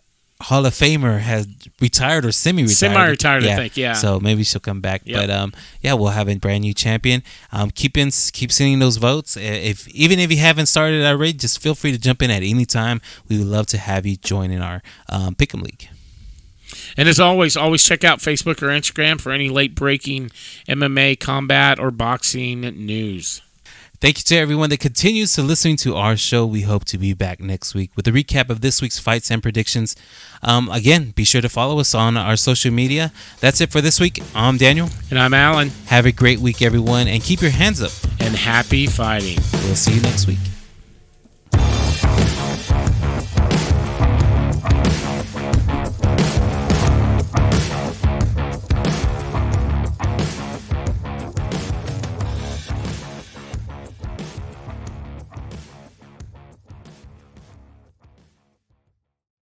Hall 0.45 0.63
of 0.63 0.73
Famer 0.73 1.21
has 1.21 1.47
retired 1.81 2.23
or 2.23 2.31
semi-retired. 2.31 2.75
Semi-retired, 2.75 3.45
I 3.45 3.55
think, 3.55 3.75
yeah. 3.75 3.93
So 3.93 4.19
maybe 4.19 4.43
she'll 4.43 4.61
come 4.61 4.79
back. 4.79 5.01
Yep. 5.03 5.19
But 5.19 5.29
um, 5.31 5.53
yeah, 5.81 5.93
we'll 5.95 6.09
have 6.09 6.29
a 6.29 6.35
brand 6.35 6.61
new 6.61 6.73
champion. 6.73 7.23
Um, 7.51 7.71
keep 7.71 7.97
in, 7.97 8.11
keep 8.11 8.51
sending 8.51 8.77
those 8.77 8.97
votes. 8.97 9.35
If 9.37 9.87
even 9.87 10.19
if 10.19 10.31
you 10.31 10.37
haven't 10.37 10.67
started 10.67 11.03
already, 11.03 11.33
just 11.33 11.59
feel 11.59 11.73
free 11.73 11.91
to 11.93 11.97
jump 11.97 12.21
in 12.21 12.29
at 12.29 12.43
any 12.43 12.65
time. 12.65 13.01
We 13.27 13.39
would 13.39 13.47
love 13.47 13.65
to 13.67 13.79
have 13.79 14.05
you 14.05 14.17
join 14.17 14.51
in 14.51 14.61
our 14.61 14.83
um, 15.09 15.33
Pick'em 15.33 15.63
League. 15.63 15.89
And 16.95 17.09
as 17.09 17.19
always, 17.19 17.57
always 17.57 17.83
check 17.83 18.03
out 18.03 18.19
Facebook 18.19 18.61
or 18.61 18.67
Instagram 18.67 19.19
for 19.19 19.31
any 19.31 19.49
late 19.49 19.73
breaking 19.73 20.29
MMA, 20.67 21.19
combat, 21.19 21.79
or 21.79 21.89
boxing 21.89 22.61
news. 22.61 23.41
Thank 24.01 24.17
you 24.19 24.23
to 24.25 24.35
everyone 24.37 24.69
that 24.69 24.79
continues 24.79 25.33
to 25.33 25.41
listening 25.41 25.77
to 25.77 25.95
our 25.95 26.15
show. 26.17 26.45
We 26.45 26.61
hope 26.61 26.85
to 26.85 26.97
be 26.97 27.13
back 27.13 27.39
next 27.39 27.73
week 27.73 27.91
with 27.95 28.07
a 28.07 28.11
recap 28.11 28.49
of 28.49 28.61
this 28.61 28.81
week's 28.81 28.99
fights 28.99 29.31
and 29.31 29.41
predictions. 29.41 29.95
Um, 30.43 30.69
again, 30.69 31.11
be 31.11 31.23
sure 31.23 31.41
to 31.41 31.49
follow 31.49 31.79
us 31.79 31.95
on 31.95 32.17
our 32.17 32.35
social 32.35 32.71
media. 32.71 33.11
That's 33.39 33.61
it 33.61 33.71
for 33.71 33.81
this 33.81 33.99
week. 33.99 34.21
I'm 34.35 34.57
Daniel. 34.57 34.89
And 35.09 35.17
I'm 35.17 35.33
Alan, 35.33 35.69
Have 35.87 36.05
a 36.05 36.11
great 36.11 36.39
week, 36.39 36.61
everyone, 36.61 37.07
and 37.07 37.23
keep 37.23 37.41
your 37.41 37.51
hands 37.51 37.81
up. 37.81 37.91
and 38.19 38.35
happy 38.35 38.87
fighting. 38.87 39.37
We'll 39.65 39.75
see 39.75 39.93
you 39.95 40.01
next 40.01 40.27
week. 40.27 40.39